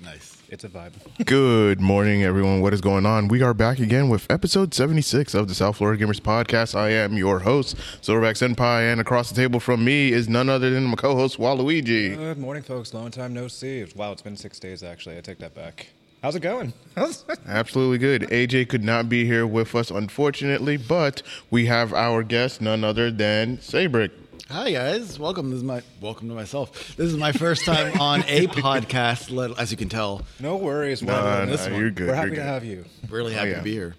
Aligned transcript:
Nice. 0.00 0.36
It's 0.48 0.62
a 0.62 0.68
vibe. 0.68 0.92
Good 1.24 1.80
morning, 1.80 2.22
everyone. 2.22 2.60
What 2.60 2.72
is 2.72 2.80
going 2.80 3.04
on? 3.04 3.26
We 3.26 3.42
are 3.42 3.54
back 3.54 3.80
again 3.80 4.08
with 4.08 4.30
episode 4.30 4.72
76 4.72 5.34
of 5.34 5.48
the 5.48 5.54
South 5.56 5.78
Florida 5.78 6.04
Gamers 6.04 6.20
Podcast. 6.20 6.76
I 6.76 6.90
am 6.90 7.14
your 7.14 7.40
host, 7.40 7.76
Silverback 8.02 8.36
Senpai, 8.36 8.92
and 8.92 9.00
across 9.00 9.30
the 9.30 9.34
table 9.34 9.58
from 9.58 9.84
me 9.84 10.12
is 10.12 10.28
none 10.28 10.48
other 10.48 10.70
than 10.70 10.84
my 10.84 10.94
co 10.94 11.16
host, 11.16 11.38
Waluigi. 11.38 12.14
Good 12.14 12.38
morning, 12.38 12.62
folks. 12.62 12.94
Long 12.94 13.10
time 13.10 13.34
no 13.34 13.48
see. 13.48 13.84
Wow, 13.96 14.12
it's 14.12 14.22
been 14.22 14.36
six 14.36 14.60
days, 14.60 14.84
actually. 14.84 15.18
I 15.18 15.22
take 15.22 15.38
that 15.38 15.56
back. 15.56 15.88
How's 16.22 16.36
it 16.36 16.40
going? 16.40 16.72
Absolutely 17.46 17.98
good. 17.98 18.22
AJ 18.22 18.68
could 18.68 18.84
not 18.84 19.08
be 19.08 19.24
here 19.24 19.46
with 19.46 19.74
us, 19.74 19.90
unfortunately, 19.90 20.76
but 20.76 21.22
we 21.50 21.66
have 21.66 21.92
our 21.92 22.22
guest, 22.22 22.60
none 22.60 22.84
other 22.84 23.10
than 23.10 23.58
Seibrik. 23.58 24.10
Hi 24.50 24.70
guys, 24.72 25.18
welcome. 25.18 25.50
This 25.50 25.58
is 25.58 25.64
my 25.64 25.82
welcome 26.00 26.28
to 26.30 26.34
myself. 26.34 26.96
This 26.96 27.10
is 27.10 27.18
my 27.18 27.32
first 27.32 27.66
time 27.66 28.00
on 28.00 28.22
a 28.26 28.46
podcast. 28.46 29.30
let- 29.30 29.58
As 29.58 29.70
you 29.70 29.76
can 29.76 29.90
tell, 29.90 30.22
no 30.40 30.56
worries. 30.56 31.02
Nah, 31.02 31.12
Well, 31.12 31.40
nah, 31.40 31.50
this 31.50 31.68
one. 31.68 31.78
you're 31.78 31.90
good, 31.90 32.08
We're 32.08 32.14
happy 32.14 32.28
you're 32.28 32.36
to 32.36 32.42
good. 32.42 32.46
have 32.48 32.64
you. 32.64 32.84
really 33.10 33.34
happy 33.34 33.48
oh, 33.48 33.52
yeah. 33.52 33.58
to 33.58 33.62
be 33.62 33.72
here. 33.72 33.94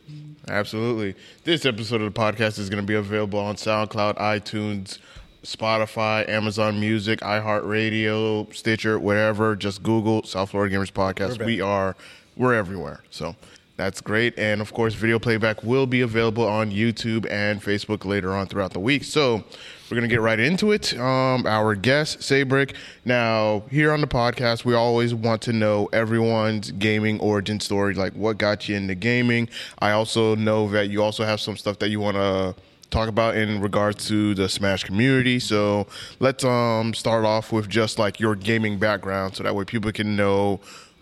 Absolutely. 0.48 1.14
This 1.44 1.66
episode 1.68 2.02
of 2.02 2.12
the 2.12 2.20
podcast 2.20 2.58
is 2.58 2.70
going 2.70 2.82
to 2.82 2.88
be 2.88 2.96
available 2.96 3.38
on 3.40 3.56
SoundCloud, 3.58 4.18
iTunes, 4.18 4.98
Spotify, 5.44 6.28
Amazon 6.28 6.80
Music, 6.80 7.20
iHeartRadio, 7.20 8.52
Stitcher, 8.56 8.98
wherever. 8.98 9.56
Just 9.56 9.84
Google 9.84 10.24
South 10.24 10.50
Florida 10.50 10.76
Gamers 10.76 10.92
Podcast. 10.92 11.38
We're 11.40 11.46
We 11.46 11.62
are 11.62 11.96
we're 12.36 12.56
everywhere. 12.56 13.04
So 13.12 13.36
that's 13.78 14.02
great. 14.02 14.38
And 14.40 14.62
of 14.62 14.74
course, 14.74 14.96
video 14.96 15.20
playback 15.20 15.64
will 15.64 15.86
be 15.86 16.02
available 16.02 16.48
on 16.48 16.72
YouTube 16.72 17.30
and 17.30 17.62
Facebook 17.62 18.04
later 18.04 18.34
on 18.36 18.48
throughout 18.48 18.74
the 18.74 18.80
week. 18.80 19.04
So 19.04 19.44
we're 19.90 19.96
gonna 19.96 20.08
get 20.08 20.22
right 20.22 20.40
into 20.40 20.72
it. 20.72 20.98
Um, 20.98 21.46
our 21.46 21.76
guest, 21.76 22.20
Seibrik. 22.20 22.76
Now, 23.06 23.64
here 23.72 23.92
on 23.92 24.02
the 24.02 24.08
podcast, 24.08 24.66
we 24.66 24.74
always 24.74 25.14
want 25.14 25.42
to 25.44 25.54
know 25.54 25.90
everyone's 25.92 26.72
gaming 26.72 27.20
origin 27.20 27.60
story, 27.60 27.94
like 27.94 28.14
what 28.14 28.38
got 28.38 28.70
you 28.70 28.76
into 28.76 28.96
gaming. 28.96 29.50
I 29.80 29.92
also 29.92 30.36
know 30.36 30.70
that 30.70 30.90
you 30.90 31.02
also 31.02 31.24
have 31.24 31.40
some 31.40 31.58
stuff 31.58 31.80
that 31.80 31.90
you 31.90 32.00
want 32.00 32.18
to 32.18 32.56
talk 32.90 33.08
about 33.08 33.36
in 33.36 33.62
regards 33.62 34.08
to 34.08 34.34
the 34.34 34.50
Smash 34.50 34.84
community. 34.84 35.40
So 35.40 35.88
let's 36.20 36.44
um 36.44 36.94
start 36.94 37.26
off 37.26 37.52
with 37.52 37.70
just 37.70 38.00
like 38.00 38.20
your 38.20 38.36
gaming 38.36 38.78
background, 38.80 39.36
so 39.36 39.44
that 39.44 39.56
way 39.56 39.64
people 39.66 39.92
can 39.92 40.16
know 40.16 40.60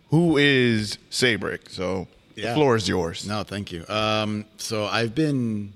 who 0.09 0.37
is 0.37 0.97
Seibrik. 1.11 1.69
So 1.69 2.07
the 2.35 2.53
floor 2.53 2.75
is 2.75 2.87
yours. 2.87 3.27
No, 3.27 3.43
thank 3.43 3.71
you. 3.71 3.85
Um, 3.89 4.45
so 4.57 4.85
I've 4.85 5.15
been 5.15 5.73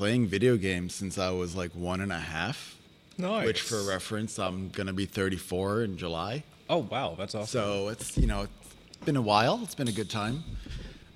playing 0.00 0.26
video 0.26 0.56
games 0.56 0.94
since 0.94 1.18
I 1.18 1.30
was 1.30 1.54
like 1.54 1.72
one 1.72 2.00
and 2.00 2.10
a 2.10 2.18
half. 2.18 2.74
Nice. 3.18 3.44
Which, 3.44 3.60
for 3.60 3.82
reference, 3.82 4.38
I'm 4.38 4.70
gonna 4.70 4.94
be 4.94 5.04
34 5.04 5.82
in 5.82 5.98
July. 5.98 6.42
Oh, 6.70 6.78
wow. 6.78 7.16
That's 7.18 7.34
awesome. 7.34 7.46
So 7.46 7.88
it's 7.88 8.16
you 8.16 8.26
know 8.26 8.46
it's 8.86 9.04
been 9.04 9.18
a 9.18 9.20
while. 9.20 9.60
It's 9.62 9.74
been 9.74 9.88
a 9.88 9.92
good 9.92 10.08
time. 10.08 10.42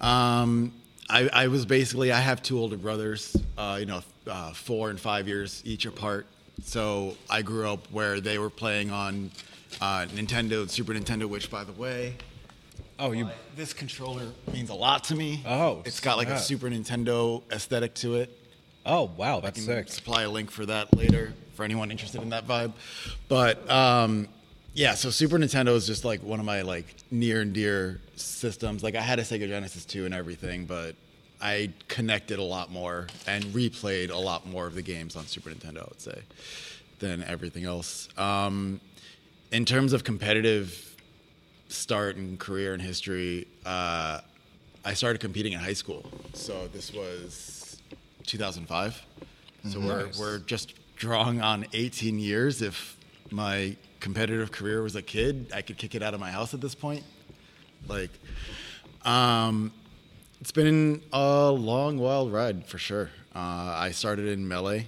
Um, 0.02 0.74
I, 1.08 1.30
I 1.32 1.46
was 1.46 1.64
basically 1.64 2.12
I 2.12 2.20
have 2.20 2.42
two 2.42 2.58
older 2.58 2.76
brothers. 2.76 3.34
Uh, 3.56 3.78
you 3.80 3.86
know, 3.86 4.02
uh, 4.26 4.52
four 4.52 4.90
and 4.90 5.00
five 5.00 5.28
years 5.28 5.62
each 5.64 5.86
apart. 5.86 6.26
So 6.62 7.16
I 7.30 7.40
grew 7.40 7.66
up 7.66 7.90
where 7.90 8.20
they 8.20 8.38
were 8.38 8.50
playing 8.50 8.90
on 8.90 9.30
uh, 9.80 10.04
Nintendo 10.10 10.68
Super 10.68 10.92
Nintendo. 10.92 11.24
Which, 11.24 11.50
by 11.50 11.64
the 11.64 11.72
way, 11.72 12.16
oh, 12.98 13.12
you. 13.12 13.30
this 13.56 13.72
controller 13.72 14.26
means 14.52 14.68
a 14.68 14.74
lot 14.74 15.04
to 15.04 15.14
me. 15.14 15.42
Oh, 15.46 15.80
it's 15.86 16.00
got 16.00 16.18
like 16.18 16.28
a. 16.28 16.38
Super 16.38 16.68
Nintendo 16.68 17.42
aesthetic 17.50 17.94
to 17.94 18.16
it. 18.16 18.40
Oh, 18.86 19.10
wow. 19.16 19.38
I 19.38 19.40
That's 19.40 19.64
can 19.64 19.66
sick. 19.66 19.88
supply 19.88 20.22
a 20.22 20.30
link 20.30 20.50
for 20.50 20.66
that 20.66 20.94
later 20.96 21.32
for 21.54 21.64
anyone 21.64 21.90
interested 21.90 22.20
in 22.22 22.30
that 22.30 22.46
vibe. 22.46 22.72
But 23.28 23.68
um, 23.70 24.28
yeah, 24.74 24.94
so 24.94 25.10
Super 25.10 25.38
Nintendo 25.38 25.74
is 25.74 25.86
just 25.86 26.04
like 26.04 26.22
one 26.22 26.40
of 26.40 26.46
my 26.46 26.62
like 26.62 26.94
near 27.10 27.40
and 27.40 27.52
dear 27.52 28.00
systems. 28.16 28.82
Like 28.82 28.94
I 28.96 29.00
had 29.00 29.18
a 29.18 29.22
Sega 29.22 29.48
Genesis 29.48 29.84
too 29.84 30.04
and 30.04 30.12
everything, 30.12 30.66
but 30.66 30.96
I 31.40 31.70
connected 31.88 32.38
a 32.38 32.42
lot 32.42 32.70
more 32.70 33.06
and 33.26 33.44
replayed 33.46 34.10
a 34.10 34.16
lot 34.16 34.46
more 34.46 34.66
of 34.66 34.74
the 34.74 34.82
games 34.82 35.16
on 35.16 35.26
Super 35.26 35.50
Nintendo, 35.50 35.78
I 35.78 35.86
would 35.88 36.00
say, 36.00 36.22
than 36.98 37.22
everything 37.24 37.64
else. 37.64 38.08
Um, 38.18 38.80
in 39.52 39.64
terms 39.64 39.92
of 39.92 40.04
competitive 40.04 40.96
start 41.68 42.16
and 42.16 42.38
career 42.38 42.72
and 42.72 42.82
history, 42.82 43.46
uh, 43.64 44.20
I 44.84 44.94
started 44.94 45.20
competing 45.20 45.52
in 45.52 45.60
high 45.60 45.72
school. 45.72 46.04
So 46.34 46.68
this 46.72 46.92
was 46.92 47.53
2005. 48.26 49.02
So 49.70 49.80
we're, 49.80 50.06
Nice. 50.06 50.18
we're 50.18 50.38
just 50.40 50.74
drawing 50.96 51.40
on 51.40 51.66
18 51.72 52.18
years. 52.18 52.60
If 52.62 52.96
my 53.30 53.76
competitive 54.00 54.52
career 54.52 54.82
was 54.82 54.94
a 54.96 55.02
kid, 55.02 55.50
I 55.54 55.62
could 55.62 55.78
kick 55.78 55.94
it 55.94 56.02
out 56.02 56.12
of 56.14 56.20
my 56.20 56.30
house 56.30 56.52
at 56.54 56.60
this 56.60 56.74
point. 56.74 57.02
Like, 57.88 58.10
um, 59.04 59.72
it's 60.40 60.52
been 60.52 61.02
a 61.12 61.50
long, 61.50 61.98
wild 61.98 62.32
ride 62.32 62.66
for 62.66 62.78
sure. 62.78 63.10
Uh, 63.34 63.38
I 63.38 63.90
started 63.92 64.26
in 64.28 64.46
melee, 64.46 64.86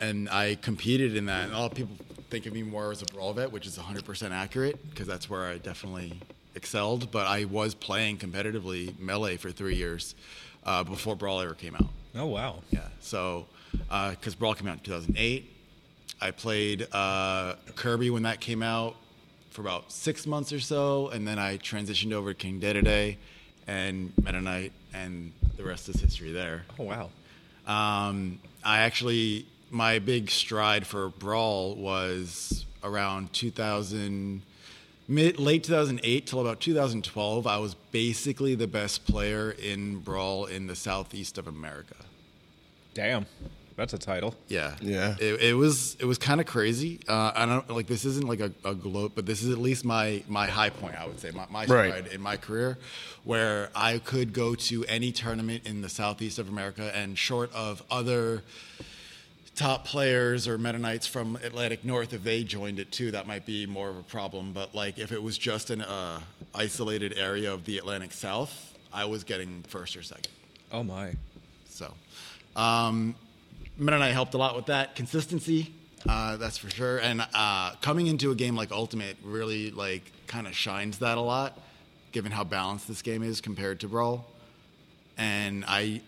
and 0.00 0.28
I 0.30 0.56
competed 0.60 1.16
in 1.16 1.26
that. 1.26 1.44
And 1.44 1.52
a 1.54 1.58
lot 1.58 1.72
of 1.72 1.76
people 1.76 1.96
think 2.30 2.46
of 2.46 2.52
me 2.52 2.62
more 2.62 2.90
as 2.92 3.02
a 3.02 3.06
brawl 3.06 3.32
vet, 3.34 3.52
which 3.52 3.66
is 3.66 3.78
100% 3.78 4.30
accurate 4.30 4.90
because 4.90 5.06
that's 5.06 5.28
where 5.30 5.44
I 5.44 5.58
definitely 5.58 6.20
excelled. 6.54 7.10
But 7.10 7.26
I 7.26 7.44
was 7.44 7.74
playing 7.74 8.18
competitively 8.18 8.98
melee 8.98 9.36
for 9.36 9.50
three 9.50 9.76
years 9.76 10.14
uh, 10.64 10.84
before 10.84 11.16
brawl 11.16 11.40
ever 11.40 11.54
came 11.54 11.74
out. 11.74 11.88
Oh, 12.16 12.26
wow. 12.26 12.62
Yeah. 12.70 12.86
So, 13.00 13.46
because 13.72 14.34
Brawl 14.34 14.54
came 14.54 14.68
out 14.68 14.74
in 14.74 14.80
2008, 14.80 15.50
I 16.20 16.30
played 16.30 16.86
uh, 16.92 17.54
Kirby 17.74 18.10
when 18.10 18.22
that 18.22 18.40
came 18.40 18.62
out 18.62 18.96
for 19.50 19.62
about 19.62 19.90
six 19.90 20.26
months 20.26 20.52
or 20.52 20.60
so, 20.60 21.08
and 21.08 21.26
then 21.26 21.38
I 21.38 21.58
transitioned 21.58 22.12
over 22.12 22.32
to 22.32 22.38
King 22.38 22.60
Dedede 22.60 23.16
and 23.66 24.12
Meta 24.24 24.40
Knight, 24.40 24.72
and 24.92 25.32
the 25.56 25.64
rest 25.64 25.88
is 25.88 26.00
history 26.00 26.32
there. 26.32 26.64
Oh, 26.78 26.84
wow. 26.84 27.10
Um, 27.66 28.38
I 28.64 28.80
actually, 28.80 29.46
my 29.70 29.98
big 29.98 30.30
stride 30.30 30.86
for 30.86 31.08
Brawl 31.08 31.74
was 31.74 32.64
around 32.82 33.32
2000, 33.32 34.42
mid, 35.08 35.38
late 35.38 35.64
2008 35.64 36.26
till 36.26 36.40
about 36.40 36.60
2012. 36.60 37.46
I 37.46 37.58
was 37.58 37.74
basically 37.92 38.54
the 38.54 38.66
best 38.66 39.06
player 39.06 39.50
in 39.52 39.98
Brawl 40.00 40.46
in 40.46 40.66
the 40.66 40.76
southeast 40.76 41.38
of 41.38 41.46
America. 41.46 41.96
Damn. 42.94 43.26
That's 43.76 43.92
a 43.92 43.98
title. 43.98 44.36
Yeah, 44.46 44.76
Yeah. 44.80 45.16
It, 45.18 45.42
it 45.42 45.54
was 45.56 45.96
it 45.98 46.04
was 46.04 46.16
kind 46.16 46.40
of 46.40 46.46
crazy. 46.46 47.00
Uh, 47.08 47.32
I 47.34 47.44
don't 47.44 47.68
like 47.70 47.88
this 47.88 48.04
isn't 48.04 48.24
like 48.28 48.38
a, 48.38 48.52
a 48.64 48.72
gloat, 48.72 49.12
but 49.16 49.26
this 49.26 49.42
is 49.42 49.50
at 49.50 49.58
least 49.58 49.84
my 49.84 50.22
my 50.28 50.46
high 50.46 50.70
point. 50.70 50.94
I 50.94 51.04
would 51.08 51.18
say 51.18 51.32
my 51.32 51.46
my 51.50 51.64
Right. 51.66 52.06
in 52.12 52.20
my 52.20 52.36
career, 52.36 52.78
where 53.24 53.70
I 53.74 53.98
could 53.98 54.32
go 54.32 54.54
to 54.54 54.84
any 54.84 55.10
tournament 55.10 55.62
in 55.66 55.80
the 55.80 55.88
southeast 55.88 56.38
of 56.38 56.48
America, 56.48 56.92
and 56.94 57.18
short 57.18 57.52
of 57.52 57.82
other 57.90 58.44
top 59.54 59.84
players 59.84 60.48
or 60.48 60.58
Meta 60.58 60.78
Knights 60.78 61.06
from 61.06 61.36
Atlantic 61.36 61.84
North, 61.84 62.12
if 62.12 62.24
they 62.24 62.42
joined 62.44 62.78
it 62.78 62.90
too, 62.90 63.10
that 63.12 63.26
might 63.26 63.46
be 63.46 63.66
more 63.66 63.88
of 63.88 63.96
a 63.96 64.02
problem. 64.02 64.52
But 64.52 64.74
like 64.74 64.98
if 64.98 65.12
it 65.12 65.22
was 65.22 65.38
just 65.38 65.70
an 65.70 65.82
uh, 65.82 66.20
isolated 66.54 67.16
area 67.16 67.52
of 67.52 67.64
the 67.64 67.78
Atlantic 67.78 68.12
South, 68.12 68.74
I 68.92 69.04
was 69.06 69.24
getting 69.24 69.62
first 69.68 69.96
or 69.96 70.02
second. 70.02 70.28
Oh, 70.70 70.82
my. 70.82 71.14
So, 71.68 71.92
um, 72.56 73.14
Meta 73.76 73.98
Knight 73.98 74.12
helped 74.12 74.34
a 74.34 74.38
lot 74.38 74.54
with 74.54 74.66
that 74.66 74.94
consistency. 74.94 75.72
Uh, 76.08 76.36
that's 76.36 76.58
for 76.58 76.70
sure. 76.70 76.98
And 76.98 77.26
uh, 77.34 77.74
coming 77.80 78.06
into 78.06 78.30
a 78.30 78.34
game 78.34 78.54
like 78.54 78.70
Ultimate 78.70 79.16
really 79.24 79.70
like 79.70 80.12
kind 80.26 80.46
of 80.46 80.54
shines 80.54 80.98
that 80.98 81.18
a 81.18 81.20
lot, 81.20 81.58
given 82.12 82.30
how 82.30 82.44
balanced 82.44 82.86
this 82.86 83.02
game 83.02 83.22
is 83.22 83.40
compared 83.40 83.80
to 83.80 83.88
Brawl. 83.88 84.26
And 85.16 85.64
I, 85.66 86.02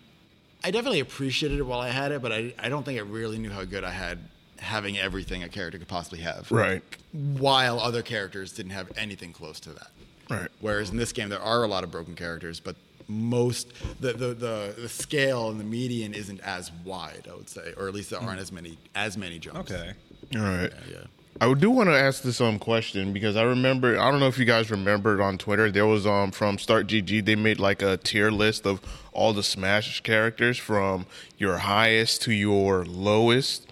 I 0.66 0.72
definitely 0.72 0.98
appreciated 0.98 1.60
it 1.60 1.62
while 1.62 1.78
I 1.78 1.90
had 1.90 2.10
it, 2.10 2.20
but 2.20 2.32
I, 2.32 2.52
I 2.58 2.68
don't 2.68 2.82
think 2.82 2.98
I 2.98 3.02
really 3.02 3.38
knew 3.38 3.50
how 3.50 3.64
good 3.64 3.84
I 3.84 3.92
had 3.92 4.18
having 4.58 4.98
everything 4.98 5.44
a 5.44 5.48
character 5.48 5.78
could 5.78 5.86
possibly 5.86 6.18
have. 6.20 6.50
Right. 6.50 6.82
While 7.12 7.78
other 7.78 8.02
characters 8.02 8.50
didn't 8.50 8.72
have 8.72 8.90
anything 8.96 9.32
close 9.32 9.60
to 9.60 9.70
that. 9.70 9.90
Right. 10.28 10.48
Whereas 10.60 10.90
in 10.90 10.96
this 10.96 11.12
game, 11.12 11.28
there 11.28 11.40
are 11.40 11.62
a 11.62 11.68
lot 11.68 11.84
of 11.84 11.92
broken 11.92 12.16
characters, 12.16 12.58
but 12.58 12.74
most 13.06 13.72
the, 14.00 14.12
the 14.14 14.34
the 14.34 14.74
the 14.76 14.88
scale 14.88 15.50
and 15.50 15.60
the 15.60 15.64
median 15.64 16.14
isn't 16.14 16.40
as 16.40 16.72
wide. 16.84 17.28
I 17.30 17.36
would 17.36 17.48
say, 17.48 17.72
or 17.76 17.86
at 17.86 17.94
least 17.94 18.10
there 18.10 18.18
aren't 18.18 18.32
hmm. 18.32 18.40
as 18.40 18.50
many 18.50 18.76
as 18.96 19.16
many 19.16 19.38
jumps. 19.38 19.70
Okay. 19.70 19.92
All 20.34 20.40
right. 20.40 20.72
Yeah. 20.90 21.04
I 21.40 21.52
do 21.54 21.70
want 21.70 21.88
to 21.88 21.94
ask 21.96 22.22
this 22.22 22.40
um 22.40 22.58
question 22.58 23.12
because 23.12 23.36
I 23.36 23.42
remember 23.42 23.98
I 23.98 24.10
don't 24.10 24.20
know 24.20 24.28
if 24.28 24.38
you 24.38 24.44
guys 24.44 24.70
remembered 24.70 25.20
on 25.20 25.38
Twitter 25.38 25.70
there 25.70 25.86
was 25.86 26.06
um 26.06 26.30
from 26.30 26.58
Start 26.58 26.86
GG 26.86 27.24
they 27.24 27.36
made 27.36 27.58
like 27.60 27.82
a 27.82 27.96
tier 27.98 28.30
list 28.30 28.66
of 28.66 28.80
all 29.12 29.32
the 29.32 29.42
Smash 29.42 30.00
characters 30.02 30.58
from 30.58 31.06
your 31.38 31.58
highest 31.58 32.22
to 32.22 32.32
your 32.32 32.84
lowest. 32.84 33.66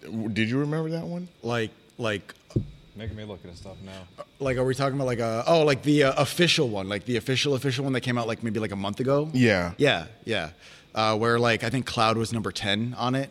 Did 0.00 0.48
you 0.48 0.58
remember 0.58 0.90
that 0.90 1.04
one? 1.04 1.28
Like 1.42 1.70
like 1.98 2.34
Making 2.94 3.16
me 3.16 3.24
look 3.24 3.40
at 3.42 3.50
his 3.50 3.58
stuff 3.58 3.76
now. 3.84 4.24
like 4.38 4.58
are 4.58 4.64
we 4.64 4.74
talking 4.74 4.96
about 4.96 5.06
like 5.06 5.18
a 5.18 5.44
oh 5.46 5.64
like 5.64 5.82
the 5.82 6.04
uh, 6.04 6.12
official 6.22 6.68
one 6.68 6.88
like 6.88 7.04
the 7.06 7.16
official 7.16 7.54
official 7.54 7.84
one 7.84 7.92
that 7.94 8.02
came 8.02 8.18
out 8.18 8.26
like 8.26 8.42
maybe 8.42 8.60
like 8.60 8.72
a 8.72 8.76
month 8.76 9.00
ago? 9.00 9.30
Yeah. 9.32 9.72
Yeah, 9.78 10.06
yeah. 10.24 10.50
Uh, 10.94 11.16
where 11.16 11.38
like 11.38 11.64
I 11.64 11.70
think 11.70 11.86
Cloud 11.86 12.18
was 12.18 12.34
number 12.34 12.52
ten 12.52 12.94
on 12.98 13.14
it, 13.14 13.30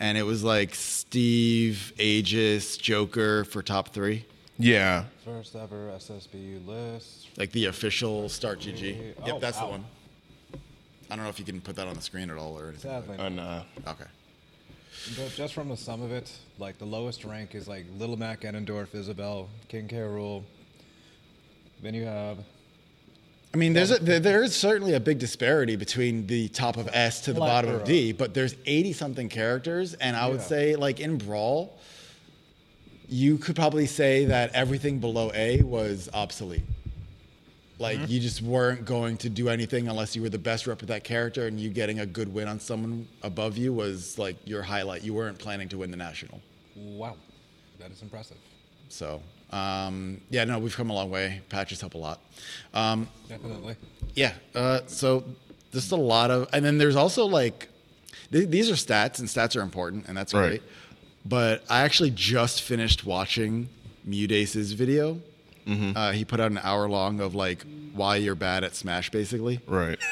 and 0.00 0.16
it 0.18 0.22
was 0.22 0.44
like 0.44 0.74
Steve, 0.74 1.92
Aegis, 1.98 2.76
Joker 2.76 3.44
for 3.44 3.62
top 3.62 3.88
three, 3.88 4.24
Yeah. 4.58 5.04
First 5.24 5.54
ever 5.56 5.90
SSBU 5.96 6.66
list. 6.66 7.28
like 7.36 7.52
the 7.52 7.66
official 7.66 8.28
Start 8.28 8.60
GG. 8.60 9.14
Oh, 9.22 9.26
Yep, 9.26 9.40
that's 9.40 9.58
the 9.58 9.66
one. 9.66 9.84
I 11.10 11.16
don't 11.16 11.24
know 11.24 11.30
if 11.30 11.38
you 11.38 11.44
can 11.44 11.60
put 11.60 11.76
that 11.76 11.86
on 11.86 11.94
the 11.94 12.02
screen 12.02 12.30
at 12.30 12.36
all 12.36 12.58
or 12.58 12.68
anything. 12.68 12.90
Sadly. 12.90 13.16
And 13.18 13.40
uh, 13.40 13.62
Okay. 13.86 14.04
But 15.16 15.30
just 15.30 15.54
from 15.54 15.68
the 15.68 15.76
sum 15.76 16.02
of 16.02 16.10
it, 16.12 16.30
like 16.58 16.76
the 16.78 16.84
lowest 16.84 17.24
rank 17.24 17.54
is 17.54 17.68
like 17.68 17.86
Little 17.98 18.16
Mac, 18.18 18.40
Ganondorf, 18.42 18.94
Isabelle, 18.94 19.48
King 19.68 19.86
K. 19.88 19.96
Rool. 19.96 20.42
Then 21.82 21.94
you 21.94 22.04
have 22.04 22.38
I 23.54 23.56
mean, 23.56 23.72
there's 23.72 23.90
a, 23.90 23.98
there, 23.98 24.42
is 24.42 24.54
certainly 24.54 24.92
a 24.94 25.00
big 25.00 25.18
disparity 25.18 25.76
between 25.76 26.26
the 26.26 26.48
top 26.48 26.76
of 26.76 26.88
S 26.92 27.22
to 27.22 27.32
the 27.32 27.40
Like, 27.40 27.48
bottom 27.48 27.70
of 27.74 27.84
D, 27.84 28.12
but 28.12 28.34
there's 28.34 28.54
80 28.66 28.92
something 28.92 29.28
characters, 29.30 29.94
and 29.94 30.14
I 30.16 30.28
would 30.28 30.40
Yeah. 30.40 30.46
say, 30.46 30.76
like 30.76 31.00
in 31.00 31.16
Brawl, 31.16 31.78
you 33.08 33.38
could 33.38 33.56
probably 33.56 33.86
say 33.86 34.26
that 34.26 34.52
everything 34.54 34.98
below 34.98 35.32
A 35.34 35.62
was 35.62 36.10
obsolete. 36.12 36.62
Like 37.78 37.98
Mm-hmm. 38.00 38.10
you 38.12 38.20
just 38.20 38.42
weren't 38.42 38.84
going 38.84 39.16
to 39.18 39.30
do 39.30 39.48
anything 39.48 39.88
unless 39.88 40.14
you 40.14 40.20
were 40.20 40.28
the 40.28 40.36
best 40.38 40.66
rep 40.66 40.82
of 40.82 40.88
that 40.88 41.04
character, 41.04 41.46
and 41.46 41.58
you 41.58 41.70
getting 41.70 42.00
a 42.00 42.06
good 42.06 42.32
win 42.32 42.48
on 42.48 42.60
someone 42.60 43.08
above 43.22 43.56
you 43.56 43.72
was 43.72 44.18
like 44.18 44.36
your 44.44 44.62
highlight. 44.62 45.02
You 45.04 45.14
weren't 45.14 45.38
planning 45.38 45.68
to 45.70 45.78
win 45.78 45.90
the 45.90 45.96
national. 45.96 46.40
wow, 46.76 47.16
that 47.78 47.90
is 47.92 48.02
impressive. 48.02 48.36
So 48.90 49.22
um, 49.50 50.20
yeah, 50.30 50.44
no, 50.44 50.58
we've 50.58 50.76
come 50.76 50.90
a 50.90 50.94
long 50.94 51.10
way. 51.10 51.40
Patches 51.48 51.80
help 51.80 51.94
a 51.94 51.98
lot. 51.98 52.20
Um, 52.74 53.08
Definitely. 53.28 53.76
Yeah. 54.14 54.32
Uh, 54.54 54.80
so 54.86 55.24
just 55.72 55.92
a 55.92 55.96
lot 55.96 56.30
of, 56.30 56.48
and 56.52 56.64
then 56.64 56.78
there's 56.78 56.96
also 56.96 57.24
like, 57.26 57.68
th- 58.32 58.48
these 58.48 58.70
are 58.70 58.74
stats, 58.74 59.18
and 59.18 59.28
stats 59.28 59.56
are 59.56 59.62
important, 59.62 60.06
and 60.08 60.16
that's 60.16 60.34
Right. 60.34 60.48
great. 60.48 60.62
But 61.24 61.62
I 61.68 61.82
actually 61.82 62.10
just 62.10 62.62
finished 62.62 63.04
watching 63.04 63.68
Mudace's 64.06 64.72
video. 64.72 65.20
Uh, 65.70 66.12
he 66.12 66.24
put 66.24 66.40
out 66.40 66.50
an 66.50 66.58
hour 66.62 66.88
long 66.88 67.20
of 67.20 67.34
like 67.34 67.62
why 67.92 68.16
you're 68.16 68.34
bad 68.34 68.64
at 68.64 68.74
Smash, 68.74 69.10
basically. 69.10 69.60
right. 69.66 69.98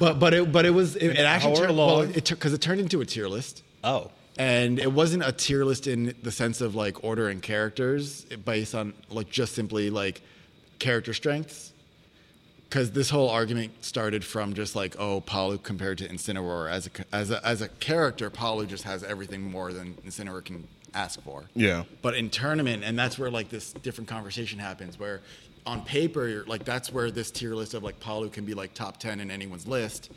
But 0.00 0.18
but 0.18 0.34
it 0.34 0.50
but 0.50 0.64
it 0.66 0.70
was 0.70 0.96
it, 0.96 1.06
it 1.10 1.18
actually 1.20 1.52
hour 1.52 1.66
turned, 1.66 1.78
well, 1.78 2.00
it 2.00 2.24
took 2.24 2.38
because 2.38 2.52
it 2.52 2.60
turned 2.60 2.80
into 2.80 3.00
a 3.00 3.04
tier 3.06 3.28
list. 3.28 3.62
Oh. 3.84 4.10
And 4.38 4.78
it 4.78 4.92
wasn't 4.92 5.24
a 5.24 5.32
tier 5.32 5.64
list 5.64 5.86
in 5.86 6.14
the 6.22 6.32
sense 6.32 6.60
of 6.60 6.74
like 6.74 7.04
ordering 7.04 7.40
characters 7.40 8.26
eh, 8.30 8.36
based 8.36 8.74
on 8.74 8.94
like 9.08 9.30
just 9.30 9.54
simply 9.54 9.90
like 9.90 10.22
character 10.78 11.14
strengths. 11.14 11.72
Because 12.68 12.90
this 12.90 13.10
whole 13.10 13.30
argument 13.30 13.84
started 13.84 14.24
from 14.24 14.54
just 14.54 14.74
like, 14.74 14.96
oh, 14.98 15.20
Palu 15.20 15.58
compared 15.58 15.98
to 15.98 16.08
Incineroar 16.08 16.68
as 16.68 16.88
a 16.88 17.14
as 17.14 17.30
a 17.30 17.46
as 17.46 17.62
a 17.62 17.68
character, 17.68 18.30
Palu 18.30 18.66
just 18.66 18.82
has 18.82 19.04
everything 19.04 19.42
more 19.42 19.72
than 19.72 19.94
Incineroar 20.04 20.44
can 20.44 20.66
ask 20.92 21.20
for. 21.22 21.44
Yeah. 21.54 21.84
But 22.02 22.14
in 22.14 22.30
tournament, 22.30 22.82
and 22.82 22.98
that's 22.98 23.16
where 23.16 23.30
like 23.30 23.48
this 23.48 23.72
different 23.74 24.08
conversation 24.08 24.58
happens, 24.58 24.98
where 24.98 25.20
on 25.64 25.82
paper, 25.82 26.26
you're, 26.26 26.44
like 26.46 26.64
that's 26.64 26.92
where 26.92 27.12
this 27.12 27.30
tier 27.30 27.54
list 27.54 27.74
of 27.74 27.84
like 27.84 28.00
Palu 28.00 28.28
can 28.28 28.44
be 28.44 28.54
like 28.54 28.74
top 28.74 28.98
ten 28.98 29.20
in 29.20 29.30
anyone's 29.30 29.68
list 29.68 30.10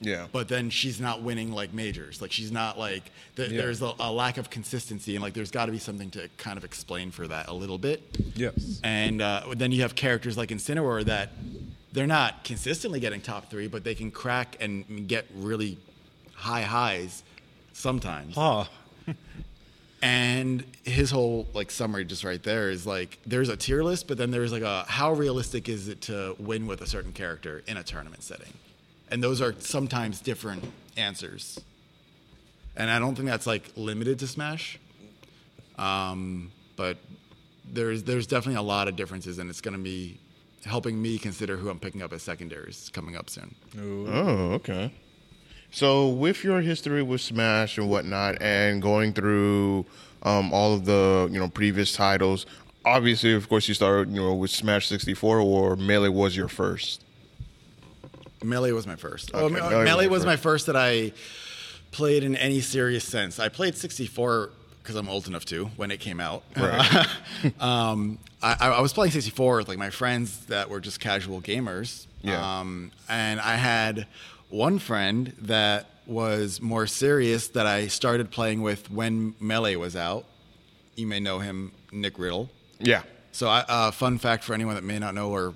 Yeah. 0.00 0.26
but 0.32 0.48
then 0.48 0.70
she's 0.70 1.00
not 1.00 1.22
winning 1.22 1.52
like 1.52 1.72
majors. 1.74 2.22
Like 2.22 2.32
she's 2.32 2.50
not 2.50 2.78
like 2.78 3.10
th- 3.36 3.50
Yeah. 3.50 3.60
there's 3.62 3.82
a, 3.82 3.92
a 4.00 4.10
lack 4.10 4.38
of 4.38 4.48
consistency, 4.50 5.14
and 5.16 5.22
like 5.22 5.34
there's 5.34 5.50
got 5.50 5.66
to 5.66 5.72
be 5.72 5.78
something 5.78 6.10
to 6.12 6.28
kind 6.38 6.56
of 6.56 6.64
explain 6.64 7.10
for 7.10 7.28
that 7.28 7.48
a 7.48 7.52
little 7.52 7.78
bit. 7.78 8.02
Yes. 8.34 8.80
And 8.82 9.20
uh, 9.20 9.42
then 9.56 9.72
you 9.72 9.82
have 9.82 9.94
characters 9.94 10.36
like 10.38 10.48
Incineroar 10.48 11.04
that 11.04 11.30
they're 11.92 12.06
not 12.06 12.44
consistently 12.44 13.00
getting 13.00 13.20
top 13.20 13.50
three, 13.50 13.66
but 13.68 13.84
they 13.84 13.94
can 13.94 14.10
crack 14.10 14.56
and 14.60 15.06
get 15.08 15.26
really 15.34 15.76
high 16.34 16.62
highs 16.62 17.22
sometimes. 17.72 18.34
Huh. 18.34 18.64
And 20.02 20.64
his 20.84 21.10
whole 21.10 21.46
like 21.52 21.70
summary 21.70 22.06
just 22.06 22.24
right 22.24 22.42
there 22.42 22.70
is 22.70 22.86
like 22.86 23.18
there's 23.26 23.50
a 23.50 23.56
tier 23.56 23.82
list, 23.82 24.08
but 24.08 24.16
then 24.16 24.30
there's 24.30 24.50
like 24.50 24.62
a 24.62 24.84
how 24.88 25.12
realistic 25.12 25.68
is 25.68 25.88
it 25.88 26.00
to 26.02 26.34
win 26.38 26.66
with 26.66 26.80
a 26.80 26.86
certain 26.86 27.12
character 27.12 27.62
in 27.66 27.76
a 27.76 27.82
tournament 27.82 28.22
setting? 28.22 28.52
And 29.10 29.22
those 29.22 29.40
are 29.40 29.54
sometimes 29.58 30.20
different 30.20 30.64
answers. 30.96 31.60
And 32.76 32.90
I 32.90 32.98
don't 32.98 33.14
think 33.14 33.28
that's 33.28 33.46
like 33.46 33.70
limited 33.76 34.18
to 34.20 34.26
Smash. 34.26 34.78
Um, 35.76 36.52
but 36.76 36.98
there's 37.72 38.04
there's 38.04 38.26
definitely 38.26 38.58
a 38.58 38.62
lot 38.62 38.88
of 38.88 38.96
differences 38.96 39.38
and 39.38 39.48
it's 39.48 39.60
gonna 39.60 39.78
be 39.78 40.18
helping 40.64 41.00
me 41.00 41.18
consider 41.18 41.56
who 41.56 41.70
I'm 41.70 41.78
picking 41.78 42.02
up 42.02 42.12
as 42.12 42.22
secondaries 42.22 42.90
coming 42.92 43.16
up 43.16 43.30
soon. 43.30 43.54
Oh, 43.78 44.52
okay. 44.54 44.92
So, 45.72 46.08
with 46.08 46.42
your 46.42 46.60
history 46.60 47.02
with 47.02 47.20
Smash 47.20 47.78
and 47.78 47.88
whatnot, 47.88 48.42
and 48.42 48.82
going 48.82 49.12
through 49.12 49.86
um, 50.24 50.52
all 50.52 50.74
of 50.74 50.84
the 50.84 51.28
you 51.30 51.38
know 51.38 51.48
previous 51.48 51.92
titles, 51.92 52.44
obviously, 52.84 53.32
of 53.34 53.48
course, 53.48 53.68
you 53.68 53.74
started 53.74 54.12
you 54.12 54.20
know 54.20 54.34
with 54.34 54.50
Smash 54.50 54.88
64, 54.88 55.38
or 55.38 55.76
Melee 55.76 56.08
was 56.08 56.36
your 56.36 56.48
first. 56.48 57.04
Melee 58.42 58.72
was 58.72 58.86
my 58.86 58.96
first. 58.96 59.34
Okay, 59.34 59.44
oh, 59.44 59.48
Melee 59.48 59.60
Melee, 59.60 59.76
was 59.76 59.84
Melee 59.84 60.04
your 60.04 60.10
was 60.10 60.24
my 60.26 60.36
first. 60.36 60.42
first 60.42 60.66
that 60.66 60.76
I 60.76 61.12
played 61.90 62.24
in 62.24 62.36
any 62.36 62.60
serious 62.60 63.04
sense. 63.04 63.38
I 63.38 63.48
played 63.48 63.76
64 63.76 64.50
because 64.82 64.96
I'm 64.96 65.08
old 65.08 65.28
enough 65.28 65.44
to 65.46 65.66
when 65.76 65.90
it 65.90 66.00
came 66.00 66.20
out. 66.20 66.42
Right. 66.56 67.06
um, 67.60 68.18
I, 68.42 68.56
I 68.60 68.80
was 68.80 68.92
playing 68.92 69.12
64 69.12 69.58
with 69.58 69.68
like 69.68 69.78
my 69.78 69.90
friends 69.90 70.46
that 70.46 70.70
were 70.70 70.80
just 70.80 71.00
casual 71.00 71.40
gamers. 71.40 72.06
Yeah. 72.22 72.60
Um, 72.60 72.90
and 73.08 73.40
I 73.40 73.56
had 73.56 74.06
one 74.48 74.78
friend 74.78 75.34
that 75.42 75.86
was 76.06 76.60
more 76.60 76.86
serious 76.86 77.48
that 77.48 77.66
I 77.66 77.86
started 77.86 78.30
playing 78.30 78.62
with 78.62 78.90
when 78.90 79.34
Melee 79.38 79.76
was 79.76 79.94
out. 79.94 80.24
You 80.96 81.06
may 81.06 81.20
know 81.20 81.38
him, 81.38 81.72
Nick 81.92 82.18
Riddle. 82.18 82.50
Yeah. 82.78 83.02
So, 83.32 83.48
I, 83.48 83.64
uh, 83.68 83.90
fun 83.92 84.18
fact 84.18 84.42
for 84.42 84.54
anyone 84.54 84.74
that 84.74 84.82
may 84.82 84.98
not 84.98 85.14
know 85.14 85.30
or 85.30 85.54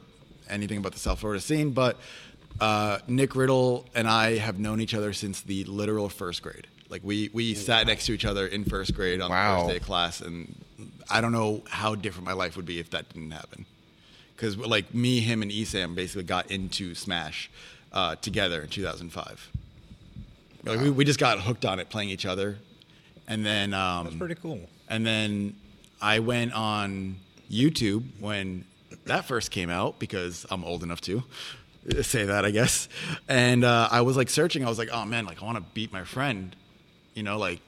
anything 0.48 0.78
about 0.78 0.92
the 0.92 0.98
South 0.98 1.18
Florida 1.18 1.40
scene, 1.40 1.72
but 1.72 1.98
uh, 2.60 2.98
Nick 3.08 3.34
Riddle 3.36 3.86
and 3.94 4.08
I 4.08 4.36
have 4.38 4.58
known 4.58 4.80
each 4.80 4.94
other 4.94 5.12
since 5.12 5.40
the 5.40 5.64
literal 5.64 6.08
first 6.08 6.42
grade. 6.42 6.66
Like 6.88 7.02
we 7.04 7.30
we 7.32 7.54
sat 7.54 7.86
next 7.86 8.06
to 8.06 8.12
each 8.12 8.24
other 8.24 8.46
in 8.46 8.64
first 8.64 8.94
grade 8.94 9.20
on 9.20 9.30
Wow. 9.30 9.54
the 9.54 9.60
first 9.62 9.70
day 9.70 9.76
of 9.78 9.82
class, 9.82 10.20
and 10.20 10.54
I 11.10 11.20
don't 11.20 11.32
know 11.32 11.62
how 11.68 11.94
different 11.94 12.26
my 12.26 12.32
life 12.34 12.56
would 12.56 12.66
be 12.66 12.78
if 12.78 12.90
that 12.90 13.08
didn't 13.12 13.30
happen. 13.32 13.66
Because 14.36 14.56
like 14.56 14.92
me, 14.94 15.20
him, 15.20 15.42
and 15.42 15.50
Esam 15.50 15.94
basically 15.94 16.24
got 16.24 16.50
into 16.50 16.94
Smash 16.94 17.50
uh, 17.92 18.16
together 18.16 18.60
in 18.62 18.68
2005. 18.68 19.50
Like 20.64 20.80
we, 20.80 20.90
we 20.90 21.04
just 21.04 21.18
got 21.20 21.40
hooked 21.40 21.64
on 21.64 21.78
it 21.80 21.88
playing 21.90 22.10
each 22.10 22.26
other, 22.26 22.58
and 23.28 23.44
then 23.44 23.74
um, 23.74 24.04
That's 24.04 24.16
pretty 24.16 24.34
cool. 24.36 24.60
and 24.88 25.04
then 25.06 25.56
I 26.00 26.20
went 26.20 26.52
on 26.52 27.16
YouTube 27.50 28.04
when 28.20 28.64
that 29.06 29.24
first 29.24 29.50
came 29.50 29.68
out 29.70 29.98
because 29.98 30.46
I'm 30.50 30.64
old 30.64 30.82
enough 30.82 31.00
to 31.02 31.22
say 32.02 32.24
that, 32.24 32.44
I 32.44 32.50
guess. 32.50 32.88
And 33.28 33.64
uh, 33.64 33.88
I 33.90 34.00
was 34.02 34.16
like 34.16 34.30
searching. 34.30 34.64
I 34.64 34.68
was 34.68 34.78
like, 34.78 34.90
oh 34.92 35.04
man, 35.04 35.26
like 35.26 35.42
I 35.42 35.44
want 35.46 35.58
to 35.58 35.64
beat 35.74 35.92
my 35.92 36.04
friend. 36.04 36.54
You 37.14 37.22
know, 37.22 37.38
like 37.38 37.60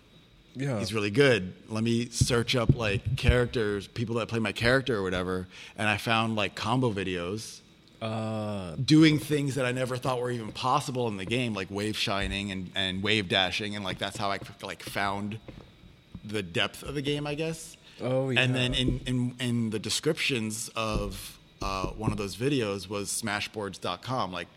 Yeah. 0.55 0.79
he's 0.79 0.93
really 0.95 1.11
good. 1.11 1.53
Let 1.69 1.85
me 1.85 2.07
search 2.11 2.57
up 2.57 2.75
like 2.75 3.17
characters, 3.17 3.87
people 3.87 4.17
that 4.17 4.29
play 4.29 4.39
my 4.41 4.53
character 4.53 4.97
or 4.97 5.03
whatever. 5.03 5.47
And 5.79 5.89
I 5.89 5.97
found 5.99 6.37
like 6.37 6.55
combo 6.55 6.93
videos 6.93 7.61
Uh, 8.03 8.75
doing 8.77 9.19
things 9.19 9.55
that 9.55 9.65
I 9.65 9.73
never 9.73 9.97
thought 9.97 10.21
were 10.21 10.31
even 10.31 10.53
possible 10.53 11.09
in 11.09 11.17
the 11.17 11.25
game, 11.25 11.55
like 11.55 11.69
wave 11.71 11.97
shining 11.97 12.51
and, 12.53 12.71
and 12.75 13.03
wave 13.03 13.29
dashing, 13.29 13.75
and 13.75 13.85
like 13.85 13.99
that's 13.99 14.17
how 14.19 14.31
I 14.31 14.39
like 14.63 14.83
found 14.83 15.39
the 16.23 16.43
depth 16.43 16.83
of 16.83 16.95
the 16.95 17.03
game, 17.03 17.27
I 17.27 17.35
guess. 17.35 17.77
Oh, 18.03 18.29
yeah. 18.29 18.41
And 18.41 18.55
then 18.55 18.75
in 18.75 19.01
in, 19.07 19.35
in 19.41 19.71
the 19.71 19.79
descriptions 19.79 20.69
of 20.77 21.36
uh, 21.63 21.87
one 21.89 22.13
of 22.13 22.19
those 22.19 22.37
videos 22.37 22.89
was 22.89 23.09
Smashboards.com, 23.11 24.33
like, 24.33 24.49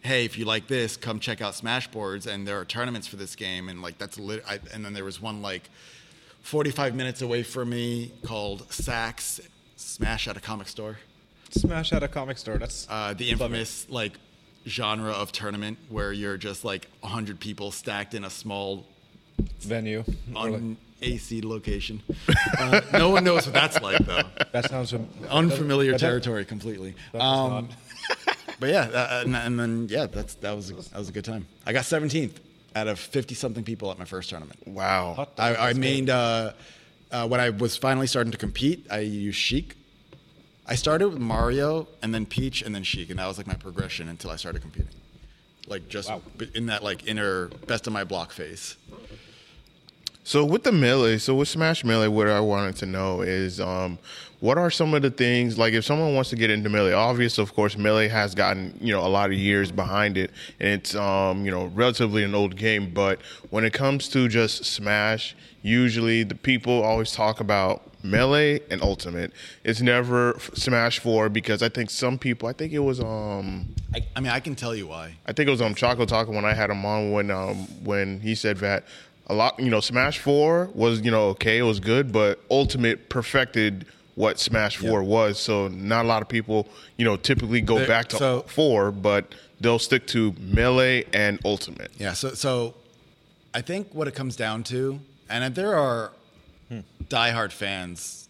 hey, 0.00 0.24
if 0.24 0.38
you 0.38 0.44
like 0.44 0.66
this, 0.66 0.96
come 0.96 1.20
check 1.20 1.40
out 1.40 1.54
Smashboards, 1.54 2.26
and 2.26 2.46
there 2.46 2.58
are 2.58 2.64
tournaments 2.64 3.06
for 3.06 3.16
this 3.16 3.34
game, 3.36 3.68
and 3.68 3.82
like 3.82 3.98
that's 3.98 4.18
lit. 4.18 4.44
I, 4.48 4.58
and 4.72 4.84
then 4.84 4.92
there 4.92 5.04
was 5.04 5.20
one 5.20 5.42
like 5.42 5.70
45 6.42 6.94
minutes 6.94 7.22
away 7.22 7.42
from 7.42 7.70
me 7.70 8.12
called 8.22 8.70
Sax 8.72 9.40
Smash 9.76 10.28
at 10.28 10.36
a 10.36 10.40
comic 10.40 10.68
store 10.68 10.98
Smash 11.50 11.92
at 11.92 12.02
a 12.02 12.08
comic 12.08 12.38
store. 12.38 12.58
That's 12.58 12.86
uh, 12.90 13.14
the 13.14 13.30
infamous 13.30 13.88
like 13.88 14.12
genre 14.66 15.12
of 15.12 15.30
tournament 15.30 15.78
where 15.88 16.12
you're 16.12 16.36
just 16.36 16.64
like 16.64 16.88
100 17.00 17.38
people 17.38 17.70
stacked 17.70 18.14
in 18.14 18.24
a 18.24 18.30
small 18.30 18.86
venue. 19.60 20.04
on 20.34 20.52
like- 20.70 20.76
AC 21.02 21.42
location. 21.42 22.02
Uh, 22.58 22.80
no 22.94 23.10
one 23.10 23.24
knows 23.24 23.44
what 23.46 23.52
that's 23.52 23.80
like 23.82 23.98
though. 24.06 24.22
that 24.52 24.70
sounds 24.70 24.90
fam- 24.90 25.08
Unfamiliar 25.30 25.92
that- 25.92 26.00
that- 26.00 26.06
territory 26.06 26.44
completely. 26.44 26.94
that 27.12 27.20
Um, 27.20 27.68
but 28.60 28.70
yeah, 28.70 28.82
uh, 28.88 29.22
and, 29.24 29.36
and 29.36 29.58
then 29.60 29.86
yeah, 29.90 30.06
that's 30.06 30.34
that 30.36 30.52
was 30.56 30.68
that 30.70 30.98
was 30.98 31.08
a 31.08 31.12
good 31.12 31.24
time. 31.24 31.46
I 31.66 31.72
got 31.72 31.84
17th 31.84 32.36
out 32.76 32.88
of 32.88 32.98
50 32.98 33.34
something 33.34 33.64
people 33.64 33.90
at 33.90 33.98
my 33.98 34.04
first 34.04 34.30
tournament. 34.30 34.58
Wow. 34.66 35.28
I, 35.38 35.50
dog, 35.52 35.56
I 35.60 35.72
that's 35.74 36.10
uh, 36.10 36.52
uh, 37.12 37.28
when 37.28 37.40
I 37.40 37.50
was 37.50 37.76
finally 37.76 38.06
starting 38.06 38.32
to 38.32 38.38
compete. 38.38 38.86
I 38.90 39.00
used 39.00 39.38
Sheik. 39.38 39.76
I 40.66 40.74
started 40.76 41.08
with 41.10 41.18
Mario 41.18 41.86
and 42.02 42.14
then 42.14 42.24
Peach 42.24 42.62
and 42.62 42.74
then 42.74 42.82
Sheik, 42.82 43.10
and 43.10 43.18
that 43.18 43.26
was 43.26 43.36
like 43.36 43.46
my 43.46 43.54
progression 43.54 44.08
until 44.08 44.30
I 44.30 44.36
started 44.36 44.62
competing. 44.62 44.88
Like 45.66 45.88
just 45.88 46.08
Wow. 46.08 46.22
in 46.54 46.66
that 46.66 46.82
like 46.82 47.06
inner 47.06 47.48
best 47.66 47.86
of 47.86 47.92
my 47.92 48.04
block 48.04 48.32
phase. 48.32 48.76
So 50.26 50.42
with 50.42 50.62
the 50.62 50.72
melee, 50.72 51.18
so 51.18 51.34
with 51.34 51.48
Smash 51.48 51.84
Melee, 51.84 52.08
what 52.08 52.28
I 52.28 52.40
wanted 52.40 52.76
to 52.76 52.86
know 52.86 53.20
is, 53.20 53.60
um, 53.60 53.98
what 54.40 54.56
are 54.56 54.70
some 54.70 54.94
of 54.94 55.02
the 55.02 55.10
things 55.10 55.58
like 55.58 55.74
if 55.74 55.84
someone 55.84 56.14
wants 56.14 56.30
to 56.30 56.36
get 56.36 56.48
into 56.48 56.70
melee? 56.70 56.92
Obvious, 56.92 57.36
of 57.36 57.54
course, 57.54 57.76
melee 57.76 58.08
has 58.08 58.34
gotten 58.34 58.76
you 58.80 58.92
know 58.92 59.06
a 59.06 59.08
lot 59.08 59.26
of 59.26 59.36
years 59.36 59.70
behind 59.70 60.16
it, 60.16 60.30
and 60.60 60.80
it's 60.80 60.94
um, 60.94 61.44
you 61.44 61.50
know 61.50 61.66
relatively 61.66 62.24
an 62.24 62.34
old 62.34 62.56
game. 62.56 62.90
But 62.92 63.20
when 63.50 63.64
it 63.64 63.74
comes 63.74 64.08
to 64.10 64.26
just 64.26 64.64
Smash, 64.64 65.36
usually 65.60 66.22
the 66.24 66.34
people 66.34 66.82
always 66.82 67.12
talk 67.12 67.40
about 67.40 67.82
melee 68.02 68.60
and 68.70 68.82
ultimate. 68.82 69.32
It's 69.62 69.82
never 69.82 70.38
Smash 70.54 71.00
Four 71.00 71.28
because 71.28 71.62
I 71.62 71.68
think 71.68 71.90
some 71.90 72.18
people, 72.18 72.48
I 72.48 72.54
think 72.54 72.72
it 72.72 72.78
was 72.80 72.98
um. 73.00 73.74
I, 73.94 74.06
I 74.16 74.20
mean, 74.20 74.32
I 74.32 74.40
can 74.40 74.54
tell 74.54 74.74
you 74.74 74.86
why. 74.86 75.16
I 75.26 75.32
think 75.32 75.48
it 75.48 75.50
was 75.50 75.60
um 75.60 75.74
Choco 75.74 76.06
Taco 76.06 76.32
when 76.32 76.46
I 76.46 76.54
had 76.54 76.70
him 76.70 76.84
on 76.86 77.12
when 77.12 77.30
um 77.30 77.56
when 77.84 78.20
he 78.20 78.34
said 78.34 78.56
that 78.58 78.84
a 79.28 79.34
lot 79.34 79.58
you 79.58 79.70
know 79.70 79.80
Smash 79.80 80.18
Four 80.18 80.70
was 80.74 81.00
you 81.00 81.10
know 81.10 81.28
okay 81.30 81.58
it 81.58 81.62
was 81.62 81.80
good 81.80 82.12
but 82.12 82.40
Ultimate 82.50 83.08
perfected 83.08 83.86
what 84.14 84.38
Smash 84.38 84.76
Four 84.76 85.02
was 85.02 85.38
so 85.38 85.68
not 85.68 86.04
a 86.04 86.08
lot 86.08 86.22
of 86.22 86.28
people 86.28 86.68
you 86.96 87.04
know 87.04 87.16
typically 87.16 87.60
go 87.60 87.78
There- 87.78 87.88
back 87.88 88.08
to 88.08 88.16
so- 88.16 88.42
four 88.46 88.90
but 88.90 89.34
they'll 89.64 89.78
stick 89.78 90.06
to 90.08 90.34
Melee 90.38 91.04
and 91.12 91.40
Ultimate. 91.44 91.90
Yeah. 91.98 92.12
So, 92.12 92.34
so 92.34 92.74
I 93.54 93.62
think 93.62 93.94
what 93.94 94.06
it 94.06 94.14
comes 94.14 94.36
down 94.36 94.62
to, 94.64 95.00
and 95.28 95.54
there 95.54 95.74
are 95.76 96.12
hmm. 96.68 96.80
diehard 97.04 97.52
fans 97.52 98.28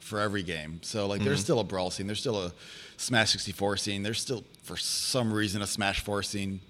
for 0.00 0.20
every 0.20 0.42
game. 0.42 0.80
So, 0.82 1.06
like, 1.06 1.22
there's 1.22 1.38
mm-hmm. 1.38 1.44
still 1.44 1.60
a 1.60 1.64
brawl 1.64 1.90
scene. 1.90 2.06
There's 2.06 2.20
still 2.20 2.42
a 2.42 2.52
Smash 2.96 3.30
64 3.30 3.76
scene. 3.78 4.02
There's 4.02 4.20
still, 4.20 4.44
for 4.62 4.76
some 4.76 5.32
reason, 5.32 5.62
a 5.62 5.66
Smash 5.66 6.00
4 6.00 6.22
scene 6.22 6.60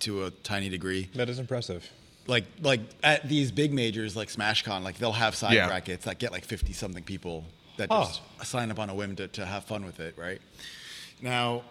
to 0.00 0.24
a 0.24 0.30
tiny 0.30 0.68
degree. 0.68 1.08
That 1.14 1.28
is 1.28 1.38
impressive. 1.38 1.90
Like, 2.28 2.44
like 2.60 2.80
at 3.02 3.28
these 3.28 3.50
big 3.50 3.72
majors 3.72 4.14
like 4.14 4.28
SmashCon, 4.28 4.82
like 4.84 4.98
they'll 4.98 5.12
have 5.12 5.34
side 5.34 5.54
Yeah. 5.54 5.66
brackets 5.66 6.04
that 6.04 6.18
get 6.18 6.30
like 6.30 6.44
50 6.44 6.72
something 6.74 7.02
people 7.02 7.44
that 7.78 7.90
Huh. 7.90 8.04
just 8.04 8.20
sign 8.44 8.70
up 8.70 8.78
on 8.78 8.90
a 8.90 8.94
whim 8.94 9.16
to, 9.16 9.26
to 9.28 9.44
have 9.46 9.64
fun 9.64 9.84
with 9.84 9.98
it, 9.98 10.16
right? 10.16 10.40
Now, 11.22 11.62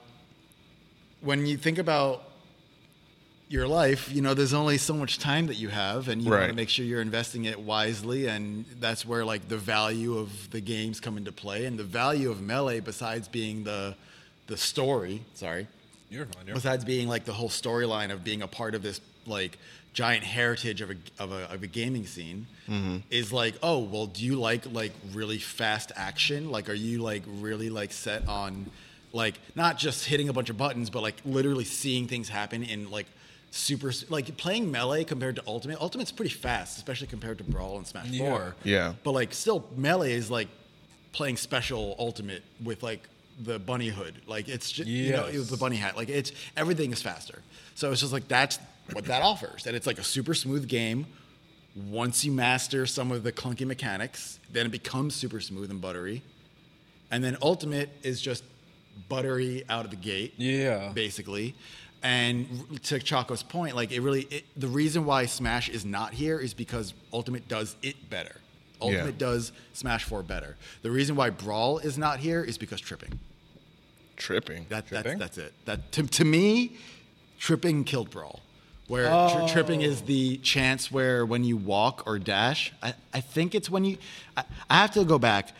when 1.21 1.45
you 1.45 1.57
think 1.57 1.77
about 1.77 2.23
your 3.49 3.67
life, 3.67 4.11
you 4.13 4.21
know, 4.21 4.33
there's 4.33 4.53
only 4.53 4.77
so 4.77 4.93
much 4.93 5.19
time 5.19 5.47
that 5.47 5.55
you 5.55 5.69
have, 5.69 6.09
and 6.09 6.21
you 6.21 6.29
want 6.31 6.49
to 6.49 6.53
make 6.55 6.67
sure 6.69 6.83
you're 6.83 7.01
investing 7.01 7.45
it 7.45 7.57
wisely. 7.59 8.27
And 8.27 8.65
that's 8.79 9.05
where 9.05 9.23
like 9.23 9.47
the 9.47 9.57
value 9.57 10.17
of 10.17 10.49
the 10.51 10.59
games 10.59 10.99
come 10.99 11.17
into 11.17 11.31
play, 11.31 11.65
and 11.65 11.77
the 11.79 11.83
value 11.85 12.29
of 12.29 12.41
melee, 12.41 12.79
besides 12.81 13.27
being 13.27 13.63
the 13.63 13.95
the 14.47 14.57
story. 14.57 15.23
Sorry, 15.33 15.67
You're 16.09 16.25
fine. 16.25 16.45
You're 16.47 16.55
besides 16.55 16.83
being 16.83 17.07
like 17.07 17.23
the 17.25 17.33
whole 17.33 17.49
storyline 17.49 18.11
of 18.11 18.23
being 18.23 18.41
a 18.41 18.47
part 18.47 18.75
of 18.75 18.81
this 18.83 18.99
like 19.25 19.57
giant 19.97 20.23
heritage 20.23 20.79
of 20.81 20.91
a 20.91 20.95
of 21.17 21.31
a, 21.31 21.51
of 21.51 21.63
a 21.63 21.65
gaming 21.65 22.05
scene 22.05 22.45
mm-hmm. 22.69 22.97
is 23.09 23.33
like 23.33 23.55
oh 23.63 23.79
well 23.79 24.05
do 24.05 24.23
you 24.23 24.39
like 24.39 24.63
like 24.71 24.91
really 25.11 25.39
fast 25.39 25.91
action 25.95 26.51
like 26.51 26.69
are 26.69 26.75
you 26.75 27.01
like 27.01 27.23
really 27.39 27.71
like 27.71 27.91
set 27.91 28.27
on 28.27 28.67
like 29.11 29.39
not 29.55 29.75
just 29.75 30.05
hitting 30.05 30.29
a 30.29 30.33
bunch 30.33 30.51
of 30.51 30.57
buttons 30.57 30.91
but 30.91 31.01
like 31.01 31.15
literally 31.25 31.63
seeing 31.63 32.07
things 32.07 32.29
happen 32.29 32.61
in 32.61 32.91
like 32.91 33.07
super 33.49 33.91
like 34.09 34.37
playing 34.37 34.69
melee 34.69 35.03
compared 35.03 35.35
to 35.35 35.41
ultimate 35.47 35.81
ultimate's 35.81 36.11
pretty 36.11 36.29
fast 36.29 36.77
especially 36.77 37.07
compared 37.07 37.39
to 37.39 37.43
brawl 37.43 37.77
and 37.77 37.87
smash 37.87 38.05
Yeah. 38.09 38.29
4 38.29 38.55
Yeah. 38.63 38.93
but 39.03 39.13
like 39.13 39.33
still 39.33 39.65
melee 39.75 40.13
is 40.13 40.29
like 40.29 40.47
playing 41.11 41.37
special 41.37 41.95
ultimate 41.97 42.43
with 42.63 42.83
like 42.83 43.01
the 43.43 43.57
bunny 43.57 43.87
hood 43.87 44.13
like 44.27 44.47
it's 44.47 44.71
just 44.71 44.87
you 44.87 45.13
know 45.13 45.27
Yes. 45.27 45.49
the 45.49 45.57
bunny 45.57 45.77
hat 45.77 45.97
like 45.97 46.09
it's 46.09 46.31
everything 46.55 46.91
is 46.91 47.01
faster 47.01 47.41
so 47.73 47.91
it's 47.91 48.01
just 48.01 48.13
like 48.13 48.27
that's 48.27 48.59
what 48.93 49.05
that 49.05 49.21
offers 49.21 49.65
and 49.67 49.75
it's 49.75 49.85
like 49.87 49.97
a 49.99 50.03
super 50.03 50.33
smooth 50.33 50.67
game 50.67 51.05
once 51.89 52.23
you 52.25 52.31
master 52.31 52.85
some 52.85 53.11
of 53.11 53.23
the 53.23 53.31
clunky 53.31 53.65
mechanics 53.65 54.39
then 54.51 54.65
it 54.65 54.71
becomes 54.71 55.15
super 55.15 55.39
smooth 55.39 55.69
and 55.69 55.81
buttery 55.81 56.23
and 57.11 57.23
then 57.23 57.37
ultimate 57.41 57.89
is 58.03 58.21
just 58.21 58.43
buttery 59.09 59.63
out 59.69 59.85
of 59.85 59.91
the 59.91 59.97
gate 59.97 60.33
Yeah. 60.37 60.91
basically 60.93 61.55
and 62.03 62.47
to 62.83 62.99
Choco's 62.99 63.41
point, 63.41 63.75
like 63.75 63.91
it 63.91 64.01
really, 64.01 64.21
it, 64.29 64.45
the 64.55 64.67
reason 64.67 65.03
why 65.03 65.25
Smash 65.25 65.67
is 65.67 65.83
not 65.83 66.13
here 66.13 66.37
is 66.39 66.53
because 66.53 66.93
Ultimate 67.11 67.47
does 67.47 67.75
it 67.81 68.07
better. 68.07 68.35
Ultimate 68.79 69.15
Yeah. 69.19 69.27
does 69.27 69.51
Smash 69.73 70.03
4 70.03 70.21
better. 70.21 70.57
The 70.83 70.91
reason 70.91 71.15
why 71.15 71.31
Brawl 71.31 71.79
is 71.79 71.97
not 71.97 72.19
here 72.19 72.43
is 72.43 72.55
because 72.59 72.79
tripping. 72.79 73.19
Tripping. 74.15 74.67
That, 74.69 74.87
Tripping? 74.87 75.17
That's, 75.17 75.37
that's 75.37 75.47
it. 75.49 75.53
That 75.65 75.91
to, 75.93 76.03
to 76.03 76.23
me, 76.23 76.77
tripping 77.39 77.83
killed 77.83 78.11
Brawl. 78.11 78.41
Where 78.87 79.07
tri- 79.07 79.41
oh. 79.41 79.47
tripping 79.47 79.81
is 79.81 80.03
the 80.03 80.37
chance 80.37 80.91
where 80.91 81.25
when 81.25 81.43
you 81.43 81.57
walk 81.57 82.03
or 82.05 82.17
dash, 82.19 82.71
I, 82.81 82.93
I 83.13 83.19
think 83.19 83.53
it's 83.53 83.69
when 83.69 83.83
you. 83.83 83.97
I, 84.35 84.43
I 84.69 84.77
have 84.81 84.91
to 84.91 85.03
go 85.03 85.19
back. 85.19 85.51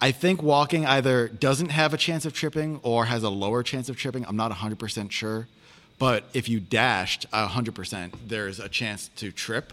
I 0.00 0.12
think 0.12 0.42
walking 0.42 0.84
either 0.84 1.28
doesn't 1.28 1.70
have 1.70 1.94
a 1.94 1.96
chance 1.96 2.26
of 2.26 2.34
tripping 2.34 2.80
or 2.82 3.06
has 3.06 3.22
a 3.22 3.30
lower 3.30 3.62
chance 3.62 3.88
of 3.88 3.96
tripping. 3.96 4.26
I'm 4.26 4.36
not 4.36 4.52
100% 4.52 5.10
sure. 5.10 5.46
But 5.98 6.24
if 6.34 6.48
you 6.48 6.60
dashed 6.60 7.30
100%, 7.30 8.12
there's 8.26 8.60
a 8.60 8.68
chance 8.68 9.08
to 9.16 9.30
trip 9.32 9.72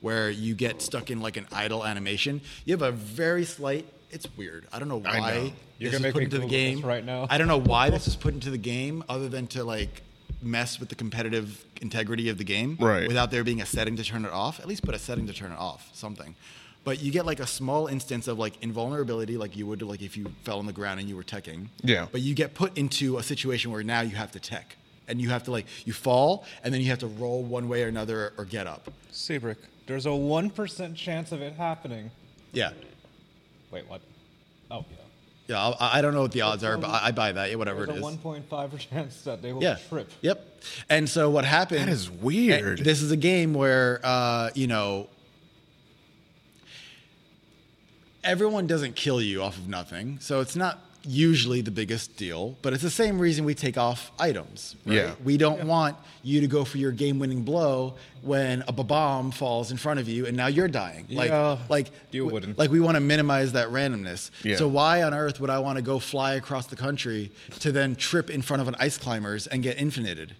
where 0.00 0.30
you 0.30 0.54
get 0.54 0.80
stuck 0.80 1.10
in 1.10 1.20
like 1.20 1.36
an 1.36 1.46
idle 1.52 1.84
animation. 1.84 2.40
You 2.64 2.72
have 2.72 2.82
a 2.82 2.92
very 2.92 3.44
slight, 3.44 3.86
it's 4.10 4.26
weird. 4.36 4.66
I 4.72 4.78
don't 4.78 4.88
know 4.88 5.00
why 5.00 5.18
know. 5.18 5.52
You're 5.78 5.90
this 5.90 5.92
gonna 5.92 5.94
is 5.96 6.00
make 6.00 6.12
put 6.12 6.18
me 6.20 6.24
into 6.24 6.38
the 6.38 6.46
game 6.46 6.80
right 6.80 7.04
now. 7.04 7.26
I 7.28 7.36
don't 7.36 7.48
know 7.48 7.60
why 7.60 7.90
this 7.90 8.06
is 8.06 8.16
put 8.16 8.32
into 8.32 8.50
the 8.50 8.58
game 8.58 9.04
other 9.08 9.28
than 9.28 9.46
to 9.48 9.64
like 9.64 10.00
mess 10.42 10.78
with 10.78 10.88
the 10.88 10.94
competitive 10.94 11.64
integrity 11.80 12.28
of 12.28 12.38
the 12.38 12.44
game 12.44 12.76
Right. 12.80 13.08
without 13.08 13.30
there 13.30 13.44
being 13.44 13.60
a 13.60 13.66
setting 13.66 13.96
to 13.96 14.04
turn 14.04 14.24
it 14.24 14.32
off. 14.32 14.60
At 14.60 14.66
least 14.66 14.82
put 14.82 14.94
a 14.94 14.98
setting 14.98 15.26
to 15.26 15.32
turn 15.32 15.52
it 15.52 15.58
off, 15.58 15.90
something. 15.94 16.34
But 16.84 17.02
you 17.02 17.10
get 17.10 17.26
like 17.26 17.40
a 17.40 17.46
small 17.46 17.88
instance 17.88 18.28
of 18.28 18.38
like 18.38 18.54
invulnerability, 18.62 19.36
like 19.36 19.56
you 19.56 19.66
would 19.66 19.82
like 19.82 20.02
if 20.02 20.16
you 20.16 20.26
fell 20.44 20.58
on 20.58 20.66
the 20.66 20.72
ground 20.72 21.00
and 21.00 21.08
you 21.08 21.16
were 21.16 21.24
teching. 21.24 21.68
Yeah. 21.82 22.06
But 22.12 22.20
you 22.20 22.34
get 22.34 22.54
put 22.54 22.76
into 22.78 23.18
a 23.18 23.22
situation 23.22 23.72
where 23.72 23.82
now 23.82 24.02
you 24.02 24.14
have 24.16 24.30
to 24.32 24.40
tech. 24.40 24.76
And 25.08 25.20
you 25.20 25.28
have 25.30 25.44
to 25.44 25.50
like 25.52 25.66
you 25.84 25.92
fall 25.92 26.44
and 26.64 26.72
then 26.74 26.80
you 26.80 26.88
have 26.90 26.98
to 27.00 27.06
roll 27.06 27.42
one 27.42 27.68
way 27.68 27.82
or 27.84 27.88
another 27.88 28.32
or 28.38 28.44
get 28.44 28.66
up. 28.66 28.90
Seibrik, 29.12 29.56
there's 29.86 30.06
a 30.06 30.10
1% 30.10 30.96
chance 30.96 31.30
of 31.32 31.40
it 31.42 31.54
happening. 31.54 32.10
Yeah. 32.52 32.70
Wait, 33.70 33.88
what? 33.88 34.00
Oh, 34.70 34.84
yeah. 34.90 34.96
Yeah, 35.48 35.60
I, 35.64 35.98
I 35.98 36.02
don't 36.02 36.12
know 36.12 36.22
what 36.22 36.32
the 36.32 36.40
odds 36.40 36.64
are, 36.64 36.76
but 36.76 36.88
I, 36.88 37.06
I 37.06 37.12
buy 37.12 37.32
that. 37.32 37.50
Yeah, 37.50 37.56
whatever 37.56 37.86
There's 37.86 37.98
it 37.98 38.04
a 38.04 38.08
is. 38.08 38.16
1.5 38.16 38.78
chance 38.78 39.22
that 39.22 39.42
they 39.42 39.52
will 39.52 39.62
yeah. 39.62 39.76
trip. 39.88 40.10
Yep. 40.20 40.62
And 40.88 41.08
so 41.08 41.30
what 41.30 41.44
happened? 41.44 41.82
That 41.82 41.88
is 41.88 42.10
weird. 42.10 42.78
This 42.78 43.00
is 43.00 43.12
a 43.12 43.16
game 43.16 43.54
where 43.54 44.00
uh, 44.02 44.50
you 44.54 44.66
know 44.66 45.08
everyone 48.24 48.66
doesn't 48.66 48.96
kill 48.96 49.22
you 49.22 49.42
off 49.42 49.56
of 49.56 49.68
nothing, 49.68 50.18
so 50.20 50.40
it's 50.40 50.56
not 50.56 50.80
usually 51.06 51.60
the 51.60 51.70
biggest 51.70 52.16
deal. 52.16 52.56
But 52.62 52.72
it's 52.72 52.82
the 52.82 52.90
same 52.90 53.18
reason 53.18 53.44
we 53.44 53.54
take 53.54 53.78
off 53.78 54.10
items. 54.18 54.76
Right? 54.84 54.96
Yeah. 54.96 55.14
We 55.24 55.36
don't 55.36 55.66
want 55.66 55.96
you 56.22 56.40
to 56.40 56.46
go 56.46 56.64
for 56.64 56.78
your 56.78 56.90
game-winning 56.92 57.42
blow 57.42 57.94
when 58.22 58.64
a 58.66 58.72
bomb 58.72 59.30
falls 59.30 59.70
in 59.70 59.76
front 59.76 60.00
of 60.00 60.08
you 60.08 60.26
and 60.26 60.36
now 60.36 60.48
you're 60.48 60.68
dying. 60.68 61.06
Like, 61.10 61.30
Yeah. 61.30 61.58
like 61.68 61.90
You 62.10 62.26
wouldn't. 62.26 62.58
Like 62.58 62.70
we 62.70 62.80
want 62.80 62.96
to 62.96 63.00
minimize 63.00 63.52
that 63.52 63.68
randomness. 63.68 64.30
Yeah. 64.42 64.56
So 64.56 64.66
why 64.68 65.02
on 65.02 65.14
earth 65.14 65.40
would 65.40 65.50
I 65.50 65.60
want 65.60 65.76
to 65.76 65.82
go 65.82 65.98
fly 65.98 66.34
across 66.34 66.66
the 66.66 66.76
country 66.76 67.30
to 67.60 67.70
then 67.70 67.94
trip 67.94 68.28
in 68.30 68.42
front 68.42 68.60
of 68.62 68.68
an 68.68 68.74
ice 68.78 68.98
climbers 68.98 69.46
and 69.46 69.62
get 69.62 69.76
infinited? 69.78 70.34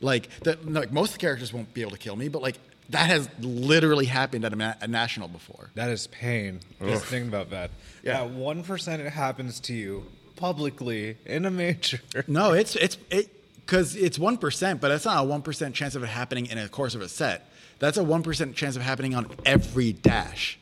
Like 0.00 0.28
that, 0.40 0.70
like 0.70 0.92
most 0.92 1.18
characters 1.18 1.52
won't 1.52 1.72
be 1.72 1.80
able 1.80 1.92
to 1.92 1.98
kill 1.98 2.16
me, 2.16 2.28
but 2.28 2.42
like 2.42 2.58
that 2.92 3.08
has 3.08 3.28
literally 3.40 4.06
happened 4.06 4.44
at 4.44 4.52
a, 4.52 4.56
ma- 4.56 4.74
a 4.80 4.88
national 4.88 5.28
before. 5.28 5.70
That 5.74 5.90
is 5.90 6.06
pain. 6.08 6.60
Just 6.80 7.06
thinking 7.06 7.28
about 7.28 7.50
that. 7.50 7.70
Yeah. 8.02 8.24
That 8.24 8.34
1% 8.34 8.98
it 8.98 9.10
happens 9.10 9.60
to 9.60 9.74
you 9.74 10.04
publicly 10.36 11.16
in 11.26 11.44
a 11.44 11.50
major. 11.50 12.00
No, 12.26 12.52
it's 12.52 12.76
it's 12.76 12.98
it 13.10 13.30
because 13.64 13.94
it's 13.96 14.18
one 14.18 14.36
percent, 14.36 14.80
but 14.80 14.88
that's 14.88 15.04
not 15.04 15.22
a 15.22 15.24
one 15.24 15.42
percent 15.42 15.74
chance 15.74 15.94
of 15.94 16.02
it 16.02 16.08
happening 16.08 16.46
in 16.46 16.58
a 16.58 16.68
course 16.68 16.94
of 16.94 17.00
a 17.00 17.08
set. 17.08 17.48
That's 17.78 17.96
a 17.96 18.04
one 18.04 18.22
percent 18.22 18.56
chance 18.56 18.76
of 18.76 18.82
happening 18.82 19.14
on 19.14 19.30
every 19.46 19.92
dash. 19.92 20.58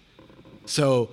So 0.67 1.11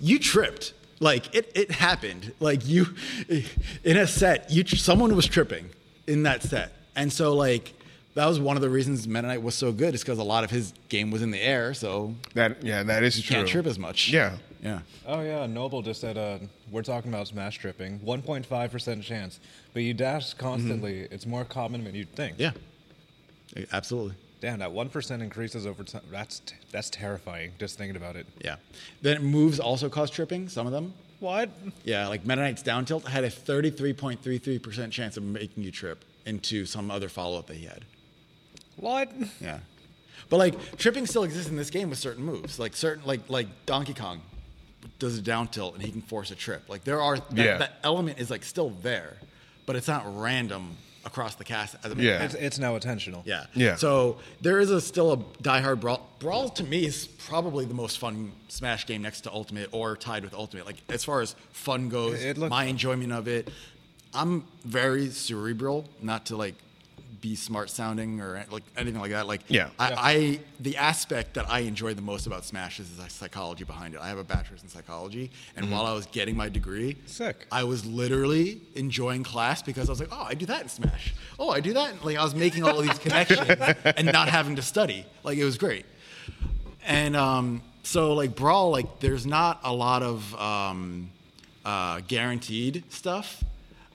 you 0.00 0.18
tripped. 0.18 0.74
Like 1.00 1.34
it, 1.34 1.50
it 1.54 1.70
happened. 1.70 2.32
Like 2.40 2.66
you, 2.66 2.86
in 3.84 3.96
a 3.96 4.06
set, 4.06 4.50
you 4.50 4.64
someone 4.66 5.16
was 5.16 5.26
tripping 5.26 5.70
in 6.06 6.24
that 6.24 6.42
set, 6.42 6.72
and 6.94 7.12
so 7.12 7.34
like 7.34 7.72
that 8.14 8.26
was 8.26 8.40
one 8.40 8.56
of 8.56 8.62
the 8.62 8.70
reasons 8.70 9.06
Meta 9.06 9.26
Knight 9.28 9.42
was 9.42 9.54
so 9.54 9.72
good. 9.72 9.94
Is 9.94 10.02
because 10.02 10.18
a 10.18 10.22
lot 10.24 10.44
of 10.44 10.50
his 10.50 10.72
game 10.88 11.10
was 11.10 11.22
in 11.22 11.30
the 11.30 11.40
air, 11.40 11.74
so 11.74 12.14
That 12.34 12.62
yeah, 12.62 12.82
that 12.82 13.02
is 13.02 13.16
you 13.16 13.22
true. 13.22 13.36
can't 13.36 13.48
trip 13.48 13.66
as 13.66 13.78
much. 13.78 14.10
Yeah. 14.10 14.36
yeah. 14.62 14.80
Oh 15.06 15.20
yeah, 15.20 15.46
Noble 15.46 15.82
just 15.82 16.00
said 16.00 16.18
uh, 16.18 16.38
we're 16.70 16.82
talking 16.82 17.12
about 17.12 17.28
smash 17.28 17.58
tripping, 17.58 17.98
1.5 18.00 18.70
percent 18.70 19.02
chance, 19.04 19.38
but 19.72 19.82
you 19.82 19.94
dash 19.94 20.34
constantly. 20.34 21.08
It's 21.10 21.26
more 21.26 21.44
common 21.44 21.84
than 21.84 21.94
you'd 21.94 22.14
think. 22.14 22.36
Yeah, 22.38 22.52
absolutely. 23.72 24.14
Damn, 24.40 24.58
that 24.60 24.72
one 24.72 24.88
percent 24.88 25.22
increases 25.22 25.66
over 25.66 25.84
time. 25.84 26.02
That's 26.10 26.40
t- 26.40 26.56
that's 26.72 26.88
terrifying. 26.90 27.52
Just 27.58 27.76
thinking 27.78 27.96
about 27.96 28.16
it. 28.16 28.26
Yeah. 28.42 28.56
Then 29.02 29.22
moves 29.22 29.60
also 29.60 29.88
cause 29.90 30.10
tripping. 30.10 30.48
Some 30.48 30.66
of 30.66 30.72
them. 30.72 30.94
What? 31.20 31.50
Yeah, 31.84 32.08
like 32.08 32.24
Meta 32.24 32.40
Knight's 32.40 32.62
down 32.62 32.86
tilt 32.86 33.06
had 33.06 33.24
a 33.24 33.28
33.33% 33.28 34.90
chance 34.90 35.18
of 35.18 35.22
making 35.22 35.62
you 35.62 35.70
trip 35.70 36.02
into 36.24 36.64
some 36.64 36.90
other 36.90 37.10
follow 37.10 37.38
up 37.38 37.46
that 37.48 37.56
he 37.58 37.66
had. 37.66 37.84
What? 38.80 39.12
Yeah. 39.40 39.58
But 40.28 40.36
like 40.36 40.76
tripping 40.76 41.06
still 41.06 41.24
exists 41.24 41.50
in 41.50 41.56
this 41.56 41.70
game 41.70 41.90
with 41.90 41.98
certain 41.98 42.24
moves, 42.24 42.58
like 42.58 42.76
certain 42.76 43.04
like 43.04 43.20
like 43.28 43.48
Donkey 43.66 43.94
Kong 43.94 44.20
does 45.00 45.18
a 45.18 45.22
down 45.22 45.48
tilt 45.48 45.74
and 45.74 45.82
he 45.82 45.90
can 45.90 46.02
force 46.02 46.30
a 46.30 46.34
trip. 46.36 46.62
Like 46.68 46.84
there 46.84 47.00
are 47.00 47.16
that, 47.16 47.26
Yeah. 47.36 47.56
that 47.58 47.72
element 47.82 48.18
is 48.20 48.30
like 48.30 48.44
still 48.44 48.70
there, 48.82 49.16
but 49.66 49.74
it's 49.76 49.88
not 49.88 50.04
random 50.06 50.76
across 51.04 51.34
the 51.34 51.42
cast. 51.44 51.74
As 51.82 51.92
a 51.92 51.96
Yeah. 51.96 52.22
It's, 52.22 52.34
it's 52.34 52.58
now 52.60 52.74
intentional. 52.76 53.22
yeah. 53.26 53.46
Yeah. 53.54 53.74
So 53.76 54.18
there 54.40 54.60
is 54.60 54.70
a 54.70 54.80
still 54.80 55.12
a 55.12 55.16
diehard 55.42 55.80
brawl. 55.80 56.08
Brawl 56.20 56.48
to 56.50 56.62
me 56.64 56.84
is 56.86 57.06
probably 57.08 57.64
the 57.64 57.74
most 57.74 57.98
fun 57.98 58.30
Smash 58.48 58.86
game 58.86 59.02
next 59.02 59.22
to 59.22 59.32
Ultimate 59.32 59.70
or 59.72 59.96
tied 59.96 60.22
with 60.22 60.34
Ultimate. 60.34 60.64
Like 60.66 60.76
as 60.90 61.02
far 61.02 61.22
as 61.22 61.34
fun 61.52 61.88
goes, 61.88 62.22
It 62.22 62.38
looked 62.38 62.50
my 62.50 62.64
enjoyment 62.64 63.12
of 63.12 63.26
it. 63.26 63.50
I'm 64.14 64.44
very 64.64 65.08
cerebral, 65.10 65.88
not 66.00 66.26
to 66.26 66.36
like 66.36 66.54
be 67.20 67.36
smart 67.36 67.70
sounding 67.70 68.20
or 68.20 68.44
like 68.50 68.62
anything 68.76 69.00
like 69.00 69.10
that. 69.10 69.26
Like 69.26 69.42
Yeah. 69.48 69.68
I, 69.78 69.90
Yeah. 69.90 69.96
I 69.98 70.40
the 70.58 70.76
aspect 70.76 71.34
that 71.34 71.50
I 71.50 71.60
enjoy 71.60 71.94
the 71.94 72.02
most 72.02 72.26
about 72.26 72.44
Smash 72.44 72.80
is 72.80 72.96
the 72.96 73.08
psychology 73.08 73.64
behind 73.64 73.94
it. 73.94 74.00
I 74.00 74.08
have 74.08 74.18
a 74.18 74.24
bachelor's 74.24 74.62
in 74.62 74.68
psychology, 74.68 75.30
and 75.56 75.70
while 75.70 75.86
I 75.86 75.92
was 75.92 76.06
getting 76.06 76.36
my 76.36 76.48
degree, 76.48 76.96
Sick. 77.06 77.46
I 77.50 77.64
was 77.64 77.84
literally 77.86 78.60
enjoying 78.74 79.22
class 79.22 79.62
because 79.62 79.88
I 79.88 79.92
was 79.92 80.00
like, 80.00 80.10
oh, 80.12 80.24
I 80.28 80.34
do 80.34 80.46
that 80.46 80.62
in 80.62 80.68
Smash. 80.68 81.14
Oh, 81.38 81.50
I 81.50 81.60
do 81.60 81.72
that. 81.74 81.94
in-" 81.94 82.02
Like 82.02 82.16
I 82.16 82.24
was 82.24 82.34
making 82.34 82.64
all 82.64 82.78
of 82.78 82.86
these 82.86 82.98
connections 82.98 83.48
and 83.84 84.06
not 84.06 84.28
having 84.28 84.56
to 84.56 84.62
study. 84.62 85.04
Like 85.22 85.38
it 85.38 85.44
was 85.44 85.58
great. 85.58 85.84
And 86.86 87.14
um, 87.16 87.62
so 87.82 88.14
like 88.14 88.34
Brawl, 88.34 88.70
like 88.70 89.00
there's 89.00 89.26
not 89.26 89.60
a 89.64 89.72
lot 89.72 90.02
of 90.02 90.34
um, 90.34 91.10
uh, 91.64 92.00
guaranteed 92.08 92.84
stuff. 92.90 93.42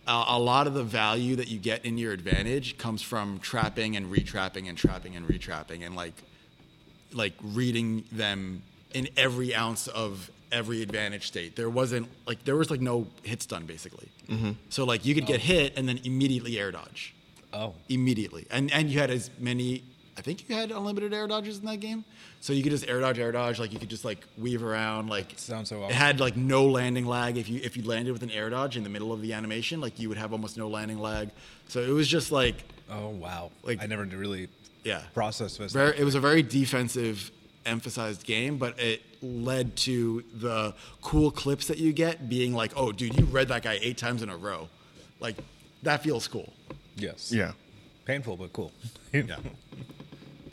Uh, 0.08 0.26
a 0.28 0.40
lot 0.40 0.68
of 0.68 0.74
the 0.76 0.84
value 0.84 1.36
that 1.36 1.48
you 1.48 1.58
get 1.58 1.84
in 1.84 1.98
your 1.98 2.14
advantage 2.14 2.78
comes 2.78 3.02
from 3.02 3.40
trapping 3.40 3.96
and 3.96 4.12
retrapping 4.12 4.70
and 4.70 4.78
trapping 4.78 5.16
and 5.16 5.28
retrapping 5.28 5.86
and 5.86 5.96
like 5.96 6.14
like 7.14 7.34
reading 7.42 8.04
them 8.12 8.62
in 8.94 9.08
every 9.18 9.56
ounce 9.56 9.88
of 9.88 10.30
every 10.52 10.82
advantage 10.84 11.26
state. 11.28 11.56
There 11.56 11.70
wasn't 11.70 12.08
like 12.28 12.44
there 12.46 12.56
was 12.56 12.70
like 12.70 12.82
no 12.82 13.08
hits 13.24 13.46
done 13.46 13.66
basically. 13.66 14.10
So 14.70 14.86
like 14.86 15.06
you 15.06 15.16
could 15.16 15.26
get 15.26 15.40
hit 15.42 15.74
and 15.78 15.88
then 15.90 16.00
immediately 16.04 16.60
air 16.60 16.72
dodge 16.72 17.14
Oh. 17.54 17.74
immediately. 17.90 18.46
And 18.52 18.72
and 18.74 18.90
you 18.90 19.00
had 19.00 19.10
as 19.10 19.30
many 19.40 19.84
I 20.18 20.22
think 20.22 20.48
you 20.48 20.56
had 20.56 20.72
unlimited 20.72 21.14
air 21.14 21.28
dodges 21.28 21.60
in 21.60 21.66
that 21.66 21.80
game. 21.82 22.06
So 22.40 22.54
you 22.54 22.64
could 22.64 22.72
just 22.72 22.88
air 22.88 23.00
dodge, 23.00 23.20
air 23.20 23.32
dodge, 23.32 23.60
like 23.60 23.74
you 23.74 23.80
could 23.80 23.90
just 23.90 24.06
like 24.06 24.26
weave 24.38 24.64
around 24.64 25.10
like 25.10 25.34
Sounds 25.36 25.70
so 25.70 25.84
It 25.86 25.92
had 25.92 26.20
like 26.20 26.38
no 26.38 26.66
landing 26.66 27.06
lag. 27.06 27.38
If 27.38 27.50
you 27.50 27.60
if 27.64 27.76
you 27.76 27.84
landed 27.84 28.12
with 28.14 28.24
an 28.24 28.32
air 28.32 28.50
dodge 28.50 28.78
in 28.78 28.84
the 28.84 28.90
middle 28.90 29.12
of 29.12 29.22
the 29.22 29.34
animation, 29.34 29.82
like 29.82 30.00
you 30.00 30.10
would 30.10 30.18
have 30.18 30.32
almost 30.32 30.58
no 30.58 30.68
landing 30.68 31.00
lag. 31.00 31.30
So 31.68 31.82
it 31.82 31.90
was 31.90 32.08
just 32.08 32.32
like 32.32 32.64
Oh 32.90 33.10
wow. 33.10 33.52
Like- 33.64 33.82
I 33.82 33.88
never 33.88 34.04
really 34.04 34.48
yeah. 34.84 35.02
processed 35.14 35.58
this. 35.58 35.74
Very, 35.74 35.98
it 35.98 36.04
was 36.04 36.16
a 36.16 36.20
very 36.20 36.44
defensive 36.44 37.32
emphasized 37.66 38.24
game, 38.24 38.58
but 38.58 38.80
it 38.80 39.02
led 39.22 39.76
to 39.76 40.24
the 40.36 40.74
cool 41.02 41.32
clips 41.32 41.68
that 41.68 41.80
you 41.80 41.92
get 41.92 42.30
being 42.30 42.54
like, 42.54 42.72
"Oh, 42.76 42.92
dude, 42.92 43.18
you 43.18 43.26
read 43.26 43.48
that 43.48 43.64
guy 43.64 43.80
eight 43.82 43.98
times 43.98 44.22
in 44.22 44.30
a 44.30 44.38
row." 44.38 44.70
Like 45.20 45.36
that 45.82 46.04
feels 46.04 46.28
cool. 46.28 46.54
Yes. 46.96 47.32
Yeah. 47.32 47.54
Painful 48.06 48.38
but 48.38 48.54
cool. 48.54 48.72
Yeah. 49.12 49.38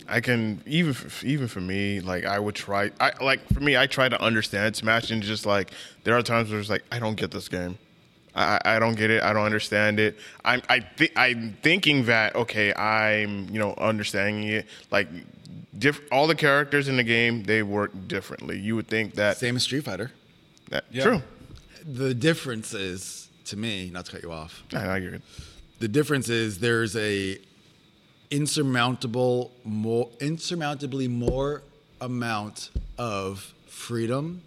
I 0.09 0.21
can 0.21 0.63
even 0.67 0.95
even 1.25 1.49
for 1.49 1.61
me, 1.61 2.01
like 2.01 2.25
I 2.25 2.39
would 2.39 2.55
try. 2.55 2.91
I 3.01 3.13
like 3.23 3.47
for 3.53 3.61
me, 3.61 3.77
I 3.77 3.87
try 3.87 4.09
to 4.09 4.21
understand 4.21 4.77
Smash 4.77 5.11
and 5.11 5.23
just 5.23 5.47
like 5.47 5.71
there 6.05 6.17
are 6.17 6.23
times 6.23 6.51
where 6.51 6.61
it's 6.61 6.71
like 6.71 6.85
I 6.91 6.99
don't 6.99 7.17
get 7.17 7.31
this 7.31 7.49
game. 7.49 7.79
I, 8.35 8.59
I 8.65 8.77
I 8.77 8.79
don't 8.79 8.95
get 8.97 9.11
it. 9.11 9.23
I 9.23 9.33
don't 9.33 9.45
understand 9.45 10.01
it. 10.01 10.17
I'm 10.45 10.63
I 10.69 10.81
th- 10.81 11.13
I'm 11.17 11.57
thinking 11.63 12.07
that 12.07 12.35
okay, 12.35 12.73
I'm 12.75 13.49
you 13.51 13.59
know 13.59 13.75
understanding 13.79 14.49
it. 14.49 14.67
Like 14.91 15.09
diff- 15.79 16.01
all 16.11 16.27
the 16.27 16.35
characters 16.35 16.89
in 16.89 16.97
the 16.97 17.05
game, 17.05 17.45
they 17.45 17.63
work 17.63 17.91
differently. 18.09 18.59
You 18.59 18.75
would 18.77 18.89
think 18.89 19.15
that 19.15 19.37
Same 19.37 19.57
as 19.57 19.63
Street 19.65 19.85
Fighter. 19.85 20.11
that 20.71 20.85
Yeah. 20.91 21.03
true. 21.05 21.23
The 21.85 22.15
difference 22.15 22.75
is, 22.75 23.29
to 23.47 23.57
me, 23.57 23.91
not 23.91 24.05
to 24.07 24.13
cut 24.13 24.23
you 24.23 24.31
off. 24.33 24.63
I, 24.73 24.89
I 24.89 25.01
get 25.01 25.15
it. 25.15 25.23
The 25.81 25.89
difference 25.89 26.29
is 26.29 26.61
there's 26.61 26.95
a 26.97 27.39
insurmountable, 28.33 29.53
more 29.63 30.09
insurmountably 30.19 31.07
more 31.07 31.63
amount 32.01 32.71
of 32.99 33.55
freedom 33.67 34.43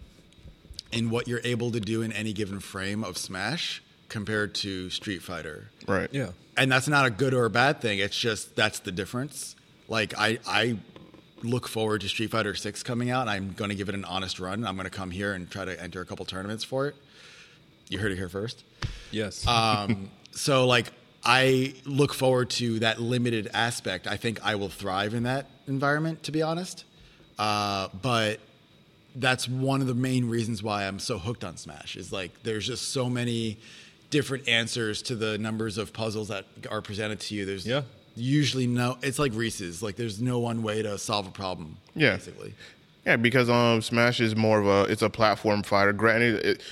in 0.92 1.08
what 1.08 1.28
you're 1.28 1.40
able 1.44 1.70
to 1.70 1.80
do 1.80 2.02
in 2.02 2.12
any 2.12 2.32
given 2.32 2.58
frame 2.60 3.04
of 3.04 3.16
Smash 3.16 3.82
compared 4.08 4.54
to 4.56 4.90
Street 4.90 5.22
Fighter. 5.22 5.70
Right. 5.86 6.08
yeah. 6.12 6.30
and 6.56 6.70
that's 6.70 6.88
not 6.88 7.06
a 7.06 7.10
good 7.10 7.32
or 7.32 7.44
a 7.44 7.50
bad 7.50 7.80
thing. 7.80 7.98
It's 8.00 8.18
just 8.18 8.56
that's 8.56 8.80
the 8.80 8.92
difference. 8.92 9.54
Like 9.88 10.14
I, 10.18 10.38
I 10.46 10.78
look 11.44 11.68
forward 11.68 12.00
to 12.00 12.08
Street 12.08 12.32
Fighter 12.32 12.54
Six 12.54 12.82
coming 12.82 13.10
out. 13.10 13.28
I'm 13.28 13.52
going 13.52 13.68
to 13.68 13.76
give 13.76 13.88
it 13.88 13.94
an 13.94 14.04
honest 14.04 14.40
run. 14.40 14.66
I'm 14.66 14.74
going 14.74 14.84
to 14.84 14.90
come 14.90 15.12
here 15.12 15.32
and 15.32 15.48
try 15.48 15.64
to 15.64 15.80
enter 15.80 16.00
a 16.00 16.04
couple 16.04 16.24
tournaments 16.24 16.64
for 16.64 16.88
it. 16.88 16.96
You 17.88 18.00
heard 18.00 18.10
it 18.10 18.16
here 18.16 18.28
first. 18.28 18.64
Yes. 19.12 19.46
Um, 19.46 20.10
so 20.32 20.66
like 20.66 20.92
I 21.28 21.74
look 21.84 22.14
forward 22.14 22.50
to 22.50 22.78
that 22.78 23.00
limited 23.00 23.50
aspect. 23.52 24.06
I 24.06 24.16
think 24.16 24.38
I 24.44 24.54
will 24.54 24.68
thrive 24.68 25.12
in 25.12 25.24
that 25.24 25.46
environment, 25.66 26.22
to 26.24 26.32
be 26.32 26.40
honest. 26.40 26.84
Uh, 27.38 27.88
but 28.00 28.38
that's 29.16 29.48
one 29.48 29.80
of 29.80 29.86
the 29.88 29.94
main 29.94 30.28
reasons 30.28 30.62
why 30.62 30.86
I'm 30.86 30.98
so 31.00 31.18
hooked 31.18 31.42
on 31.42 31.56
Smash. 31.56 31.96
Is 31.96 32.12
like 32.12 32.30
there's 32.44 32.66
just 32.66 32.92
so 32.92 33.10
many 33.10 33.58
different 34.10 34.46
answers 34.48 35.02
to 35.02 35.16
the 35.16 35.36
numbers 35.38 35.78
of 35.78 35.92
puzzles 35.92 36.28
that 36.28 36.44
are 36.70 36.80
presented 36.80 37.18
to 37.20 37.34
you. 37.34 37.44
There's 37.44 37.66
Yeah. 37.66 37.82
usually 38.14 38.68
no. 38.68 38.96
It's 39.02 39.18
like 39.18 39.34
Reese's. 39.34 39.82
Like 39.82 39.96
there's 39.96 40.20
no 40.22 40.38
one 40.38 40.62
way 40.62 40.80
to 40.82 40.96
solve 40.96 41.26
a 41.26 41.30
problem. 41.32 41.76
Yeah. 41.96 42.14
basically. 42.16 42.54
Yeah, 43.04 43.16
because 43.16 43.50
um, 43.50 43.82
Smash 43.82 44.20
is 44.20 44.36
more 44.36 44.60
of 44.60 44.66
a 44.66 44.90
it's 44.92 45.02
a 45.02 45.10
platform 45.10 45.62
fighter. 45.64 45.92
Granted, 45.92 46.44
it, 46.44 46.62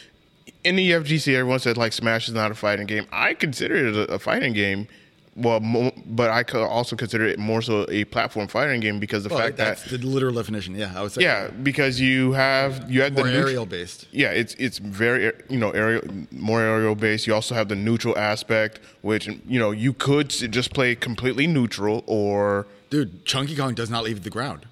in 0.65 0.77
the 0.77 0.91
FGC, 0.93 1.35
everyone 1.35 1.59
said 1.61 1.77
like 1.77 1.93
Smash 1.93 2.29
is 2.29 2.35
not 2.35 2.51
a 2.51 2.55
fighting 2.55 2.87
game. 2.87 3.07
I 3.13 3.35
consider 3.35 3.77
it 3.77 3.95
a, 3.97 4.15
a 4.15 4.19
fighting 4.19 4.53
game. 4.53 4.89
Well, 5.37 5.59
mo- 5.59 5.91
but 6.07 6.31
I 6.31 6.45
could 6.45 6.63
also 6.65 6.95
consider 6.95 7.27
it 7.27 7.41
more 7.41 7.61
so 7.61 7.87
a 7.89 8.05
platform 8.05 8.47
fighting 8.47 8.79
game 8.81 9.01
because 9.01 9.25
the 9.25 9.31
Well, 9.31 9.41
fact 9.41 9.57
that's 9.57 9.83
that 9.91 10.01
the 10.01 10.07
literal 10.07 10.33
definition. 10.35 10.77
Yeah, 10.77 10.93
I 10.95 11.03
would 11.03 11.11
say. 11.11 11.23
yeah, 11.23 11.49
because 11.49 12.01
you 12.01 12.33
have 12.35 12.89
you 12.89 13.03
have 13.03 13.15
more 13.15 13.25
the 13.25 13.31
neut- 13.33 13.41
aerial 13.41 13.67
based. 13.67 14.07
Yeah, 14.13 14.31
it's 14.31 14.55
it's 14.61 14.79
very 14.79 15.33
you 15.49 15.59
know 15.59 15.71
aerial 15.73 16.03
more 16.31 16.61
aerial 16.61 16.95
based. 16.95 17.27
You 17.27 17.35
also 17.35 17.57
have 17.57 17.69
the 17.69 17.75
neutral 17.75 18.17
aspect, 18.17 18.79
which 19.03 19.27
you 19.27 19.59
know 19.59 19.73
you 19.73 19.93
could 19.93 20.31
just 20.31 20.73
play 20.73 20.95
completely 20.95 21.49
neutral 21.49 22.05
or 22.07 22.69
Dude, 22.91 23.25
Chunky 23.25 23.57
Kong 23.57 23.75
does 23.75 23.91
not 23.91 24.05
leave 24.05 24.23
the 24.23 24.31
ground. 24.31 24.67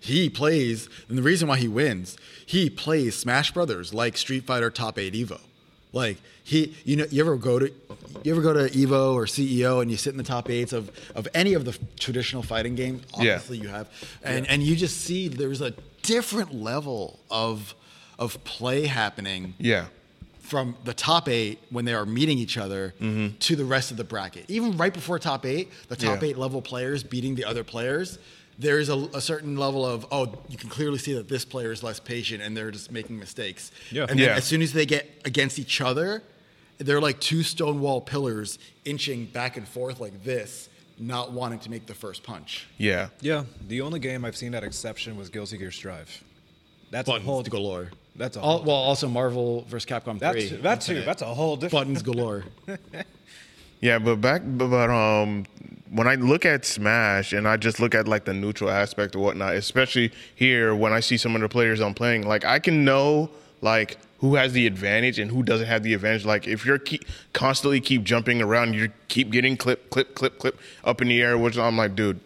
He 0.00 0.30
plays, 0.30 0.88
and 1.08 1.18
the 1.18 1.22
reason 1.22 1.48
why 1.48 1.58
he 1.58 1.68
wins, 1.68 2.16
he 2.46 2.70
plays 2.70 3.16
Smash 3.16 3.52
Brothers 3.52 3.92
like 3.92 4.16
Street 4.16 4.44
Fighter 4.44 4.70
Top 4.70 4.98
8 4.98 5.12
Evo. 5.12 5.40
Like 5.92 6.18
he, 6.44 6.74
you 6.84 6.96
know, 6.96 7.06
you 7.10 7.20
ever 7.22 7.36
go 7.36 7.58
to, 7.58 7.72
you 8.22 8.32
ever 8.32 8.42
go 8.42 8.52
to 8.52 8.68
Evo 8.70 9.14
or 9.14 9.24
CEO 9.24 9.82
and 9.82 9.90
you 9.90 9.96
sit 9.96 10.12
in 10.12 10.18
the 10.18 10.22
top 10.22 10.50
eights 10.50 10.72
of 10.72 10.90
of 11.14 11.26
any 11.34 11.54
of 11.54 11.64
the 11.64 11.76
traditional 11.98 12.42
fighting 12.42 12.74
games? 12.74 13.02
Yeah. 13.12 13.34
Obviously, 13.34 13.58
you 13.58 13.68
have, 13.68 13.88
and 14.22 14.46
and 14.48 14.62
you 14.62 14.76
just 14.76 15.00
see 15.00 15.28
there's 15.28 15.60
a 15.60 15.72
different 16.02 16.54
level 16.54 17.18
of 17.30 17.74
of 18.18 18.42
play 18.44 18.86
happening 18.86 19.54
yeah. 19.58 19.86
from 20.40 20.76
the 20.84 20.94
top 20.94 21.28
eight 21.28 21.58
when 21.70 21.84
they 21.84 21.94
are 21.94 22.04
meeting 22.04 22.38
each 22.38 22.58
other 22.58 22.94
mm-hmm. 23.00 23.36
to 23.38 23.54
the 23.54 23.64
rest 23.64 23.90
of 23.90 23.96
the 23.96 24.04
bracket. 24.04 24.44
Even 24.48 24.76
right 24.76 24.92
before 24.92 25.18
top 25.18 25.46
eight, 25.46 25.70
the 25.88 25.96
top 25.96 26.22
Yeah. 26.22 26.30
eight 26.30 26.38
level 26.38 26.60
players 26.60 27.02
beating 27.04 27.34
the 27.34 27.44
other 27.44 27.62
players, 27.62 28.18
there's 28.58 28.88
a, 28.88 28.96
a 29.14 29.20
certain 29.20 29.56
level 29.56 29.86
of, 29.86 30.06
oh, 30.10 30.34
you 30.48 30.58
can 30.58 30.68
clearly 30.68 30.98
see 30.98 31.12
that 31.14 31.28
this 31.28 31.44
player 31.44 31.70
is 31.70 31.82
less 31.82 32.00
patient 32.00 32.42
and 32.42 32.56
they're 32.56 32.70
just 32.72 32.90
making 32.90 33.18
mistakes. 33.18 33.70
Yeah. 33.90 34.02
And 34.08 34.18
then 34.18 34.28
Yeah. 34.30 34.34
as 34.36 34.44
soon 34.44 34.62
as 34.62 34.72
they 34.72 34.84
get 34.84 35.08
against 35.24 35.58
each 35.58 35.80
other, 35.80 36.22
they're 36.78 37.00
like 37.00 37.20
two 37.20 37.42
stone 37.42 37.80
wall 37.80 38.00
pillars 38.00 38.58
inching 38.84 39.26
back 39.26 39.56
and 39.56 39.66
forth 39.66 40.00
like 40.00 40.24
this, 40.24 40.68
not 40.98 41.30
wanting 41.32 41.60
to 41.60 41.70
make 41.70 41.86
the 41.86 41.94
first 41.94 42.22
punch. 42.24 42.66
Yeah. 42.78 43.08
yeah. 43.20 43.44
The 43.68 43.80
only 43.80 44.00
game 44.00 44.24
I've 44.24 44.36
seen 44.36 44.52
that 44.52 44.64
exception 44.64 45.16
was 45.16 45.28
Guilty 45.30 45.56
Gear 45.58 45.70
Strive. 45.70 46.24
That's 46.90 47.08
a 47.08 47.12
Buttons 47.12 47.26
whole 47.26 47.42
galore. 47.44 47.90
That's 48.16 48.36
a 48.36 48.40
All, 48.40 48.64
well, 48.64 48.74
also 48.74 49.06
Marvel 49.08 49.62
vs. 49.68 49.86
Capcom 49.88 50.18
3. 50.18 50.18
That's 50.18 50.60
that 50.62 50.80
too. 50.94 51.02
That's 51.02 51.22
a 51.22 51.26
whole 51.26 51.56
different. 51.56 51.72
buttons 51.86 52.02
galore. 52.02 52.44
Yeah, 53.80 53.98
but 53.98 54.16
back, 54.16 54.42
but, 54.44 54.90
um, 54.90 55.46
when 55.90 56.06
I 56.06 56.16
look 56.16 56.44
at 56.44 56.64
Smash 56.64 57.32
and 57.32 57.48
I 57.48 57.56
just 57.56 57.80
look 57.80 57.94
at 57.94 58.06
like 58.06 58.24
the 58.24 58.34
neutral 58.34 58.70
aspect 58.70 59.16
or 59.16 59.20
whatnot, 59.20 59.54
especially 59.54 60.12
here 60.34 60.74
when 60.74 60.92
I 60.92 61.00
see 61.00 61.16
some 61.16 61.34
of 61.34 61.40
the 61.40 61.48
players 61.48 61.80
I'm 61.80 61.94
playing, 61.94 62.26
like 62.26 62.44
I 62.44 62.58
can 62.58 62.84
know 62.84 63.30
like 63.60 63.96
who 64.18 64.34
has 64.34 64.52
the 64.52 64.66
advantage 64.66 65.18
and 65.18 65.30
who 65.30 65.42
doesn't 65.42 65.66
have 65.66 65.82
the 65.82 65.94
advantage. 65.94 66.24
Like 66.24 66.46
if 66.46 66.66
you're 66.66 66.78
keep, 66.78 67.04
constantly 67.32 67.80
keep 67.80 68.04
jumping 68.04 68.42
around, 68.42 68.74
you 68.74 68.90
keep 69.08 69.30
getting 69.30 69.56
clip, 69.56 69.90
clip, 69.90 70.14
clip, 70.14 70.38
clip 70.38 70.58
up 70.84 71.00
in 71.00 71.08
the 71.08 71.22
air, 71.22 71.38
which 71.38 71.56
I'm 71.56 71.76
like, 71.76 71.94
dude, 71.94 72.20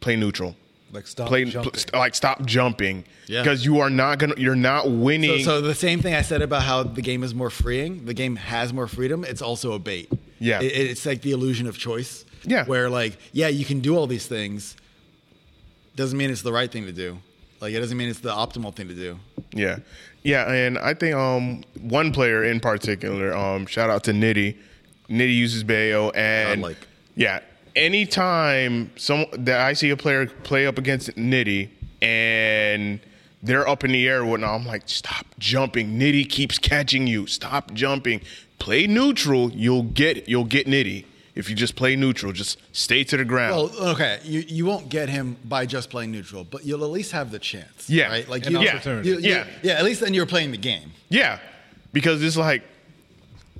play 0.00 0.16
neutral. 0.16 0.54
Like 0.92 1.06
stop 1.06 1.28
Play 1.28 1.44
jumping. 1.44 1.72
pl- 1.72 1.80
st- 1.80 1.94
like 1.94 2.14
stop 2.14 2.44
jumping 2.46 3.04
Yeah. 3.26 3.42
because 3.42 3.64
you 3.64 3.80
are 3.80 3.90
not 3.90 4.18
gonna 4.18 4.34
you're 4.38 4.54
not 4.54 4.90
winning. 4.90 5.44
so 5.44 5.60
the 5.60 5.74
same 5.74 6.00
thing 6.00 6.14
I 6.14 6.22
said 6.22 6.42
about 6.42 6.62
how 6.62 6.84
the 6.84 7.02
game 7.02 7.22
is 7.24 7.34
more 7.34 7.50
freeing. 7.50 8.04
The 8.06 8.14
game 8.14 8.36
has 8.36 8.72
more 8.72 8.86
freedom. 8.86 9.24
It's 9.24 9.42
also 9.42 9.72
a 9.72 9.78
bait. 9.78 10.10
Yeah. 10.38 10.60
It- 10.62 10.72
it's 10.90 11.04
like 11.04 11.22
the 11.22 11.32
illusion 11.32 11.66
of 11.66 11.76
choice. 11.76 12.24
Yeah. 12.44 12.64
Where 12.66 12.88
like, 12.88 13.18
yeah, 13.32 13.48
you 13.48 13.64
can 13.64 13.80
do 13.80 13.96
all 13.96 14.06
these 14.06 14.26
things, 14.26 14.76
doesn't 15.96 16.16
mean 16.16 16.30
it's 16.30 16.42
the 16.42 16.52
right 16.52 16.70
thing 16.70 16.86
to 16.86 16.92
do. 16.92 17.18
Like 17.60 17.72
it 17.74 17.80
doesn't 17.80 17.96
mean 17.96 18.08
it's 18.08 18.20
the 18.20 18.30
optimal 18.32 18.74
thing 18.74 18.86
to 18.88 18.94
do. 18.94 19.18
Yeah, 19.52 19.78
yeah, 20.22 20.50
and 20.52 20.78
I 20.78 20.94
think 20.94 21.14
um 21.16 21.64
one 21.80 22.12
player 22.12 22.44
in 22.44 22.60
particular, 22.60 23.34
um 23.36 23.66
shout 23.66 23.90
out 23.90 24.04
to 24.04 24.12
Nitty. 24.12 24.56
Nitty 25.08 25.34
uses 25.34 25.64
Bayo, 25.64 26.10
and 26.10 26.60
Godlike. 26.60 26.86
yeah, 27.16 27.40
anytime 27.76 28.90
some 28.96 29.26
that 29.32 29.60
I 29.60 29.72
see 29.74 29.90
a 29.90 29.96
player 29.96 30.26
play 30.26 30.66
up 30.66 30.78
against 30.78 31.10
Nitty 31.16 31.68
and 32.02 33.00
they're 33.42 33.68
up 33.68 33.84
in 33.84 33.92
the 33.92 34.08
air 34.08 34.20
or 34.22 34.24
whatnot, 34.26 34.60
I'm 34.60 34.66
like, 34.66 34.82
stop 34.86 35.26
jumping. 35.38 35.98
Nitty 35.98 36.28
keeps 36.28 36.58
catching 36.58 37.06
you. 37.06 37.26
Stop 37.26 37.72
jumping. 37.74 38.20
Play 38.58 38.86
neutral. 38.86 39.50
You'll 39.52 39.82
get 39.84 40.28
you'll 40.28 40.44
get 40.44 40.66
Nitty. 40.66 41.04
If 41.34 41.50
you 41.50 41.54
just 41.54 41.76
play 41.76 41.96
neutral, 41.96 42.32
just 42.32 42.58
stay 42.74 43.04
to 43.04 43.16
the 43.18 43.24
ground. 43.24 43.54
Well, 43.74 43.88
okay, 43.90 44.20
you, 44.24 44.40
you 44.48 44.64
won't 44.64 44.88
get 44.88 45.10
him 45.10 45.36
by 45.44 45.66
just 45.66 45.90
playing 45.90 46.10
neutral, 46.10 46.44
but 46.44 46.64
you'll 46.64 46.82
at 46.82 46.88
least 46.90 47.12
have 47.12 47.30
the 47.30 47.38
chance. 47.38 47.90
Yeah. 47.90 48.08
right. 48.08 48.26
Like 48.26 48.46
An 48.46 48.52
you, 48.52 48.58
opportunity. 48.68 49.08
you- 49.10 49.16
you- 49.18 49.28
Yeah. 49.30 49.46
yeah. 49.62 49.72
At 49.74 49.84
least 49.84 50.00
then 50.00 50.14
you're 50.14 50.24
playing 50.24 50.50
the 50.52 50.56
game. 50.56 50.92
yeah, 51.10 51.38
because 51.92 52.22
it's 52.22 52.38
like 52.38 52.62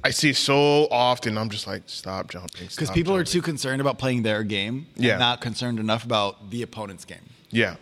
I 0.07 0.11
see 0.11 0.33
so 0.33 0.87
often. 0.91 1.37
I'm 1.37 1.51
just 1.51 1.67
like, 1.67 1.83
stop 1.87 2.31
jumping. 2.31 2.67
Because 2.69 2.87
stop 2.87 2.95
people 2.95 3.15
are 3.17 3.25
too 3.25 3.43
concerned 3.43 3.81
about 3.81 3.99
playing 3.99 4.23
their 4.23 4.43
game, 4.45 4.87
and 4.95 5.05
Yeah. 5.05 5.17
not 5.19 5.41
concerned 5.41 5.79
enough 5.81 6.05
about 6.05 6.51
the 6.51 6.63
opponent's 6.63 7.05
game. 7.05 7.29
Yeah. 7.51 7.75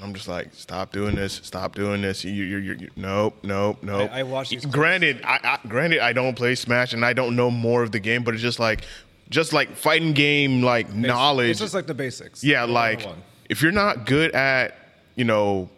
I'm 0.00 0.14
just 0.14 0.28
like, 0.28 0.50
stop 0.54 0.92
doing 0.92 1.16
this. 1.16 1.40
Stop 1.42 1.74
doing 1.74 2.02
this. 2.02 2.24
You, 2.24 2.30
you, 2.32 2.56
you, 2.58 2.72
you, 2.74 2.90
nope, 2.94 3.36
nope, 3.42 3.78
nope. 3.82 4.10
I- 4.12 4.20
I 4.20 4.22
watch 4.22 4.50
these 4.50 4.64
Granted, 4.64 5.20
I, 5.24 5.40
I, 5.42 5.68
granted, 5.68 5.98
I 6.00 6.12
don't 6.12 6.36
play 6.36 6.54
Smash 6.54 6.92
and 6.92 7.04
I 7.04 7.12
don't 7.14 7.34
know 7.34 7.50
more 7.50 7.82
of 7.82 7.90
the 7.90 7.98
game, 7.98 8.22
but 8.22 8.32
it's 8.34 8.42
just 8.42 8.60
like, 8.60 8.82
just 9.28 9.52
like 9.52 9.74
fighting 9.74 10.12
game 10.12 10.62
like 10.62 10.94
knowledge. 10.94 11.50
It's 11.50 11.60
just 11.60 11.74
like 11.74 11.88
the 11.88 11.94
basics. 11.94 12.44
yeah, 12.44 12.62
like 12.62 13.04
if 13.48 13.60
you're 13.60 13.72
not 13.72 14.06
good 14.06 14.30
at, 14.36 14.76
you 15.16 15.24
know, 15.24 15.68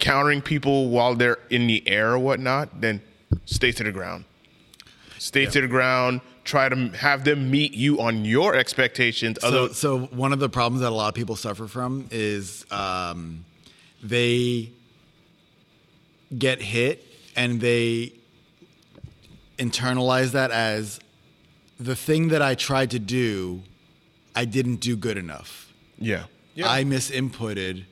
countering 0.00 0.42
people 0.42 0.88
while 0.88 1.14
they're 1.14 1.38
in 1.48 1.68
the 1.68 1.86
air 1.88 2.12
or 2.14 2.18
whatnot, 2.18 2.80
then 2.80 3.00
stay 3.44 3.70
to 3.70 3.84
the 3.84 3.92
ground. 3.92 4.24
Stay 5.20 5.44
to 5.44 5.60
the 5.60 5.68
ground. 5.68 6.22
Try 6.44 6.70
to 6.70 6.88
have 6.96 7.24
them 7.24 7.50
meet 7.50 7.74
you 7.74 8.00
on 8.00 8.24
your 8.24 8.54
expectations. 8.54 9.36
So, 9.40 9.46
Other, 9.46 9.74
so 9.74 9.98
one 10.06 10.32
of 10.32 10.38
the 10.38 10.48
problems 10.48 10.80
that 10.80 10.88
a 10.88 10.94
lot 10.94 11.08
of 11.08 11.14
people 11.14 11.36
suffer 11.36 11.68
from 11.68 12.08
is 12.10 12.64
um, 12.70 13.44
they 14.02 14.72
get 16.36 16.62
hit 16.62 17.06
and 17.36 17.60
they 17.60 18.14
internalize 19.58 20.32
that 20.32 20.50
as 20.50 21.00
the 21.78 21.94
thing 21.94 22.28
that 22.28 22.40
I 22.40 22.54
tried 22.54 22.90
to 22.92 22.98
do, 22.98 23.62
I 24.34 24.46
didn't 24.46 24.76
do 24.76 24.96
good 24.96 25.18
enough. 25.18 25.70
yeah. 26.54 26.70
I 26.70 26.84
misinputted, 26.84 27.84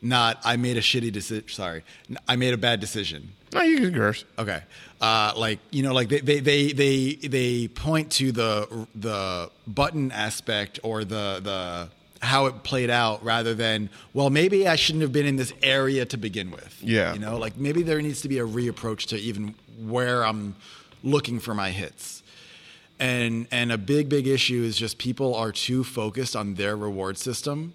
not 0.00 0.38
I 0.44 0.56
made 0.56 0.76
a 0.76 0.80
shitty 0.80 1.10
decision. 1.12 1.48
Sorry, 1.48 1.82
I 2.28 2.36
made 2.36 2.54
a 2.54 2.58
bad 2.58 2.78
decision. 2.78 3.32
No, 3.52 3.62
you 3.62 3.80
can 3.80 3.92
curse. 3.92 4.24
Okay. 4.38 4.62
Uh, 5.00 5.32
like 5.36 5.58
you 5.70 5.82
know, 5.82 5.94
like 5.94 6.08
they, 6.10 6.20
they 6.20 6.40
they 6.40 6.72
they 6.72 7.14
they 7.14 7.68
point 7.68 8.10
to 8.12 8.32
the 8.32 8.86
the 8.94 9.50
button 9.66 10.12
aspect 10.12 10.78
or 10.82 11.04
the 11.04 11.40
the 11.42 11.88
how 12.20 12.44
it 12.46 12.62
played 12.62 12.90
out 12.90 13.24
rather 13.24 13.54
than 13.54 13.88
well 14.12 14.28
maybe 14.28 14.68
I 14.68 14.76
shouldn't 14.76 15.00
have 15.00 15.12
been 15.12 15.24
in 15.24 15.36
this 15.36 15.54
area 15.62 16.04
to 16.04 16.18
begin 16.18 16.50
with. 16.50 16.78
Yeah. 16.82 17.14
You 17.14 17.18
know, 17.18 17.38
like 17.38 17.56
maybe 17.56 17.82
there 17.82 18.00
needs 18.02 18.20
to 18.22 18.28
be 18.28 18.38
a 18.38 18.46
reapproach 18.46 19.06
to 19.06 19.16
even 19.16 19.54
where 19.78 20.24
I'm 20.24 20.54
looking 21.02 21.40
for 21.40 21.54
my 21.54 21.70
hits. 21.70 22.22
And 22.98 23.46
and 23.50 23.72
a 23.72 23.78
big 23.78 24.10
big 24.10 24.26
issue 24.26 24.62
is 24.62 24.76
just 24.76 24.98
people 24.98 25.34
are 25.34 25.50
too 25.50 25.82
focused 25.82 26.36
on 26.36 26.54
their 26.54 26.76
reward 26.76 27.16
system 27.16 27.72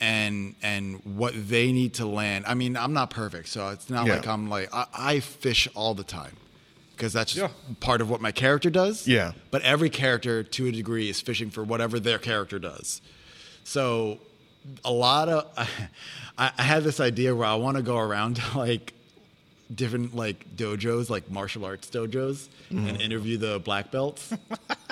and 0.00 0.54
and 0.62 1.00
what 1.04 1.34
they 1.48 1.72
need 1.72 1.94
to 1.94 2.06
land. 2.06 2.44
I 2.46 2.54
mean, 2.54 2.76
I'm 2.76 2.92
not 2.92 3.10
perfect, 3.10 3.48
so 3.48 3.68
it's 3.68 3.88
not 3.88 4.06
Yeah. 4.06 4.16
like 4.16 4.26
I'm 4.26 4.48
like 4.48 4.72
I, 4.72 4.86
I 4.92 5.20
fish 5.20 5.68
all 5.74 5.94
the 5.94 6.04
time 6.04 6.36
because 6.94 7.12
that's 7.12 7.32
just 7.32 7.52
Yeah. 7.52 7.74
part 7.80 8.00
of 8.00 8.10
what 8.10 8.20
my 8.20 8.32
character 8.32 8.70
does. 8.70 9.06
Yeah. 9.06 9.32
But 9.50 9.62
every 9.62 9.90
character, 9.90 10.42
to 10.42 10.66
a 10.66 10.72
degree, 10.72 11.08
is 11.08 11.20
fishing 11.20 11.50
for 11.50 11.62
whatever 11.64 11.98
their 12.00 12.18
character 12.18 12.58
does. 12.58 13.00
So 13.64 14.18
a 14.84 14.92
lot 14.92 15.28
of 15.28 15.50
I, 16.38 16.52
I 16.58 16.62
had 16.62 16.84
this 16.84 17.00
idea 17.00 17.34
where 17.34 17.46
I 17.46 17.54
want 17.54 17.76
to 17.76 17.82
go 17.82 17.98
around 17.98 18.36
to 18.36 18.58
like 18.58 18.92
different 19.74 20.14
like 20.14 20.56
dojos, 20.56 21.10
like 21.10 21.30
martial 21.30 21.64
arts 21.64 21.88
dojos, 21.88 22.48
and 22.70 22.86
mm-hmm. 22.86 23.00
interview 23.00 23.36
the 23.38 23.58
black 23.60 23.90
belts. 23.90 24.32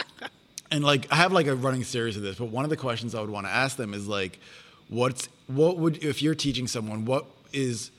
and 0.71 0.83
like 0.83 1.07
I 1.13 1.17
have 1.17 1.33
like 1.33 1.47
a 1.47 1.55
running 1.55 1.85
series 1.85 2.17
of 2.17 2.23
this, 2.23 2.37
but 2.37 2.47
one 2.47 2.65
of 2.65 2.71
the 2.71 2.77
questions 2.77 3.15
I 3.15 3.21
would 3.21 3.31
want 3.31 3.47
to 3.47 3.53
ask 3.53 3.77
them 3.77 3.95
is 3.95 4.09
like, 4.09 4.41
what's 4.89 5.29
what 5.47 5.79
would 5.79 6.03
if 6.03 6.23
you're 6.23 6.35
teaching 6.35 6.67
someone 6.67 7.05
what 7.05 7.27
is 7.53 7.91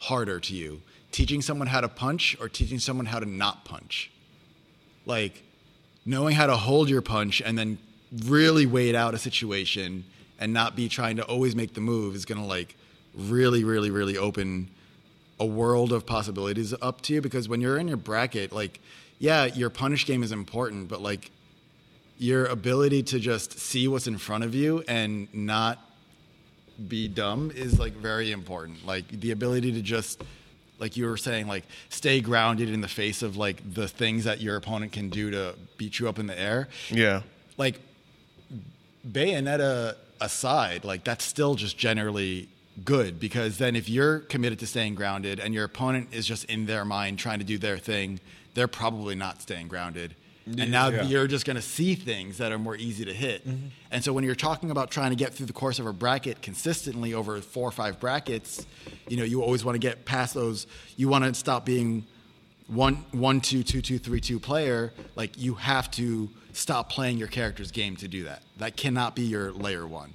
harder 0.00 0.40
to 0.40 0.54
you, 0.54 0.82
teaching 1.10 1.42
someone 1.42 1.68
how 1.68 1.80
to 1.80 1.88
punch 1.88 2.36
or 2.40 2.48
teaching 2.48 2.78
someone 2.78 3.06
how 3.06 3.18
to 3.18 3.26
not 3.26 3.64
punch? 3.64 4.10
Like 5.06 5.42
knowing 6.04 6.34
how 6.34 6.46
to 6.46 6.56
hold 6.56 6.88
your 6.88 7.02
punch 7.02 7.40
and 7.40 7.58
then 7.58 7.78
really 8.26 8.66
wait 8.66 8.94
out 8.94 9.14
a 9.14 9.18
situation 9.18 10.04
and 10.38 10.52
not 10.52 10.76
be 10.76 10.88
trying 10.88 11.16
to 11.16 11.24
always 11.24 11.54
make 11.54 11.74
the 11.74 11.80
move 11.80 12.14
is 12.14 12.24
gonna 12.24 12.44
like 12.44 12.76
really, 13.14 13.64
really, 13.64 13.90
really 13.90 14.16
open 14.16 14.68
a 15.38 15.46
world 15.46 15.92
of 15.92 16.06
possibilities 16.06 16.74
up 16.80 17.00
to 17.02 17.14
you 17.14 17.20
because 17.20 17.48
when 17.48 17.60
you're 17.60 17.78
in 17.78 17.88
your 17.88 17.96
bracket, 17.96 18.52
like, 18.52 18.80
yeah, 19.18 19.46
your 19.46 19.70
punish 19.70 20.06
game 20.06 20.22
is 20.22 20.32
important, 20.32 20.88
but 20.88 21.00
like 21.00 21.30
your 22.18 22.46
ability 22.46 23.02
to 23.02 23.18
just 23.18 23.58
see 23.58 23.88
what's 23.88 24.06
in 24.06 24.18
front 24.18 24.44
of 24.44 24.54
you 24.54 24.84
and 24.86 25.32
not 25.34 25.78
be 26.88 27.08
dumb 27.08 27.50
is 27.54 27.78
like 27.78 27.92
very 27.94 28.32
important. 28.32 28.86
Like 28.86 29.08
the 29.08 29.30
ability 29.30 29.72
to 29.72 29.82
just 29.82 30.22
like 30.78 30.96
you 30.96 31.06
were 31.06 31.16
saying, 31.16 31.46
like 31.46 31.64
stay 31.88 32.20
grounded 32.20 32.68
in 32.68 32.80
the 32.80 32.88
face 32.88 33.22
of 33.22 33.36
like 33.36 33.62
the 33.74 33.86
things 33.86 34.24
that 34.24 34.40
your 34.40 34.56
opponent 34.56 34.92
can 34.92 35.10
do 35.10 35.30
to 35.30 35.54
beat 35.76 36.00
you 36.00 36.08
up 36.08 36.18
in 36.18 36.26
the 36.26 36.38
air. 36.38 36.68
Yeah. 36.90 37.22
Like 37.56 37.80
Bayonetta 39.08 39.96
aside, 40.20 40.84
like 40.84 41.04
that's 41.04 41.24
still 41.24 41.54
just 41.54 41.78
generally 41.78 42.48
good 42.84 43.20
because 43.20 43.58
then 43.58 43.76
if 43.76 43.88
you're 43.88 44.20
committed 44.20 44.58
to 44.58 44.66
staying 44.66 44.94
grounded 44.94 45.38
and 45.38 45.52
your 45.52 45.64
opponent 45.64 46.08
is 46.10 46.26
just 46.26 46.44
in 46.46 46.66
their 46.66 46.84
mind 46.84 47.18
trying 47.18 47.38
to 47.38 47.44
do 47.44 47.58
their 47.58 47.78
thing, 47.78 48.18
they're 48.54 48.68
probably 48.68 49.14
not 49.14 49.40
staying 49.40 49.68
grounded. 49.68 50.14
And 50.46 50.70
now 50.72 50.88
Yeah. 50.88 51.04
you're 51.04 51.26
just 51.26 51.44
going 51.46 51.56
to 51.56 51.62
see 51.62 51.94
things 51.94 52.38
that 52.38 52.50
are 52.52 52.58
more 52.58 52.74
easy 52.76 53.04
to 53.04 53.12
hit. 53.14 53.44
And 53.90 54.02
so 54.02 54.12
when 54.12 54.24
you're 54.24 54.34
talking 54.34 54.70
about 54.70 54.90
trying 54.90 55.10
to 55.10 55.16
get 55.16 55.32
through 55.34 55.46
the 55.46 55.52
course 55.52 55.78
of 55.78 55.86
a 55.86 55.92
bracket 55.92 56.42
consistently 56.42 57.14
over 57.14 57.40
four 57.40 57.68
or 57.68 57.72
five 57.72 58.00
brackets, 58.00 58.66
you 59.08 59.16
know, 59.16 59.24
you 59.24 59.42
always 59.42 59.64
want 59.64 59.74
to 59.76 59.78
get 59.78 60.04
past 60.04 60.34
those. 60.34 60.66
You 60.96 61.08
want 61.08 61.24
to 61.24 61.34
stop 61.34 61.64
being 61.64 62.06
one 62.66 63.04
one 63.12 63.40
two 63.40 63.62
two 63.62 63.82
two 63.82 63.98
three 63.98 64.20
two 64.20 64.40
player. 64.40 64.92
Like 65.16 65.38
you 65.38 65.54
have 65.54 65.90
to 65.92 66.28
stop 66.52 66.90
playing 66.90 67.18
your 67.18 67.28
character's 67.28 67.70
game 67.70 67.96
to 67.96 68.08
do 68.08 68.24
that. 68.24 68.42
That 68.58 68.76
cannot 68.76 69.14
be 69.14 69.22
your 69.22 69.52
layer 69.52 69.86
one. 69.86 70.12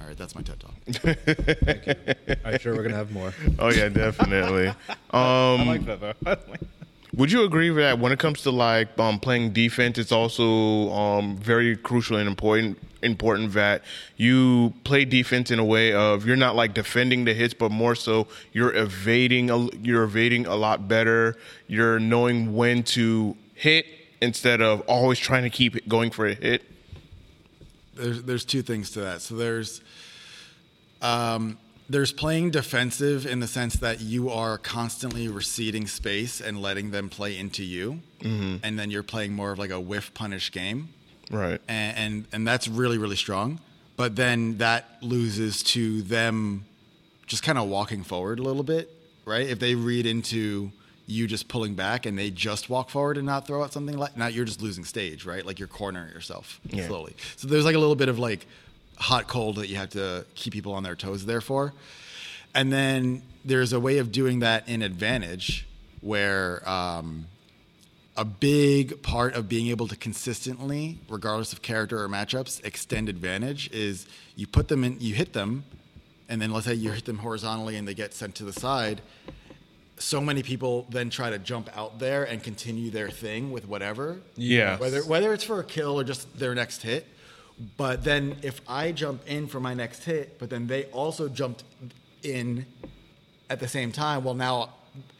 All 0.00 0.06
right, 0.08 0.16
that's 0.16 0.34
my 0.34 0.40
TED 0.42 0.58
talk. 0.60 0.74
I'm 2.44 2.58
sure 2.58 2.74
we're 2.74 2.82
gonna 2.82 2.96
have 2.96 3.12
more. 3.12 3.32
Oh 3.58 3.70
yeah, 3.70 3.88
definitely. 3.90 4.72
I 5.12 5.54
Um, 5.54 5.66
like 5.66 5.84
that 5.86 6.00
though. 6.00 6.36
would 7.16 7.32
you 7.32 7.44
agree 7.44 7.70
with 7.70 7.82
that 7.82 7.98
when 7.98 8.12
it 8.12 8.18
comes 8.18 8.42
to 8.42 8.50
like 8.50 8.98
um, 8.98 9.18
playing 9.18 9.52
defense? 9.52 9.98
It's 9.98 10.12
also 10.12 10.90
um, 10.92 11.36
very 11.36 11.76
crucial 11.76 12.16
and 12.16 12.28
important. 12.28 12.78
Important 13.02 13.54
that 13.54 13.82
you 14.18 14.74
play 14.84 15.06
defense 15.06 15.50
in 15.50 15.58
a 15.58 15.64
way 15.64 15.94
of 15.94 16.26
you're 16.26 16.36
not 16.36 16.54
like 16.54 16.74
defending 16.74 17.24
the 17.24 17.32
hits, 17.32 17.54
but 17.54 17.70
more 17.70 17.94
so 17.94 18.28
you're 18.52 18.74
evading. 18.76 19.48
A, 19.48 19.74
you're 19.76 20.02
evading 20.02 20.46
a 20.46 20.54
lot 20.54 20.86
better. 20.86 21.38
You're 21.66 21.98
knowing 21.98 22.54
when 22.54 22.82
to 22.82 23.38
hit 23.54 23.86
instead 24.20 24.60
of 24.60 24.82
always 24.82 25.18
trying 25.18 25.44
to 25.44 25.50
keep 25.50 25.88
going 25.88 26.10
for 26.10 26.26
a 26.26 26.34
hit. 26.34 26.62
there's 27.94 28.22
there's 28.24 28.44
two 28.44 28.60
things 28.60 28.90
to 28.90 29.00
that. 29.00 29.22
So 29.22 29.34
there's 29.34 29.80
um, 31.00 31.56
there's 31.90 32.12
playing 32.12 32.52
defensive 32.52 33.26
in 33.26 33.40
the 33.40 33.46
sense 33.48 33.74
that 33.76 34.00
you 34.00 34.30
are 34.30 34.56
constantly 34.56 35.26
receding 35.26 35.86
space 35.88 36.40
and 36.40 36.62
letting 36.62 36.92
them 36.92 37.08
play 37.08 37.36
into 37.36 37.64
you, 37.64 38.00
mm-hmm. 38.20 38.56
and 38.62 38.78
then 38.78 38.90
you're 38.92 39.02
playing 39.02 39.32
more 39.34 39.50
of 39.50 39.58
like 39.58 39.70
a 39.70 39.80
whiff 39.80 40.14
punish 40.14 40.52
game, 40.52 40.88
Right. 41.30 41.60
and 41.68 41.96
and, 41.98 42.26
and 42.32 42.46
that's 42.46 42.68
really 42.68 42.96
really 42.96 43.16
strong. 43.16 43.58
But 43.96 44.16
then 44.16 44.58
that 44.58 44.96
loses 45.02 45.62
to 45.74 46.00
them 46.02 46.64
just 47.26 47.42
kind 47.42 47.58
of 47.58 47.68
walking 47.68 48.02
forward 48.04 48.38
a 48.38 48.42
little 48.42 48.62
bit, 48.62 48.88
right? 49.26 49.46
If 49.46 49.58
they 49.58 49.74
read 49.74 50.06
into 50.06 50.70
you 51.06 51.26
just 51.26 51.48
pulling 51.48 51.74
back 51.74 52.06
and 52.06 52.16
they 52.16 52.30
just 52.30 52.70
walk 52.70 52.88
forward 52.88 53.16
and 53.16 53.26
not 53.26 53.44
throw 53.46 53.64
out 53.64 53.72
something 53.72 53.98
like 53.98 54.16
now 54.16 54.28
you're 54.28 54.44
just 54.44 54.62
losing 54.62 54.84
stage, 54.84 55.26
right? 55.26 55.44
Like 55.44 55.58
you're 55.58 55.66
cornering 55.68 56.12
yourself 56.14 56.60
Yeah. 56.70 56.86
slowly. 56.86 57.16
So 57.36 57.48
there's 57.48 57.64
like 57.64 57.74
a 57.74 57.78
little 57.80 57.96
bit 57.96 58.08
of 58.08 58.18
like 58.20 58.46
hot 59.00 59.26
cold 59.26 59.56
that 59.56 59.68
you 59.68 59.76
have 59.76 59.90
to 59.90 60.24
keep 60.34 60.52
people 60.52 60.72
on 60.74 60.82
their 60.82 60.94
toes 60.94 61.26
there 61.26 61.40
for. 61.40 61.72
And 62.54 62.72
then 62.72 63.22
there's 63.44 63.72
a 63.72 63.80
way 63.80 63.98
of 63.98 64.12
doing 64.12 64.40
that 64.40 64.68
in 64.68 64.82
advantage 64.82 65.66
where 66.00 66.68
um, 66.68 67.26
a 68.16 68.24
big 68.24 69.02
part 69.02 69.34
of 69.34 69.48
being 69.48 69.68
able 69.68 69.88
to 69.88 69.96
consistently, 69.96 70.98
regardless 71.08 71.52
of 71.52 71.62
character 71.62 72.02
or 72.02 72.08
matchups, 72.08 72.64
extend 72.64 73.08
advantage 73.08 73.70
is 73.72 74.06
you 74.36 74.46
put 74.46 74.68
them 74.68 74.84
in, 74.84 74.98
you 75.00 75.14
hit 75.14 75.32
them, 75.32 75.64
and 76.28 76.40
then 76.40 76.52
let's 76.52 76.66
say 76.66 76.74
you 76.74 76.90
hit 76.90 77.06
them 77.06 77.18
horizontally 77.18 77.76
and 77.76 77.88
they 77.88 77.94
get 77.94 78.12
sent 78.12 78.34
to 78.36 78.44
the 78.44 78.52
side. 78.52 79.00
So 79.98 80.20
many 80.20 80.42
people 80.42 80.86
then 80.90 81.10
try 81.10 81.30
to 81.30 81.38
jump 81.38 81.68
out 81.76 81.98
there 81.98 82.24
and 82.24 82.42
continue 82.42 82.90
their 82.90 83.10
thing 83.10 83.50
with 83.52 83.66
whatever. 83.66 84.18
Yeah. 84.36 84.78
Whether 84.78 85.00
whether 85.02 85.32
it's 85.32 85.44
for 85.44 85.60
a 85.60 85.64
kill 85.64 86.00
or 86.00 86.04
just 86.04 86.38
their 86.38 86.54
next 86.54 86.82
hit. 86.82 87.06
But 87.76 88.04
then 88.04 88.36
if 88.42 88.60
I 88.66 88.92
jump 88.92 89.22
in 89.26 89.46
for 89.46 89.60
my 89.60 89.74
next 89.74 90.04
hit, 90.04 90.38
but 90.38 90.48
then 90.50 90.66
they 90.66 90.84
also 90.86 91.28
jumped 91.28 91.64
in 92.22 92.64
at 93.50 93.60
the 93.60 93.68
same 93.68 93.92
time, 93.92 94.24
well 94.24 94.34
now 94.34 94.70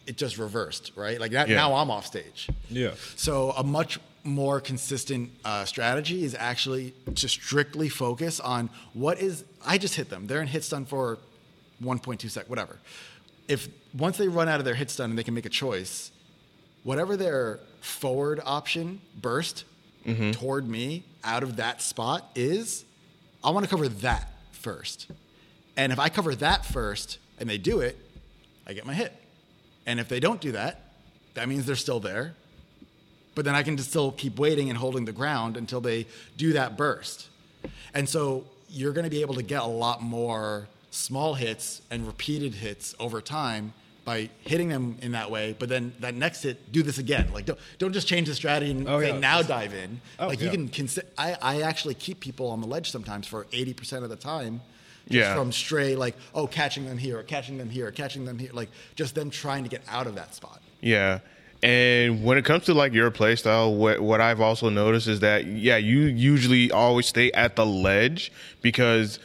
it 0.07 0.17
just 0.17 0.39
reversed, 0.39 0.93
right? 0.97 1.21
Like 1.21 1.33
that, 1.33 1.49
Yeah. 1.49 1.57
now 1.57 1.75
I'm 1.75 1.91
off 1.91 2.07
stage. 2.07 2.49
Yeah. 2.71 2.93
So 3.17 3.51
a 3.53 3.63
much 3.63 3.99
more 4.25 4.61
consistent 4.61 5.31
uh, 5.45 5.65
strategy 5.65 6.25
is 6.25 6.35
actually 6.39 6.95
to 7.15 7.29
strictly 7.29 7.89
focus 7.89 8.41
on 8.41 8.69
what 8.93 9.19
is. 9.21 9.45
I 9.65 9.79
just 9.79 9.95
hit 9.95 10.09
them. 10.11 10.27
They're 10.27 10.43
in 10.43 10.49
hit 10.49 10.65
stun 10.65 10.85
for 10.85 11.19
1.2 11.83 12.29
sec, 12.31 12.49
whatever. 12.49 12.79
If 13.49 13.69
once 13.95 14.17
they 14.19 14.29
run 14.29 14.49
out 14.49 14.59
of 14.59 14.65
their 14.65 14.75
hit 14.75 14.91
stun 14.91 15.11
and 15.11 15.19
they 15.19 15.25
can 15.25 15.35
make 15.35 15.47
a 15.47 15.51
choice, 15.51 16.11
whatever 16.85 17.17
their 17.17 17.61
forward 17.81 18.41
option 18.45 19.01
burst 19.21 19.65
Mm-hmm. 20.07 20.31
toward 20.31 20.67
me 20.67 21.05
out 21.23 21.43
of 21.43 21.57
that 21.57 21.83
spot 21.83 22.31
is, 22.35 22.85
I 23.45 23.51
want 23.51 23.65
to 23.65 23.71
cover 23.71 23.87
that 23.89 24.33
first. 24.53 25.11
And 25.77 25.93
if 25.93 25.99
I 25.99 26.09
cover 26.09 26.35
that 26.37 26.65
first 26.65 27.19
and 27.39 27.49
they 27.49 27.59
do 27.59 27.81
it, 27.81 27.99
I 28.67 28.73
get 28.73 28.87
my 28.87 28.95
hit. 28.95 29.13
And 29.87 30.01
if 30.01 30.09
they 30.09 30.21
don't 30.21 30.41
do 30.41 30.53
that, 30.53 30.93
that 31.35 31.49
means 31.49 31.67
they're 31.67 31.77
still 31.77 32.01
there. 32.01 32.35
But 33.35 33.45
then 33.45 33.55
I 33.55 33.63
can 33.63 33.77
just 33.77 33.91
still 33.91 34.13
keep 34.13 34.39
waiting 34.39 34.69
and 34.71 34.79
holding 34.79 35.05
the 35.05 35.13
ground 35.13 35.57
until 35.57 35.81
they 35.81 36.07
do 36.37 36.53
that 36.55 36.77
burst. 36.77 37.29
And 37.95 38.09
so 38.09 38.45
you're 38.69 38.93
going 38.93 39.05
to 39.05 39.11
be 39.11 39.21
able 39.21 39.35
to 39.35 39.43
get 39.43 39.63
a 39.63 39.67
lot 39.67 40.03
more 40.03 40.69
small 40.91 41.35
hits 41.35 41.83
and 41.91 42.07
repeated 42.07 42.55
hits 42.55 42.95
over 42.99 43.21
time 43.21 43.73
by 44.11 44.29
hitting 44.41 44.69
them 44.69 44.97
in 45.03 45.13
that 45.13 45.31
way. 45.31 45.55
But 45.57 45.69
then 45.69 45.93
that 46.01 46.15
next 46.15 46.43
hit, 46.43 46.73
do 46.73 46.83
this 46.83 46.99
again. 46.99 47.31
Like 47.33 47.47
don't 47.47 47.59
don't 47.79 47.93
just 47.93 48.09
change 48.09 48.27
the 48.27 48.35
strategy 48.35 48.73
and 48.73 48.89
Oh, 48.89 49.01
say 49.01 49.09
yeah. 49.13 49.19
now 49.19 49.41
dive 49.43 49.73
in. 49.73 50.01
Oh, 50.19 50.27
like 50.27 50.41
you 50.41 50.51
can 50.51 50.69
consi- 50.69 51.05
I 51.17 51.37
I 51.41 51.63
actually 51.63 51.95
keep 51.95 52.19
people 52.19 52.49
on 52.49 52.61
the 52.61 52.67
ledge 52.67 52.91
sometimes 52.91 53.27
for 53.29 53.47
eighty 53.53 53.73
percent 53.73 54.03
of 54.03 54.11
the 54.11 54.17
time. 54.17 54.61
Just 55.07 55.15
Yeah. 55.15 55.35
From 55.37 55.53
stray 55.53 55.95
like 55.95 56.17
oh 56.35 56.47
catching 56.49 56.87
them 56.87 56.99
here 56.99 57.19
or 57.21 57.23
catching 57.23 57.57
them 57.57 57.71
here 57.71 57.87
or 57.87 57.93
catching 57.93 58.25
them 58.25 58.39
here 58.39 58.51
like 58.53 58.71
just 58.97 59.15
them 59.15 59.31
trying 59.31 59.63
to 59.63 59.71
get 59.71 59.83
out 59.89 60.07
of 60.09 60.15
that 60.17 60.35
spot. 60.35 60.61
Yeah. 60.81 61.21
And 61.63 62.25
when 62.25 62.37
it 62.39 62.45
comes 62.45 62.65
to 62.65 62.75
like 62.75 62.93
your 62.93 63.11
play 63.13 63.37
style, 63.37 63.73
what 63.75 64.01
what 64.01 64.21
I've 64.21 64.41
also 64.41 64.71
noticed 64.71 65.07
is 65.07 65.21
that 65.21 65.47
yeah, 65.47 65.77
you 65.77 66.01
usually 66.01 66.73
always 66.73 67.07
stay 67.07 67.31
at 67.33 67.55
the 67.55 67.67
ledge 67.67 68.33
because 68.61 69.21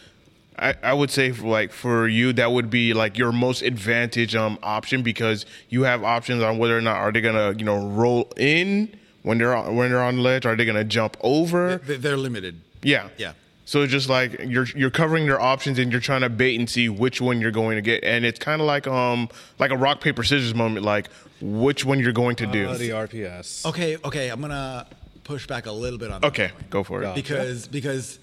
I, 0.57 0.73
I 0.81 0.93
would 0.93 1.11
say 1.11 1.31
for 1.31 1.47
like 1.47 1.71
for 1.71 2.07
you 2.07 2.31
that 2.33 2.51
would 2.51 2.69
be 2.69 2.93
like 2.93 3.17
your 3.17 3.31
most 3.31 3.61
advantage 3.61 4.35
um 4.35 4.57
option 4.63 5.01
because 5.03 5.45
you 5.69 5.83
have 5.83 6.03
options 6.03 6.41
on 6.43 6.57
whether 6.57 6.77
or 6.77 6.81
not 6.81 6.97
are 6.97 7.11
they 7.11 7.21
gonna 7.21 7.53
you 7.57 7.65
know 7.65 7.87
roll 7.89 8.31
in 8.37 8.97
when 9.23 9.37
they're 9.37 9.55
on, 9.55 9.75
when 9.75 9.89
they're 9.89 10.01
on 10.03 10.19
ledge, 10.19 10.45
are 10.45 10.55
they 10.55 10.65
gonna 10.65 10.83
jump 10.83 11.17
over? 11.21 11.77
They- 11.77 11.97
They're 11.97 12.15
limited. 12.17 12.61
Yeah. 12.83 13.09
Yeah. 13.17 13.33
So 13.67 13.81
it's 13.81 13.91
just 13.91 14.07
like 14.09 14.39
you're 14.45 14.67
you're 14.75 14.91
covering 14.91 15.25
their 15.25 15.41
options 15.41 15.79
and 15.79 15.91
you're 15.91 15.99
trying 15.99 16.21
to 16.21 16.29
bait 16.29 16.59
and 16.59 16.69
see 16.69 16.87
which 16.87 17.19
one 17.19 17.41
you're 17.41 17.49
going 17.49 17.75
to 17.77 17.81
get, 17.81 18.03
and 18.03 18.23
it's 18.23 18.37
kind 18.37 18.61
of 18.61 18.67
like 18.67 18.85
um 18.85 19.27
like 19.57 19.71
a 19.71 19.75
rock 19.77 20.01
paper 20.01 20.23
scissors 20.23 20.53
moment, 20.53 20.85
like 20.85 21.09
which 21.41 21.83
one 21.83 21.99
you're 21.99 22.11
going 22.13 22.35
to 22.35 22.45
do. 22.45 22.67
Uh, 22.69 22.77
the 22.77 22.89
RPS. 22.91 23.65
Okay, 23.65 23.97
okay, 24.05 24.29
I'm 24.29 24.39
gonna 24.39 24.85
push 25.23 25.47
back 25.47 25.65
a 25.65 25.71
little 25.71 25.97
bit 25.97 26.11
on 26.11 26.21
that 26.21 26.27
Okay, 26.27 26.49
point. 26.49 26.69
go 26.69 26.83
for 26.83 27.01
it. 27.01 27.05
Go. 27.05 27.15
because 27.15 27.67
because 27.67 28.19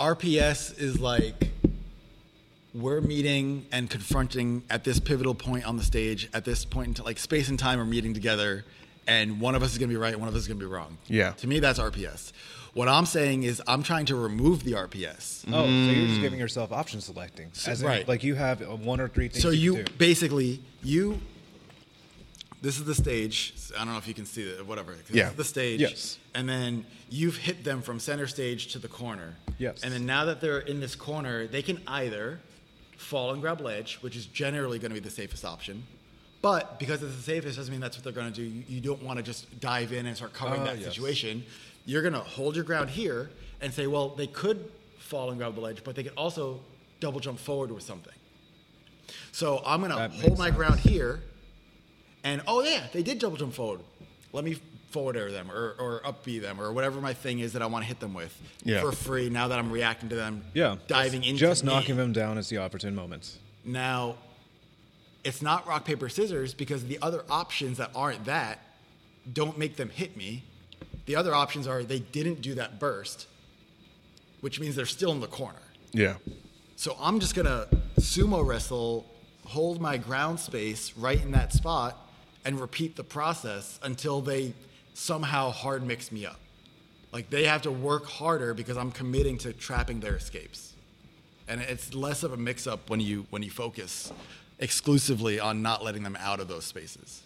RPS 0.00 0.76
is 0.80 0.98
like 0.98 1.34
we're 2.74 3.00
meeting 3.00 3.66
and 3.72 3.90
confronting 3.90 4.62
at 4.70 4.84
this 4.84 5.00
pivotal 5.00 5.34
point 5.34 5.64
on 5.66 5.76
the 5.76 5.82
stage 5.82 6.28
at 6.32 6.44
this 6.44 6.64
point 6.64 6.88
in 6.88 6.94
t- 6.94 7.02
like 7.02 7.18
space 7.18 7.48
and 7.48 7.58
time 7.58 7.80
are 7.80 7.84
meeting 7.84 8.14
together 8.14 8.64
and 9.06 9.40
one 9.40 9.54
of 9.54 9.62
us 9.62 9.72
is 9.72 9.78
going 9.78 9.88
to 9.88 9.92
be 9.92 10.00
right 10.00 10.18
one 10.18 10.28
of 10.28 10.34
us 10.34 10.42
is 10.42 10.48
going 10.48 10.58
to 10.60 10.64
be 10.64 10.70
wrong 10.70 10.96
Yeah. 11.08 11.32
to 11.32 11.46
me 11.48 11.58
that's 11.58 11.78
rps 11.80 12.32
what 12.74 12.86
i'm 12.86 13.06
saying 13.06 13.42
is 13.42 13.60
i'm 13.66 13.82
trying 13.82 14.06
to 14.06 14.14
remove 14.14 14.62
the 14.62 14.72
rps 14.72 15.44
Oh, 15.48 15.64
so 15.64 15.68
you're 15.68 16.06
just 16.06 16.20
giving 16.20 16.38
yourself 16.38 16.70
option 16.70 17.00
selecting. 17.00 17.50
As 17.66 17.82
in, 17.82 17.88
right. 17.88 18.06
like 18.06 18.22
you 18.22 18.36
have 18.36 18.62
uh, 18.62 18.66
one 18.76 19.00
or 19.00 19.08
three 19.08 19.26
things. 19.28 19.42
so 19.42 19.50
you, 19.50 19.72
you 19.72 19.74
can 19.78 19.84
do. 19.86 19.92
basically 19.98 20.62
you 20.84 21.20
this 22.62 22.78
is 22.78 22.84
the 22.84 22.94
stage 22.94 23.54
i 23.76 23.84
don't 23.84 23.92
know 23.92 23.98
if 23.98 24.06
you 24.06 24.14
can 24.14 24.26
see 24.26 24.42
it 24.42 24.64
whatever 24.64 24.92
this 24.94 25.10
Yeah. 25.10 25.30
is 25.30 25.34
the 25.34 25.44
stage 25.44 25.80
Yes. 25.80 26.18
and 26.36 26.48
then 26.48 26.86
you've 27.08 27.36
hit 27.38 27.64
them 27.64 27.82
from 27.82 27.98
center 27.98 28.28
stage 28.28 28.72
to 28.74 28.78
the 28.78 28.88
corner 28.88 29.34
Yes. 29.58 29.82
and 29.82 29.92
then 29.92 30.06
now 30.06 30.24
that 30.26 30.40
they're 30.40 30.60
in 30.60 30.78
this 30.78 30.94
corner 30.94 31.48
they 31.48 31.62
can 31.62 31.80
either 31.88 32.38
fall 33.00 33.32
and 33.32 33.40
grab 33.40 33.60
ledge 33.60 33.96
which 34.02 34.14
is 34.16 34.26
generally 34.26 34.78
going 34.78 34.90
to 34.90 34.94
be 34.94 35.00
the 35.00 35.10
safest 35.10 35.44
option 35.44 35.82
but 36.42 36.78
because 36.78 37.02
it's 37.02 37.16
the 37.16 37.22
safest 37.22 37.56
doesn't 37.56 37.72
mean 37.72 37.80
that's 37.80 37.96
what 37.96 38.04
they're 38.04 38.12
going 38.12 38.32
to 38.32 38.34
do 38.34 38.42
you, 38.42 38.62
you 38.68 38.80
don't 38.80 39.02
want 39.02 39.16
to 39.18 39.22
just 39.22 39.58
dive 39.60 39.92
in 39.92 40.06
and 40.06 40.16
start 40.16 40.32
covering 40.32 40.62
Ah, 40.62 40.66
that 40.66 40.78
yes. 40.78 40.86
situation 40.94 41.42
you're 41.86 42.02
going 42.02 42.14
to 42.14 42.20
hold 42.20 42.54
your 42.54 42.64
ground 42.64 42.90
here 42.90 43.30
and 43.60 43.72
say 43.72 43.86
well 43.86 44.10
they 44.10 44.26
could 44.26 44.70
fall 44.98 45.30
and 45.30 45.38
grab 45.38 45.54
the 45.54 45.60
ledge 45.60 45.82
but 45.84 45.94
they 45.96 46.02
could 46.02 46.12
also 46.16 46.60
double 47.00 47.20
jump 47.20 47.38
forward 47.38 47.70
with 47.72 47.82
something 47.82 48.12
so 49.32 49.62
I'm 49.66 49.80
gonna 49.80 50.08
hold 50.08 50.38
my 50.38 50.46
sense. 50.46 50.56
ground 50.56 50.80
here, 50.80 51.20
and 52.22 52.42
oh 52.46 52.62
yeah, 52.62 52.84
they 52.92 53.02
did 53.02 53.18
double 53.18 53.36
jump 53.36 53.54
forward. 53.54 53.80
Let 54.32 54.44
me 54.44 54.56
forward 54.90 55.16
air 55.16 55.30
them 55.30 55.50
or, 55.50 55.74
or 55.78 56.06
up 56.06 56.24
B 56.24 56.38
them 56.38 56.60
or 56.60 56.72
whatever 56.72 57.00
my 57.00 57.14
thing 57.14 57.38
is 57.38 57.52
that 57.54 57.62
I 57.62 57.66
want 57.66 57.84
to 57.84 57.88
hit 57.88 58.00
them 58.00 58.12
with 58.14 58.36
Yeah. 58.64 58.80
for 58.80 58.92
free. 58.92 59.28
Now 59.30 59.48
that 59.48 59.58
I'm 59.58 59.70
reacting 59.70 60.08
to 60.10 60.16
them, 60.16 60.42
yeah, 60.52 60.76
diving 60.88 61.24
into 61.24 61.38
just 61.38 61.64
me. 61.64 61.72
knocking 61.72 61.96
them 61.96 62.12
down 62.12 62.38
is 62.38 62.48
the 62.48 62.58
opportune 62.58 62.94
moment. 62.94 63.38
Now, 63.64 64.16
it's 65.24 65.42
not 65.42 65.66
rock 65.66 65.84
paper 65.84 66.08
scissors 66.08 66.54
because 66.54 66.84
the 66.86 66.98
other 67.02 67.24
options 67.30 67.78
that 67.78 67.90
aren't 67.94 68.24
that 68.24 68.58
don't 69.32 69.56
make 69.58 69.76
them 69.76 69.90
hit 69.90 70.16
me. 70.16 70.44
The 71.06 71.16
other 71.16 71.34
options 71.34 71.66
are 71.66 71.82
they 71.82 71.98
didn't 72.00 72.40
do 72.40 72.54
that 72.54 72.78
burst, 72.80 73.26
which 74.40 74.58
means 74.60 74.76
they're 74.76 74.86
still 74.86 75.12
in 75.12 75.20
the 75.20 75.26
corner. 75.26 75.58
Yeah. 75.92 76.14
So 76.76 76.96
I'm 77.00 77.20
just 77.20 77.34
gonna 77.34 77.66
sumo 77.98 78.44
wrestle, 78.44 79.06
hold 79.44 79.80
my 79.80 79.98
ground 79.98 80.40
space 80.40 80.92
right 80.96 81.20
in 81.20 81.32
that 81.32 81.52
spot, 81.52 81.96
and 82.44 82.58
repeat 82.58 82.96
the 82.96 83.04
process 83.04 83.78
until 83.82 84.22
they 84.22 84.54
somehow 84.94 85.50
hard 85.50 85.86
mix 85.86 86.10
me 86.12 86.26
up. 86.26 86.38
Like 87.12 87.30
they 87.30 87.44
have 87.44 87.62
to 87.62 87.70
work 87.70 88.06
harder 88.06 88.54
because 88.54 88.76
I'm 88.76 88.92
committing 88.92 89.38
to 89.38 89.52
trapping 89.52 90.00
their 90.00 90.16
escapes. 90.16 90.74
And 91.48 91.60
it's 91.60 91.94
less 91.94 92.22
of 92.22 92.32
a 92.32 92.36
mix 92.36 92.66
up 92.66 92.88
when 92.90 93.00
you 93.00 93.26
when 93.30 93.42
you 93.42 93.50
focus 93.50 94.12
exclusively 94.58 95.40
on 95.40 95.62
not 95.62 95.82
letting 95.82 96.02
them 96.02 96.16
out 96.20 96.38
of 96.38 96.48
those 96.48 96.64
spaces. 96.64 97.22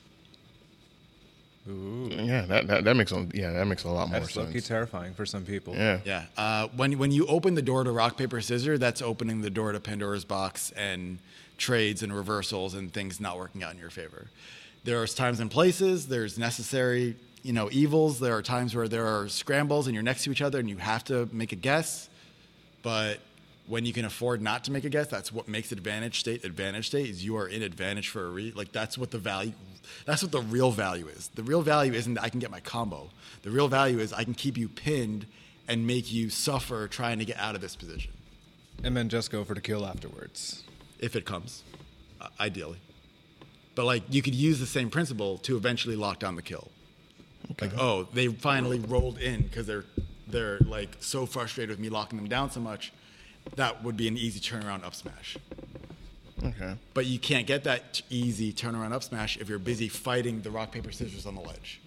Yeah, 1.67 2.43
that, 2.43 2.67
that 2.67 2.85
that 2.85 2.95
makes 2.95 3.11
a 3.13 3.27
yeah 3.33 3.53
that 3.53 3.67
makes 3.67 3.85
a 3.85 3.89
lot 3.89 4.11
more 4.11 4.21
That's 4.21 4.37
low-key 4.37 4.53
sense. 4.53 4.69
terrifying 4.69 5.15
for 5.15 5.25
some 5.25 5.45
people. 5.47 5.75
Yeah. 5.75 6.01
Yeah. 6.05 6.25
Uh, 6.37 6.69
when 6.77 6.99
when 6.99 7.11
you 7.11 7.27
open 7.27 7.55
the 7.55 7.63
door 7.63 7.85
to 7.85 7.91
rock 7.91 8.19
paper 8.19 8.41
scissors, 8.43 8.79
that's 8.79 9.01
opening 9.01 9.41
the 9.41 9.49
door 9.51 9.73
to 9.73 9.81
Pandora's 9.81 10.27
box 10.27 10.73
and 10.77 11.19
trades 11.57 12.03
and 12.03 12.15
reversals 12.15 12.75
and 12.75 12.93
things 12.93 13.19
not 13.19 13.39
working 13.39 13.63
out 13.63 13.73
in 13.73 13.79
your 13.79 13.89
favor. 13.91 14.27
There's 14.85 15.15
times 15.15 15.41
and 15.41 15.51
places. 15.51 16.07
There's 16.09 16.39
necessary 16.39 17.17
you 17.45 17.53
know 17.53 17.69
evils. 17.71 18.19
There 18.19 18.37
are 18.37 18.43
times 18.43 18.75
where 18.75 18.89
there 18.89 19.07
are 19.07 19.29
scrambles 19.29 19.87
and 19.87 19.95
you're 19.95 20.03
next 20.03 20.25
to 20.25 20.33
each 20.33 20.43
other 20.43 20.59
and 20.59 20.69
you 20.69 20.79
have 20.79 21.05
to 21.05 21.29
make 21.31 21.53
a 21.53 21.57
guess. 21.57 22.09
But 22.83 23.21
when 23.67 23.87
you 23.87 23.93
can 23.93 24.05
afford 24.05 24.43
not 24.43 24.65
to 24.65 24.73
make 24.73 24.85
a 24.85 24.89
guess, 24.89 25.07
that's 25.07 25.33
what 25.33 25.47
makes 25.47 25.71
advantage 25.71 26.19
state 26.21 26.45
advantage 26.45 26.89
state. 26.89 27.09
Is 27.09 27.25
you 27.25 27.37
are 27.37 27.47
in 27.47 27.63
advantage 27.63 28.09
for 28.09 28.27
a 28.27 28.31
re 28.31 28.53
like 28.57 28.73
that's 28.73 28.99
what 28.99 29.13
the 29.13 29.19
value. 29.19 29.53
That's 30.07 30.23
what 30.23 30.33
the 30.33 30.41
real 30.41 30.71
value 30.71 31.07
is. 31.07 31.29
The 31.35 31.43
real 31.43 31.63
value 31.63 31.93
isn't 31.93 32.15
that 32.15 32.25
I 32.25 32.31
can 32.31 32.41
get 32.41 32.51
my 32.51 32.61
combo. 32.61 33.11
The 33.43 33.51
real 33.51 33.69
value 33.69 33.99
is 34.01 34.13
I 34.15 34.25
can 34.25 34.35
keep 34.35 34.57
you 34.57 34.69
pinned 34.69 35.27
and 35.69 35.87
make 35.87 36.11
you 36.11 36.31
suffer 36.31 36.89
trying 36.89 37.19
to 37.19 37.25
get 37.27 37.39
out 37.39 37.55
of 37.55 37.61
this 37.61 37.77
position 37.77 38.13
And 38.83 38.97
then 38.97 39.09
just 39.09 39.31
go 39.31 39.45
for 39.45 39.55
the 39.55 39.61
kill 39.61 39.87
afterwards. 39.87 40.63
if 40.99 41.17
it 41.17 41.25
comes, 41.27 41.63
uh, 42.21 42.29
ideally. 42.41 42.79
But 43.75 43.85
like 43.85 44.03
you 44.09 44.23
could 44.23 44.35
use 44.35 44.59
the 44.59 44.67
same 44.67 44.89
principle 44.91 45.39
to 45.39 45.57
eventually 45.57 45.97
lock 45.97 46.19
down 46.19 46.37
the 46.37 46.43
kill. 46.43 46.71
Like 47.61 47.73
oh, 47.79 48.09
they 48.13 48.29
finally 48.29 48.79
rolled 48.81 49.19
in 49.19 49.43
because 49.43 49.67
they're 49.67 49.85
they're 50.27 50.59
like 50.61 50.97
so 51.01 51.27
frustrated 51.27 51.71
with 51.71 51.79
me 51.79 51.89
locking 51.89 52.19
them 52.19 52.29
down 52.29 52.51
so 52.51 52.61
much. 52.61 52.93
That 53.57 53.83
would 53.85 53.97
be 53.97 54.09
an 54.09 54.17
easy 54.17 54.41
turnaround 54.41 54.85
up 54.85 54.95
smash. 54.95 55.37
Okay. 56.43 56.75
But 56.95 57.07
you 57.07 57.19
can't 57.19 57.47
get 57.47 57.65
that 57.65 57.95
t- 57.95 58.05
easy 58.11 58.53
turnaround 58.53 58.93
up 58.93 59.03
smash 59.03 59.37
if 59.37 59.49
you're 59.49 59.59
busy 59.59 59.89
fighting 59.89 60.41
the 60.43 60.51
rock 60.51 60.73
paper 60.73 60.91
scissors 60.91 61.27
on 61.27 61.35
the 61.35 61.41
ledge. 61.41 61.81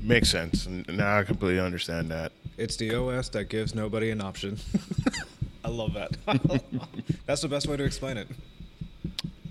Makes 0.00 0.30
sense. 0.30 0.66
N- 0.66 0.84
Now 0.88 1.18
I 1.18 1.24
completely 1.24 1.60
understand 1.60 2.10
that. 2.10 2.32
It's 2.56 2.76
the 2.76 2.94
OS 2.94 3.28
that 3.30 3.48
gives 3.48 3.74
nobody 3.74 4.10
an 4.10 4.20
option. 4.20 4.58
I 5.64 5.68
love 5.68 5.94
that. 5.94 6.16
That's 7.26 7.42
the 7.42 7.48
best 7.48 7.66
way 7.68 7.76
to 7.76 7.84
explain 7.84 8.16
it. 8.16 8.28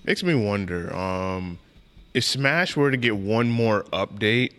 Makes 0.04 0.24
me 0.24 0.34
wonder, 0.36 0.94
um, 0.96 1.58
if 2.14 2.24
Smash 2.26 2.76
were 2.76 2.92
to 2.92 2.98
get 2.98 3.16
one 3.16 3.50
more 3.50 3.84
update, 3.94 4.54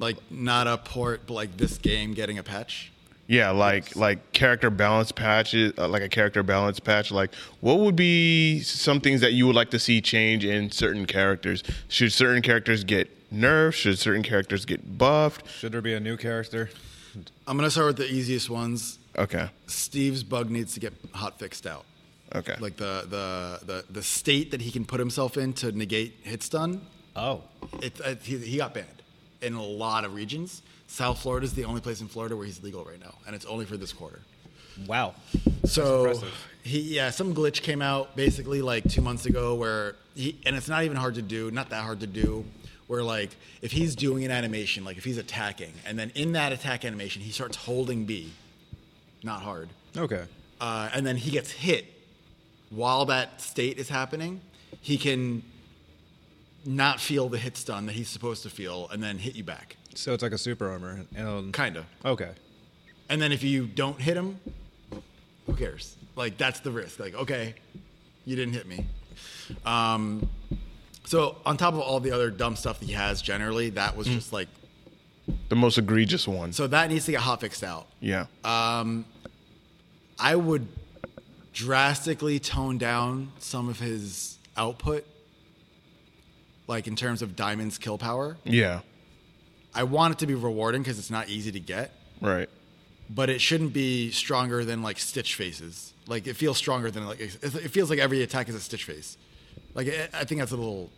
Like 0.00 0.16
not 0.30 0.66
a 0.66 0.78
port, 0.78 1.22
but 1.26 1.34
like 1.34 1.56
this 1.56 1.78
game 1.78 2.14
getting 2.14 2.38
a 2.38 2.42
patch. 2.42 2.90
Yeah, 3.26 3.50
like 3.50 3.94
like 3.94 4.32
character 4.32 4.70
balance 4.70 5.12
patches, 5.12 5.74
uh, 5.78 5.86
like 5.86 6.02
a 6.02 6.08
character 6.08 6.42
balance 6.42 6.80
patch. 6.80 7.12
Like, 7.12 7.32
what 7.60 7.78
would 7.78 7.94
be 7.94 8.60
some 8.60 9.00
things 9.00 9.20
that 9.20 9.34
you 9.34 9.46
would 9.46 9.54
like 9.54 9.70
to 9.70 9.78
see 9.78 10.00
change 10.00 10.44
in 10.44 10.72
certain 10.72 11.06
characters? 11.06 11.62
Should 11.86 12.12
certain 12.12 12.42
characters 12.42 12.82
get 12.82 13.08
nerfed? 13.32 13.74
Should 13.74 14.00
certain 14.00 14.24
characters 14.24 14.64
get 14.64 14.98
buffed? 14.98 15.48
Should 15.48 15.70
there 15.70 15.80
be 15.80 15.94
a 15.94 16.00
new 16.00 16.16
character? 16.16 16.70
I'm 17.46 17.56
gonna 17.56 17.70
start 17.70 17.86
with 17.88 17.96
the 17.98 18.10
easiest 18.10 18.50
ones. 18.50 18.98
Okay, 19.16 19.50
Steve's 19.66 20.24
bug 20.24 20.50
needs 20.50 20.74
to 20.74 20.80
get 20.80 20.94
hot 21.12 21.38
fixed 21.38 21.66
out. 21.66 21.84
okay, 22.34 22.56
Like 22.58 22.78
the 22.78 23.04
the 23.06 23.64
the, 23.64 23.84
the 23.90 24.02
state 24.02 24.50
that 24.50 24.62
he 24.62 24.70
can 24.72 24.84
put 24.84 24.98
himself 24.98 25.36
in 25.36 25.52
to 25.54 25.70
negate 25.70 26.16
hit 26.22 26.42
stun. 26.42 26.80
Oh, 27.14 27.42
It, 27.82 28.00
it, 28.00 28.22
he, 28.22 28.38
he 28.38 28.56
got 28.56 28.72
banned 28.72 28.99
in 29.42 29.54
a 29.54 29.62
lot 29.62 30.04
of 30.04 30.14
regions. 30.14 30.62
South 30.86 31.20
Florida 31.22 31.44
is 31.44 31.54
the 31.54 31.64
only 31.64 31.80
place 31.80 32.00
in 32.00 32.08
Florida 32.08 32.36
where 32.36 32.46
he's 32.46 32.62
legal 32.62 32.84
right 32.84 33.00
now, 33.00 33.14
and 33.26 33.34
it's 33.36 33.46
only 33.46 33.64
for 33.64 33.76
this 33.76 33.92
quarter. 33.92 34.20
wow. 34.86 35.14
So 35.64 36.20
he 36.62 36.80
yeah, 36.80 37.10
some 37.10 37.34
glitch 37.34 37.62
came 37.62 37.80
out 37.82 38.16
basically 38.16 38.60
like 38.62 38.88
two 38.88 39.00
months 39.02 39.26
ago 39.26 39.54
where 39.54 39.94
he 40.14 40.36
and 40.44 40.56
it's 40.56 40.68
not 40.68 40.84
even 40.84 40.96
hard 40.96 41.14
to 41.14 41.22
do, 41.22 41.50
not 41.50 41.70
that 41.70 41.82
hard 41.84 42.00
to 42.00 42.06
do. 42.06 42.44
Where 42.88 43.04
like 43.04 43.30
if 43.62 43.70
he's 43.70 43.94
doing 43.94 44.24
an 44.24 44.32
animation, 44.32 44.84
like 44.84 44.96
if 44.98 45.04
he's 45.04 45.18
attacking, 45.18 45.72
and 45.86 45.96
then 45.98 46.10
in 46.16 46.32
that 46.32 46.52
attack 46.52 46.84
animation 46.84 47.22
he 47.22 47.30
starts 47.30 47.56
holding 47.56 48.04
B, 48.04 48.32
not 49.22 49.42
hard, 49.42 49.68
Okay. 49.96 50.24
uh, 50.60 50.88
and 50.92 51.06
then 51.06 51.14
he 51.16 51.30
gets 51.30 51.52
hit 51.52 51.84
while 52.70 53.04
that 53.06 53.40
state 53.40 53.78
is 53.78 53.88
happening, 53.88 54.40
he 54.80 54.98
can 54.98 55.42
not 56.64 57.00
feel 57.00 57.28
the 57.28 57.38
hit 57.38 57.56
stun 57.56 57.86
that 57.86 57.92
he's 57.92 58.08
supposed 58.08 58.42
to 58.44 58.50
feel, 58.50 58.88
and 58.92 59.02
then 59.02 59.18
hit 59.18 59.34
you 59.36 59.44
back, 59.44 59.76
So 59.94 60.12
it's 60.12 60.22
like 60.22 60.32
a 60.32 60.38
super 60.38 60.68
armor. 60.70 61.04
And 61.16 61.52
kind 61.52 61.76
of. 61.76 61.84
okay. 62.04 62.30
And 63.08 63.20
then 63.20 63.32
if 63.32 63.42
you 63.42 63.66
don't 63.66 64.00
hit 64.00 64.16
him, 64.16 64.38
who 65.46 65.54
cares? 65.54 65.96
Like 66.16 66.36
that's 66.38 66.60
the 66.60 66.70
risk. 66.70 67.00
Like 67.00 67.14
okay, 67.14 67.54
you 68.24 68.36
didn't 68.36 68.54
hit 68.54 68.66
me. 68.68 68.86
Um, 69.64 70.28
so 71.04 71.38
on 71.44 71.56
top 71.56 71.74
of 71.74 71.80
all 71.80 71.98
the 71.98 72.12
other 72.12 72.30
dumb 72.30 72.54
stuff 72.56 72.78
that 72.78 72.86
he 72.86 72.92
has, 72.92 73.20
generally 73.20 73.70
that 73.70 73.96
was 73.96 74.06
just 74.06 74.32
like 74.32 74.48
the 75.48 75.56
most 75.56 75.76
egregious 75.78 76.28
one. 76.28 76.52
so 76.52 76.66
that 76.68 76.88
needs 76.90 77.04
to 77.06 77.12
get 77.12 77.20
hot 77.20 77.40
fixed 77.40 77.64
out. 77.64 77.86
yeah, 78.00 78.26
Um, 78.44 79.04
I 80.18 80.36
would 80.36 80.68
drastically 81.52 82.38
tone 82.38 82.78
down 82.78 83.32
some 83.38 83.68
of 83.68 83.78
his 83.80 84.38
output, 84.56 85.04
like 86.74 86.86
in 86.86 86.96
terms 86.96 87.20
of 87.24 87.28
diamonds 87.46 87.76
kill 87.84 87.98
power. 87.98 88.36
yeah, 88.44 88.80
I 89.74 89.82
want 89.96 90.12
it 90.14 90.18
to 90.20 90.26
be 90.26 90.34
rewarding 90.34 90.82
because 90.82 90.98
it's 90.98 91.10
not 91.18 91.28
easy 91.28 91.52
to 91.52 91.60
get. 91.60 91.88
right. 92.20 92.48
but 93.20 93.28
it 93.28 93.40
shouldn't 93.40 93.72
be 93.72 94.10
stronger 94.12 94.64
than 94.64 94.78
like 94.88 94.98
stitch 94.98 95.34
faces. 95.34 95.92
Like 96.06 96.26
it 96.26 96.36
feels 96.42 96.56
stronger 96.64 96.90
than 96.90 97.02
like 97.06 97.20
it 97.20 97.32
it 97.66 97.70
feels 97.76 97.88
like 97.90 97.98
every 98.06 98.22
attack 98.22 98.48
is 98.48 98.54
a 98.54 98.60
stitch 98.68 98.84
face. 98.84 99.16
Like 99.74 99.88
I 99.88 100.20
I 100.20 100.24
think 100.26 100.38
that's 100.40 100.52
a 100.52 100.56
little 100.64 100.90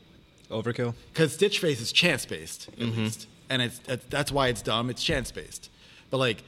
Overkill. 0.51 0.95
because 1.13 1.33
stitch 1.33 1.59
face 1.65 1.81
is 1.81 1.91
chance 1.93 2.25
based 2.27 2.69
at 2.69 2.79
mm-hmm. 2.79 3.05
least, 3.05 3.27
and 3.51 3.63
it's 3.63 3.79
that's- 3.81 4.07
that's 4.11 4.31
why 4.37 4.49
it's 4.53 4.63
dumb. 4.63 4.91
It's 4.91 5.03
chance 5.03 5.31
based, 5.33 5.71
but 6.11 6.19
like 6.19 6.39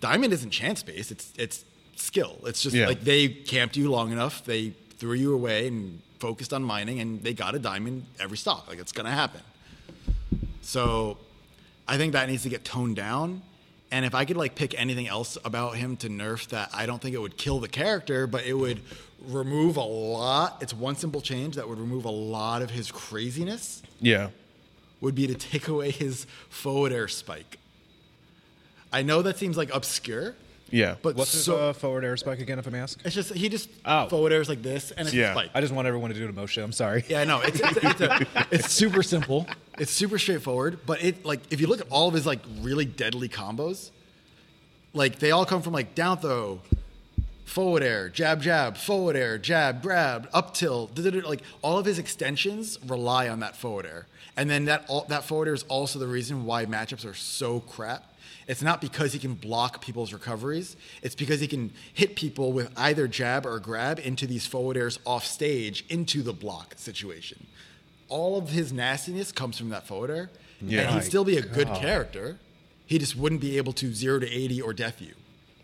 diamond 0.00 0.32
isn't 0.32 0.50
chance 0.50 0.82
based. 0.82 1.10
It's 1.14 1.32
it's 1.44 1.64
skill. 1.96 2.34
It's 2.50 2.62
just 2.62 2.74
Yeah. 2.74 2.86
like 2.90 3.02
they 3.02 3.28
camped 3.28 3.76
you 3.76 3.90
long 3.90 4.12
enough. 4.12 4.44
They 4.44 4.74
threw 4.98 5.14
you 5.14 5.34
away 5.34 5.68
and 5.68 6.00
focused 6.18 6.52
on 6.52 6.62
mining, 6.62 7.00
and 7.00 7.22
they 7.22 7.32
got 7.32 7.54
a 7.54 7.58
diamond 7.58 8.04
every 8.18 8.36
stock. 8.36 8.68
Like 8.68 8.78
it's 8.78 8.92
gonna 8.92 9.10
happen. 9.10 9.40
So 10.62 11.16
I 11.86 11.96
think 11.96 12.12
that 12.12 12.28
needs 12.28 12.42
to 12.42 12.48
get 12.48 12.64
toned 12.64 12.96
down. 12.96 13.42
And 13.90 14.04
if 14.04 14.14
I 14.14 14.26
could 14.26 14.36
like 14.36 14.54
pick 14.54 14.78
anything 14.78 15.08
else 15.08 15.38
about 15.44 15.76
him 15.76 15.96
to 15.98 16.08
nerf 16.10 16.48
that 16.48 16.68
I 16.74 16.84
don't 16.84 17.00
think 17.00 17.14
it 17.14 17.20
would 17.20 17.38
kill 17.38 17.58
the 17.58 17.68
character, 17.68 18.26
but 18.26 18.44
it 18.44 18.52
would 18.52 18.80
remove 19.26 19.78
a 19.78 19.82
lot. 19.82 20.58
It's 20.60 20.74
one 20.74 20.94
simple 20.94 21.22
change 21.22 21.56
that 21.56 21.66
would 21.68 21.78
remove 21.78 22.04
a 22.04 22.10
lot 22.10 22.60
of 22.60 22.70
his 22.70 22.90
craziness. 22.92 23.82
Yeah, 24.00 24.28
Would 25.00 25.14
be 25.14 25.26
to 25.26 25.34
take 25.34 25.68
away 25.68 25.90
his 25.90 26.26
forward 26.50 26.92
air 26.92 27.08
spike. 27.08 27.58
I 28.92 29.02
know 29.02 29.22
that 29.22 29.38
seems 29.38 29.56
like 29.56 29.74
obscure, 29.74 30.34
yeah. 30.70 30.96
but 31.02 31.16
What's 31.16 31.32
his 31.32 31.44
so 31.44 31.56
uh, 31.70 31.72
forward 31.72 32.04
air 32.04 32.16
spike 32.16 32.40
again, 32.40 32.58
if 32.58 32.66
I 32.66 32.70
may 32.70 32.80
ask? 32.80 33.00
it's 33.04 33.14
just 33.14 33.32
he 33.34 33.48
just 33.48 33.68
Oh. 33.84 34.08
forward 34.08 34.32
airs 34.32 34.48
like 34.48 34.62
this 34.62 34.90
and 34.90 35.06
it's 35.08 35.14
Yeah. 35.14 35.30
a 35.30 35.32
spike. 35.32 35.50
I 35.54 35.60
just 35.60 35.72
want 35.72 35.88
everyone 35.88 36.10
to 36.10 36.16
do 36.16 36.24
it 36.24 36.30
emotion. 36.30 36.62
I'm 36.62 36.72
sorry. 36.72 37.04
Yeah, 37.08 37.24
no, 37.24 37.40
it's 37.40 37.60
it's, 37.60 37.76
it's, 37.82 38.00
a, 38.00 38.26
it's 38.50 38.70
super 38.72 39.02
simple. 39.02 39.46
It's 39.78 39.90
super 39.92 40.18
straightforward, 40.18 40.80
but 40.86 41.02
it 41.02 41.24
like 41.24 41.40
if 41.50 41.60
you 41.60 41.66
look 41.66 41.80
at 41.80 41.88
all 41.90 42.08
of 42.08 42.14
his 42.14 42.26
like 42.26 42.40
really 42.60 42.84
deadly 42.84 43.28
combos, 43.28 43.90
like 44.92 45.18
they 45.18 45.30
all 45.30 45.44
come 45.46 45.62
from 45.62 45.72
like 45.72 45.94
down 45.94 46.18
throw, 46.18 46.60
forward 47.44 47.82
air, 47.82 48.08
jab 48.08 48.42
jab, 48.42 48.76
forward 48.76 49.16
air, 49.16 49.38
jab 49.38 49.82
grab, 49.82 50.28
up 50.32 50.54
tilt, 50.54 50.98
like 50.98 51.42
all 51.62 51.78
of 51.78 51.86
his 51.86 51.98
extensions 51.98 52.78
rely 52.86 53.28
on 53.28 53.40
that 53.40 53.56
forward 53.56 53.86
air, 53.86 54.06
and 54.36 54.48
then 54.50 54.64
that 54.66 54.84
all, 54.88 55.04
that 55.08 55.24
forward 55.24 55.48
air 55.48 55.54
is 55.54 55.62
also 55.64 55.98
the 55.98 56.06
reason 56.06 56.44
why 56.44 56.66
matchups 56.66 57.04
are 57.04 57.14
so 57.14 57.60
crap. 57.60 58.07
It's 58.48 58.62
not 58.62 58.80
because 58.80 59.12
he 59.12 59.18
can 59.18 59.34
block 59.34 59.80
people's 59.82 60.12
recoveries. 60.12 60.74
It's 61.02 61.14
because 61.14 61.38
he 61.40 61.46
can 61.46 61.70
hit 61.92 62.16
people 62.16 62.50
with 62.52 62.72
either 62.78 63.06
jab 63.06 63.44
or 63.46 63.60
grab 63.60 63.98
into 63.98 64.26
these 64.26 64.46
forward 64.46 64.76
airs 64.78 64.98
off 65.04 65.24
stage 65.26 65.84
into 65.90 66.22
the 66.22 66.32
block 66.32 66.74
situation. 66.78 67.46
All 68.08 68.38
of 68.38 68.48
his 68.48 68.72
nastiness 68.72 69.32
comes 69.32 69.58
from 69.58 69.68
that 69.68 69.86
forward 69.86 70.10
air. 70.10 70.30
Yeah. 70.62 70.80
And 70.82 70.94
he'd 70.94 71.04
still 71.06 71.24
be 71.24 71.36
a 71.36 71.42
good 71.42 71.68
God. 71.68 71.80
character. 71.80 72.38
He 72.86 72.98
just 72.98 73.14
wouldn't 73.16 73.42
be 73.42 73.58
able 73.58 73.74
to 73.74 73.92
zero 73.94 74.18
to 74.18 74.26
80 74.26 74.62
or 74.62 74.72
death 74.72 75.00
you. 75.02 75.12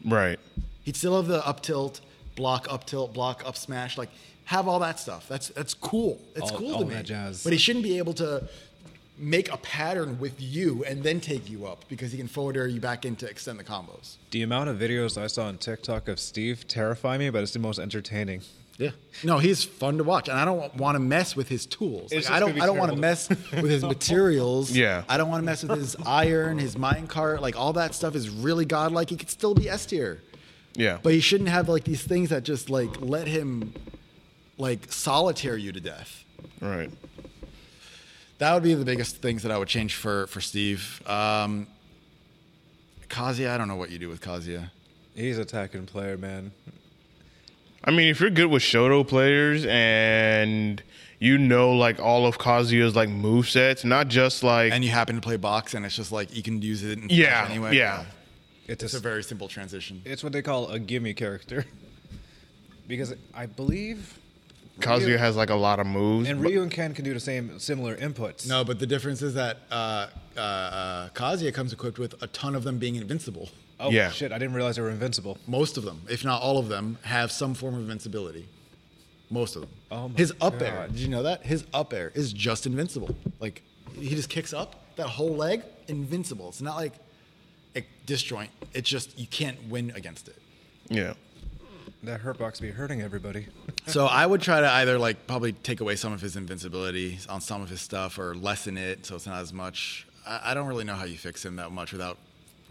right. 0.06 0.38
He'd 0.84 0.96
still 0.96 1.16
have 1.16 1.26
the 1.28 1.44
up 1.46 1.62
tilt, 1.62 2.02
block, 2.36 2.66
up 2.70 2.84
tilt, 2.84 3.14
block, 3.14 3.42
up 3.46 3.56
smash, 3.56 3.96
like 3.96 4.10
have 4.44 4.68
all 4.68 4.78
that 4.80 5.00
stuff. 5.00 5.26
That's 5.26 5.48
that's 5.48 5.72
cool. 5.72 6.20
It's 6.36 6.50
All- 6.50 6.58
cool 6.58 6.74
all 6.74 6.80
to 6.84 6.94
me. 6.94 7.02
jazz. 7.02 7.42
But 7.42 7.54
he 7.54 7.58
shouldn't 7.58 7.82
be 7.84 7.96
able 7.96 8.12
to 8.14 8.46
make 9.16 9.52
a 9.52 9.56
pattern 9.58 10.18
with 10.18 10.34
you 10.40 10.84
and 10.84 11.02
then 11.02 11.20
take 11.20 11.48
you 11.48 11.66
up 11.66 11.84
because 11.88 12.10
he 12.12 12.18
can 12.18 12.26
forward 12.26 12.56
air 12.56 12.66
you 12.66 12.80
back 12.80 13.04
in 13.04 13.14
to 13.16 13.28
extend 13.28 13.58
the 13.60 13.64
combos. 13.64 14.16
The 14.32 14.42
amount 14.42 14.70
of 14.70 14.76
videos 14.78 15.16
I 15.20 15.28
saw 15.28 15.44
on 15.46 15.58
TikTok 15.58 16.08
of 16.08 16.18
Steve 16.18 16.66
terrify 16.66 17.16
me, 17.18 17.30
but 17.30 17.42
it's 17.42 17.52
the 17.52 17.58
most 17.60 17.78
entertaining. 17.78 18.42
Yeah. 18.76 18.90
No, 19.22 19.38
he's 19.38 19.62
fun 19.62 19.98
to 19.98 20.04
watch, 20.04 20.28
and 20.28 20.36
I 20.36 20.44
don't 20.44 20.74
want 20.76 20.96
to 20.96 20.98
mess 21.00 21.36
with 21.36 21.48
his 21.48 21.64
tools. 21.64 22.10
It's 22.10 22.12
Like, 22.12 22.22
just 22.22 22.30
I 22.32 22.40
gonna 22.40 22.52
don't. 22.54 22.62
I 22.62 22.66
don't 22.66 22.76
want 22.78 22.90
to 22.90 22.98
mess 22.98 23.28
with 23.28 23.70
his 23.70 23.84
materials. 23.84 24.70
Yeah. 24.76 25.04
I 25.08 25.16
don't 25.16 25.28
want 25.28 25.42
to 25.42 25.46
mess 25.46 25.62
with 25.62 25.78
his 25.78 25.94
iron, 26.04 26.58
his 26.58 26.76
mine 26.76 27.06
cart. 27.06 27.40
Like 27.40 27.54
all 27.56 27.72
that 27.74 27.94
stuff 27.94 28.16
is 28.16 28.28
really 28.28 28.64
godlike. 28.64 29.10
He 29.10 29.16
could 29.16 29.30
still 29.30 29.54
be 29.54 29.68
S 29.68 29.86
tier, 29.86 30.22
Yeah, 30.74 30.98
but 31.04 31.12
he 31.12 31.20
shouldn't 31.20 31.50
have 31.50 31.68
like 31.68 31.84
these 31.84 32.02
things 32.02 32.30
that 32.30 32.42
just 32.42 32.68
like 32.68 33.00
let 33.00 33.28
him 33.28 33.74
like 34.58 34.90
solitaire 34.92 35.56
you 35.56 35.70
to 35.70 35.80
death. 35.80 36.24
right. 36.60 36.90
That 38.38 38.54
would 38.54 38.62
be 38.62 38.74
the 38.74 38.84
biggest 38.84 39.18
things 39.18 39.42
that 39.42 39.52
I 39.52 39.58
would 39.58 39.68
change 39.68 39.94
for 39.94 40.26
for 40.26 40.40
Steve. 40.40 41.02
Um, 41.06 41.66
Kazuya, 43.08 43.50
I 43.50 43.58
don't 43.58 43.68
know 43.68 43.76
what 43.76 43.90
you 43.90 43.98
do 43.98 44.08
with 44.08 44.20
Kazuya. 44.20 44.70
He's 45.14 45.38
attacking 45.38 45.86
player, 45.86 46.16
man. 46.16 46.52
I 47.84 47.90
mean, 47.90 48.08
if 48.08 48.18
you're 48.20 48.30
good 48.30 48.46
with 48.46 48.62
Shoto 48.62 49.06
players 49.06 49.64
and 49.66 50.82
you 51.20 51.38
know 51.38 51.72
like 51.72 52.00
all 52.00 52.26
of 52.26 52.38
Kazuya's 52.38 52.96
like 52.96 53.08
move 53.08 53.48
sets, 53.48 53.84
not 53.84 54.08
just 54.08 54.42
like 54.42 54.72
And 54.72 54.82
you 54.84 54.90
happen 54.90 55.14
to 55.14 55.20
play 55.20 55.36
box, 55.36 55.74
and 55.74 55.86
it's 55.86 55.94
just 55.94 56.10
like 56.10 56.34
you 56.34 56.42
can 56.42 56.60
use 56.60 56.82
it 56.82 56.98
in 56.98 57.08
yeah, 57.10 57.46
anyway. 57.48 57.76
yeah, 57.76 58.04
It's, 58.66 58.82
It's 58.82 58.94
a, 58.94 58.96
a 58.96 59.00
very 59.00 59.22
simple 59.22 59.46
transition. 59.48 60.02
it's 60.04 60.24
what 60.24 60.32
they 60.32 60.42
call 60.42 60.70
a 60.70 60.78
gimme 60.78 61.14
character. 61.14 61.66
because 62.88 63.14
I 63.34 63.46
believe 63.46 64.18
Kazuya 64.80 65.18
has 65.18 65.36
like 65.36 65.50
a 65.50 65.54
lot 65.54 65.78
of 65.80 65.86
moves. 65.86 66.28
and 66.28 66.40
Ryu 66.40 66.62
and 66.62 66.70
Ken 66.70 66.94
can 66.94 67.04
do 67.04 67.14
the 67.14 67.20
same 67.20 67.58
similar 67.58 67.96
inputs. 67.96 68.48
No, 68.48 68.64
but 68.64 68.78
the 68.78 68.86
difference 68.86 69.22
is 69.22 69.34
that 69.34 69.58
uh, 69.70 70.08
uh, 70.36 70.40
uh, 70.40 71.08
Kazuya 71.10 71.54
comes 71.54 71.72
equipped 71.72 71.98
with 71.98 72.20
a 72.22 72.26
ton 72.28 72.54
of 72.54 72.64
them 72.64 72.78
being 72.78 72.96
invincible. 72.96 73.48
Oh 73.78 73.90
Yeah. 73.90 74.10
shit! 74.10 74.32
I 74.32 74.38
didn't 74.38 74.54
realize 74.54 74.76
they 74.76 74.82
were 74.82 74.90
invincible. 74.90 75.38
Most 75.46 75.76
of 75.76 75.84
them, 75.84 76.02
if 76.08 76.24
not 76.24 76.42
all 76.42 76.58
of 76.58 76.68
them, 76.68 76.98
have 77.02 77.30
some 77.32 77.54
form 77.54 77.74
of 77.74 77.80
invincibility. 77.80 78.48
Most 79.30 79.56
of 79.56 79.62
them. 79.62 79.70
Oh 79.90 80.08
my 80.08 80.14
His 80.16 80.32
up 80.40 80.60
air, 80.60 80.72
God. 80.72 80.90
did 80.92 80.98
you 81.00 81.08
know 81.08 81.22
that? 81.24 81.44
His 81.44 81.64
up 81.72 81.92
air 81.92 82.12
is 82.14 82.32
just 82.32 82.66
invincible. 82.66 83.16
Like, 83.40 83.62
he 83.98 84.10
just 84.10 84.28
kicks 84.28 84.52
up, 84.52 84.76
that 84.96 85.08
whole 85.08 85.34
leg, 85.34 85.62
invincible. 85.88 86.48
It's 86.50 86.60
not 86.62 86.76
like 86.76 86.92
a 87.74 87.84
disjoint. 88.06 88.50
It's 88.74 88.88
just, 88.88 89.18
you 89.18 89.26
can't 89.26 89.56
win 89.68 89.92
against 89.96 90.28
it. 90.28 90.36
yeah, 90.88 91.14
That 92.04 92.20
hurt 92.20 92.38
box 92.38 92.60
be 92.60 92.70
hurting 92.70 93.00
everybody. 93.02 93.46
So 93.86 94.06
I 94.06 94.24
would 94.24 94.40
try 94.40 94.60
to 94.60 94.70
either 94.70 94.98
like 94.98 95.26
probably 95.26 95.52
take 95.52 95.80
away 95.80 95.96
some 95.96 96.12
of 96.12 96.20
his 96.20 96.36
invincibility 96.36 97.18
on 97.28 97.40
some 97.40 97.62
of 97.62 97.68
his 97.68 97.80
stuff 97.80 98.18
or 98.18 98.34
lessen 98.34 98.78
it 98.78 99.04
so 99.06 99.14
it's 99.16 99.26
not 99.26 99.40
as 99.40 99.52
much. 99.52 100.06
I, 100.26 100.40
I 100.50 100.54
don't 100.54 100.66
really 100.66 100.84
know 100.84 100.94
how 100.94 101.04
you 101.04 101.16
fix 101.18 101.44
him 101.44 101.56
that 101.56 101.70
much 101.70 101.92
without 101.92 102.16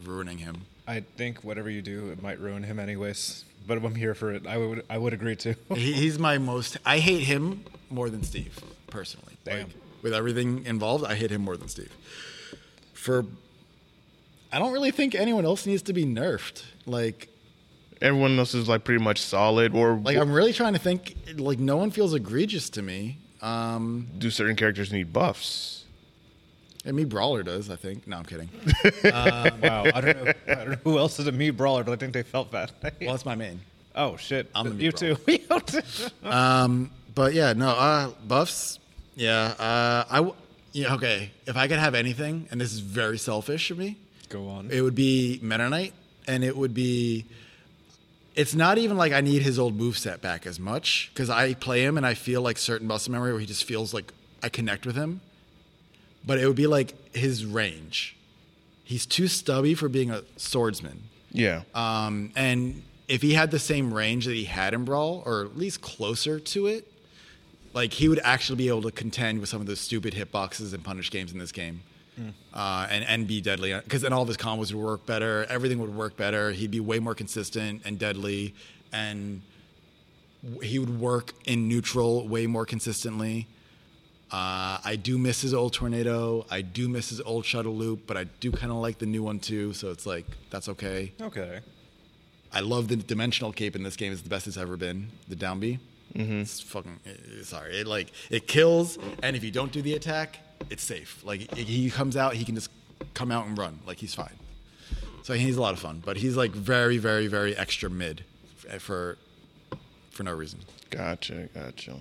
ruining 0.03 0.39
him. 0.39 0.65
I 0.87 1.01
think 1.17 1.43
whatever 1.43 1.69
you 1.69 1.81
do, 1.81 2.09
it 2.09 2.21
might 2.21 2.39
ruin 2.39 2.63
him 2.63 2.79
anyways. 2.79 3.45
But 3.65 3.77
I'm 3.77 3.95
here 3.95 4.13
for 4.13 4.33
it. 4.33 4.45
I 4.45 4.57
would 4.57 4.83
I 4.89 4.97
would 4.97 5.13
agree 5.13 5.35
to. 5.37 5.55
He, 5.75 5.93
he's 5.93 6.19
my 6.19 6.37
most. 6.37 6.77
I 6.85 6.99
hate 6.99 7.23
him 7.23 7.63
more 7.89 8.09
than 8.09 8.23
Steve 8.23 8.57
personally. 8.87 9.33
Damn. 9.45 9.59
Like, 9.59 9.67
with 10.01 10.13
everything 10.13 10.65
involved, 10.65 11.05
I 11.05 11.15
hate 11.15 11.31
him 11.31 11.41
more 11.43 11.55
than 11.55 11.69
Steve. 11.69 11.95
for 12.93 13.25
I 14.51 14.59
don't 14.59 14.73
really 14.73 14.91
think 14.91 15.15
anyone 15.15 15.45
else 15.45 15.65
needs 15.65 15.81
to 15.83 15.93
be 15.93 16.05
nerfed. 16.05 16.63
Like 16.85 17.29
Everyone 18.01 18.37
else 18.39 18.53
is 18.53 18.67
like 18.67 18.83
pretty 18.83 19.03
much 19.03 19.19
solid, 19.21 19.73
or 19.73 19.95
like 19.95 20.17
I'm 20.17 20.31
really 20.31 20.53
trying 20.53 20.73
to 20.73 20.79
think 20.79 21.15
like 21.37 21.59
no 21.59 21.77
one 21.77 21.91
feels 21.91 22.13
egregious 22.13 22.69
to 22.71 22.81
me. 22.81 23.17
Um 23.41 24.07
do 24.17 24.29
certain 24.31 24.55
characters 24.55 24.91
need 24.91 25.11
buffs? 25.13 25.79
and 26.85 26.97
Mii 26.97 27.07
Brawler 27.07 27.43
does, 27.43 27.69
I 27.69 27.77
think. 27.77 28.05
No, 28.07 28.17
I'm 28.17 28.25
kidding. 28.25 28.49
Wow, 29.05 29.43
I 29.95 30.01
don't 30.01 30.25
know. 30.25 30.33
I 30.47 30.55
don't 30.55 30.69
know 30.71 30.77
who 30.83 30.97
else 30.97 31.17
is 31.19 31.27
a 31.27 31.31
Mii 31.31 31.55
Brawler, 31.55 31.83
but 31.85 31.93
I 31.93 31.95
think 31.95 32.13
they 32.13 32.23
felt 32.23 32.51
that. 32.51 32.71
well, 32.81 33.11
that's 33.13 33.25
my 33.25 33.35
main. 33.35 33.61
oh 33.95 34.17
shit! 34.17 34.49
I'm 34.53 34.67
the 34.69 34.75
me 34.75 34.83
you 34.85 34.91
too. 34.91 35.15
You 35.27 35.59
too. 35.61 35.81
Um 36.23 36.91
but 37.15 37.33
yeah, 37.33 37.53
no, 37.53 37.69
uh, 37.69 38.09
buffs. 38.27 38.79
Yeah, 39.15 39.53
uh, 39.59 40.03
I. 40.09 40.15
w- 40.17 40.35
Yeah, 40.71 40.95
okay. 40.95 41.29
If 41.45 41.55
I 41.55 41.67
could 41.67 41.77
have 41.77 41.93
anything, 41.93 42.47
and 42.49 42.59
this 42.59 42.73
is 42.73 42.79
very 42.79 43.19
selfish 43.19 43.69
of 43.69 43.77
me, 43.77 43.97
Go 44.29 44.47
on. 44.49 44.71
it 44.71 44.81
would 44.81 44.95
be 44.95 45.39
Meta 45.43 45.69
Knight, 45.69 45.93
and 46.27 46.43
it 46.43 46.57
would 46.57 46.73
be. 46.73 47.25
It's 48.35 48.55
not 48.55 48.77
even 48.77 48.97
like 48.97 49.11
I 49.13 49.21
need 49.21 49.41
his 49.43 49.59
old 49.59 49.77
moveset 49.77 50.21
back 50.21 50.47
as 50.47 50.59
much 50.59 51.11
because 51.13 51.29
I 51.29 51.53
play 51.53 51.83
him 51.83 51.97
and 51.97 52.05
I 52.05 52.13
feel 52.15 52.41
like 52.41 52.57
certain 52.57 52.87
muscle 52.87 53.11
memory 53.11 53.31
where 53.31 53.39
he 53.39 53.45
just 53.45 53.63
feels 53.63 53.93
like 53.93 54.11
I 54.41 54.49
connect 54.49 54.85
with 54.85 54.95
him. 54.95 55.21
But 56.25 56.39
it 56.39 56.47
would 56.47 56.55
be 56.55 56.67
like 56.67 56.93
his 57.15 57.45
range. 57.45 58.15
He's 58.83 59.05
too 59.05 59.27
stubby 59.27 59.75
for 59.75 59.87
being 59.89 60.09
a 60.09 60.23
swordsman. 60.37 61.03
Yeah, 61.31 61.63
Um, 61.73 62.31
and 62.35 62.83
if 63.07 63.21
he 63.21 63.33
had 63.33 63.49
the 63.51 63.59
same 63.59 63.93
range 63.93 64.25
that 64.25 64.35
he 64.35 64.45
had 64.45 64.73
in 64.73 64.85
Brawl, 64.85 65.23
or 65.25 65.43
at 65.43 65.57
least 65.57 65.81
closer 65.81 66.39
to 66.39 66.67
it, 66.67 66.87
like 67.73 67.93
he 67.93 68.07
would 68.07 68.19
actually 68.23 68.57
be 68.57 68.67
able 68.67 68.83
to 68.83 68.91
contend 68.91 69.39
with 69.39 69.49
some 69.49 69.59
of 69.59 69.65
those 69.67 69.79
stupid 69.79 70.13
hitboxes 70.13 70.73
and 70.73 70.83
punish 70.83 71.09
games 71.09 71.31
in 71.31 71.39
this 71.39 71.51
game, 71.51 71.81
uh, 72.53 72.87
and 72.89 73.03
and 73.05 73.27
be 73.27 73.41
deadly. 73.41 73.73
Because 73.73 74.01
then 74.01 74.13
all 74.13 74.21
of 74.21 74.27
his 74.27 74.37
combos 74.37 74.73
would 74.73 74.83
work 74.83 75.05
better. 75.05 75.45
Everything 75.49 75.79
would 75.79 75.95
work 75.95 76.17
better. 76.17 76.51
He'd 76.51 76.71
be 76.71 76.79
way 76.79 76.99
more 76.99 77.15
consistent 77.15 77.81
and 77.85 77.97
deadly, 77.97 78.53
and 78.91 79.41
he 80.61 80.79
would 80.79 80.99
work 80.99 81.33
in 81.45 81.67
neutral 81.67 82.27
way 82.27 82.47
more 82.47 82.65
consistently. 82.65 83.47
Uh, 84.31 84.79
I 84.83 84.95
do 84.95 85.17
miss 85.19 85.41
his 85.41 85.53
old 85.53 85.73
tornado. 85.73 86.45
I 86.49 86.61
do 86.61 86.89
miss 86.89 87.09
his 87.09 87.21
old 87.21 87.45
shuttle 87.45 87.75
loop, 87.75 88.07
but 88.07 88.17
I 88.17 88.23
do 88.39 88.51
kind 88.51 88.71
of 88.71 88.79
like 88.79 88.97
the 88.97 89.05
new 89.05 89.21
one 89.21 89.39
too. 89.39 89.73
So 89.73 89.91
it's 89.91 90.05
like 90.05 90.25
that's 90.49 90.67
okay. 90.69 91.13
okay. 91.21 91.59
I 92.51 92.59
love 92.59 92.87
the 92.87 92.95
dimensional 92.95 93.51
cape 93.51 93.75
in 93.75 93.83
this 93.83 93.95
game. 93.95 94.11
It's 94.11 94.21
the 94.21 94.29
best 94.29 94.47
it's 94.47 94.57
ever 94.57 94.77
been. 94.77 95.09
The 95.27 95.35
down 95.35 95.59
B. 95.59 95.79
It's 96.15 96.61
fucking 96.61 96.99
sorry. 97.43 97.79
It 97.79 97.87
like 97.87 98.11
it 98.29 98.47
kills, 98.47 98.97
and 99.23 99.35
if 99.35 99.43
you 99.43 99.51
don't 99.51 99.71
do 99.71 99.81
the 99.81 99.93
attack, 99.93 100.39
it's 100.69 100.83
safe. 100.83 101.21
Like 101.23 101.53
he- 101.55 101.89
comes 101.89 102.15
out, 102.17 102.33
he 102.35 102.45
can 102.45 102.55
just 102.55 102.69
come 103.13 103.31
out 103.31 103.45
and 103.45 103.57
run. 103.57 103.79
Like 103.85 103.97
he's 103.97 104.13
fine. 104.15 104.35
So 105.23 105.33
he's 105.33 105.55
a 105.55 105.61
lot 105.61 105.73
of 105.73 105.79
fun, 105.79 106.01
but 106.05 106.17
he's 106.17 106.35
like 106.35 106.51
very, 106.51 106.97
very, 106.97 107.27
very 107.27 107.55
extra 107.55 107.89
mid 107.89 108.23
for 108.79 109.17
for 110.11 110.23
no 110.23 110.33
reason. 110.33 110.59
gotcha, 110.89 111.49
gotcha. 111.53 111.95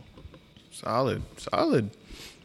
Solid, 0.71 1.23
solid. 1.39 1.91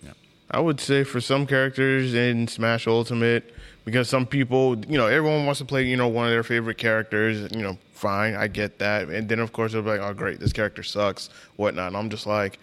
Yeah. 0.03 0.11
I 0.51 0.59
would 0.59 0.79
say 0.79 1.03
for 1.03 1.19
some 1.19 1.45
characters 1.47 2.13
in 2.13 2.47
Smash 2.47 2.87
Ultimate, 2.87 3.53
because 3.85 4.07
some 4.09 4.25
people, 4.25 4.77
you 4.87 4.97
know, 4.97 5.07
everyone 5.07 5.45
wants 5.45 5.59
to 5.59 5.65
play, 5.65 5.83
you 5.85 5.97
know, 5.97 6.07
one 6.07 6.25
of 6.25 6.31
their 6.31 6.43
favorite 6.43 6.77
characters. 6.77 7.49
You 7.55 7.63
know, 7.63 7.77
fine, 7.93 8.35
I 8.35 8.47
get 8.47 8.79
that. 8.79 9.07
And 9.09 9.27
then 9.27 9.39
of 9.39 9.51
course 9.53 9.73
they'll 9.73 9.81
be 9.81 9.89
like, 9.89 10.01
"Oh, 10.01 10.13
great, 10.13 10.39
this 10.39 10.53
character 10.53 10.83
sucks," 10.83 11.29
whatnot. 11.55 11.87
And 11.87 11.97
I'm 11.97 12.09
just 12.09 12.25
like, 12.27 12.59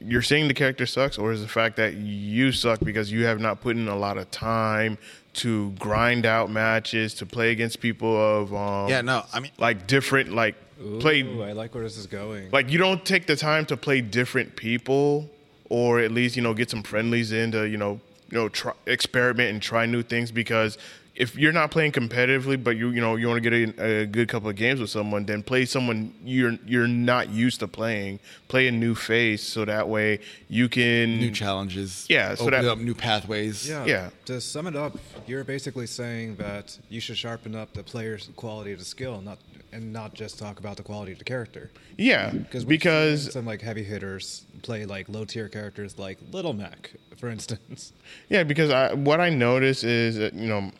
you're 0.00 0.22
saying 0.22 0.48
the 0.48 0.54
character 0.54 0.86
sucks, 0.86 1.18
or 1.18 1.32
is 1.32 1.40
the 1.42 1.48
fact 1.48 1.76
that 1.76 1.94
you 1.94 2.52
suck 2.52 2.80
because 2.80 3.10
you 3.10 3.24
have 3.24 3.40
not 3.40 3.60
put 3.60 3.76
in 3.76 3.88
a 3.88 3.96
lot 3.96 4.18
of 4.18 4.30
time 4.30 4.98
to 5.34 5.70
grind 5.72 6.26
out 6.26 6.50
matches, 6.50 7.14
to 7.14 7.26
play 7.26 7.50
against 7.50 7.80
people 7.80 8.16
of, 8.16 8.54
um, 8.54 8.88
Yeah. 8.88 9.00
No. 9.00 9.24
I 9.32 9.40
mean, 9.40 9.52
like 9.58 9.86
different, 9.86 10.32
like 10.32 10.56
play 11.00 11.22
I 11.22 11.52
like 11.52 11.74
where 11.74 11.82
this 11.82 11.96
is 11.96 12.06
going. 12.06 12.50
like 12.52 12.70
you 12.70 12.78
don't 12.78 13.04
take 13.04 13.26
the 13.26 13.34
time 13.34 13.66
to 13.66 13.76
play 13.76 14.00
different 14.00 14.54
people 14.54 15.28
or 15.70 15.98
at 15.98 16.12
least 16.12 16.36
you 16.36 16.42
know 16.42 16.54
get 16.54 16.70
some 16.70 16.84
friendlies 16.84 17.32
in 17.32 17.50
to 17.50 17.64
you 17.68 17.76
know 17.76 18.00
you 18.30 18.38
know 18.38 18.48
try, 18.48 18.72
experiment 18.86 19.50
and 19.50 19.60
try 19.60 19.86
new 19.86 20.02
things 20.02 20.30
because 20.30 20.78
if 21.18 21.36
you're 21.36 21.52
not 21.52 21.70
playing 21.70 21.92
competitively 21.92 22.56
but 22.62 22.76
you 22.76 22.90
you 22.90 23.00
know 23.00 23.16
you 23.16 23.26
want 23.28 23.42
to 23.42 23.50
get 23.50 23.52
a, 23.78 23.84
a 24.02 24.06
good 24.06 24.28
couple 24.28 24.48
of 24.48 24.56
games 24.56 24.80
with 24.80 24.88
someone 24.88 25.26
then 25.26 25.42
play 25.42 25.64
someone 25.66 26.14
you're 26.24 26.56
you're 26.64 26.86
not 26.88 27.28
used 27.28 27.58
to 27.60 27.66
playing 27.68 28.18
play 28.46 28.68
a 28.68 28.72
new 28.72 28.94
face 28.94 29.42
so 29.42 29.64
that 29.64 29.88
way 29.88 30.20
you 30.48 30.68
can 30.68 31.18
new 31.18 31.30
challenges. 31.30 32.06
Yeah, 32.08 32.34
so 32.34 32.46
open 32.46 32.62
that- 32.62 32.70
up 32.70 32.78
new 32.78 32.94
pathways. 32.94 33.68
Yeah. 33.68 33.84
Yeah. 33.84 34.10
To 34.26 34.40
sum 34.40 34.66
it 34.66 34.76
up, 34.76 34.96
you're 35.26 35.44
basically 35.44 35.86
saying 35.86 36.36
that 36.36 36.78
you 36.88 37.00
should 37.00 37.18
sharpen 37.18 37.54
up 37.54 37.74
the 37.74 37.82
player's 37.82 38.30
quality 38.36 38.72
of 38.72 38.78
the 38.78 38.84
skill, 38.84 39.20
not 39.20 39.38
and 39.72 39.92
not 39.92 40.14
just 40.14 40.38
talk 40.38 40.58
about 40.58 40.76
the 40.78 40.82
quality 40.82 41.12
of 41.12 41.18
the 41.18 41.24
character. 41.24 41.70
yeah 41.98 42.32
we've 42.32 42.66
because 42.66 43.32
some 43.32 43.44
like 43.44 43.60
heavy 43.60 43.84
hitters 43.84 44.46
play 44.62 44.86
like 44.86 45.08
low 45.10 45.24
tier 45.26 45.48
characters 45.48 45.98
like 45.98 46.16
Little 46.32 46.54
Mac, 46.54 46.92
for 47.16 47.28
instance. 47.28 47.92
Yeah, 48.30 48.44
because 48.44 48.70
I, 48.70 48.94
what 48.94 49.20
I 49.20 49.28
notice 49.30 49.84
is 49.84 50.16
that, 50.16 50.32
you 50.32 50.46
know, 50.48 50.70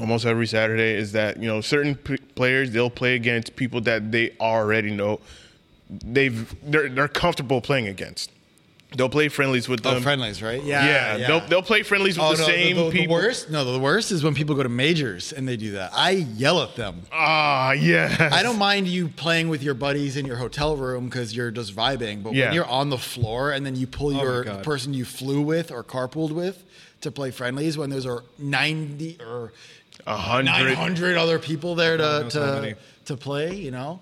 almost 0.00 0.24
every 0.26 0.46
Saturday 0.46 0.94
is 0.94 1.12
that 1.12 1.36
you 1.38 1.46
know 1.48 1.60
certain 1.60 1.94
p- 1.94 2.16
players 2.34 2.70
they'll 2.70 2.90
play 2.90 3.14
against 3.14 3.56
people 3.56 3.80
that 3.82 4.10
they 4.12 4.30
already 4.40 4.90
know 4.90 5.20
they've 5.90 6.54
they're 6.70 6.88
they're 6.88 7.08
comfortable 7.08 7.60
playing 7.60 7.88
against. 7.88 8.30
They'll 8.94 9.08
play 9.08 9.28
friendlies 9.28 9.70
with 9.70 9.86
Oh, 9.86 9.98
friendlies, 10.02 10.42
right? 10.42 10.62
yeah, 10.62 11.16
yeah 11.16 11.26
they'll 11.26 11.40
they'll 11.48 11.62
play 11.62 11.82
friendlies 11.82 12.18
with 12.18 12.26
Oh, 12.26 12.32
the 12.34 12.38
no, 12.42 12.46
same 12.46 12.76
the, 12.76 12.84
the, 12.84 12.90
people. 12.90 13.14
worst? 13.14 13.48
No, 13.48 13.64
the 13.64 13.78
worst 13.78 14.12
is 14.12 14.22
when 14.22 14.34
people 14.34 14.54
go 14.54 14.62
to 14.62 14.68
majors 14.68 15.32
and 15.32 15.48
they 15.48 15.56
do 15.56 15.72
that. 15.72 15.92
I 15.94 16.10
yell 16.10 16.60
at 16.62 16.76
them. 16.76 17.00
Ah, 17.10 17.72
yeah. 17.72 18.28
I 18.30 18.42
don't 18.42 18.58
mind 18.58 18.88
you 18.88 19.08
playing 19.08 19.48
with 19.48 19.62
your 19.62 19.72
buddies 19.72 20.18
in 20.18 20.26
your 20.26 20.36
hotel 20.36 20.76
room 20.76 21.06
because 21.06 21.34
you're 21.34 21.50
just 21.50 21.74
vibing, 21.74 22.22
but 22.22 22.34
Yeah. 22.34 22.46
when 22.46 22.54
you're 22.54 22.66
on 22.66 22.90
the 22.90 22.98
floor 22.98 23.50
and 23.52 23.64
then 23.64 23.76
you 23.76 23.86
pull 23.86 24.14
Oh 24.14 24.22
your 24.22 24.44
God. 24.44 24.62
person 24.62 24.92
you 24.92 25.06
flew 25.06 25.40
with 25.40 25.70
or 25.70 25.82
carpooled 25.82 26.32
with 26.32 26.62
to 27.00 27.10
play 27.10 27.30
friendlies 27.30 27.78
when 27.78 27.88
there's 27.88 28.04
are 28.04 28.24
90 28.38 29.16
or 29.26 29.54
A 30.06 30.16
hundred. 30.16 31.16
other 31.16 31.38
people 31.38 31.74
there 31.74 31.96
to 31.96 32.02
knows 32.02 32.34
how 32.34 32.60
many. 32.60 32.72
to, 32.72 32.78
to 33.06 33.16
play, 33.16 33.54
you 33.54 33.70
know? 33.70 34.00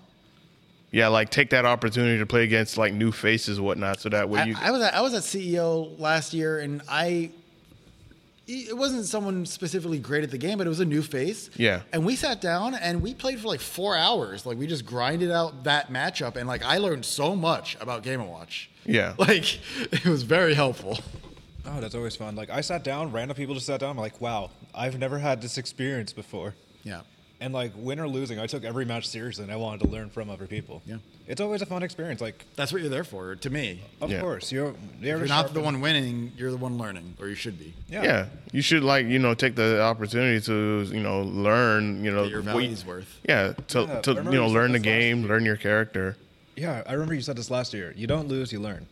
Yeah, 0.93 1.09
like 1.09 1.31
take 1.31 1.51
that 1.51 1.65
opportunity 1.65 2.19
to 2.19 2.27
play 2.27 2.43
against 2.43 2.77
like 2.77 2.93
new 2.93 3.13
faces, 3.13 3.59
and 3.59 3.67
whatnot, 3.67 4.01
so 4.01 4.09
that 4.09 4.29
way 4.29 4.41
I, 4.41 4.45
you. 4.45 4.57
I 4.61 4.71
was 4.71 4.83
at, 4.83 4.95
I 4.95 5.01
was 5.03 5.15
at 5.15 5.23
CEO 5.23 5.99
last 6.01 6.35
year, 6.35 6.59
and 6.59 6.83
I 6.89 7.31
it 8.51 8.77
wasn't 8.77 9.05
someone 9.05 9.47
specifically 9.47 9.99
great 9.99 10.25
at 10.25 10.31
the 10.31 10.39
game, 10.39 10.59
but 10.59 10.67
it 10.67 10.71
was 10.71 10.81
a 10.81 10.85
new 10.85 11.03
face. 11.03 11.51
Yeah. 11.57 11.83
and 11.93 12.05
we 12.05 12.17
sat 12.17 12.41
down 12.41 12.75
and 12.75 13.01
we 13.01 13.15
played 13.15 13.39
for 13.39 13.47
like 13.47 13.61
four 13.61 13.97
hours. 13.97 14.45
Like 14.45 14.59
we 14.59 14.67
just 14.67 14.85
grinded 14.85 15.31
out 15.31 15.65
that 15.65 15.93
matchup, 15.93 16.37
and 16.37 16.49
like 16.49 16.65
I 16.65 16.79
learned 16.79 17.05
so 17.05 17.37
much 17.37 17.77
about 17.81 18.03
Game 18.03 18.21
and 18.21 18.31
Watch. 18.31 18.71
Yeah. 18.85 19.15
like 19.19 19.61
it 19.93 20.07
was 20.07 20.25
very 20.25 20.55
helpful. 20.55 20.99
Oh, 21.67 21.81
that's 21.81 21.95
always 21.95 22.17
fun. 22.17 22.37
Like 22.37 22.51
I 22.51 22.61
sat 22.63 22.85
down, 22.85 23.13
random 23.13 23.37
people 23.37 23.55
just 23.55 23.67
sat 23.67 23.81
down. 23.81 23.91
I'm 23.91 23.97
like, 23.97 24.21
wow, 24.21 24.51
I've 24.75 24.99
never 24.99 25.19
had 25.19 25.43
this 25.43 25.59
experience 25.59 26.13
before. 26.13 26.55
Yeah, 26.83 27.03
And 27.41 27.53
like 27.53 27.73
win 27.77 28.01
or 28.01 28.09
losing, 28.09 28.39
I 28.41 28.47
took 28.47 28.65
every 28.65 28.87
match 28.87 29.07
seriously, 29.07 29.45
and 29.45 29.53
I 29.53 29.57
wanted 29.57 29.83
to 29.85 29.89
learn 29.89 30.09
from 30.09 30.31
other 30.31 30.47
people. 30.47 30.81
Yeah. 30.87 30.97
it's 31.29 31.41
always 31.41 31.61
a 31.63 31.67
fun 31.67 31.83
experience. 31.83 32.21
Like, 32.23 32.45
that's 32.57 32.73
what 32.73 32.81
you're 32.81 32.91
there 32.91 33.05
for. 33.05 33.37
To 33.37 33.51
me, 33.51 33.83
of 34.01 34.11
Yeah. 34.11 34.21
course, 34.21 34.51
you're 34.51 34.75
you're, 35.01 35.17
if 35.17 35.21
you're 35.21 35.29
not 35.29 35.53
the 35.55 35.61
one 35.61 35.81
winning, 35.83 36.33
you're 36.37 36.51
the 36.51 36.57
one 36.57 36.79
learning, 36.79 37.15
or 37.21 37.29
you 37.29 37.35
should 37.35 37.59
be. 37.59 37.75
Yeah. 37.89 38.03
yeah, 38.03 38.27
you 38.53 38.63
should 38.63 38.83
like 38.83 39.07
you 39.07 39.19
know 39.19 39.35
take 39.35 39.55
the 39.57 39.83
opportunity 39.83 40.41
to 40.47 40.89
you 40.91 41.01
know 41.03 41.23
learn 41.23 42.03
you 42.03 42.11
know 42.11 42.23
Get 42.25 42.31
your 42.33 42.41
what 42.43 42.47
you- 42.55 42.61
value's 42.71 42.87
worth. 42.87 43.19
Yeah, 43.29 43.53
to, 43.69 43.81
Yeah, 43.83 44.01
to 44.01 44.11
remember 44.11 44.33
you 44.33 44.39
know 44.39 44.47
you 44.47 44.49
said 44.49 44.55
learn 44.55 44.73
the 44.73 44.79
this 44.79 44.87
last 44.87 44.99
game, 45.01 45.27
learn 45.27 45.45
your 45.45 45.57
character. 45.57 46.17
Yeah, 46.57 46.83
I 46.87 46.93
remember 46.95 47.15
you 47.15 47.21
said 47.23 47.37
this 47.37 47.51
last 47.51 47.73
year. 47.75 47.93
You 47.97 48.07
don't 48.07 48.27
lose, 48.29 48.53
you 48.53 48.59
learn. 48.61 48.87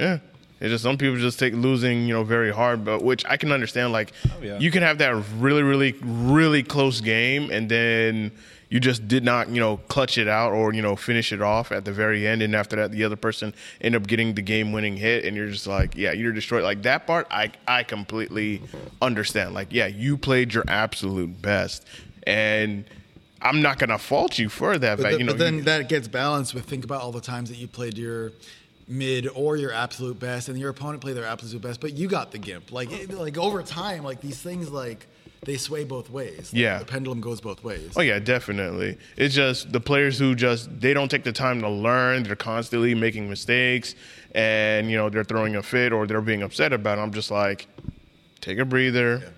Yeah. 0.00 0.18
It's 0.62 0.70
just 0.70 0.84
some 0.84 0.96
people 0.96 1.16
just 1.18 1.38
take 1.40 1.54
losing, 1.54 2.06
you 2.06 2.14
know, 2.14 2.22
very 2.22 2.52
hard, 2.52 2.84
but 2.84 3.02
which 3.02 3.24
I 3.28 3.36
can 3.36 3.50
understand. 3.50 3.92
Like, 3.92 4.12
Oh, 4.30 4.42
yeah. 4.42 4.58
you 4.60 4.70
can 4.70 4.82
have 4.82 4.98
that 4.98 5.10
really, 5.38 5.62
really, 5.64 5.94
really 6.02 6.62
close 6.62 7.00
game, 7.00 7.50
and 7.50 7.68
then 7.68 8.30
you 8.70 8.78
just 8.80 9.06
did 9.08 9.22
not, 9.24 9.48
you 9.50 9.60
know, 9.60 9.76
clutch 9.88 10.16
it 10.18 10.28
out 10.28 10.52
or 10.52 10.72
you 10.72 10.80
know 10.80 10.94
finish 10.96 11.32
it 11.32 11.42
off 11.42 11.72
at 11.72 11.84
the 11.84 11.92
very 11.92 12.26
end, 12.28 12.40
and 12.42 12.54
after 12.54 12.76
that, 12.76 12.92
the 12.92 13.02
other 13.04 13.16
person 13.16 13.52
end 13.80 13.94
up 13.96 14.06
getting 14.06 14.34
the 14.34 14.40
game-winning 14.40 14.96
hit, 14.96 15.24
and 15.24 15.36
you're 15.36 15.48
just 15.50 15.66
like, 15.66 15.96
yeah, 15.96 16.12
you're 16.12 16.32
destroyed. 16.32 16.62
Like 16.62 16.82
that 16.84 17.06
part, 17.08 17.26
I 17.30 17.50
I 17.66 17.82
completely 17.82 18.62
understand. 19.02 19.52
Like, 19.54 19.68
yeah, 19.72 19.88
you 19.88 20.16
played 20.16 20.54
your 20.54 20.64
absolute 20.68 21.42
best, 21.42 21.84
and 22.26 22.84
I'm 23.42 23.60
not 23.62 23.78
gonna 23.78 23.98
fault 23.98 24.38
you 24.38 24.48
for 24.48 24.78
that. 24.78 24.98
But, 24.98 25.10
the- 25.10 25.18
you 25.18 25.24
know, 25.24 25.32
but 25.32 25.38
then 25.38 25.56
you- 25.56 25.62
that 25.64 25.88
gets 25.88 26.06
balanced 26.08 26.54
with 26.54 26.64
think 26.64 26.84
about 26.84 27.02
all 27.02 27.12
the 27.12 27.20
times 27.20 27.48
that 27.50 27.58
you 27.58 27.66
played 27.66 27.98
your 27.98 28.30
mid 28.88 29.28
or 29.34 29.56
your 29.56 29.72
absolute 29.72 30.18
best, 30.18 30.48
and 30.48 30.58
your 30.58 30.70
opponent 30.70 31.00
played 31.00 31.16
their 31.16 31.26
absolute 31.26 31.62
best, 31.62 31.80
but 31.80 31.92
you 31.94 32.08
got 32.08 32.32
the 32.32 32.38
gimp. 32.38 32.72
Like 32.72 32.90
it, 32.92 33.10
like 33.12 33.38
over 33.38 33.62
time, 33.62 34.02
like 34.04 34.20
these 34.20 34.40
things 34.40 34.70
like 34.70 35.06
they 35.44 35.56
sway 35.56 35.82
both 35.82 36.08
ways. 36.08 36.52
Like, 36.52 36.60
Yeah. 36.60 36.78
the 36.78 36.84
pendulum 36.84 37.20
goes 37.20 37.40
both 37.40 37.64
ways. 37.64 37.92
Oh 37.96 38.00
yeah, 38.00 38.18
definitely. 38.20 38.96
It's 39.16 39.34
just 39.34 39.72
the 39.72 39.80
players 39.80 40.18
who 40.18 40.34
just 40.34 40.80
they 40.80 40.94
don't 40.94 41.10
take 41.10 41.24
the 41.24 41.32
time 41.32 41.60
to 41.62 41.68
learn. 41.68 42.22
They're 42.22 42.36
constantly 42.36 42.94
making 42.94 43.28
mistakes, 43.28 43.94
and 44.34 44.90
you 44.90 44.96
know 44.96 45.10
they're 45.10 45.24
throwing 45.24 45.56
a 45.56 45.62
fit 45.62 45.92
or 45.92 46.06
they're 46.06 46.20
being 46.20 46.42
upset 46.42 46.72
about 46.72 46.98
it. 46.98 47.02
I'm 47.02 47.12
just 47.12 47.30
like, 47.30 47.66
take 48.40 48.58
a 48.58 48.64
breather, 48.64 49.32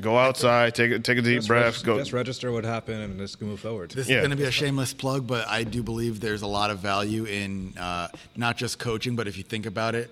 go 0.00 0.16
outside, 0.18 0.74
take 0.74 0.90
a 0.92 0.98
take 0.98 1.18
a 1.18 1.22
deep 1.22 1.36
Just, 1.38 1.48
breath, 1.48 1.64
register, 1.64 1.86
go. 1.86 1.98
just 1.98 2.12
register 2.12 2.52
what 2.52 2.64
happened 2.64 3.02
and 3.02 3.18
just 3.18 3.40
move 3.42 3.60
forward. 3.60 3.90
This 3.90 4.08
Yeah. 4.08 4.16
is 4.16 4.20
going 4.20 4.30
to 4.30 4.36
be 4.36 4.44
a 4.44 4.50
shameless 4.50 4.94
plug, 4.94 5.26
but 5.26 5.46
I 5.48 5.64
do 5.64 5.82
believe 5.82 6.20
there's 6.20 6.42
a 6.42 6.46
lot 6.46 6.70
of 6.70 6.78
value 6.78 7.24
in 7.24 7.74
uh, 7.78 8.08
not 8.36 8.56
just 8.56 8.78
coaching, 8.78 9.16
but 9.16 9.26
if 9.28 9.36
you 9.36 9.42
think 9.42 9.66
about 9.66 9.94
it, 9.94 10.10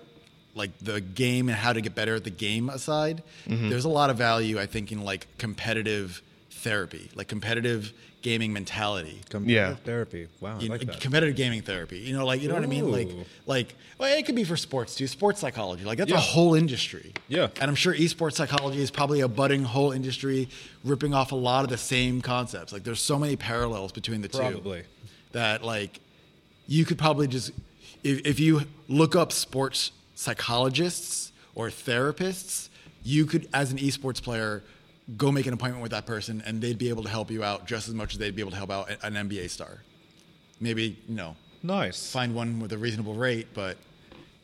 like 0.55 0.71
the 0.81 1.01
game 1.01 1.49
and 1.49 1.57
how 1.57 1.73
to 1.73 1.81
get 1.81 1.95
better 1.95 2.15
at 2.15 2.23
the 2.23 2.29
game 2.29 2.69
aside, 2.69 3.21
Mm-hmm. 3.47 3.69
there's 3.69 3.85
a 3.85 3.89
lot 3.89 4.09
of 4.09 4.17
value, 4.17 4.59
I 4.59 4.65
think, 4.65 4.91
in 4.91 5.01
like 5.03 5.27
competitive 5.37 6.21
therapy, 6.69 7.09
like 7.15 7.27
competitive 7.27 7.93
gaming 8.23 8.51
mentality. 8.51 9.21
Competitive 9.29 9.77
Yeah. 9.77 9.85
therapy. 9.85 10.27
Wow, 10.41 10.59
You 10.59 10.67
know, 10.69 10.75
like 10.75 10.87
that. 10.87 10.99
competitive 10.99 11.35
gaming 11.35 11.61
therapy. 11.61 11.99
You 11.99 12.13
know, 12.17 12.25
like 12.25 12.41
you 12.41 12.47
know 12.49 12.55
what 12.55 12.63
I 12.63 12.67
mean? 12.67 12.91
Like, 12.91 13.09
like 13.45 13.75
well, 13.99 14.11
it 14.17 14.25
could 14.25 14.35
be 14.35 14.43
for 14.43 14.57
sports 14.57 14.95
too. 14.95 15.05
Sports 15.07 15.39
psychology, 15.39 15.83
like 15.85 15.99
that's 15.99 16.11
a 16.11 16.19
whole 16.19 16.55
industry. 16.55 17.13
Yeah. 17.27 17.49
and 17.61 17.69
I'm 17.69 17.75
sure 17.75 17.93
esports 17.93 18.33
psychology 18.33 18.81
is 18.81 18.89
probably 18.91 19.21
a 19.21 19.27
budding 19.27 19.63
whole 19.63 19.91
industry, 19.91 20.49
ripping 20.83 21.13
off 21.13 21.31
a 21.31 21.35
lot 21.35 21.63
of 21.63 21.69
the 21.69 21.77
same 21.77 22.19
concepts. 22.21 22.73
Like, 22.73 22.83
there's 22.83 22.99
so 23.01 23.17
many 23.19 23.35
parallels 23.35 23.91
between 23.91 24.21
the 24.21 24.27
two. 24.27 24.39
Probably. 24.39 24.83
that 25.33 25.63
like 25.63 25.99
you 26.67 26.83
could 26.83 26.97
probably 26.97 27.27
just 27.27 27.51
if, 28.03 28.21
if 28.25 28.39
you 28.39 28.61
look 28.87 29.15
up 29.15 29.31
sports 29.31 29.91
psychologists 30.15 31.31
or 31.53 31.69
therapists, 31.69 32.69
you 33.03 33.25
could 33.25 33.47
as 33.53 33.71
an 33.71 33.77
esports 33.77 34.21
player 34.21 34.63
go 35.17 35.31
make 35.31 35.45
an 35.45 35.53
appointment 35.53 35.81
with 35.83 35.91
that 35.91 36.05
person 36.05 36.41
and 36.45 36.61
they'd 36.61 36.77
be 36.77 36.89
able 36.89 37.03
to 37.03 37.09
help 37.09 37.29
you 37.29 37.43
out 37.43 37.67
just 37.67 37.87
as 37.87 37.93
much 37.93 38.13
as 38.13 38.19
they'd 38.19 38.35
be 38.35 38.41
able 38.41 38.51
to 38.51 38.57
help 38.57 38.71
out 38.71 38.89
an 39.03 39.13
NBA 39.13 39.49
star. 39.49 39.81
Maybe 40.59 40.97
you 41.07 41.15
know 41.15 41.35
Nice. 41.61 42.11
find 42.11 42.33
one 42.35 42.59
with 42.59 42.71
a 42.73 42.77
reasonable 42.77 43.13
rate, 43.15 43.47
but 43.53 43.77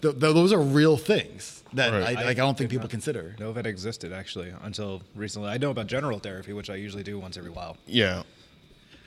th- 0.02 0.20
th- 0.20 0.34
those 0.34 0.52
are 0.54 0.60
real 0.62 0.98
things 0.98 1.64
that 1.74 1.92
Right. 1.92 2.18
I, 2.18 2.22
I 2.22 2.26
like. 2.26 2.38
I 2.38 2.42
don't 2.42 2.58
think 2.58 2.70
people 2.70 2.84
not 2.84 2.92
consider. 2.92 3.36
know 3.40 3.54
that 3.54 3.66
existed 3.66 4.12
actually 4.12 4.54
until 4.64 5.02
recently. 5.16 5.50
I 5.50 5.58
know 5.58 5.72
about 5.72 5.88
general 5.88 6.20
therapy, 6.20 6.54
which 6.54 6.70
I 6.70 6.76
usually 6.76 7.04
do 7.04 7.18
once 7.20 7.38
every 7.38 7.52
while. 7.52 7.78
yeah, 7.88 8.24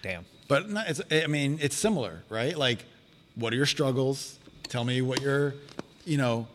Damn. 0.02 0.24
But 0.48 0.68
no, 0.68 0.82
it's, 0.86 1.00
I 1.10 1.26
mean, 1.28 1.58
it's 1.62 1.74
similar, 1.76 2.22
right? 2.28 2.56
Like, 2.56 2.84
what 3.36 3.52
are 3.52 3.56
your 3.56 3.64
struggles? 3.66 4.38
Tell 4.68 4.84
me 4.84 5.00
what 5.02 5.20
you're, 5.22 5.54
you 6.04 6.18
know, 6.18 6.46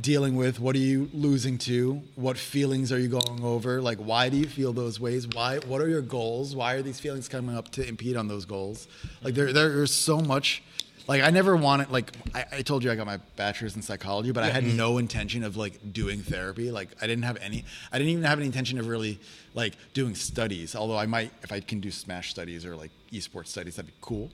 dealing 0.00 0.36
with. 0.36 0.60
What 0.60 0.74
are 0.76 0.80
you 0.80 1.10
losing 1.12 1.58
to? 1.58 2.02
What 2.14 2.38
feelings 2.38 2.92
are 2.92 2.98
you 2.98 3.08
going 3.08 3.44
over? 3.44 3.80
Like, 3.80 3.98
why 3.98 4.28
do 4.28 4.36
you 4.36 4.46
feel 4.46 4.72
those 4.72 5.00
ways? 5.00 5.26
Why? 5.28 5.58
What 5.58 5.80
are 5.80 5.88
your 5.88 6.02
goals? 6.02 6.54
Why 6.54 6.74
are 6.74 6.82
these 6.82 7.00
feelings 7.00 7.28
coming 7.28 7.56
up 7.56 7.70
to 7.72 7.86
impede 7.86 8.16
on 8.16 8.28
those 8.28 8.44
goals? 8.44 8.88
Like, 9.22 9.34
there, 9.34 9.52
there's 9.52 9.94
so 9.94 10.20
much. 10.20 10.62
Like, 11.08 11.22
I 11.22 11.30
never 11.30 11.56
wanted. 11.56 11.90
Like, 11.90 12.12
I, 12.34 12.44
I 12.52 12.62
told 12.62 12.84
you 12.84 12.90
I 12.90 12.94
got 12.94 13.06
my 13.06 13.18
bachelor's 13.36 13.74
in 13.74 13.82
psychology, 13.82 14.32
but 14.32 14.44
I 14.44 14.50
had 14.50 14.64
no 14.64 14.98
intention 14.98 15.42
of 15.42 15.56
like 15.56 15.92
doing 15.92 16.20
therapy. 16.20 16.70
Like, 16.70 16.90
I 17.02 17.06
didn't 17.06 17.24
have 17.24 17.38
any. 17.38 17.64
I 17.90 17.98
didn't 17.98 18.12
even 18.12 18.24
have 18.24 18.38
any 18.38 18.46
intention 18.46 18.78
of 18.78 18.86
really 18.86 19.18
like 19.54 19.74
doing 19.92 20.14
studies. 20.14 20.76
Although 20.76 20.98
I 20.98 21.06
might, 21.06 21.32
if 21.42 21.52
I 21.52 21.60
can 21.60 21.80
do 21.80 21.90
Smash 21.90 22.30
studies 22.30 22.64
or 22.64 22.76
like 22.76 22.90
esports 23.12 23.48
studies, 23.48 23.76
that'd 23.76 23.90
be 23.90 23.96
cool. 24.00 24.30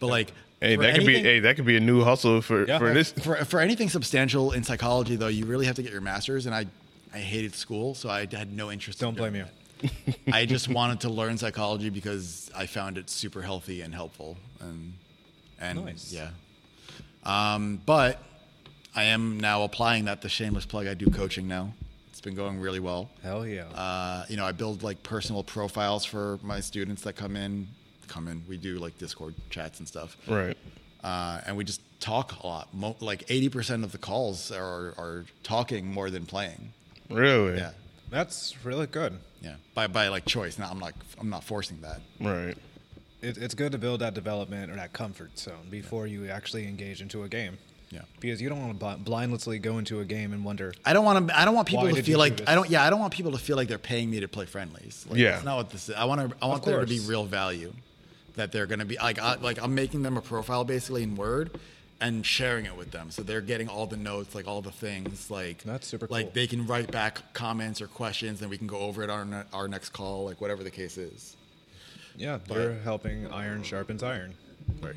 But 0.00 0.08
like, 0.08 0.32
hey, 0.60 0.76
for 0.76 0.82
that 0.82 0.94
could 0.96 1.06
be 1.06 1.18
hey, 1.20 1.40
that 1.40 1.56
could 1.56 1.66
be 1.66 1.76
a 1.76 1.80
new 1.80 2.02
hustle 2.02 2.40
for 2.42 2.66
Yeah. 2.66 2.78
for 2.78 2.92
this. 2.94 3.12
for, 3.12 3.36
for 3.44 3.60
anything 3.60 3.88
substantial 3.88 4.52
in 4.52 4.64
psychology, 4.64 5.16
though, 5.16 5.28
you 5.28 5.46
really 5.46 5.66
have 5.66 5.76
to 5.76 5.82
get 5.82 5.92
your 5.92 6.00
master's, 6.00 6.46
and 6.46 6.54
I, 6.54 6.66
I 7.12 7.18
hated 7.18 7.54
school, 7.54 7.94
so 7.94 8.08
I 8.08 8.26
had 8.30 8.52
no 8.52 8.70
interest. 8.72 9.00
Don't 9.00 9.16
blame 9.16 9.34
you. 9.36 9.44
I 10.32 10.46
just 10.54 10.68
wanted 10.68 11.00
to 11.00 11.10
learn 11.10 11.36
psychology 11.38 11.90
because 11.90 12.50
I 12.56 12.66
found 12.66 12.98
it 12.98 13.08
super 13.10 13.42
healthy 13.42 13.82
and 13.82 13.94
helpful, 13.94 14.36
and 14.60 14.94
and 15.60 15.84
Nice. 15.84 16.12
yeah. 16.12 16.30
Um, 17.24 17.80
but 17.86 18.18
I 18.94 19.04
am 19.04 19.38
now 19.40 19.62
applying 19.62 20.04
that. 20.06 20.20
The 20.22 20.28
shameless 20.28 20.66
plug. 20.66 20.86
I 20.86 20.94
do 20.94 21.06
coaching 21.06 21.48
now. 21.48 21.72
It's 22.10 22.20
been 22.20 22.34
going 22.34 22.60
really 22.60 22.80
well. 22.80 23.10
Hell 23.22 23.46
yeah. 23.46 23.64
Uh, 23.68 24.24
you 24.28 24.36
know, 24.36 24.44
I 24.44 24.52
build 24.52 24.82
like 24.82 25.02
personal 25.02 25.42
profiles 25.42 26.04
for 26.04 26.38
my 26.42 26.60
students 26.60 27.02
that 27.02 27.14
come 27.14 27.36
in. 27.36 27.68
Come 28.08 28.28
in. 28.28 28.42
We 28.48 28.56
do 28.56 28.78
like 28.78 28.98
Discord 28.98 29.34
chats 29.50 29.78
and 29.78 29.88
stuff 29.88 30.16
Right. 30.28 30.56
uh, 31.02 31.40
and 31.46 31.56
we 31.56 31.64
just 31.64 31.80
talk 32.00 32.42
a 32.42 32.46
lot. 32.46 32.72
Mo- 32.74 32.96
like 33.00 33.24
eighty 33.30 33.48
percent 33.48 33.84
of 33.84 33.92
the 33.92 33.98
calls 33.98 34.50
are 34.52 34.94
are 34.98 35.24
talking 35.42 35.92
more 35.92 36.10
than 36.10 36.26
playing. 36.26 36.72
Really. 37.10 37.56
Yeah, 37.58 37.70
That's 38.10 38.54
really 38.64 38.86
good. 38.86 39.18
yeah. 39.42 39.56
By 39.74 39.86
by 39.86 40.08
like 40.08 40.24
choice. 40.24 40.58
Now 40.58 40.70
I'm 40.70 40.78
not 40.78 40.92
I'm 41.18 41.30
not 41.30 41.44
forcing 41.44 41.80
that. 41.82 42.00
Right. 42.20 42.56
It, 43.22 43.38
it's 43.38 43.54
good 43.54 43.72
to 43.72 43.78
build 43.78 44.00
that 44.00 44.12
development 44.14 44.70
or 44.70 44.76
that 44.76 44.92
comfort 44.92 45.38
zone 45.38 45.68
before 45.70 46.06
you 46.06 46.28
actually 46.28 46.66
engage 46.68 47.00
into 47.00 47.22
a 47.22 47.28
game. 47.28 47.56
Yeah. 47.90 48.02
Because 48.20 48.42
you 48.42 48.48
don't 48.48 48.60
want 48.60 48.78
to 48.78 48.84
bl- 48.84 49.02
blindlessly 49.04 49.58
go 49.58 49.78
into 49.78 50.00
a 50.00 50.04
game 50.04 50.32
and 50.32 50.44
wonder. 50.44 50.74
I 50.84 50.92
don't 50.92 51.04
want 51.04 51.28
to. 51.28 51.38
I 51.38 51.44
don't 51.44 51.54
want 51.54 51.68
people 51.68 51.88
to 51.88 52.02
feel 52.02 52.18
like? 52.18 52.46
I 52.48 52.54
don't. 52.54 52.68
Yeah, 52.68 52.82
I 52.84 52.90
don't 52.90 52.98
want 53.00 53.12
people 53.14 53.32
to 53.32 53.38
feel 53.38 53.56
like 53.56 53.68
they're 53.68 53.78
paying 53.78 54.10
me 54.10 54.20
to 54.20 54.26
play 54.28 54.46
friendlies. 54.46 55.06
Like, 55.08 55.18
Yeah. 55.18 55.32
that's 55.32 55.44
not 55.44 55.56
what 55.58 55.70
this 55.70 55.88
is. 55.88 55.94
I 55.94 56.04
want 56.04 56.28
to. 56.28 56.36
I 56.42 56.46
want 56.48 56.64
there 56.64 56.80
to 56.80 56.86
be 56.86 56.98
real 57.00 57.24
value. 57.24 57.72
That 58.36 58.50
they're 58.52 58.66
going 58.66 58.80
to 58.80 58.84
be 58.84 58.96
like. 58.98 59.18
I, 59.18 59.36
like 59.36 59.62
I'm 59.62 59.74
making 59.74 60.02
them 60.02 60.16
a 60.16 60.20
profile 60.22 60.64
basically 60.64 61.02
in 61.04 61.14
Word, 61.16 61.50
and 62.00 62.26
sharing 62.26 62.66
it 62.66 62.76
with 62.76 62.90
them, 62.90 63.10
so 63.10 63.22
they're 63.22 63.40
getting 63.40 63.68
all 63.68 63.86
the 63.86 63.96
notes, 63.96 64.34
like 64.34 64.48
all 64.48 64.60
the 64.60 64.72
things, 64.72 65.30
like 65.30 65.62
That's 65.62 65.86
super 65.86 66.08
Like 66.10 66.26
cool. 66.26 66.32
they 66.34 66.46
can 66.48 66.66
write 66.66 66.90
back 66.90 67.32
comments 67.32 67.80
or 67.80 67.86
questions, 67.86 68.40
and 68.42 68.50
we 68.50 68.58
can 68.58 68.66
go 68.66 68.78
over 68.78 69.02
it 69.04 69.10
on 69.10 69.32
our, 69.32 69.46
our 69.52 69.68
next 69.68 69.90
call, 69.90 70.24
like 70.24 70.40
whatever 70.40 70.64
the 70.64 70.70
case 70.70 70.98
is. 70.98 71.36
Yeah, 72.16 72.38
But- 72.48 72.56
you're 72.58 72.74
helping 72.74 73.28
iron 73.32 73.62
sharpens 73.62 74.02
iron. 74.02 74.34
Right. 74.82 74.96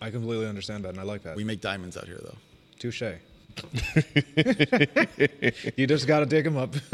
I 0.00 0.10
completely 0.10 0.46
understand 0.46 0.84
that, 0.84 0.90
and 0.90 1.00
I 1.00 1.02
like 1.02 1.22
that. 1.24 1.36
We 1.36 1.44
make 1.44 1.60
diamonds 1.60 1.96
out 1.96 2.04
here, 2.06 2.20
though. 2.22 2.36
Touche. 2.78 3.02
you 5.76 5.86
just 5.86 6.06
got 6.06 6.20
to 6.20 6.26
dig 6.26 6.44
them 6.44 6.56
up. 6.56 6.74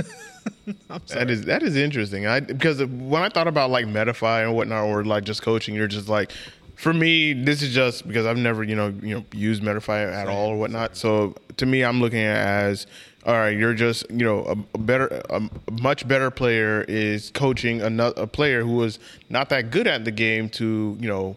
That 1.08 1.30
is 1.30 1.44
that 1.44 1.62
is 1.62 1.76
interesting. 1.76 2.26
I 2.26 2.40
because 2.40 2.84
when 2.84 3.22
I 3.22 3.28
thought 3.28 3.46
about 3.46 3.70
like 3.70 3.86
Metafy 3.86 4.44
and 4.44 4.54
whatnot, 4.54 4.86
or 4.86 5.04
like 5.04 5.22
just 5.22 5.42
coaching, 5.42 5.74
you're 5.74 5.86
just 5.86 6.08
like, 6.08 6.32
for 6.74 6.92
me, 6.92 7.32
this 7.32 7.62
is 7.62 7.72
just 7.72 8.06
because 8.06 8.26
I've 8.26 8.36
never 8.36 8.64
you 8.64 8.74
know 8.74 8.88
you 9.02 9.16
know 9.16 9.24
used 9.32 9.62
Metafy 9.62 10.12
at 10.12 10.28
all 10.28 10.48
or 10.48 10.56
whatnot. 10.56 10.96
So 10.96 11.34
to 11.58 11.66
me, 11.66 11.84
I'm 11.84 12.00
looking 12.00 12.20
at 12.20 12.36
it 12.36 12.68
as 12.68 12.86
all 13.24 13.34
right. 13.34 13.56
You're 13.56 13.74
just 13.74 14.10
you 14.10 14.24
know 14.24 14.44
a, 14.44 14.56
a 14.74 14.78
better, 14.78 15.22
a, 15.30 15.40
much 15.80 16.06
better 16.08 16.30
player 16.30 16.82
is 16.82 17.30
coaching 17.30 17.80
another 17.80 18.22
a 18.22 18.26
player 18.26 18.62
who 18.62 18.72
was 18.72 18.98
not 19.30 19.48
that 19.50 19.70
good 19.70 19.86
at 19.86 20.04
the 20.04 20.10
game 20.10 20.48
to 20.50 20.96
you 21.00 21.08
know 21.08 21.36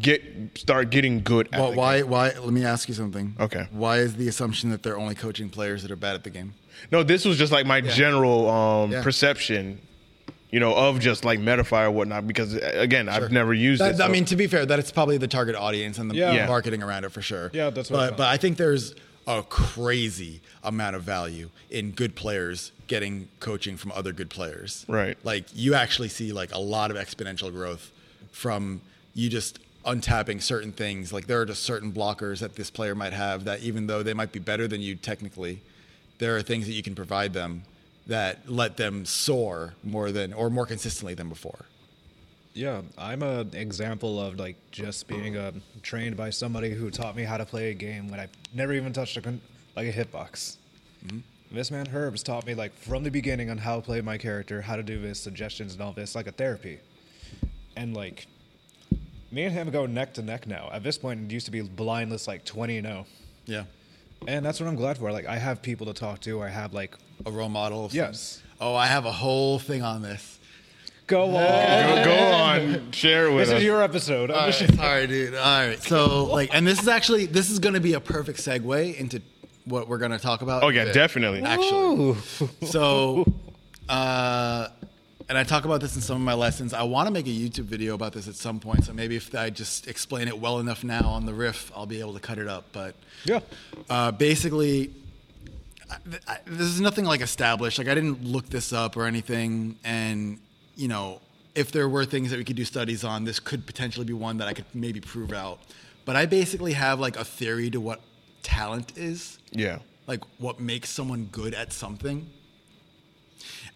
get 0.00 0.22
start 0.56 0.90
getting 0.90 1.22
good 1.22 1.48
at 1.52 1.60
Well, 1.60 1.70
the 1.72 1.76
why? 1.76 1.98
game. 2.00 2.10
Why? 2.10 2.28
Let 2.38 2.52
me 2.52 2.64
ask 2.64 2.88
you 2.88 2.94
something. 2.94 3.36
Okay. 3.40 3.66
Why 3.70 3.98
is 3.98 4.16
the 4.16 4.28
assumption 4.28 4.70
that 4.70 4.82
they're 4.82 4.98
only 4.98 5.14
coaching 5.14 5.48
players 5.50 5.82
that 5.82 5.90
are 5.90 5.96
bad 5.96 6.14
at 6.14 6.24
the 6.24 6.30
game? 6.30 6.54
No, 6.90 7.02
this 7.02 7.24
was 7.24 7.38
just 7.38 7.52
like 7.52 7.66
my 7.66 7.80
general 7.80 8.48
um, 8.50 8.90
Yeah. 8.92 9.02
perception, 9.02 9.80
you 10.50 10.60
know, 10.60 10.74
of 10.74 11.00
just 11.00 11.24
like 11.24 11.38
Metafy 11.38 11.86
or 11.86 11.90
whatnot. 11.90 12.26
Because 12.26 12.54
uh, 12.56 12.72
again, 12.74 13.08
I've 13.08 13.32
never 13.32 13.54
used 13.54 13.80
That, 13.80 13.94
it. 13.94 14.00
I 14.00 14.08
mean, 14.08 14.24
to 14.26 14.36
be 14.36 14.46
fair, 14.46 14.66
that 14.66 14.78
it's 14.78 14.90
probably 14.92 15.16
the 15.18 15.28
target 15.28 15.54
audience 15.56 15.98
and 15.98 16.10
the 16.10 16.14
Yeah. 16.16 16.32
Yeah. 16.32 16.46
marketing 16.46 16.82
around 16.82 17.04
it 17.04 17.12
for 17.12 17.22
sure. 17.22 17.50
Yeah, 17.54 17.70
that's 17.70 17.90
what 17.90 17.96
But 17.98 18.08
thought. 18.10 18.16
but 18.18 18.26
I 18.28 18.36
think 18.36 18.56
there's 18.58 18.94
a 19.26 19.42
crazy 19.42 20.40
amount 20.62 20.94
of 20.96 21.02
value 21.02 21.48
in 21.70 21.92
good 21.92 22.14
players 22.14 22.72
getting 22.88 23.28
coaching 23.40 23.76
from 23.78 23.90
other 23.92 24.12
good 24.12 24.28
players. 24.28 24.84
Right. 24.88 25.16
Like 25.24 25.46
you 25.54 25.74
actually 25.74 26.08
see 26.08 26.32
like 26.32 26.52
a 26.52 26.58
lot 26.58 26.90
of 26.90 26.96
exponential 26.98 27.50
growth 27.50 27.90
from 28.32 28.82
you 29.14 29.30
just 29.30 29.58
untapping 29.84 30.42
certain 30.42 30.72
things. 30.72 31.12
Like 31.12 31.26
there 31.26 31.40
are 31.40 31.46
just 31.46 31.62
certain 31.62 31.92
blockers 31.92 32.40
that 32.40 32.56
this 32.56 32.70
player 32.70 32.94
might 32.94 33.12
have 33.12 33.44
that 33.44 33.60
even 33.60 33.86
though 33.86 34.02
they 34.02 34.14
might 34.14 34.32
be 34.32 34.40
better 34.40 34.66
than 34.66 34.80
you 34.80 34.94
technically, 34.96 35.60
there 36.18 36.36
are 36.36 36.42
things 36.42 36.66
that 36.66 36.72
you 36.72 36.82
can 36.82 36.94
provide 36.94 37.32
them 37.32 37.62
that 38.06 38.50
let 38.50 38.76
them 38.76 39.04
soar 39.04 39.74
more 39.82 40.12
than 40.12 40.32
or 40.32 40.50
more 40.50 40.66
consistently 40.66 41.14
than 41.14 41.28
before. 41.28 41.66
Yeah, 42.52 42.82
I'm 42.96 43.22
an 43.22 43.50
example 43.54 44.20
of 44.20 44.38
like 44.38 44.56
just 44.70 45.08
being 45.08 45.36
uh, 45.36 45.52
trained 45.82 46.16
by 46.16 46.30
somebody 46.30 46.70
who 46.70 46.90
taught 46.90 47.16
me 47.16 47.24
how 47.24 47.36
to 47.36 47.44
play 47.44 47.70
a 47.70 47.74
game 47.74 48.08
when 48.08 48.20
I 48.20 48.28
never 48.52 48.72
even 48.72 48.92
touched 48.92 49.16
a 49.16 49.22
con- 49.22 49.40
like 49.74 49.88
a 49.88 49.92
hitbox. 49.92 50.56
This 51.50 51.70
man 51.70 51.88
Herbs 51.92 52.22
taught 52.22 52.46
me 52.46 52.54
like 52.54 52.72
from 52.74 53.02
the 53.02 53.10
beginning 53.10 53.50
on 53.50 53.58
how 53.58 53.76
to 53.76 53.82
play 53.82 54.00
my 54.00 54.18
character, 54.18 54.62
how 54.62 54.76
to 54.76 54.82
do 54.82 55.00
this, 55.00 55.18
suggestions 55.20 55.74
and 55.74 55.82
all 55.82 55.92
this, 55.92 56.14
like 56.14 56.26
a 56.26 56.32
therapy. 56.32 56.78
And 57.76 57.94
like 57.94 58.26
me 59.34 59.42
and 59.44 59.52
him 59.52 59.70
go 59.70 59.86
neck 59.86 60.14
to 60.14 60.22
neck 60.22 60.46
now. 60.46 60.70
At 60.72 60.82
this 60.82 60.96
point, 60.98 61.20
it 61.30 61.34
used 61.34 61.46
to 61.46 61.52
be 61.52 61.60
blindless 61.60 62.26
like 62.28 62.44
20 62.44 62.78
and 62.78 62.86
0. 62.86 63.06
Yeah. 63.46 63.64
And 64.28 64.44
that's 64.46 64.60
what 64.60 64.68
I'm 64.68 64.76
glad 64.76 64.96
for. 64.98 65.10
Like 65.12 65.26
I 65.26 65.36
have 65.36 65.60
people 65.60 65.86
to 65.86 65.92
talk 65.92 66.20
to. 66.22 66.42
I 66.42 66.48
have 66.48 66.72
like 66.72 66.96
a 67.26 67.30
role 67.30 67.48
model. 67.48 67.84
Of 67.86 67.90
some- 67.92 67.98
Yes. 67.98 68.42
Oh, 68.60 68.74
I 68.74 68.86
have 68.86 69.04
a 69.04 69.12
whole 69.12 69.58
thing 69.58 69.82
on 69.82 70.00
this. 70.02 70.38
go 71.06 71.36
on. 71.36 71.96
go, 71.96 72.04
go 72.04 72.14
on, 72.14 72.92
share 72.92 73.26
it 73.26 73.34
with 73.34 73.46
This 73.48 73.54
us. 73.54 73.58
is 73.58 73.64
your 73.64 73.82
episode. 73.82 74.30
I'm 74.30 74.38
All 74.38 74.46
just- 74.46 74.60
right, 74.62 74.78
all 74.80 74.86
right, 74.94 75.06
dude. 75.08 75.34
All 75.34 75.66
right. 75.66 75.82
So, 75.82 76.24
like, 76.24 76.50
and 76.54 76.66
this 76.66 76.80
is 76.80 76.88
actually 76.88 77.26
this 77.26 77.50
is 77.50 77.58
going 77.58 77.74
to 77.74 77.80
be 77.80 77.92
a 77.94 78.00
perfect 78.00 78.38
segue 78.38 78.96
into 78.96 79.20
what 79.66 79.88
we're 79.88 79.98
going 79.98 80.12
to 80.12 80.18
talk 80.18 80.40
about. 80.42 80.62
oh 80.62 80.68
yeah, 80.68 80.84
in 80.86 80.92
definitely. 80.94 81.42
Actually, 81.42 82.14
so, 82.66 83.24
uh, 83.88 84.68
and 85.28 85.38
I 85.38 85.44
talk 85.44 85.64
about 85.64 85.80
this 85.80 85.96
in 85.96 86.02
some 86.02 86.16
of 86.16 86.22
my 86.22 86.34
lessons. 86.34 86.72
I 86.74 86.82
want 86.82 87.06
to 87.06 87.12
make 87.12 87.26
a 87.26 87.30
YouTube 87.30 87.64
video 87.64 87.94
about 87.94 88.12
this 88.12 88.28
at 88.28 88.34
some 88.34 88.60
point. 88.60 88.84
So 88.84 88.92
maybe 88.92 89.16
if 89.16 89.34
I 89.34 89.50
just 89.50 89.86
explain 89.88 90.28
it 90.28 90.38
well 90.38 90.58
enough 90.60 90.84
now 90.84 91.02
on 91.08 91.24
the 91.26 91.32
riff, 91.34 91.72
I'll 91.74 91.86
be 91.86 92.00
able 92.00 92.14
to 92.14 92.20
cut 92.20 92.38
it 92.38 92.48
up. 92.48 92.66
But 92.72 92.94
Yeah. 93.24 93.40
uh, 93.88 94.12
basically, 94.12 94.90
I, 95.90 95.96
I, 96.28 96.38
this 96.46 96.66
is 96.68 96.80
nothing 96.80 97.04
like 97.04 97.20
established. 97.20 97.78
Like 97.78 97.88
I 97.88 97.94
didn't 97.94 98.24
look 98.24 98.48
this 98.50 98.72
up 98.72 98.96
or 98.96 99.06
anything, 99.06 99.76
and 99.84 100.38
you 100.76 100.88
know, 100.88 101.20
if 101.54 101.70
there 101.72 101.88
were 101.88 102.04
things 102.04 102.30
that 102.30 102.36
we 102.38 102.44
could 102.44 102.56
do 102.56 102.64
studies 102.64 103.04
on, 103.04 103.24
this 103.24 103.38
could 103.40 103.64
potentially 103.66 104.04
be 104.04 104.12
one 104.12 104.38
that 104.38 104.48
I 104.48 104.52
could 104.54 104.64
maybe 104.74 105.00
prove 105.00 105.32
out. 105.32 105.60
But 106.04 106.16
I 106.16 106.26
basically 106.26 106.72
have 106.72 107.00
like 107.00 107.16
a 107.16 107.24
theory 107.24 107.70
to 107.70 107.80
what 107.80 108.00
talent 108.42 108.98
is. 108.98 109.38
Yeah. 109.52 109.78
Like 110.06 110.20
what 110.38 110.60
makes 110.60 110.90
someone 110.90 111.26
good 111.32 111.54
at 111.54 111.72
something. 111.72 112.28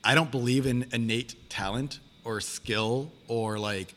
I 0.05 0.15
don't 0.15 0.31
believe 0.31 0.67
in 0.67 0.87
innate 0.93 1.49
talent 1.49 2.01
or 2.25 2.41
skill 2.41 3.11
or 3.27 3.59
like, 3.59 3.95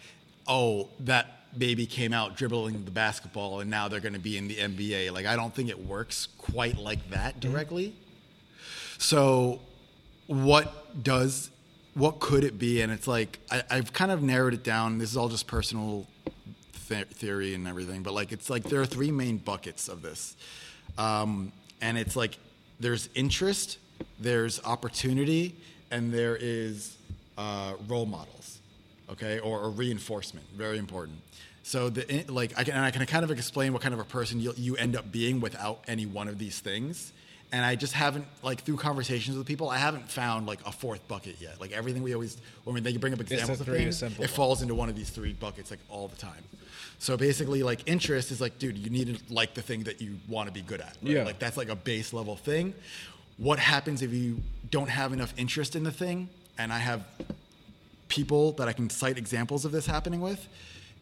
oh, 0.47 0.89
that 1.01 1.57
baby 1.57 1.85
came 1.85 2.13
out 2.13 2.37
dribbling 2.37 2.85
the 2.85 2.91
basketball 2.91 3.59
and 3.59 3.69
now 3.69 3.87
they're 3.87 3.99
going 3.99 4.13
to 4.13 4.19
be 4.19 4.37
in 4.37 4.47
the 4.47 4.55
NBA. 4.55 5.11
Like 5.11 5.25
I 5.25 5.35
don't 5.35 5.53
think 5.53 5.69
it 5.69 5.85
works 5.85 6.27
quite 6.37 6.77
like 6.77 7.09
that 7.09 7.39
directly. 7.39 7.93
So 8.97 9.59
what 10.27 11.03
does 11.03 11.49
what 11.93 12.21
could 12.21 12.43
it 12.43 12.57
be? 12.57 12.81
And 12.81 12.91
it's 12.91 13.07
like 13.07 13.39
I, 13.49 13.63
I've 13.69 13.91
kind 13.93 14.11
of 14.11 14.21
narrowed 14.21 14.53
it 14.53 14.63
down. 14.63 14.97
This 14.97 15.11
is 15.11 15.17
all 15.17 15.29
just 15.29 15.47
personal 15.47 16.07
th- 16.87 17.07
theory 17.07 17.53
and 17.53 17.67
everything, 17.67 18.03
but 18.03 18.13
like 18.13 18.31
it's 18.31 18.49
like 18.49 18.63
there 18.63 18.81
are 18.81 18.85
three 18.85 19.11
main 19.11 19.37
buckets 19.37 19.89
of 19.89 20.01
this, 20.01 20.35
um, 20.97 21.51
and 21.81 21.97
it's 21.97 22.15
like 22.15 22.37
there's 22.79 23.09
interest, 23.13 23.77
there's 24.19 24.63
opportunity, 24.63 25.55
and 25.91 26.13
there 26.13 26.37
is 26.39 26.97
uh, 27.37 27.73
role 27.87 28.05
models, 28.05 28.59
okay, 29.09 29.39
or, 29.39 29.59
or 29.59 29.69
reinforcement. 29.69 30.45
Very 30.55 30.77
important. 30.77 31.19
So 31.63 31.89
the 31.89 32.25
like 32.27 32.57
I 32.57 32.63
can 32.63 32.73
and 32.73 32.83
I 32.83 32.91
can 32.91 33.05
kind 33.05 33.23
of 33.23 33.31
explain 33.31 33.71
what 33.73 33.81
kind 33.81 33.93
of 33.93 33.99
a 33.99 34.03
person 34.05 34.39
you 34.39 34.53
you 34.57 34.75
end 34.77 34.95
up 34.95 35.11
being 35.11 35.39
without 35.39 35.83
any 35.87 36.05
one 36.05 36.27
of 36.27 36.39
these 36.39 36.59
things 36.59 37.13
and 37.51 37.65
I 37.65 37.75
just 37.75 37.93
haven't 37.93 38.25
like 38.43 38.61
through 38.61 38.77
conversations 38.77 39.37
with 39.37 39.45
people, 39.45 39.69
I 39.69 39.77
haven't 39.77 40.09
found 40.09 40.47
like 40.47 40.65
a 40.65 40.71
fourth 40.71 41.05
bucket 41.07 41.35
yet. 41.39 41.59
Like 41.59 41.71
everything 41.71 42.01
we 42.01 42.13
always 42.13 42.37
when 42.63 42.81
they 42.81 42.95
bring 42.97 43.13
up 43.13 43.19
examples 43.19 43.59
of 43.59 43.67
things, 43.67 44.01
it 44.01 44.29
falls 44.29 44.61
into 44.61 44.73
one 44.73 44.89
of 44.89 44.95
these 44.95 45.09
three 45.09 45.33
buckets 45.33 45.69
like 45.69 45.79
all 45.89 46.07
the 46.07 46.15
time. 46.15 46.43
So 46.99 47.17
basically, 47.17 47.63
like 47.63 47.81
interest 47.87 48.31
is 48.31 48.39
like, 48.39 48.57
dude, 48.59 48.77
you 48.77 48.89
need 48.89 49.17
to 49.17 49.33
like 49.33 49.53
the 49.53 49.61
thing 49.61 49.83
that 49.83 50.01
you 50.01 50.17
want 50.29 50.47
to 50.47 50.53
be 50.53 50.61
good 50.61 50.81
at. 50.81 50.97
right? 51.01 51.11
Yeah. 51.11 51.23
like 51.23 51.39
that's 51.39 51.57
like 51.57 51.69
a 51.69 51.75
base 51.75 52.13
level 52.13 52.35
thing. 52.35 52.73
What 53.37 53.59
happens 53.59 54.01
if 54.01 54.13
you 54.13 54.41
don't 54.69 54.89
have 54.89 55.13
enough 55.13 55.33
interest 55.37 55.75
in 55.75 55.83
the 55.83 55.91
thing? 55.91 56.29
And 56.57 56.71
I 56.71 56.77
have 56.77 57.03
people 58.07 58.51
that 58.53 58.67
I 58.67 58.73
can 58.73 58.89
cite 58.89 59.17
examples 59.17 59.65
of 59.65 59.71
this 59.71 59.85
happening 59.85 60.21
with 60.21 60.47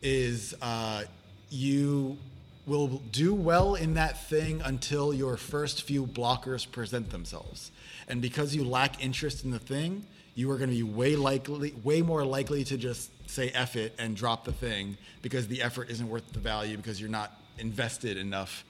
is 0.02 0.56
uh, 0.62 1.04
you 1.50 2.18
will 2.66 3.02
do 3.12 3.34
well 3.34 3.76
in 3.76 3.96
that 3.96 4.30
thing 4.30 4.62
until 4.64 5.14
your 5.14 5.36
first 5.36 5.84
few 5.84 6.06
blockers 6.06 6.70
present 6.70 7.10
themselves. 7.10 7.72
And 8.08 8.22
because 8.22 8.56
you 8.56 8.64
lack 8.64 9.04
interest 9.04 9.44
in 9.44 9.52
the 9.52 9.60
thing, 9.60 10.06
you 10.36 10.50
are 10.52 10.58
going 10.58 10.70
to 10.70 10.76
be 10.76 10.84
way 10.84 11.16
likely, 11.16 11.74
way 11.84 12.02
more 12.02 12.24
likely 12.24 12.64
to 12.66 12.78
just 12.78 13.10
say 13.30 13.50
F 13.50 13.76
it 13.76 13.94
and 13.98 14.16
drop 14.16 14.46
the 14.46 14.52
thing 14.52 14.98
because 15.22 15.48
the 15.48 15.62
effort 15.62 15.90
isn't 15.90 16.08
worth 16.08 16.32
the 16.32 16.40
value 16.40 16.78
because 16.78 17.02
you're 17.02 17.10
not 17.10 17.34
invested 17.58 18.18
enough 18.18 18.64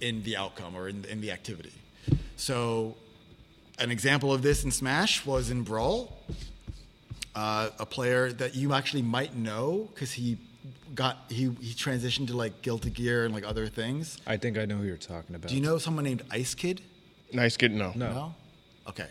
in 0.00 0.22
the 0.22 0.36
outcome 0.36 0.76
or 0.76 0.88
in, 0.88 1.04
in 1.06 1.20
the 1.20 1.30
activity. 1.30 1.72
So, 2.36 2.96
an 3.78 3.90
example 3.90 4.32
of 4.32 4.42
this 4.42 4.64
in 4.64 4.70
Smash 4.70 5.24
was 5.24 5.50
in 5.50 5.62
Brawl 5.62 6.16
uh, 7.34 7.70
a 7.78 7.86
player 7.86 8.32
that 8.32 8.54
you 8.54 8.72
actually 8.72 9.02
might 9.02 9.36
know 9.36 9.88
because 9.92 10.12
he 10.12 10.38
got 10.94 11.24
he 11.28 11.50
he 11.60 11.74
transitioned 11.74 12.28
to 12.28 12.36
like 12.36 12.62
Guilty 12.62 12.90
Gear 12.90 13.24
and 13.24 13.34
like 13.34 13.44
other 13.44 13.66
things. 13.66 14.18
I 14.26 14.36
think 14.36 14.56
I 14.56 14.64
know 14.64 14.76
who 14.76 14.84
you're 14.84 14.96
talking 14.96 15.34
about. 15.34 15.48
Do 15.48 15.54
you 15.54 15.60
know 15.60 15.78
someone 15.78 16.04
named 16.04 16.22
Ice 16.30 16.54
Kid? 16.54 16.80
Nice 17.32 17.56
kid. 17.56 17.72
No. 17.72 17.92
No. 17.96 18.34
Okay. 18.88 19.08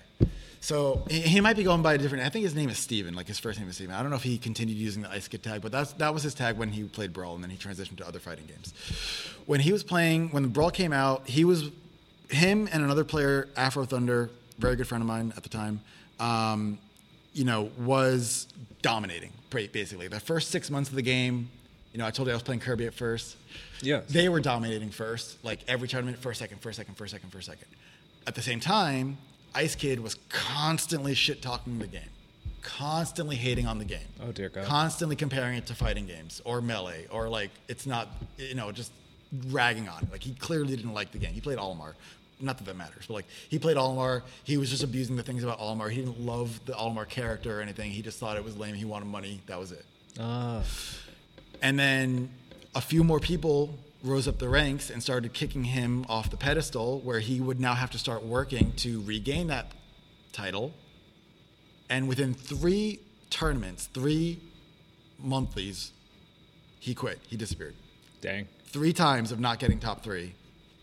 So 0.61 1.03
he, 1.09 1.19
he 1.19 1.41
might 1.41 1.57
be 1.57 1.63
going 1.63 1.81
by 1.81 1.95
a 1.95 1.97
different. 1.97 2.23
I 2.23 2.29
think 2.29 2.43
his 2.43 2.55
name 2.55 2.69
is 2.69 2.77
Steven. 2.77 3.13
Like 3.13 3.27
his 3.27 3.37
first 3.37 3.59
name 3.59 3.67
is 3.67 3.75
Steven. 3.75 3.93
I 3.93 4.01
don't 4.01 4.11
know 4.11 4.15
if 4.15 4.23
he 4.23 4.37
continued 4.37 4.77
using 4.77 5.01
the 5.01 5.11
Ice 5.11 5.27
Kid 5.27 5.43
tag, 5.43 5.61
but 5.61 5.73
that's 5.73 5.91
that 5.93 6.13
was 6.13 6.23
his 6.23 6.33
tag 6.33 6.57
when 6.57 6.69
he 6.69 6.83
played 6.83 7.11
Brawl, 7.11 7.35
and 7.35 7.43
then 7.43 7.49
he 7.49 7.57
transitioned 7.57 7.97
to 7.97 8.07
other 8.07 8.19
fighting 8.19 8.45
games. 8.45 8.73
When 9.45 9.59
he 9.59 9.73
was 9.73 9.83
playing, 9.83 10.29
when 10.29 10.47
Brawl 10.47 10.71
came 10.71 10.93
out, 10.93 11.27
he 11.27 11.43
was 11.43 11.69
him 12.29 12.67
and 12.71 12.83
another 12.83 13.03
player, 13.03 13.49
Afro 13.55 13.85
Thunder, 13.85 14.29
very 14.57 14.75
good 14.75 14.87
friend 14.87 15.01
of 15.01 15.07
mine 15.07 15.33
at 15.35 15.43
the 15.43 15.49
time. 15.49 15.81
Um, 16.19 16.79
you 17.33 17.43
know, 17.43 17.71
was 17.79 18.47
dominating 18.81 19.31
basically 19.49 20.07
the 20.07 20.19
first 20.19 20.49
six 20.51 20.69
months 20.69 20.89
of 20.89 20.95
the 20.95 21.01
game. 21.01 21.49
You 21.91 21.99
know, 21.99 22.07
I 22.07 22.11
told 22.11 22.27
you 22.27 22.31
I 22.31 22.35
was 22.35 22.43
playing 22.43 22.61
Kirby 22.61 22.87
at 22.87 22.93
first. 22.93 23.37
Yeah. 23.81 24.01
They 24.09 24.29
were 24.29 24.39
dominating 24.39 24.89
first, 24.89 25.43
like 25.43 25.59
every 25.67 25.87
tournament, 25.87 26.17
first, 26.17 26.39
second, 26.39 26.59
first, 26.61 26.77
second, 26.77 26.95
first, 26.95 27.11
second, 27.11 27.29
first, 27.29 27.47
second. 27.47 27.67
At 28.25 28.35
the 28.35 28.41
same 28.41 28.59
time, 28.59 29.17
Ice 29.53 29.75
Kid 29.75 29.99
was 29.99 30.15
constantly 30.29 31.13
shit 31.13 31.41
talking 31.41 31.77
the 31.77 31.87
game, 31.87 32.01
constantly 32.63 33.35
hating 33.35 33.67
on 33.67 33.77
the 33.77 33.85
game. 33.85 34.07
Oh, 34.23 34.31
dear 34.31 34.49
God. 34.49 34.65
Constantly 34.65 35.15
comparing 35.15 35.57
it 35.57 35.67
to 35.67 35.75
fighting 35.75 36.07
games 36.07 36.41
or 36.45 36.61
melee 36.61 37.05
or 37.11 37.29
like 37.29 37.51
it's 37.67 37.85
not, 37.85 38.07
you 38.37 38.55
know, 38.55 38.71
just 38.71 38.91
ragging 39.49 39.87
on 39.89 40.03
it. 40.03 40.11
Like 40.11 40.23
he 40.23 40.33
clearly 40.33 40.75
didn't 40.75 40.93
like 40.93 41.11
the 41.11 41.17
game. 41.17 41.33
He 41.33 41.41
played 41.41 41.57
Olimar. 41.57 41.93
Not 42.39 42.57
that 42.57 42.65
that 42.65 42.75
matters, 42.75 43.05
but 43.07 43.13
like 43.13 43.25
he 43.49 43.57
played 43.59 43.77
Olimar. 43.77 44.21
He 44.43 44.57
was 44.57 44.69
just 44.69 44.83
abusing 44.83 45.15
the 45.15 45.23
things 45.23 45.43
about 45.43 45.59
Olimar. 45.59 45.89
He 45.89 46.01
didn't 46.01 46.19
love 46.19 46.59
the 46.65 46.73
Olimar 46.73 47.07
character 47.07 47.57
or 47.59 47.61
anything. 47.61 47.91
He 47.91 48.01
just 48.01 48.19
thought 48.19 48.37
it 48.37 48.43
was 48.43 48.57
lame. 48.57 48.75
He 48.75 48.85
wanted 48.85 49.05
money. 49.05 49.41
That 49.47 49.59
was 49.59 49.71
it. 49.71 49.85
Ah, 50.19 50.63
And 51.61 51.79
then 51.79 52.29
a 52.75 52.81
few 52.81 53.03
more 53.03 53.19
people 53.19 53.77
rose 54.03 54.27
up 54.27 54.37
the 54.39 54.49
ranks 54.49 54.89
and 54.89 55.01
started 55.01 55.31
kicking 55.33 55.63
him 55.63 56.05
off 56.09 56.29
the 56.29 56.35
pedestal, 56.37 56.99
where 56.99 57.19
he 57.21 57.39
would 57.39 57.59
now 57.59 57.73
have 57.73 57.89
to 57.91 57.97
start 57.97 58.23
working 58.23 58.73
to 58.73 59.01
regain 59.03 59.47
that 59.47 59.67
title. 60.33 60.73
And 61.89 62.09
within 62.09 62.33
three 62.33 62.99
tournaments, 63.29 63.85
three 63.93 64.39
monthlies, 65.17 65.91
he 66.79 66.93
quit. 66.93 67.19
He 67.27 67.37
disappeared. 67.37 67.75
dang. 68.21 68.47
Three 68.73 68.91
times 68.91 69.31
of 69.31 69.39
not 69.39 69.59
getting 69.59 69.79
top 69.79 70.03
three, 70.03 70.33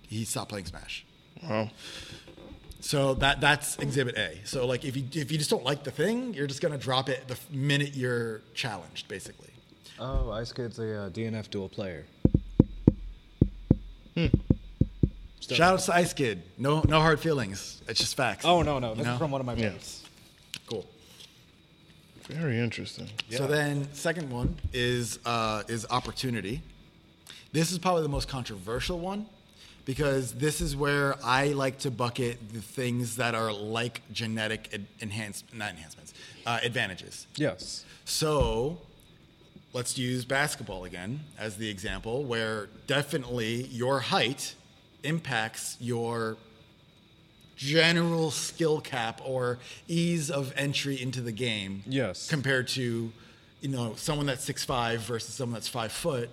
he 0.08 0.24
stopped 0.24 0.48
playing 0.48 0.66
Smash. 0.66 1.04
Wow. 1.42 1.70
So 2.80 3.14
that 3.14 3.40
that's 3.40 3.76
Exhibit 3.78 4.16
A. 4.16 4.38
So 4.44 4.64
like 4.66 4.84
if 4.84 4.96
you 4.96 5.04
if 5.12 5.30
you 5.32 5.36
just 5.36 5.50
don't 5.50 5.64
like 5.64 5.82
the 5.84 5.90
thing, 5.90 6.32
you're 6.32 6.46
just 6.46 6.62
gonna 6.62 6.78
drop 6.78 7.08
it 7.08 7.26
the 7.28 7.36
minute 7.54 7.94
you're 7.96 8.40
challenged, 8.54 9.08
basically. 9.08 9.50
Oh, 9.98 10.30
Ice 10.30 10.52
Kid's 10.52 10.78
a 10.78 11.02
uh, 11.02 11.10
DNF 11.10 11.50
Duel 11.50 11.68
player. 11.68 12.06
Shout 15.40 15.60
out 15.74 15.80
to 15.80 15.94
Ice 15.94 16.12
Kid. 16.12 16.42
No 16.58 16.82
no 16.86 17.00
hard 17.00 17.18
feelings. 17.20 17.82
It's 17.88 17.98
just 18.00 18.16
facts. 18.16 18.44
Oh 18.44 18.62
no, 18.62 18.78
no, 18.78 18.90
You 18.90 18.94
that's 18.96 19.06
know? 19.08 19.18
from 19.18 19.30
one 19.32 19.40
of 19.40 19.46
my 19.46 19.54
Yeah. 19.54 19.72
Cool. 20.66 20.86
Very 22.28 22.58
interesting. 22.60 23.08
So 23.30 23.46
then, 23.48 23.92
second 23.92 24.30
one 24.30 24.56
is 24.72 25.18
uh, 25.26 25.64
is 25.68 25.86
opportunity. 25.90 26.62
This 27.52 27.72
is 27.72 27.78
probably 27.78 28.02
the 28.02 28.08
most 28.08 28.28
controversial 28.28 28.98
one 28.98 29.26
because 29.84 30.34
this 30.34 30.60
is 30.60 30.76
where 30.76 31.16
I 31.24 31.48
like 31.48 31.78
to 31.80 31.90
bucket 31.90 32.52
the 32.52 32.60
things 32.60 33.16
that 33.16 33.34
are 33.34 33.52
like 33.52 34.02
genetic 34.12 34.72
enhance 35.00 35.42
not 35.52 35.70
enhancements 35.70 36.14
uh, 36.46 36.60
advantages. 36.62 37.26
Yes. 37.36 37.84
So 38.04 38.78
let's 39.72 39.98
use 39.98 40.24
basketball 40.24 40.84
again 40.84 41.20
as 41.38 41.56
the 41.56 41.68
example, 41.68 42.24
where 42.24 42.68
definitely 42.86 43.64
your 43.64 44.00
height 44.00 44.54
impacts 45.02 45.76
your 45.80 46.36
general 47.56 48.30
skill 48.30 48.80
cap 48.80 49.20
or 49.24 49.58
ease 49.86 50.30
of 50.30 50.52
entry 50.56 51.00
into 51.00 51.20
the 51.20 51.32
game. 51.32 51.82
Yes. 51.86 52.28
Compared 52.28 52.68
to, 52.68 53.12
you 53.60 53.68
know, 53.68 53.94
someone 53.96 54.26
that's 54.26 54.44
six 54.44 54.64
five 54.64 55.00
versus 55.00 55.34
someone 55.34 55.54
that's 55.54 55.68
five 55.68 55.92
foot. 55.92 56.30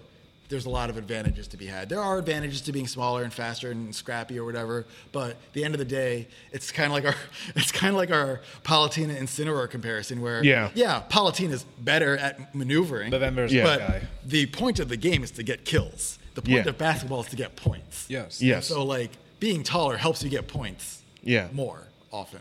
There's 0.50 0.66
a 0.66 0.70
lot 0.70 0.90
of 0.90 0.98
advantages 0.98 1.48
to 1.50 1.58
be 1.58 1.66
had. 1.66 1.90
There 1.90 2.00
are 2.00 2.18
advantages 2.18 2.62
to 2.62 2.72
being 2.72 2.88
smaller 2.88 3.24
and 3.24 3.34
faster 3.34 3.70
and 3.70 3.94
scrappy 3.94 4.40
or 4.40 4.46
whatever, 4.46 4.86
but 5.12 5.32
at 5.32 5.54
the 5.54 5.66
end 5.66 5.74
of 5.76 5.80
the 5.80 5.84
day, 5.86 6.30
it's 6.54 6.72
kind 6.72 6.88
of 6.88 6.94
like 6.94 7.04
our 7.06 7.16
it's 7.56 7.72
kind 7.72 7.90
of 7.92 7.98
like 7.98 8.12
our 8.12 8.40
Palutena 8.64 9.18
and 9.18 9.28
Incineroar 9.28 9.70
comparison, 9.70 10.22
where 10.22 10.42
Yeah. 10.44 10.70
yeah, 10.74 11.04
Palutena's 11.10 11.66
better 11.80 12.18
at 12.18 12.56
maneuvering, 12.56 13.12
But 13.12 13.20
then 13.20 13.36
there's 13.36 13.52
Yeah. 13.54 13.64
but 13.66 13.80
guy. 13.80 14.02
the 14.26 14.46
point 14.46 14.80
of 14.80 14.88
the 14.88 14.96
game 14.98 15.22
is 15.24 15.32
to 15.32 15.44
get 15.44 15.66
kills. 15.66 16.18
The 16.36 16.42
point 16.42 16.64
Yeah. 16.66 16.70
of 16.70 16.78
basketball 16.78 17.22
is 17.22 17.28
to 17.28 17.36
get 17.36 17.56
points. 17.58 18.06
Yes. 18.08 18.42
Yes. 18.42 18.68
So 18.68 18.86
like 18.86 19.12
being 19.42 19.64
taller 19.64 19.98
helps 19.98 20.24
you 20.24 20.30
get 20.30 20.48
points. 20.48 21.02
Yeah. 21.24 21.50
More 21.52 21.88
often. 22.14 22.40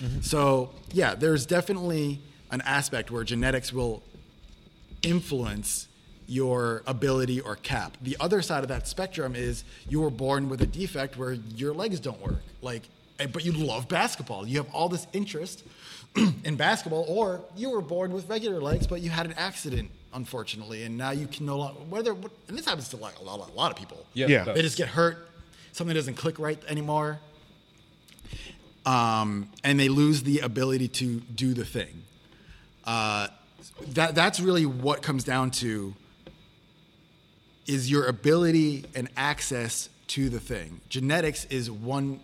Mm-hmm. 0.00 0.20
So 0.20 0.70
yeah, 0.92 1.16
there's 1.16 1.44
definitely 1.44 2.20
an 2.52 2.60
aspect 2.60 3.10
where 3.10 3.24
genetics 3.24 3.72
will 3.72 4.04
influence 5.02 5.87
your 6.30 6.82
ability 6.86 7.40
or 7.40 7.56
cap. 7.56 7.96
The 8.02 8.16
other 8.20 8.42
side 8.42 8.62
of 8.62 8.68
that 8.68 8.86
spectrum 8.86 9.34
is 9.34 9.64
you 9.88 10.00
were 10.00 10.10
born 10.10 10.48
with 10.50 10.60
a 10.62 10.66
defect 10.66 11.16
where 11.16 11.32
your 11.32 11.72
legs 11.72 11.98
don't 12.00 12.20
work. 12.20 12.42
Like 12.62 12.82
eh, 13.18 13.26
but 13.26 13.44
you 13.44 13.52
love 13.52 13.88
basketball. 13.88 14.46
You 14.46 14.58
have 14.58 14.68
all 14.74 14.88
this 14.90 15.06
interest 15.14 15.64
in 16.44 16.56
basketball 16.56 17.06
or 17.08 17.40
you 17.56 17.70
were 17.70 17.80
born 17.80 18.12
with 18.12 18.28
regular 18.28 18.60
legs 18.60 18.86
but 18.86 19.00
you 19.00 19.10
had 19.10 19.26
an 19.26 19.32
accident 19.38 19.90
unfortunately 20.14 20.82
and 20.84 20.96
now 20.96 21.10
you 21.10 21.26
can 21.26 21.44
no 21.46 21.56
longer 21.58 21.80
whether 21.88 22.12
and 22.12 22.56
this 22.58 22.64
happens 22.66 22.88
to 22.90 22.96
like 22.96 23.18
a 23.18 23.22
lot, 23.22 23.48
a 23.48 23.52
lot 23.52 23.70
of 23.72 23.76
people. 23.78 24.04
Yes, 24.14 24.28
Yeah. 24.28 24.44
They 24.44 24.62
just 24.62 24.76
get 24.76 24.88
hurt. 24.88 25.28
Something 25.72 25.94
doesn't 25.94 26.14
click 26.14 26.38
right 26.38 26.58
anymore. 26.68 27.20
um, 28.86 29.48
and 29.64 29.78
they 29.80 29.88
lose 29.88 30.22
the 30.22 30.40
ability 30.40 30.88
to 30.88 31.20
do 31.20 31.54
the 31.54 31.64
thing. 31.64 32.02
Uh, 32.84 33.28
that 33.94 34.14
that's 34.14 34.40
really 34.40 34.66
what 34.66 35.02
comes 35.02 35.24
down 35.24 35.50
to 35.50 35.94
is 37.68 37.90
your 37.90 38.06
ability 38.06 38.84
and 38.96 39.08
access 39.16 39.88
to 40.08 40.28
the 40.28 40.40
thing. 40.40 40.80
Genetics 40.88 41.44
is 41.46 41.70
one 41.70 42.18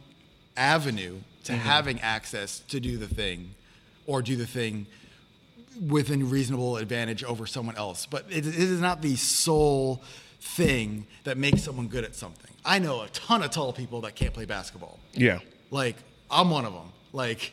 avenue 0.56 1.18
to 1.44 1.52
mm-hmm. 1.52 1.60
having 1.60 2.00
access 2.00 2.60
to 2.60 2.80
do 2.80 2.96
the 2.96 3.06
thing 3.06 3.50
or 4.06 4.22
do 4.22 4.34
the 4.34 4.46
thing 4.46 4.86
within 5.88 6.30
reasonable 6.30 6.78
advantage 6.78 7.22
over 7.22 7.46
someone 7.46 7.76
else. 7.76 8.06
But 8.06 8.24
it, 8.30 8.46
it 8.46 8.54
is 8.56 8.80
not 8.80 9.02
the 9.02 9.16
sole 9.16 10.02
thing 10.40 11.06
that 11.24 11.36
makes 11.36 11.62
someone 11.62 11.88
good 11.88 12.04
at 12.04 12.14
something. 12.14 12.50
I 12.64 12.78
know 12.78 13.02
a 13.02 13.08
ton 13.08 13.42
of 13.42 13.50
tall 13.50 13.72
people 13.72 14.00
that 14.02 14.14
can't 14.14 14.32
play 14.32 14.46
basketball. 14.46 14.98
Yeah. 15.12 15.40
Like 15.70 15.96
I'm 16.30 16.50
one 16.50 16.64
of 16.64 16.72
them. 16.72 16.90
Like, 17.12 17.52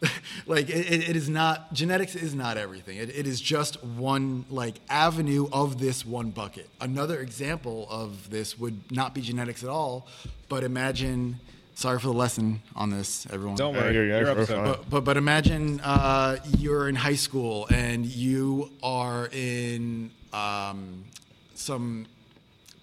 like 0.46 0.68
it, 0.70 1.08
it 1.10 1.16
is 1.16 1.28
not 1.28 1.72
genetics 1.72 2.14
is 2.14 2.34
not 2.34 2.56
everything. 2.56 2.98
It, 2.98 3.08
it 3.10 3.26
is 3.26 3.40
just 3.40 3.82
one 3.82 4.44
like 4.50 4.76
avenue 4.88 5.48
of 5.52 5.78
this 5.80 6.04
one 6.06 6.30
bucket. 6.30 6.68
Another 6.80 7.18
example 7.20 7.86
of 7.90 8.30
this 8.30 8.58
would 8.58 8.80
not 8.92 9.14
be 9.14 9.20
genetics 9.20 9.62
at 9.62 9.70
all, 9.70 10.06
but 10.48 10.62
imagine. 10.64 11.40
Sorry 11.74 12.00
for 12.00 12.08
the 12.08 12.12
lesson 12.12 12.60
on 12.74 12.90
this, 12.90 13.24
everyone. 13.30 13.54
Don't 13.54 13.72
Yeah, 13.72 13.80
worry. 13.82 13.94
you're- 13.94 14.08
You're 14.08 14.20
you're 14.22 14.40
upset. 14.40 14.64
But, 14.64 14.90
but 14.90 15.04
but 15.04 15.16
imagine 15.16 15.80
uh, 15.84 16.38
you're 16.58 16.88
in 16.88 16.96
high 16.96 17.14
school 17.14 17.68
and 17.70 18.04
you 18.04 18.72
are 18.82 19.28
in 19.30 20.10
um, 20.32 21.04
some 21.54 22.06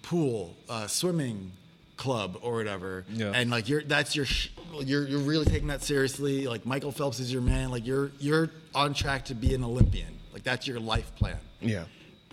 pool, 0.00 0.56
uh, 0.70 0.86
swimming 0.86 1.52
club 1.96 2.38
or 2.42 2.54
whatever, 2.54 3.04
Yeah. 3.12 3.32
and 3.34 3.50
like 3.50 3.68
you're 3.68 3.82
that's 3.82 4.14
your 4.14 4.24
sh- 4.26 4.48
you're 4.80 5.06
you're 5.08 5.20
really 5.20 5.44
taking 5.46 5.68
that 5.68 5.82
seriously. 5.82 6.46
Like 6.46 6.66
Michael 6.66 6.92
Phelps 6.92 7.20
is 7.20 7.32
your 7.32 7.42
man. 7.42 7.70
Like 7.70 7.86
you're 7.86 8.10
you're 8.18 8.50
on 8.74 8.92
track 8.94 9.24
to 9.26 9.34
be 9.34 9.54
an 9.54 9.64
Olympian. 9.64 10.14
Like 10.32 10.42
that's 10.42 10.66
your 10.66 10.78
life 10.80 11.14
plan. 11.16 11.38
Yeah. 11.60 11.84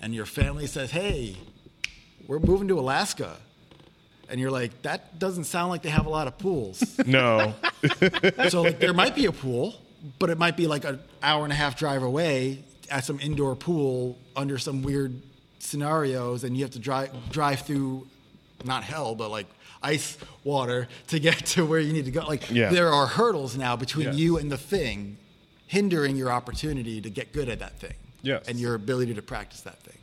And 0.02 0.14
your 0.14 0.26
family 0.26 0.68
says, 0.68 0.92
"Hey, 0.92 1.38
we're 2.28 2.40
moving 2.40 2.68
to 2.70 2.80
Alaska." 2.80 3.38
And 4.30 4.40
you're 4.40 4.52
like, 4.52 4.82
that 4.84 5.20
doesn't 5.20 5.44
sound 5.44 5.70
like 5.70 5.82
they 5.84 5.90
have 5.90 6.06
a 6.06 6.10
lot 6.10 6.28
of 6.28 6.38
pools. 6.38 6.82
No. 7.06 7.54
so 8.50 8.62
like 8.64 8.80
there 8.80 8.94
might 8.94 9.16
be 9.16 9.26
a 9.26 9.32
pool, 9.32 9.76
but 10.18 10.30
it 10.30 10.38
might 10.38 10.56
be 10.58 10.66
like 10.66 10.86
an 10.86 11.00
hour 11.22 11.44
and 11.44 11.52
a 11.54 11.56
half 11.56 11.78
drive 11.78 12.04
away 12.04 12.64
at 12.90 13.04
some 13.06 13.20
indoor 13.20 13.56
pool 13.56 14.18
under 14.36 14.58
some 14.58 14.82
weird 14.82 15.22
scenarios, 15.60 16.44
and 16.44 16.56
you 16.58 16.64
have 16.64 16.72
to 16.72 16.80
drive 16.80 17.12
drive 17.32 17.62
through 17.62 18.08
not 18.66 18.84
hell, 18.84 19.16
but 19.16 19.30
like 19.32 19.48
ice 19.82 20.18
water 20.44 20.88
to 21.08 21.20
get 21.20 21.46
to 21.48 21.66
where 21.66 21.80
you 21.80 21.92
need 21.94 22.06
to 22.06 22.12
go. 22.12 22.22
Like 22.26 22.50
Yeah. 22.52 22.70
there 22.70 22.90
are 22.90 23.06
hurdles 23.08 23.58
now 23.58 23.76
between 23.76 24.08
Yes. 24.08 24.16
you 24.16 24.38
and 24.38 24.52
the 24.52 24.58
thing, 24.58 25.18
hindering 25.68 26.16
your 26.16 26.32
opportunity 26.32 27.02
to 27.02 27.10
get 27.10 27.34
good 27.34 27.50
at 27.50 27.60
that 27.60 27.80
thing. 27.80 27.94
Yes. 28.22 28.46
And 28.48 28.60
your 28.60 28.76
ability 28.76 29.14
to 29.16 29.22
practice 29.22 29.62
that 29.62 29.80
thing. 29.84 29.98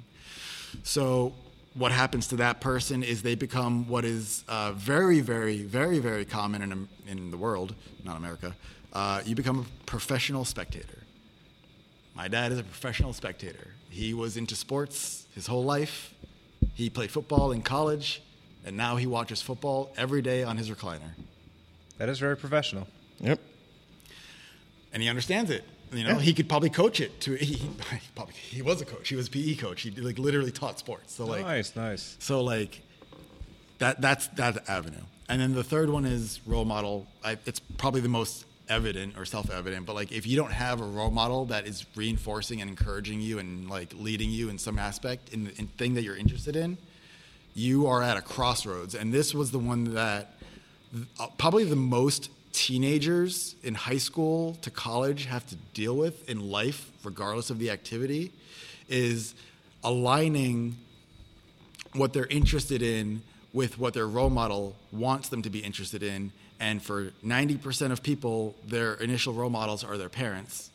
So 0.82 1.32
what 1.74 1.92
happens 1.92 2.26
to 2.28 2.36
that 2.36 2.60
person 2.60 3.02
is 3.02 3.22
they 3.22 3.34
become 3.34 3.88
what 3.88 4.04
is 4.04 4.44
uh, 4.48 4.72
very, 4.72 5.20
very, 5.20 5.62
very, 5.62 5.98
very 5.98 6.24
common 6.24 6.62
in, 6.62 6.88
in 7.06 7.30
the 7.30 7.36
world, 7.38 7.74
not 8.04 8.16
America. 8.16 8.54
Uh, 8.92 9.22
you 9.24 9.34
become 9.34 9.60
a 9.60 9.86
professional 9.86 10.44
spectator. 10.44 10.98
My 12.14 12.28
dad 12.28 12.52
is 12.52 12.58
a 12.58 12.64
professional 12.64 13.12
spectator. 13.12 13.68
He 13.88 14.12
was 14.12 14.36
into 14.36 14.54
sports 14.56 15.26
his 15.34 15.46
whole 15.46 15.64
life. 15.64 16.12
He 16.74 16.90
played 16.90 17.10
football 17.10 17.52
in 17.52 17.62
college, 17.62 18.20
and 18.64 18.76
now 18.76 18.96
he 18.96 19.06
watches 19.06 19.40
football 19.40 19.92
every 19.96 20.22
day 20.22 20.42
on 20.42 20.56
his 20.56 20.70
recliner. 20.70 21.12
That 21.98 22.08
is 22.08 22.18
very 22.18 22.36
professional. 22.36 22.86
yep. 23.20 23.38
and 24.92 25.02
he 25.02 25.08
understands 25.08 25.50
it. 25.50 25.64
You 25.92 26.04
know, 26.04 26.18
he 26.18 26.32
could 26.32 26.48
probably 26.48 26.70
coach 26.70 27.00
it 27.00 27.20
to. 27.22 27.34
He, 27.34 27.54
he, 27.54 27.68
probably, 28.14 28.34
he 28.34 28.62
was 28.62 28.80
a 28.80 28.84
coach. 28.84 29.08
He 29.08 29.16
was 29.16 29.26
a 29.26 29.30
PE 29.30 29.56
coach. 29.56 29.82
He 29.82 29.90
like 29.90 30.18
literally 30.18 30.52
taught 30.52 30.78
sports. 30.78 31.14
So 31.14 31.26
like, 31.26 31.42
nice, 31.42 31.74
nice. 31.74 32.16
so 32.20 32.42
like, 32.42 32.80
that 33.78 34.00
that's 34.00 34.28
that 34.28 34.68
avenue. 34.68 35.02
And 35.28 35.40
then 35.40 35.54
the 35.54 35.64
third 35.64 35.90
one 35.90 36.04
is 36.04 36.40
role 36.46 36.64
model. 36.64 37.06
I, 37.24 37.38
it's 37.46 37.60
probably 37.60 38.00
the 38.00 38.08
most 38.08 38.46
evident 38.68 39.18
or 39.18 39.24
self-evident. 39.24 39.84
But 39.84 39.94
like, 39.94 40.12
if 40.12 40.26
you 40.26 40.36
don't 40.36 40.52
have 40.52 40.80
a 40.80 40.84
role 40.84 41.10
model 41.10 41.46
that 41.46 41.66
is 41.66 41.84
reinforcing 41.96 42.60
and 42.60 42.70
encouraging 42.70 43.20
you 43.20 43.38
and 43.38 43.68
like 43.68 43.92
leading 43.94 44.30
you 44.30 44.48
in 44.48 44.58
some 44.58 44.78
aspect 44.78 45.30
in 45.30 45.44
the 45.44 45.58
in 45.58 45.66
thing 45.66 45.94
that 45.94 46.02
you're 46.02 46.16
interested 46.16 46.56
in, 46.56 46.78
you 47.54 47.86
are 47.86 48.02
at 48.02 48.16
a 48.16 48.22
crossroads. 48.22 48.94
And 48.94 49.12
this 49.12 49.34
was 49.34 49.50
the 49.50 49.58
one 49.58 49.94
that 49.94 50.34
uh, 51.18 51.26
probably 51.38 51.64
the 51.64 51.76
most 51.76 52.30
teenagers 52.52 53.54
in 53.62 53.74
high 53.74 53.98
school 53.98 54.56
to 54.62 54.70
college 54.70 55.26
have 55.26 55.46
to 55.48 55.56
deal 55.74 55.96
with 55.96 56.28
in 56.28 56.50
life, 56.50 56.90
regardless 57.04 57.50
of 57.50 57.58
the 57.58 57.70
activity, 57.70 58.32
is 58.88 59.34
aligning 59.84 60.76
what 61.94 62.12
they're 62.12 62.26
interested 62.26 62.82
in 62.82 63.22
with 63.52 63.78
what 63.78 63.94
their 63.94 64.06
role 64.06 64.30
model 64.30 64.76
wants 64.92 65.28
them 65.28 65.42
to 65.42 65.50
be 65.50 65.60
interested 65.60 66.02
in. 66.02 66.32
And 66.60 66.82
for 66.82 67.12
90% 67.24 67.90
of 67.90 68.02
people, 68.02 68.54
their 68.66 68.94
initial 68.94 69.32
role 69.32 69.50
models 69.50 69.82
are 69.82 69.96
their 69.96 70.08
parents, 70.08 70.70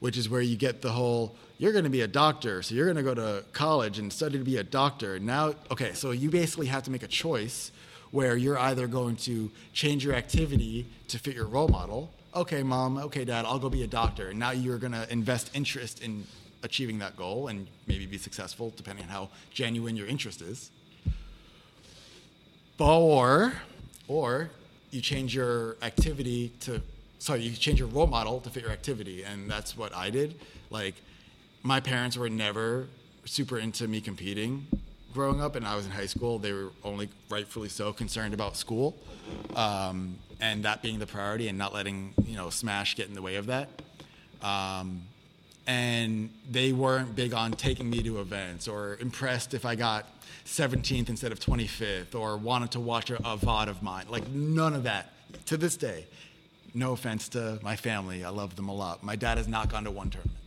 which 0.00 0.16
is 0.16 0.28
where 0.28 0.42
you 0.42 0.56
get 0.56 0.82
the 0.82 0.92
whole 0.92 1.34
you're 1.62 1.70
going 1.70 1.84
to 1.84 1.90
be 1.90 2.00
a 2.00 2.08
doctor, 2.08 2.60
so 2.60 2.74
you're 2.74 2.92
going 2.92 2.96
to 2.96 3.04
go 3.04 3.14
to 3.14 3.44
college 3.52 4.00
and 4.00 4.12
study 4.12 4.36
to 4.36 4.42
be 4.42 4.56
a 4.56 4.64
doctor. 4.64 5.20
Now, 5.20 5.54
okay, 5.70 5.92
so 5.92 6.10
you 6.10 6.28
basically 6.28 6.66
have 6.66 6.82
to 6.82 6.90
make 6.90 7.04
a 7.04 7.06
choice 7.06 7.70
where 8.10 8.36
you're 8.36 8.58
either 8.58 8.88
going 8.88 9.14
to 9.14 9.48
change 9.72 10.04
your 10.04 10.12
activity 10.12 10.86
to 11.06 11.20
fit 11.20 11.36
your 11.36 11.46
role 11.46 11.68
model. 11.68 12.10
Okay, 12.34 12.64
mom, 12.64 12.98
okay, 12.98 13.24
dad, 13.24 13.44
I'll 13.44 13.60
go 13.60 13.70
be 13.70 13.84
a 13.84 13.86
doctor. 13.86 14.30
And 14.30 14.40
now 14.40 14.50
you're 14.50 14.76
going 14.76 14.92
to 14.92 15.10
invest 15.12 15.52
interest 15.54 16.02
in 16.02 16.24
achieving 16.64 16.98
that 16.98 17.16
goal 17.16 17.46
and 17.46 17.68
maybe 17.86 18.06
be 18.06 18.18
successful 18.18 18.72
depending 18.76 19.04
on 19.04 19.10
how 19.12 19.28
genuine 19.52 19.94
your 19.94 20.08
interest 20.08 20.42
is. 20.42 20.72
Or, 22.80 23.52
or 24.08 24.50
you 24.90 25.00
change 25.00 25.32
your 25.32 25.76
activity 25.80 26.50
to, 26.62 26.82
sorry, 27.20 27.42
you 27.42 27.52
change 27.52 27.78
your 27.78 27.86
role 27.86 28.08
model 28.08 28.40
to 28.40 28.50
fit 28.50 28.64
your 28.64 28.72
activity. 28.72 29.22
And 29.22 29.48
that's 29.48 29.76
what 29.76 29.94
I 29.94 30.10
did. 30.10 30.40
Like, 30.68 30.96
my 31.62 31.80
parents 31.80 32.16
were 32.16 32.28
never 32.28 32.88
super 33.24 33.58
into 33.58 33.86
me 33.86 34.00
competing 34.00 34.66
growing 35.12 35.40
up, 35.40 35.56
and 35.56 35.66
I 35.66 35.76
was 35.76 35.86
in 35.86 35.92
high 35.92 36.06
school. 36.06 36.38
They 36.38 36.52
were 36.52 36.70
only 36.84 37.08
rightfully 37.28 37.68
so 37.68 37.92
concerned 37.92 38.34
about 38.34 38.56
school, 38.56 38.96
um, 39.54 40.16
and 40.40 40.64
that 40.64 40.82
being 40.82 40.98
the 40.98 41.06
priority, 41.06 41.48
and 41.48 41.58
not 41.58 41.74
letting 41.74 42.14
you 42.24 42.36
know 42.36 42.50
Smash 42.50 42.96
get 42.96 43.08
in 43.08 43.14
the 43.14 43.22
way 43.22 43.36
of 43.36 43.46
that. 43.46 43.68
Um, 44.42 45.02
and 45.66 46.30
they 46.50 46.72
weren't 46.72 47.14
big 47.14 47.34
on 47.34 47.52
taking 47.52 47.88
me 47.88 48.02
to 48.02 48.20
events 48.20 48.66
or 48.66 48.98
impressed 49.00 49.54
if 49.54 49.64
I 49.64 49.76
got 49.76 50.06
17th 50.44 51.08
instead 51.08 51.30
of 51.30 51.38
25th 51.38 52.16
or 52.16 52.36
wanted 52.36 52.72
to 52.72 52.80
watch 52.80 53.10
a, 53.10 53.16
a 53.18 53.36
VOD 53.36 53.68
of 53.68 53.80
mine. 53.80 54.06
Like 54.08 54.28
none 54.28 54.74
of 54.74 54.82
that 54.82 55.12
to 55.46 55.56
this 55.56 55.76
day. 55.76 56.06
No 56.74 56.92
offense 56.92 57.28
to 57.30 57.60
my 57.62 57.76
family, 57.76 58.24
I 58.24 58.30
love 58.30 58.56
them 58.56 58.68
a 58.68 58.74
lot. 58.74 59.04
My 59.04 59.14
dad 59.14 59.38
has 59.38 59.46
not 59.46 59.68
gone 59.68 59.84
to 59.84 59.90
one 59.92 60.10
tournament. 60.10 60.41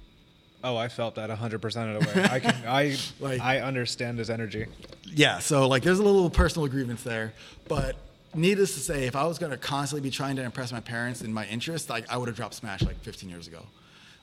Oh, 0.64 0.76
I 0.78 0.88
felt 0.88 1.16
that 1.16 1.30
100% 1.30 1.56
of 1.96 2.04
the 2.04 2.20
way. 2.20 2.26
I 2.28 2.40
can, 2.40 2.56
I, 2.68 2.96
Like- 3.20 3.40
I 3.42 3.60
understand 3.60 4.18
his 4.18 4.30
energy. 4.30 4.66
Yeah, 5.04 5.40
so 5.40 5.68
like 5.68 5.84
there's 5.84 6.00
a 6.00 6.04
little 6.04 6.30
personal 6.30 6.68
grievance 6.68 7.04
there, 7.04 7.34
but 7.68 7.96
needless 8.34 8.74
to 8.74 8.80
say, 8.80 9.06
if 9.06 9.16
I 9.16 9.26
was 9.26 9.38
going 9.38 9.52
to 9.52 9.58
constantly 9.58 10.08
be 10.10 10.12
trying 10.12 10.36
to 10.38 10.44
impress 10.44 10.72
my 10.72 10.80
parents 10.80 11.22
in 11.22 11.32
my 11.34 11.46
interest, 11.46 11.90
like 11.90 12.12
I 12.12 12.18
would 12.18 12.28
have 12.28 12.36
dropped 12.36 12.56
Smash 12.56 12.82
like 12.82 13.00
15 13.02 13.30
years 13.30 13.48
ago. 13.48 13.60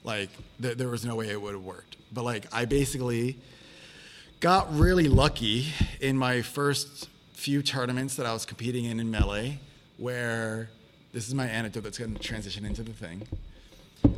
Like 0.05 0.31
th- 0.61 0.77
there 0.77 0.89
was 0.89 1.05
no 1.05 1.15
way 1.15 1.29
it 1.31 1.41
would 1.41 1.55
have 1.55 1.63
worked. 1.63 1.97
But 2.13 2.25
like 2.25 2.47
I 2.53 2.65
basically 2.65 3.39
got 4.41 4.75
really 4.77 5.07
lucky 5.09 5.67
in 6.01 6.19
my 6.19 6.43
first 6.43 7.09
few 7.35 7.63
tournaments 7.63 8.17
that 8.17 8.27
I 8.27 8.33
was 8.33 8.45
competing 8.45 8.85
in 8.85 8.99
in 9.01 9.11
melee, 9.11 9.61
where 9.97 10.69
this 11.13 11.29
is 11.29 11.35
my 11.35 11.47
anecdote 11.47 11.83
that's 11.83 11.99
going 11.99 12.15
to 12.15 12.21
transition 12.21 12.65
into 12.65 12.83
the 12.83 12.93
thing. 12.93 13.27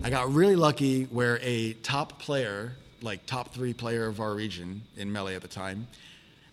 I 0.02 0.10
got 0.10 0.32
really 0.32 0.56
lucky 0.56 1.04
where 1.04 1.38
a 1.42 1.72
top 1.74 2.18
player, 2.18 2.72
like 3.02 3.24
top 3.26 3.54
three 3.54 3.72
player 3.74 4.06
of 4.06 4.20
our 4.20 4.34
region 4.34 4.82
in 4.96 5.12
melee 5.12 5.34
at 5.34 5.42
the 5.42 5.48
time, 5.48 5.86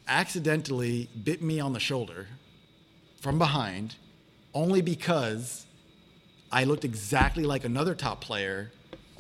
accidentally 0.08 1.10
bit 1.24 1.42
me 1.42 1.60
on 1.60 1.74
the 1.74 1.80
shoulder 1.80 2.28
from 3.20 3.38
behind 3.38 3.96
only 4.54 4.82
because 4.82 5.66
I 6.52 6.64
looked 6.66 6.84
exactly 6.84 7.44
like 7.44 7.64
another 7.64 7.96
top 7.96 8.20
player 8.22 8.72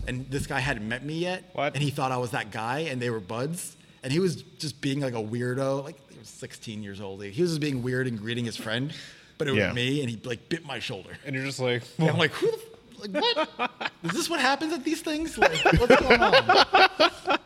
and 0.07 0.29
this 0.29 0.47
guy 0.47 0.59
hadn't 0.59 0.87
met 0.87 1.05
me 1.05 1.19
yet 1.19 1.43
What? 1.53 1.73
and 1.75 1.83
he 1.83 1.91
thought 1.91 2.11
I 2.11 2.17
was 2.17 2.31
that 2.31 2.51
guy 2.51 2.79
and 2.79 3.01
they 3.01 3.09
were 3.09 3.19
buds 3.19 3.77
and 4.03 4.11
he 4.11 4.19
was 4.19 4.41
just 4.57 4.81
being 4.81 4.99
like 4.99 5.13
a 5.13 5.17
weirdo 5.23 5.83
like 5.83 5.95
he 6.11 6.17
was 6.17 6.27
16 6.27 6.81
years 6.83 6.99
old 6.99 7.23
he 7.23 7.41
was 7.41 7.51
just 7.51 7.61
being 7.61 7.83
weird 7.83 8.07
and 8.07 8.19
greeting 8.19 8.43
his 8.43 8.57
friend 8.57 8.91
but 9.37 9.47
it 9.47 9.51
was 9.51 9.59
Yeah. 9.59 9.71
me 9.73 10.01
and 10.01 10.09
he 10.09 10.19
like 10.25 10.49
bit 10.49 10.65
my 10.65 10.79
shoulder 10.79 11.11
And 11.25 11.35
you're 11.35 11.45
just 11.45 11.59
like, 11.59 11.83
and 11.99 12.09
I'm 12.09 12.17
like, 12.17 12.31
who 12.31 12.49
the, 12.51 12.59
like 13.01 13.11
what? 13.13 13.71
Is 14.03 14.11
this 14.13 14.29
what 14.29 14.39
happens 14.39 14.73
at 14.73 14.83
these 14.83 15.01
things? 15.01 15.37
Like, 15.41 15.63
what's 15.79 16.01
going 16.01 16.21
on? 16.21 17.37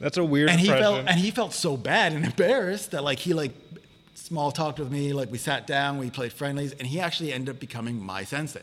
that's 0.00 0.16
a 0.16 0.24
weird 0.24 0.50
And 0.50 0.60
he 0.60 0.66
impression. 0.68 0.84
felt 0.94 1.06
and 1.08 1.18
he 1.20 1.30
felt 1.30 1.52
so 1.52 1.76
bad 1.76 2.12
and 2.12 2.24
embarrassed 2.24 2.90
that 2.92 3.02
like 3.04 3.18
he 3.18 3.34
like 3.34 3.52
small 4.14 4.50
talked 4.52 4.78
with 4.78 4.90
me, 4.90 5.12
like 5.12 5.30
we 5.30 5.38
sat 5.38 5.66
down, 5.66 5.98
we 5.98 6.10
played 6.10 6.32
friendlies, 6.32 6.72
and 6.72 6.86
he 6.86 7.00
actually 7.00 7.32
ended 7.32 7.54
up 7.54 7.60
becoming 7.60 8.00
my 8.02 8.24
sensei. 8.24 8.62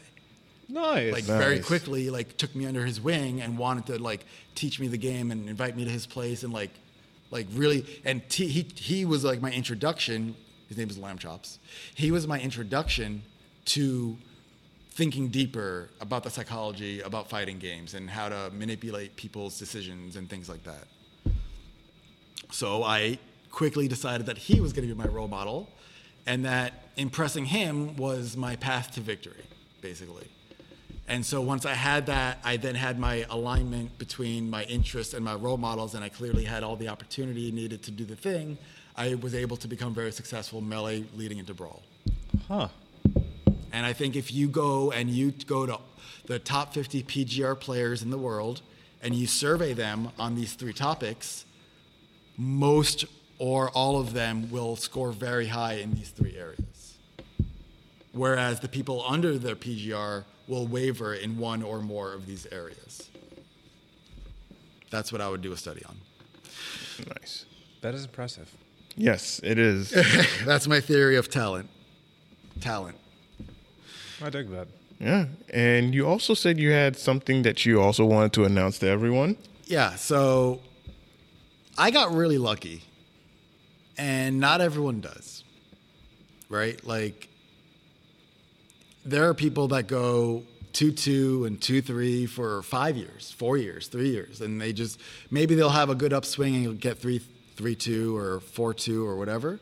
Nice. 0.68 1.14
like 1.14 1.24
very 1.26 1.60
quickly 1.60 2.10
like 2.10 2.38
took 2.38 2.56
me 2.56 2.66
under 2.66 2.86
his 2.88 3.00
wing 3.00 3.40
and 3.40 3.56
wanted 3.56 3.86
to 3.86 4.02
like 4.02 4.26
teach 4.56 4.80
me 4.80 4.88
the 4.88 4.98
game 4.98 5.30
and 5.30 5.48
invite 5.48 5.76
me 5.78 5.86
to 5.86 5.92
his 5.92 6.08
place 6.08 6.42
and 6.42 6.52
like 6.52 6.72
like 7.30 7.46
really 7.54 7.86
and 8.04 8.28
t- 8.30 8.48
he 8.48 8.66
he 8.76 9.06
was 9.06 9.24
like 9.24 9.42
my 9.44 9.52
introduction 9.52 10.36
his 10.68 10.76
name 10.80 10.90
is 10.90 10.98
lamb 10.98 11.20
chops 11.20 11.60
he 11.94 12.10
was 12.10 12.26
my 12.26 12.40
introduction 12.40 13.22
to 13.66 14.18
thinking 14.96 15.28
deeper 15.28 15.90
about 16.02 16.24
the 16.24 16.30
psychology 16.30 17.02
about 17.02 17.30
fighting 17.30 17.60
games 17.60 17.94
and 17.94 18.10
how 18.10 18.28
to 18.30 18.50
manipulate 18.52 19.16
people's 19.16 19.60
decisions 19.60 20.16
and 20.16 20.30
things 20.30 20.50
like 20.50 20.64
that 20.64 20.88
so 22.52 22.84
I 22.84 23.20
quickly 23.52 23.88
decided 23.88 24.28
that 24.28 24.38
he 24.38 24.60
was 24.60 24.74
going 24.74 24.88
to 24.88 24.94
be 24.94 24.98
my 24.98 25.08
role 25.08 25.28
model 25.28 25.70
and 26.26 26.46
that 26.46 26.74
impressing 26.98 27.46
him 27.46 27.96
was 27.98 28.36
my 28.36 28.56
path 28.56 28.92
to 28.96 29.02
victory, 29.02 29.44
basically. 29.82 30.28
And 31.08 31.24
so 31.24 31.42
once 31.42 31.66
I 31.66 31.74
had 31.74 32.08
that, 32.08 32.40
I 32.44 32.58
then 32.58 32.76
had 32.76 32.98
my 32.98 33.26
alignment 33.30 33.98
between 34.00 34.50
my 34.50 34.64
interests 34.64 35.14
and 35.14 35.24
my 35.24 35.36
role 35.36 35.58
models, 35.58 35.94
and 35.94 36.04
I 36.04 36.10
clearly 36.10 36.44
had 36.46 36.64
all 36.64 36.76
the 36.76 36.88
opportunity 36.88 37.52
needed 37.52 37.84
to 37.84 37.92
do 37.92 38.06
the 38.06 38.16
thing. 38.16 38.58
I 38.98 39.14
was 39.16 39.36
able 39.36 39.58
to 39.58 39.68
become 39.68 39.94
very 39.94 40.12
successful 40.12 40.62
melee 40.62 41.06
leading 41.16 41.38
into 41.38 41.54
brawl. 41.54 41.84
Huh. 42.48 42.70
And 43.76 43.86
I 43.86 43.92
think 43.92 44.16
if 44.16 44.34
you 44.34 44.48
go 44.48 44.92
and 44.92 45.10
you 45.10 45.34
go 45.48 45.66
to 45.66 45.80
the 46.28 46.40
top 46.40 46.74
50 46.74 47.04
PGR 47.04 47.60
players 47.60 48.04
in 48.04 48.10
the 48.10 48.18
world 48.18 48.62
and 49.02 49.14
you 49.14 49.28
survey 49.28 49.74
them 49.74 50.12
on 50.18 50.36
these 50.36 50.54
three 50.54 50.72
topics, 50.72 51.44
most 52.38 53.04
or 53.38 53.70
all 53.72 54.00
of 54.00 54.14
them 54.14 54.50
will 54.50 54.78
score 54.78 55.12
very 55.12 55.48
high 55.48 55.74
in 55.74 55.94
these 55.94 56.08
three 56.08 56.38
areas. 56.38 56.98
Whereas 58.14 58.62
the 58.62 58.70
people 58.70 59.04
under 59.06 59.38
their 59.38 59.58
PGR 59.58 60.24
will 60.48 60.68
waver 60.68 61.14
in 61.14 61.38
one 61.38 61.62
or 61.62 61.82
more 61.82 62.14
of 62.14 62.28
these 62.28 62.48
areas. 62.54 63.10
That's 64.90 65.12
what 65.12 65.20
I 65.20 65.28
would 65.28 65.42
do 65.42 65.52
a 65.52 65.58
study 65.58 65.84
on. 65.84 65.98
Nice. 67.10 67.46
That 67.82 67.94
is 67.94 68.06
impressive. 68.06 68.50
Yes, 68.96 69.42
it 69.44 69.60
is. 69.60 69.90
That's 70.46 70.66
my 70.66 70.80
theory 70.80 71.18
of 71.18 71.30
talent. 71.30 71.70
Talent. 72.62 72.96
I 74.24 74.30
dig 74.30 74.50
that. 74.52 74.68
yeah. 75.00 75.26
And 75.54 75.94
you 75.94 76.08
also 76.08 76.34
said 76.34 76.60
you 76.60 76.72
had 76.72 76.98
something 76.98 77.44
that 77.44 77.66
you 77.66 77.82
also 77.82 78.06
wanted 78.06 78.34
to 78.34 78.46
announce 78.46 78.80
to 78.80 78.88
everyone. 78.88 79.38
Yeah, 79.66 79.96
so 79.96 80.62
I 81.78 81.92
got 81.92 82.14
really 82.14 82.38
lucky, 82.38 82.84
and 83.98 84.40
not 84.40 84.62
everyone 84.62 85.02
does, 85.02 85.44
right? 86.50 86.84
Like, 86.86 87.28
there 89.06 89.28
are 89.28 89.34
people 89.34 89.68
that 89.70 89.88
go 89.88 90.44
two 90.72 90.92
two 90.92 91.46
and 91.46 91.60
two 91.62 91.82
three 91.82 92.26
for 92.26 92.62
five 92.62 92.96
years, 92.96 93.32
four 93.32 93.58
years, 93.58 93.88
three 93.88 94.10
years, 94.10 94.42
and 94.42 94.62
they 94.62 94.72
just 94.74 95.00
maybe 95.32 95.56
they'll 95.56 95.70
have 95.70 95.90
a 95.90 95.96
good 95.96 96.14
upswing 96.14 96.54
and 96.54 96.64
you'll 96.64 96.74
get 96.74 97.00
three 97.00 97.20
three 97.56 97.76
two 97.76 98.16
or 98.16 98.40
four 98.40 98.74
two 98.74 99.06
or 99.06 99.16
whatever. 99.16 99.60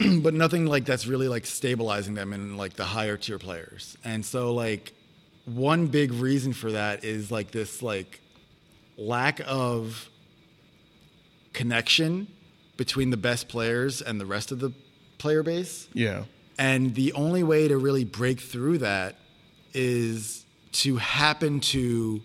but 0.20 0.34
nothing 0.34 0.66
like 0.66 0.84
that's 0.84 1.06
really 1.06 1.28
like 1.28 1.46
stabilizing 1.46 2.14
them 2.14 2.32
in 2.32 2.56
like 2.56 2.74
the 2.74 2.84
higher 2.84 3.16
tier 3.16 3.38
players. 3.38 3.96
And 4.04 4.24
so 4.24 4.52
like 4.54 4.92
one 5.44 5.86
big 5.86 6.12
reason 6.12 6.52
for 6.52 6.72
that 6.72 7.04
is 7.04 7.30
like 7.30 7.50
this 7.50 7.82
like 7.82 8.20
lack 8.96 9.40
of 9.46 10.08
connection 11.52 12.28
between 12.76 13.10
the 13.10 13.16
best 13.16 13.48
players 13.48 14.00
and 14.02 14.20
the 14.20 14.26
rest 14.26 14.52
of 14.52 14.60
the 14.60 14.72
player 15.18 15.42
base. 15.42 15.88
Yeah. 15.92 16.24
And 16.58 16.94
the 16.94 17.12
only 17.12 17.42
way 17.42 17.68
to 17.68 17.76
really 17.76 18.04
break 18.04 18.40
through 18.40 18.78
that 18.78 19.16
is 19.74 20.44
to 20.72 20.96
happen 20.96 21.60
to 21.60 22.20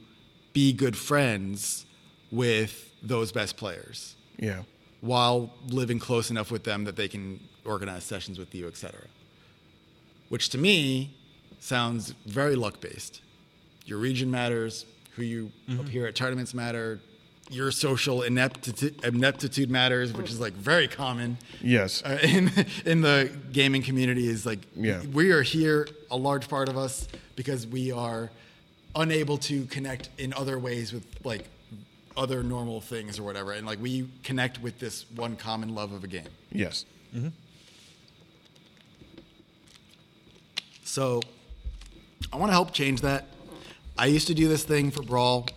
be 0.53 0.73
good 0.73 0.95
friends 0.95 1.85
with 2.31 2.91
those 3.01 3.31
best 3.31 3.57
players 3.57 4.15
Yeah. 4.39 4.63
while 5.01 5.53
living 5.67 5.99
close 5.99 6.29
enough 6.31 6.51
with 6.51 6.63
them 6.63 6.83
that 6.85 6.95
they 6.95 7.07
can 7.07 7.39
organize 7.65 8.03
sessions 8.03 8.37
with 8.39 8.53
you, 8.55 8.67
etc. 8.67 9.01
Which 10.29 10.49
to 10.49 10.57
me 10.57 11.11
sounds 11.59 12.11
very 12.25 12.55
luck 12.55 12.79
based. 12.81 13.21
Your 13.85 13.97
region 13.99 14.31
matters, 14.31 14.85
who 15.15 15.23
you 15.23 15.51
appear 15.79 16.07
at 16.07 16.15
tournaments 16.15 16.53
matter, 16.53 16.99
your 17.49 17.71
social 17.71 18.21
ineptitude, 18.23 19.03
ineptitude 19.03 19.69
matters, 19.69 20.13
which 20.13 20.29
is 20.29 20.39
like 20.39 20.53
very 20.53 20.87
common 20.87 21.37
Yes. 21.61 22.01
uh, 22.03 22.17
in 22.23 22.49
in 22.85 23.01
the 23.01 23.29
gaming 23.51 23.83
community. 23.83 24.27
Is 24.27 24.45
like 24.45 24.59
Yeah. 24.75 25.01
we 25.11 25.31
are 25.31 25.41
here, 25.41 25.87
a 26.09 26.17
large 26.17 26.47
part 26.47 26.69
of 26.69 26.77
us, 26.77 27.07
because 27.35 27.67
we 27.67 27.91
are 27.91 28.31
unable 28.95 29.37
to 29.39 29.65
connect 29.65 30.09
in 30.17 30.33
other 30.33 30.57
ways 30.57 30.93
with 30.93 31.05
like 31.25 31.45
other 32.15 32.43
normal 32.43 32.79
things 32.79 33.19
or 33.19 33.23
whatever, 33.23 33.51
and 33.51 33.67
like 33.67 33.81
we 33.81 34.07
connect 34.23 34.61
with 34.61 34.79
this 34.79 35.05
one 35.15 35.35
common 35.35 35.75
love 35.75 35.91
of 35.91 36.03
a 36.03 36.07
game. 36.07 36.29
yes. 36.51 36.85
So 40.93 41.21
I 42.31 42.37
want 42.37 42.49
to 42.49 42.53
help 42.53 42.71
change 42.71 43.01
that. 43.01 43.25
I 43.97 44.05
used 44.05 44.27
to 44.27 44.35
do 44.35 44.47
this 44.47 44.63
thing 44.63 44.91
for 44.91 45.01
Brawl, 45.01 45.47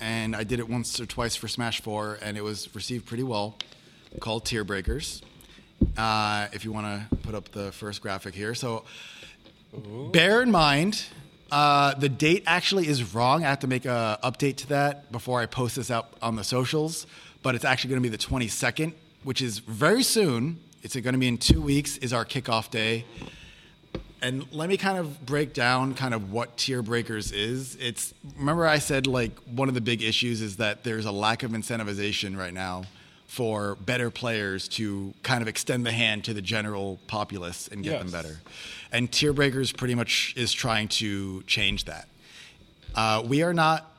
and 0.00 0.34
I 0.34 0.44
did 0.44 0.60
it 0.60 0.66
once 0.66 0.98
or 0.98 1.04
twice 1.04 1.36
for 1.36 1.46
Smash 1.46 1.82
4, 1.82 2.20
and 2.22 2.38
it 2.38 2.40
was 2.42 2.74
received 2.74 3.04
pretty 3.04 3.22
well, 3.22 3.58
called 4.18 4.46
Tier 4.46 4.64
Breakers. 4.64 5.20
Uh, 5.94 6.48
if 6.54 6.64
you 6.64 6.72
want 6.72 6.86
to 6.86 7.16
put 7.18 7.34
up 7.34 7.50
the 7.50 7.70
first 7.70 8.00
graphic 8.00 8.34
here. 8.34 8.54
So 8.54 8.84
bear 10.10 10.40
in 10.40 10.50
mind, 10.50 11.04
uh, 11.52 11.92
the 11.92 12.08
date 12.08 12.44
actually 12.46 12.88
is 12.88 13.14
wrong. 13.14 13.44
I 13.44 13.50
have 13.50 13.60
to 13.60 13.66
make 13.66 13.84
a 13.84 14.18
update 14.24 14.56
to 14.56 14.68
that 14.68 15.12
before 15.12 15.38
I 15.42 15.44
post 15.44 15.76
this 15.76 15.90
out 15.90 16.14
on 16.22 16.36
the 16.36 16.44
socials, 16.44 17.06
but 17.42 17.54
it's 17.54 17.66
actually 17.66 17.90
going 17.90 18.02
to 18.02 18.08
be 18.08 18.16
the 18.16 18.22
22nd, 18.24 18.94
which 19.22 19.42
is 19.42 19.58
very 19.58 20.02
soon. 20.02 20.60
It's 20.82 20.96
going 20.96 21.12
to 21.12 21.18
be 21.18 21.28
in 21.28 21.36
two 21.36 21.60
weeks, 21.60 21.98
is 21.98 22.14
our 22.14 22.24
kickoff 22.24 22.70
day. 22.70 23.04
And 24.20 24.50
let 24.52 24.68
me 24.68 24.76
kind 24.76 24.98
of 24.98 25.24
break 25.24 25.54
down 25.54 25.94
kind 25.94 26.12
of 26.12 26.32
what 26.32 26.56
tier 26.56 26.82
breakers 26.82 27.30
is. 27.30 27.76
It's 27.76 28.12
remember 28.36 28.66
I 28.66 28.78
said 28.78 29.06
like 29.06 29.38
one 29.44 29.68
of 29.68 29.74
the 29.74 29.80
big 29.80 30.02
issues 30.02 30.40
is 30.40 30.56
that 30.56 30.82
there's 30.84 31.06
a 31.06 31.12
lack 31.12 31.42
of 31.42 31.52
incentivization 31.52 32.36
right 32.36 32.52
now 32.52 32.84
for 33.28 33.76
better 33.76 34.10
players 34.10 34.66
to 34.68 35.12
kind 35.22 35.42
of 35.42 35.48
extend 35.48 35.84
the 35.84 35.92
hand 35.92 36.24
to 36.24 36.34
the 36.34 36.40
general 36.42 36.98
populace 37.06 37.68
and 37.68 37.84
get 37.84 37.98
them 37.98 38.10
better. 38.10 38.38
And 38.90 39.12
tier 39.12 39.32
breakers 39.34 39.70
pretty 39.70 39.94
much 39.94 40.32
is 40.36 40.52
trying 40.52 40.88
to 40.88 41.42
change 41.42 41.84
that. 41.84 42.08
Uh, 42.94 43.22
we 43.24 43.42
are 43.42 43.54
not 43.54 43.92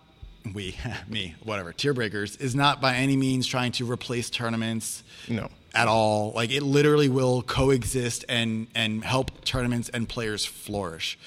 we 0.53 0.75
me 1.07 1.35
whatever 1.43 1.71
tier 1.73 1.93
breakers 1.93 2.35
is 2.37 2.55
not 2.55 2.81
by 2.81 2.95
any 2.95 3.15
means 3.15 3.45
trying 3.45 3.71
to 3.73 3.89
replace 3.89 4.29
tournaments 4.29 5.03
No. 5.27 5.49
At 5.73 5.87
all. 5.87 6.31
Like 6.31 6.51
it 6.51 6.63
literally 6.63 7.09
will 7.09 7.41
coexist 7.41 8.25
and 8.29 8.67
and 8.75 9.03
help 9.03 9.43
tournaments 9.45 9.89
and 9.89 10.07
players 10.07 10.45
flourish. 10.45 11.17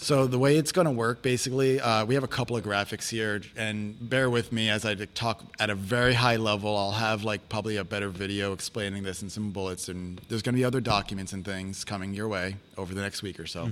So 0.00 0.28
the 0.28 0.38
way 0.38 0.56
it's 0.56 0.70
going 0.70 0.84
to 0.84 0.92
work 0.92 1.22
basically 1.22 1.80
uh, 1.80 2.04
we 2.04 2.14
have 2.14 2.22
a 2.22 2.28
couple 2.28 2.56
of 2.56 2.62
graphics 2.62 3.08
here 3.08 3.42
and 3.56 3.96
bear 4.08 4.30
with 4.30 4.52
me 4.52 4.70
as 4.70 4.84
i 4.84 4.94
talk 4.94 5.42
at 5.58 5.70
a 5.70 5.74
very 5.74 6.14
high 6.14 6.36
level. 6.36 6.76
I'll 6.76 6.92
have 6.92 7.24
like 7.24 7.48
probably 7.48 7.76
a 7.78 7.84
better 7.84 8.08
video 8.08 8.52
explaining 8.52 9.02
this 9.02 9.22
and 9.22 9.32
some 9.32 9.50
bullets 9.50 9.88
and 9.88 10.20
there's 10.28 10.42
going 10.42 10.54
to 10.54 10.58
be 10.58 10.64
other 10.64 10.80
documents 10.80 11.32
and 11.32 11.44
things 11.44 11.84
coming 11.84 12.14
your 12.14 12.28
way 12.28 12.56
over 12.76 12.94
the 12.94 13.02
next 13.02 13.22
week 13.22 13.40
or 13.40 13.46
so. 13.46 13.68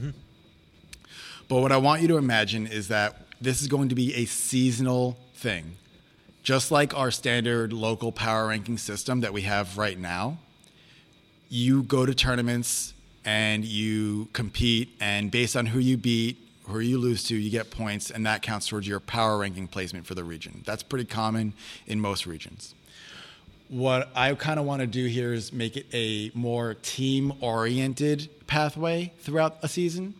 But 1.48 1.60
what 1.60 1.70
I 1.70 1.76
want 1.76 2.02
you 2.02 2.08
to 2.08 2.16
imagine 2.16 2.66
is 2.66 2.88
that 2.88 3.22
this 3.40 3.62
is 3.62 3.68
going 3.68 3.90
to 3.90 3.94
be 3.94 4.14
a 4.16 4.24
seasonal 4.24 5.16
thing. 5.34 5.76
Just 6.46 6.70
like 6.70 6.96
our 6.96 7.10
standard 7.10 7.72
local 7.72 8.12
power 8.12 8.46
ranking 8.46 8.78
system 8.78 9.22
that 9.22 9.32
we 9.32 9.42
have 9.42 9.76
right 9.76 9.98
now, 9.98 10.38
you 11.48 11.82
go 11.82 12.06
to 12.06 12.14
tournaments 12.14 12.94
and 13.24 13.64
you 13.64 14.28
compete, 14.32 14.90
and 15.00 15.28
based 15.32 15.56
on 15.56 15.66
who 15.66 15.80
you 15.80 15.96
beat, 15.96 16.36
who 16.68 16.78
you 16.78 16.98
lose 16.98 17.24
to, 17.24 17.34
you 17.34 17.50
get 17.50 17.72
points, 17.72 18.12
and 18.12 18.24
that 18.26 18.42
counts 18.42 18.68
towards 18.68 18.86
your 18.86 19.00
power 19.00 19.38
ranking 19.38 19.66
placement 19.66 20.06
for 20.06 20.14
the 20.14 20.22
region. 20.22 20.62
That's 20.64 20.84
pretty 20.84 21.06
common 21.06 21.52
in 21.88 22.00
most 22.00 22.26
regions. 22.26 22.76
What 23.68 24.08
I 24.14 24.32
kind 24.34 24.60
of 24.60 24.66
want 24.66 24.82
to 24.82 24.86
do 24.86 25.04
here 25.06 25.32
is 25.32 25.52
make 25.52 25.76
it 25.76 25.86
a 25.92 26.30
more 26.32 26.74
team 26.74 27.32
oriented 27.40 28.30
pathway 28.46 29.12
throughout 29.18 29.56
a 29.64 29.68
season. 29.68 30.14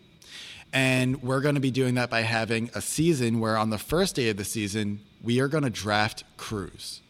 And 0.72 1.22
we're 1.22 1.40
going 1.40 1.54
to 1.54 1.60
be 1.60 1.70
doing 1.70 1.94
that 1.94 2.10
by 2.10 2.22
having 2.22 2.68
a 2.74 2.80
season 2.80 3.38
where 3.38 3.56
on 3.56 3.70
the 3.70 3.78
first 3.78 4.16
day 4.16 4.28
of 4.28 4.36
the 4.36 4.44
season, 4.44 5.00
we 5.26 5.40
are 5.40 5.48
going 5.48 5.64
to 5.64 5.70
draft 5.70 6.22
crews. 6.36 7.00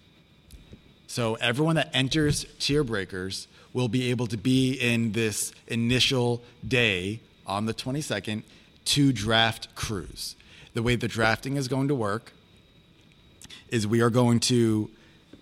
So 1.07 1.35
everyone 1.35 1.77
that 1.77 1.91
enters 1.93 2.47
tier 2.59 2.83
breakers 2.83 3.47
will 3.75 3.89
be 3.89 4.11
able 4.11 4.27
to 4.29 4.39
be 4.39 4.73
in 4.73 5.13
this 5.13 5.53
initial 5.67 6.43
day 6.67 7.21
on 7.47 7.67
the 7.67 7.75
22nd 7.75 8.43
to 8.87 9.13
draft 9.13 9.75
crews. 9.75 10.35
The 10.73 10.83
way 10.83 10.97
the 10.97 11.09
drafting 11.09 11.57
is 11.57 11.69
going 11.69 11.89
to 11.89 11.95
work 11.95 12.33
is 13.69 13.87
we 13.87 14.01
are 14.01 14.11
going 14.11 14.41
to 14.41 14.91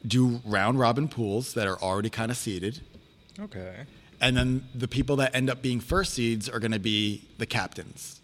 do 0.07 0.41
round 0.45 0.79
robin 0.79 1.09
pools 1.09 1.55
that 1.55 1.69
are 1.69 1.81
already 1.81 2.11
kind 2.11 2.31
of 2.31 2.37
seeded. 2.37 2.81
Okay. 3.39 3.85
And 4.21 4.37
then 4.37 4.67
the 4.75 4.89
people 4.89 5.17
that 5.17 5.35
end 5.35 5.49
up 5.49 5.63
being 5.63 5.79
first 5.79 6.15
seeds 6.15 6.49
are 6.49 6.59
going 6.59 6.73
to 6.73 6.81
be 6.81 7.23
the 7.39 7.47
captains. 7.47 8.21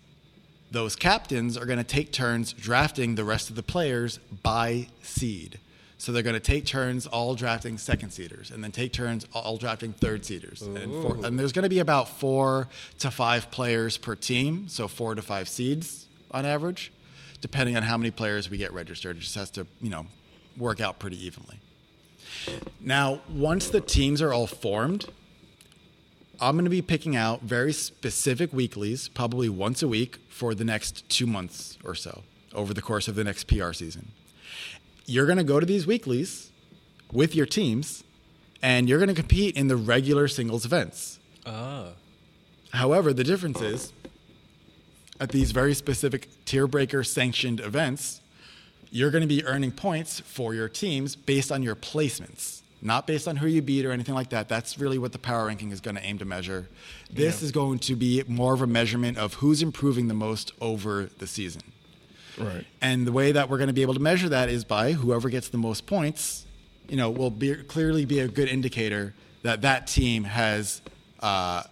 Those 0.70 0.96
captains 0.96 1.56
are 1.56 1.66
going 1.66 1.78
to 1.78 1.84
take 1.84 2.12
turns 2.12 2.52
drafting 2.52 3.14
the 3.14 3.24
rest 3.24 3.50
of 3.50 3.56
the 3.56 3.62
players 3.62 4.18
by 4.42 4.88
seed. 5.02 5.58
So 5.98 6.12
they're 6.12 6.22
going 6.22 6.34
to 6.34 6.40
take 6.40 6.64
turns 6.64 7.06
all 7.06 7.34
drafting 7.34 7.76
second 7.76 8.10
seeders, 8.10 8.50
and 8.50 8.64
then 8.64 8.72
take 8.72 8.90
turns 8.92 9.26
all 9.34 9.58
drafting 9.58 9.92
third 9.92 10.24
seeders. 10.24 10.62
And, 10.62 10.90
four, 11.02 11.26
and 11.26 11.38
there's 11.38 11.52
going 11.52 11.64
to 11.64 11.68
be 11.68 11.80
about 11.80 12.08
four 12.08 12.68
to 13.00 13.10
five 13.10 13.50
players 13.50 13.98
per 13.98 14.14
team, 14.14 14.66
so 14.68 14.88
four 14.88 15.14
to 15.14 15.20
five 15.20 15.46
seeds 15.46 16.06
on 16.30 16.46
average, 16.46 16.90
depending 17.42 17.76
on 17.76 17.82
how 17.82 17.98
many 17.98 18.10
players 18.10 18.48
we 18.48 18.56
get 18.56 18.72
registered. 18.72 19.18
It 19.18 19.20
just 19.20 19.34
has 19.34 19.50
to, 19.50 19.66
you 19.82 19.90
know, 19.90 20.06
work 20.56 20.80
out 20.80 20.98
pretty 20.98 21.22
evenly. 21.22 21.58
Now, 22.80 23.20
once 23.28 23.68
the 23.68 23.82
teams 23.82 24.22
are 24.22 24.32
all 24.32 24.46
formed, 24.46 25.06
I'm 26.40 26.54
going 26.54 26.64
to 26.64 26.70
be 26.70 26.82
picking 26.82 27.16
out 27.16 27.42
very 27.42 27.72
specific 27.72 28.52
weeklies, 28.52 29.08
probably 29.08 29.48
once 29.48 29.82
a 29.82 29.88
week 29.88 30.18
for 30.28 30.54
the 30.54 30.64
next 30.64 31.08
two 31.10 31.26
months 31.26 31.76
or 31.84 31.94
so 31.94 32.22
over 32.54 32.72
the 32.72 32.80
course 32.82 33.08
of 33.08 33.14
the 33.14 33.24
next 33.24 33.44
PR 33.44 33.72
season. 33.72 34.12
You're 35.04 35.26
going 35.26 35.38
to 35.38 35.44
go 35.44 35.60
to 35.60 35.66
these 35.66 35.86
weeklies 35.86 36.50
with 37.12 37.34
your 37.34 37.46
teams 37.46 38.04
and 38.62 38.88
you're 38.88 38.98
going 38.98 39.08
to 39.08 39.14
compete 39.14 39.56
in 39.56 39.68
the 39.68 39.76
regular 39.76 40.28
singles 40.28 40.64
events. 40.64 41.18
Ah. 41.44 41.88
However, 42.72 43.12
the 43.12 43.24
difference 43.24 43.60
is 43.60 43.92
at 45.20 45.30
these 45.30 45.52
very 45.52 45.74
specific 45.74 46.28
tier 46.46 46.66
breaker 46.66 47.04
sanctioned 47.04 47.60
events, 47.60 48.20
you're 48.90 49.10
going 49.10 49.22
to 49.22 49.28
be 49.28 49.44
earning 49.44 49.72
points 49.72 50.20
for 50.20 50.54
your 50.54 50.68
teams 50.68 51.14
based 51.14 51.52
on 51.52 51.62
your 51.62 51.76
placements, 51.76 52.59
not 52.82 53.06
based 53.06 53.28
on 53.28 53.36
who 53.36 53.46
you 53.46 53.60
beat 53.62 53.84
or 53.84 53.92
anything 53.92 54.14
like 54.14 54.30
that. 54.30 54.48
That's 54.48 54.78
really 54.78 54.98
what 54.98 55.12
the 55.12 55.18
power 55.18 55.46
ranking 55.46 55.70
is 55.70 55.80
going 55.80 55.96
to 55.96 56.02
aim 56.04 56.18
to 56.18 56.24
measure. 56.24 56.68
This 57.12 57.40
Yeah. 57.40 57.46
is 57.46 57.52
going 57.52 57.78
to 57.80 57.94
be 57.96 58.22
more 58.26 58.54
of 58.54 58.62
a 58.62 58.66
measurement 58.66 59.18
of 59.18 59.34
who's 59.34 59.62
improving 59.62 60.08
the 60.08 60.14
most 60.14 60.52
over 60.60 61.10
the 61.18 61.26
season. 61.26 61.62
Right. 62.38 62.64
And 62.80 63.06
the 63.06 63.12
way 63.12 63.32
that 63.32 63.50
we're 63.50 63.58
going 63.58 63.68
to 63.68 63.74
be 63.74 63.82
able 63.82 63.94
to 63.94 64.00
measure 64.00 64.28
that 64.30 64.48
is 64.48 64.64
by 64.64 64.92
whoever 64.92 65.28
gets 65.28 65.48
the 65.48 65.58
most 65.58 65.86
points, 65.86 66.46
you 66.88 66.96
know, 66.96 67.10
will 67.10 67.30
be, 67.30 67.54
clearly 67.54 68.04
be 68.06 68.20
a 68.20 68.28
good 68.28 68.48
indicator 68.48 69.14
that 69.42 69.60
that 69.62 69.86
team 69.86 70.24
has 70.24 70.80
uh, 71.20 71.62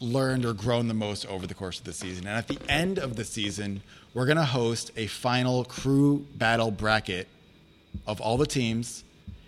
learned 0.00 0.44
or 0.46 0.54
grown 0.54 0.88
the 0.88 0.94
most 0.94 1.26
over 1.26 1.46
the 1.46 1.54
course 1.54 1.78
of 1.78 1.84
the 1.84 1.92
season. 1.92 2.26
And 2.26 2.36
at 2.36 2.48
the 2.48 2.58
end 2.68 2.98
of 2.98 3.16
the 3.16 3.24
season, 3.24 3.82
we're 4.14 4.26
going 4.26 4.36
to 4.38 4.44
host 4.44 4.90
a 4.96 5.06
final 5.06 5.64
crew 5.64 6.26
battle 6.34 6.70
bracket 6.70 7.28
of 8.06 8.20
all 8.20 8.36
the 8.38 8.46
teams, 8.46 9.04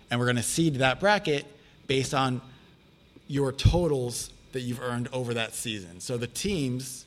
and 0.09 0.19
we're 0.19 0.25
going 0.25 0.35
to 0.35 0.43
seed 0.43 0.75
that 0.75 0.99
bracket 0.99 1.45
based 1.87 2.13
on 2.13 2.41
your 3.27 3.51
totals 3.51 4.31
that 4.51 4.61
you've 4.61 4.81
earned 4.81 5.07
over 5.13 5.33
that 5.35 5.53
season. 5.53 5.99
So 5.99 6.17
the 6.17 6.27
teams 6.27 7.05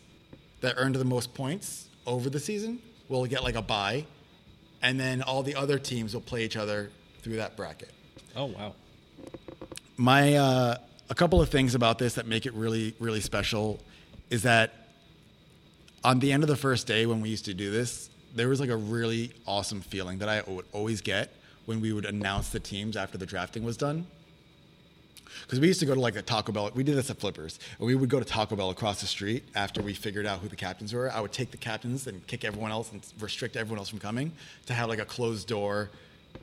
that 0.61 0.74
earned 0.76 0.94
the 0.94 1.05
most 1.05 1.34
points 1.34 1.88
over 2.07 2.30
the 2.30 2.40
season 2.40 2.80
will 3.09 3.26
get 3.26 3.42
like 3.42 3.57
a 3.57 3.62
bye, 3.62 4.07
and 4.80 4.98
then 4.98 5.22
all 5.22 5.42
the 5.42 5.55
other 5.55 5.78
teams 5.78 6.14
will 6.14 6.20
play 6.20 6.44
each 6.44 6.57
other 6.57 6.90
through 7.20 7.36
that 7.36 7.57
bracket. 7.57 7.90
Oh 8.34 8.46
wow. 8.46 8.74
My 9.96 10.34
uh, 10.34 10.76
a 11.11 11.14
couple 11.14 11.40
of 11.40 11.48
things 11.48 11.74
about 11.74 11.98
this 11.98 12.14
that 12.14 12.26
make 12.26 12.46
it 12.46 12.55
really 12.55 12.94
really 12.98 13.20
special 13.20 13.80
is 14.30 14.42
that 14.44 14.72
on 16.05 16.18
the 16.18 16.32
end 16.32 16.42
of 16.42 16.48
the 16.48 16.57
first 16.57 16.86
day 16.86 17.07
when 17.07 17.20
we 17.20 17.28
used 17.28 17.44
to 17.44 17.55
do 17.55 17.70
this, 17.70 18.11
there 18.34 18.48
was 18.48 18.61
like 18.61 18.70
a 18.70 18.76
really 18.76 19.32
awesome 19.46 19.80
feeling 19.80 20.18
that 20.18 20.28
I 20.28 20.42
would 20.46 20.64
always 20.72 21.00
get 21.00 21.30
when 21.72 21.80
we 21.80 21.92
would 21.92 22.04
announce 22.04 22.50
the 22.50 22.60
teams 22.60 22.96
after 22.96 23.16
the 23.16 23.24
drafting 23.26 23.64
was 23.64 23.76
done. 23.76 24.06
Because 25.42 25.58
we 25.60 25.66
used 25.68 25.80
to 25.80 25.86
go 25.86 25.94
to 25.94 26.00
like 26.00 26.14
a 26.16 26.22
Taco 26.22 26.52
Bell. 26.52 26.70
We 26.74 26.82
did 26.84 26.96
this 26.96 27.08
at 27.10 27.18
Flippers. 27.18 27.58
And 27.78 27.86
we 27.86 27.94
would 27.94 28.10
go 28.10 28.18
to 28.18 28.24
Taco 28.24 28.54
Bell 28.54 28.68
across 28.70 29.00
the 29.00 29.06
street 29.06 29.44
after 29.54 29.80
we 29.82 29.94
figured 29.94 30.26
out 30.26 30.40
who 30.40 30.48
the 30.48 30.56
captains 30.56 30.92
were. 30.92 31.10
I 31.10 31.20
would 31.20 31.32
take 31.32 31.50
the 31.50 31.56
captains 31.56 32.06
and 32.06 32.24
kick 32.26 32.44
everyone 32.44 32.70
else 32.70 32.92
and 32.92 33.00
restrict 33.18 33.56
everyone 33.56 33.78
else 33.78 33.88
from 33.88 33.98
coming 33.98 34.32
to 34.66 34.74
have 34.74 34.88
like 34.90 34.98
a 35.00 35.04
closed 35.06 35.48
door 35.48 35.90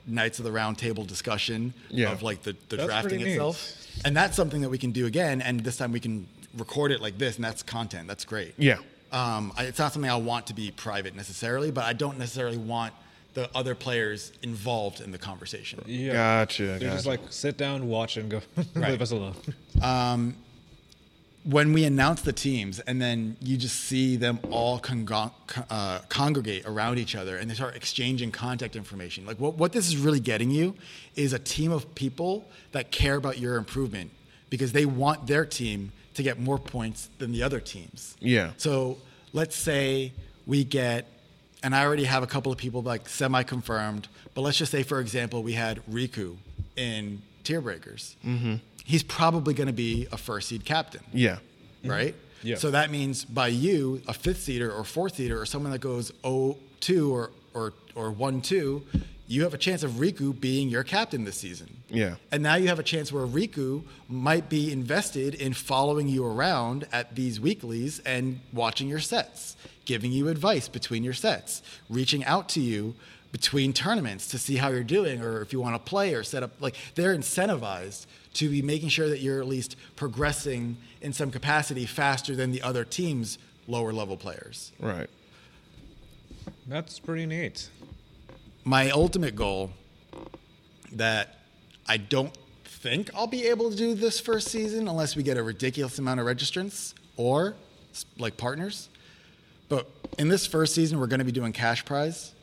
Knights 0.07 0.39
of 0.39 0.45
the 0.45 0.51
Round 0.51 0.77
Table 0.77 1.03
discussion 1.05 1.73
Yeah. 1.89 2.11
of 2.11 2.23
like 2.23 2.41
the, 2.41 2.55
the 2.69 2.77
That's 2.77 2.87
drafting 2.87 3.09
pretty 3.09 3.23
neat. 3.25 3.31
itself. 3.33 3.75
And 4.05 4.17
that's 4.17 4.35
something 4.35 4.61
that 4.61 4.69
we 4.69 4.77
can 4.79 4.91
do 4.91 5.05
again. 5.05 5.41
And 5.41 5.59
this 5.61 5.77
time 5.77 5.91
we 5.91 5.99
can 5.99 6.27
record 6.57 6.91
it 6.91 6.99
like 7.01 7.17
this, 7.19 7.35
and 7.35 7.45
that's 7.45 7.61
content. 7.61 8.07
That's 8.07 8.25
great. 8.25 8.55
Yeah. 8.57 8.77
Um, 9.11 9.51
I, 9.57 9.65
it's 9.65 9.77
not 9.79 9.93
something 9.93 10.09
I 10.09 10.15
want 10.15 10.47
to 10.47 10.53
be 10.55 10.71
private 10.71 11.15
necessarily, 11.15 11.69
but 11.71 11.83
I 11.83 11.93
don't 11.93 12.17
necessarily 12.17 12.57
want 12.57 12.93
the 13.35 13.49
other 13.55 13.75
players 13.75 14.31
involved 14.41 15.01
in 15.01 15.11
the 15.11 15.17
conversation. 15.17 15.81
Yeah. 15.85 16.13
Gotcha. 16.13 16.63
They 16.79 16.79
just 16.79 17.05
like 17.05 17.21
sit 17.29 17.57
down, 17.57 17.87
watch, 17.87 18.17
and 18.17 18.29
go. 18.29 18.41
Right. 18.75 18.91
Leave 18.91 19.01
us 19.01 19.11
alone. 19.11 19.35
when 21.43 21.71
we 21.71 21.85
announce 21.85 22.21
the 22.21 22.33
teams 22.33 22.79
and 22.81 23.01
then 23.01 23.37
you 23.41 23.55
just 23.57 23.79
see 23.79 24.17
them 24.17 24.39
all 24.51 24.77
congo- 24.77 25.31
co- 25.47 25.63
uh, 25.69 25.99
congregate 26.09 26.65
around 26.65 26.97
each 26.99 27.15
other 27.15 27.37
and 27.37 27.49
they 27.49 27.55
start 27.55 27.75
exchanging 27.75 28.29
contact 28.31 28.75
information 28.75 29.25
like 29.25 29.39
what, 29.39 29.55
what 29.55 29.71
this 29.71 29.87
is 29.87 29.95
really 29.95 30.19
getting 30.19 30.51
you 30.51 30.75
is 31.15 31.31
a 31.31 31.39
team 31.39 31.71
of 31.71 31.95
people 31.95 32.45
that 32.73 32.91
care 32.91 33.15
about 33.15 33.39
your 33.39 33.55
improvement 33.55 34.11
because 34.49 34.73
they 34.73 34.85
want 34.85 35.27
their 35.27 35.45
team 35.45 35.91
to 36.15 36.23
get 36.23 36.37
more 36.39 36.57
points 36.57 37.09
than 37.19 37.31
the 37.31 37.41
other 37.41 37.61
teams 37.61 38.17
Yeah. 38.19 38.51
so 38.57 38.97
let's 39.31 39.55
say 39.55 40.11
we 40.45 40.65
get 40.65 41.07
and 41.63 41.75
i 41.75 41.83
already 41.83 42.05
have 42.05 42.23
a 42.23 42.27
couple 42.27 42.51
of 42.51 42.57
people 42.57 42.81
like 42.81 43.07
semi 43.07 43.43
confirmed 43.43 44.07
but 44.33 44.41
let's 44.41 44.57
just 44.57 44.71
say 44.71 44.83
for 44.83 44.99
example 44.99 45.43
we 45.43 45.53
had 45.53 45.81
riku 45.89 46.35
in 46.75 47.21
tier 47.43 47.61
breakers 47.61 48.15
mm-hmm. 48.25 48.55
he's 48.85 49.03
probably 49.03 49.53
going 49.53 49.67
to 49.67 49.73
be 49.73 50.07
a 50.11 50.17
first 50.17 50.49
seed 50.49 50.65
captain 50.65 51.01
yeah. 51.83 51.91
right? 51.91 52.15
Yeah. 52.43 52.55
So 52.55 52.71
that 52.71 52.89
means 52.91 53.25
by 53.25 53.47
you, 53.47 54.01
a 54.07 54.13
fifth 54.13 54.41
seater 54.41 54.71
or 54.71 54.83
fourth 54.83 55.15
seater 55.15 55.39
or 55.39 55.45
someone 55.45 55.71
that 55.71 55.79
goes 55.79 56.11
0-2 56.23 57.11
or 57.11 57.31
or 57.53 57.73
or 57.95 58.11
1-2, 58.11 58.81
you 59.29 59.43
have 59.43 59.53
a 59.53 59.59
chance 59.59 59.83
of 59.83 59.91
Riku 59.91 60.37
being 60.37 60.69
your 60.69 60.83
captain 60.83 61.23
this 61.23 61.37
season. 61.37 61.69
Yeah. 61.87 62.15
And 62.31 62.41
now 62.41 62.55
you 62.55 62.67
have 62.67 62.79
a 62.79 62.83
chance 62.83 63.13
where 63.13 63.27
Riku 63.27 63.83
might 64.07 64.49
be 64.49 64.71
invested 64.71 65.35
in 65.35 65.53
following 65.53 66.07
you 66.07 66.25
around 66.25 66.87
at 66.91 67.15
these 67.15 67.39
weeklies 67.39 67.99
and 67.99 68.39
watching 68.51 68.89
your 68.89 68.99
sets, 68.99 69.55
giving 69.85 70.11
you 70.11 70.29
advice 70.29 70.67
between 70.67 71.03
your 71.03 71.13
sets, 71.13 71.61
reaching 71.91 72.25
out 72.25 72.49
to 72.49 72.59
you 72.59 72.95
between 73.31 73.71
tournaments 73.71 74.25
to 74.29 74.39
see 74.39 74.55
how 74.55 74.69
you're 74.69 74.83
doing 74.83 75.21
or 75.21 75.43
if 75.43 75.53
you 75.53 75.59
want 75.59 75.75
to 75.75 75.89
play 75.89 76.15
or 76.15 76.23
set 76.23 76.41
up 76.41 76.49
like 76.59 76.75
they're 76.95 77.15
incentivized 77.15 78.07
to 78.33 78.49
be 78.49 78.63
making 78.63 78.89
sure 78.89 79.09
that 79.09 79.19
you're 79.19 79.39
at 79.39 79.47
least 79.47 79.75
progressing 79.95 80.75
in 81.01 81.13
some 81.13 81.29
capacity 81.29 81.85
faster 81.85 82.35
than 82.35 82.51
the 82.51 82.63
other 82.63 82.83
team's 82.83 83.37
lower 83.67 83.93
level 83.93 84.17
players. 84.17 84.71
Right. 84.79 85.07
That's 86.65 86.97
pretty 86.97 87.27
neat. 87.27 87.69
My 88.63 88.89
ultimate 88.89 89.35
goal 89.35 89.71
that 90.93 91.39
I 91.87 91.97
don't 91.97 92.35
think 92.65 93.09
I'll 93.13 93.27
be 93.27 93.45
able 93.47 93.69
to 93.69 93.75
do 93.75 93.93
this 93.93 94.19
first 94.19 94.49
season 94.49 94.87
unless 94.87 95.15
we 95.15 95.23
get 95.23 95.37
a 95.37 95.43
ridiculous 95.43 95.99
amount 95.99 96.19
of 96.19 96.25
registrants 96.25 96.93
or 97.17 97.55
like 98.17 98.37
partners. 98.37 98.89
But 99.67 99.87
in 100.17 100.29
this 100.29 100.47
first 100.47 100.73
season, 100.75 100.99
we're 100.99 101.07
going 101.07 101.19
to 101.19 101.25
be 101.25 101.31
doing 101.31 101.51
cash 101.51 101.83
prize 101.85 102.33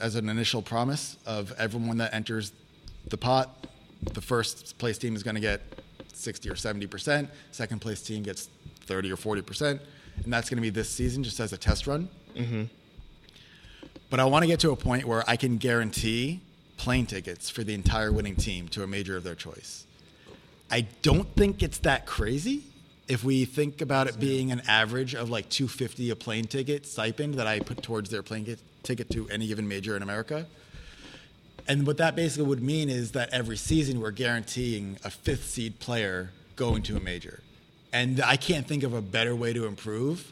as 0.00 0.16
an 0.16 0.28
initial 0.28 0.62
promise 0.62 1.16
of 1.26 1.52
everyone 1.58 1.98
that 1.98 2.14
enters 2.14 2.52
the 3.08 3.16
pot. 3.16 3.66
The 4.14 4.20
first 4.20 4.78
place 4.78 4.98
team 4.98 5.14
is 5.14 5.22
going 5.22 5.36
to 5.36 5.40
get 5.40 5.60
60 6.12 6.48
or 6.48 6.54
70%. 6.54 7.28
Second 7.52 7.80
place 7.80 8.02
team 8.02 8.22
gets 8.22 8.48
30 8.86 9.12
or 9.12 9.16
40%. 9.16 9.78
And 10.24 10.32
that's 10.32 10.50
going 10.50 10.56
to 10.56 10.62
be 10.62 10.70
this 10.70 10.88
season 10.88 11.22
just 11.22 11.38
as 11.40 11.52
a 11.52 11.56
test 11.56 11.86
run. 11.86 12.08
Mm-hmm. 12.34 12.64
But 14.12 14.20
I 14.20 14.26
want 14.26 14.42
to 14.42 14.46
get 14.46 14.60
to 14.60 14.72
a 14.72 14.76
point 14.76 15.06
where 15.06 15.24
I 15.26 15.36
can 15.36 15.56
guarantee 15.56 16.42
plane 16.76 17.06
tickets 17.06 17.48
for 17.48 17.64
the 17.64 17.72
entire 17.72 18.12
winning 18.12 18.36
team 18.36 18.68
to 18.68 18.82
a 18.82 18.86
major 18.86 19.16
of 19.16 19.24
their 19.24 19.34
choice. 19.34 19.86
I 20.70 20.82
don't 21.00 21.34
think 21.34 21.62
it's 21.62 21.78
that 21.78 22.04
crazy 22.04 22.62
if 23.08 23.24
we 23.24 23.46
think 23.46 23.80
about 23.80 24.08
it 24.08 24.20
being 24.20 24.52
an 24.52 24.60
average 24.68 25.14
of 25.14 25.30
like 25.30 25.48
250 25.48 26.10
a 26.10 26.16
plane 26.16 26.44
ticket 26.44 26.84
stipend 26.84 27.36
that 27.36 27.46
I 27.46 27.60
put 27.60 27.82
towards 27.82 28.10
their 28.10 28.22
plane 28.22 28.44
get- 28.44 28.60
ticket 28.82 29.08
to 29.12 29.30
any 29.30 29.46
given 29.46 29.66
major 29.66 29.96
in 29.96 30.02
America. 30.02 30.44
And 31.66 31.86
what 31.86 31.96
that 31.96 32.14
basically 32.14 32.44
would 32.44 32.62
mean 32.62 32.90
is 32.90 33.12
that 33.12 33.30
every 33.32 33.56
season 33.56 33.98
we're 33.98 34.10
guaranteeing 34.10 34.98
a 35.06 35.10
fifth 35.10 35.46
seed 35.46 35.78
player 35.78 36.32
going 36.56 36.82
to 36.82 36.98
a 36.98 37.00
major. 37.00 37.40
And 37.94 38.20
I 38.20 38.36
can't 38.36 38.68
think 38.68 38.82
of 38.82 38.92
a 38.92 39.00
better 39.00 39.34
way 39.34 39.54
to 39.54 39.64
improve 39.64 40.30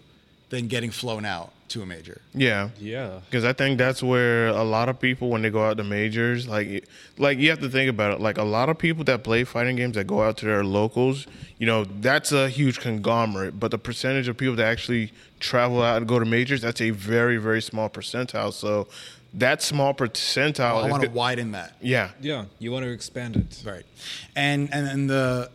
than 0.51 0.67
getting 0.69 0.91
flown 0.91 1.25
out 1.25 1.53
to 1.69 1.83
a 1.83 1.87
major. 1.87 2.21
Yeah. 2.35 2.71
Yeah. 2.81 3.21
Because 3.25 3.45
I 3.45 3.53
think 3.53 3.79
that's 3.79 4.03
where 4.03 4.49
a 4.49 4.65
lot 4.65 4.89
of 4.89 4.99
people, 5.01 5.31
when 5.31 5.43
they 5.43 5.51
go 5.51 5.65
out 5.65 5.77
to 5.77 5.85
majors, 5.85 6.49
like, 6.49 6.85
like 7.17 7.39
you 7.39 7.49
have 7.51 7.61
to 7.61 7.69
think 7.69 7.89
about 7.89 8.13
it. 8.13 8.21
Like 8.21 8.37
a 8.39 8.43
lot 8.45 8.69
of 8.69 8.77
people 8.77 9.05
that 9.05 9.23
play 9.23 9.45
fighting 9.45 9.77
games 9.77 9.95
that 9.95 10.09
go 10.09 10.23
out 10.23 10.37
to 10.39 10.47
their 10.47 10.65
locals, 10.65 11.29
you 11.59 11.67
know, 11.67 11.85
that's 11.85 12.33
a 12.33 12.49
huge 12.49 12.81
conglomerate. 12.81 13.61
But 13.61 13.71
the 13.71 13.79
percentage 13.79 14.27
of 14.27 14.37
people 14.37 14.57
that 14.57 14.67
actually 14.67 15.13
travel 15.39 15.81
out 15.83 15.99
and 15.99 16.09
go 16.09 16.19
to 16.19 16.25
majors, 16.25 16.61
that's 16.61 16.81
a 16.81 16.91
very, 16.91 17.37
very 17.37 17.63
small 17.63 17.89
percentile. 17.89 18.53
So 18.53 18.89
that 19.35 19.63
small 19.63 19.95
percentile, 19.95 20.85
I 20.85 20.91
want 20.91 21.05
to 21.05 21.11
widen 21.11 21.53
that. 21.53 21.77
yeah, 21.81 22.11
Yeah. 22.21 22.47
You 22.59 22.73
want 22.73 22.85
to 22.85 22.91
expand 22.91 23.37
it. 23.37 23.63
Right. 23.65 23.87
And 24.35 24.69
and 24.75 24.85
then 24.87 25.07
the 25.07 25.51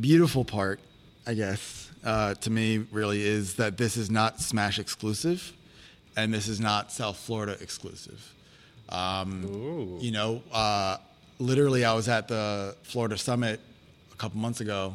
beautiful 0.00 0.44
part 0.46 0.80
I 1.26 1.32
guess, 1.34 1.83
uh, 2.04 2.34
to 2.34 2.50
me, 2.50 2.78
really 2.92 3.22
is 3.22 3.54
that 3.54 3.76
this 3.76 3.96
is 3.96 4.10
not 4.10 4.40
Smash 4.40 4.78
exclusive, 4.78 5.52
and 6.16 6.32
this 6.32 6.48
is 6.48 6.60
not 6.60 6.92
South 6.92 7.16
Florida 7.16 7.56
exclusive. 7.60 8.32
Um, 8.88 9.98
you 10.00 10.10
know, 10.12 10.42
uh, 10.52 10.98
literally, 11.38 11.84
I 11.84 11.94
was 11.94 12.08
at 12.08 12.28
the 12.28 12.76
Florida 12.82 13.16
Summit 13.16 13.60
a 14.12 14.16
couple 14.16 14.38
months 14.38 14.60
ago, 14.60 14.94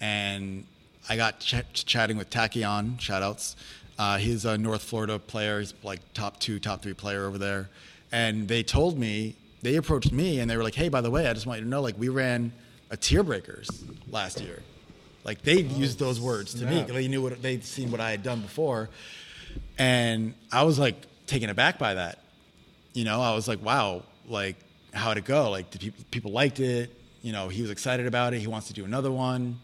and 0.00 0.64
I 1.08 1.16
got 1.16 1.40
ch- 1.40 1.62
chatting 1.72 2.16
with 2.16 2.30
Tachyon. 2.30 2.98
Shoutouts. 2.98 3.56
Uh, 3.98 4.16
he's 4.16 4.46
a 4.46 4.56
North 4.56 4.82
Florida 4.82 5.18
player. 5.18 5.60
He's 5.60 5.74
like 5.82 6.00
top 6.14 6.40
two, 6.40 6.58
top 6.58 6.82
three 6.82 6.94
player 6.94 7.26
over 7.26 7.36
there. 7.36 7.68
And 8.12 8.48
they 8.48 8.62
told 8.62 8.98
me 8.98 9.36
they 9.62 9.76
approached 9.76 10.10
me 10.10 10.40
and 10.40 10.50
they 10.50 10.56
were 10.56 10.64
like, 10.64 10.74
"Hey, 10.74 10.88
by 10.88 11.02
the 11.02 11.10
way, 11.10 11.26
I 11.26 11.34
just 11.34 11.46
want 11.46 11.58
you 11.58 11.64
to 11.64 11.70
know, 11.70 11.82
like, 11.82 11.98
we 11.98 12.08
ran 12.08 12.50
a 12.90 12.96
tier 12.96 13.22
breakers 13.22 13.84
last 14.10 14.40
year. 14.40 14.62
Like, 15.24 15.42
they 15.42 15.60
used 15.60 15.98
those 15.98 16.20
words 16.20 16.54
to 16.54 16.66
me 16.66 16.82
they 16.82 17.08
knew 17.08 17.22
what 17.22 17.40
they'd 17.42 17.64
seen 17.64 17.90
what 17.90 18.00
I 18.00 18.10
had 18.10 18.22
done 18.22 18.40
before, 18.40 18.88
and 19.78 20.34
I 20.50 20.62
was 20.62 20.78
like 20.78 20.96
taken 21.26 21.50
aback 21.50 21.78
by 21.78 21.94
that. 21.94 22.18
You 22.94 23.04
know, 23.04 23.20
I 23.20 23.34
was 23.34 23.46
like, 23.46 23.62
"Wow, 23.62 24.02
like, 24.28 24.56
how'd 24.92 25.18
it 25.18 25.24
go? 25.24 25.50
Like, 25.50 25.70
did 25.70 25.80
people, 25.80 26.04
people 26.10 26.32
liked 26.32 26.58
it? 26.58 26.90
You 27.22 27.32
know, 27.32 27.48
he 27.48 27.62
was 27.62 27.70
excited 27.70 28.06
about 28.06 28.34
it. 28.34 28.40
He 28.40 28.46
wants 28.46 28.68
to 28.68 28.72
do 28.72 28.84
another 28.84 29.10
one." 29.10 29.60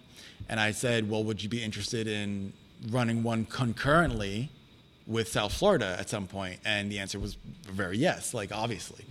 And 0.48 0.60
I 0.60 0.72
said, 0.72 1.08
"Well, 1.10 1.24
would 1.24 1.42
you 1.42 1.48
be 1.48 1.62
interested 1.62 2.06
in 2.06 2.52
running 2.90 3.22
one 3.22 3.44
concurrently?" 3.46 4.50
with 5.06 5.28
South 5.28 5.52
Florida 5.52 5.96
at 5.98 6.10
some 6.10 6.26
point, 6.26 6.58
and 6.64 6.90
the 6.90 6.98
answer 6.98 7.18
was 7.18 7.36
very 7.62 7.96
yes, 7.96 8.34
like 8.34 8.50
obviously. 8.52 9.04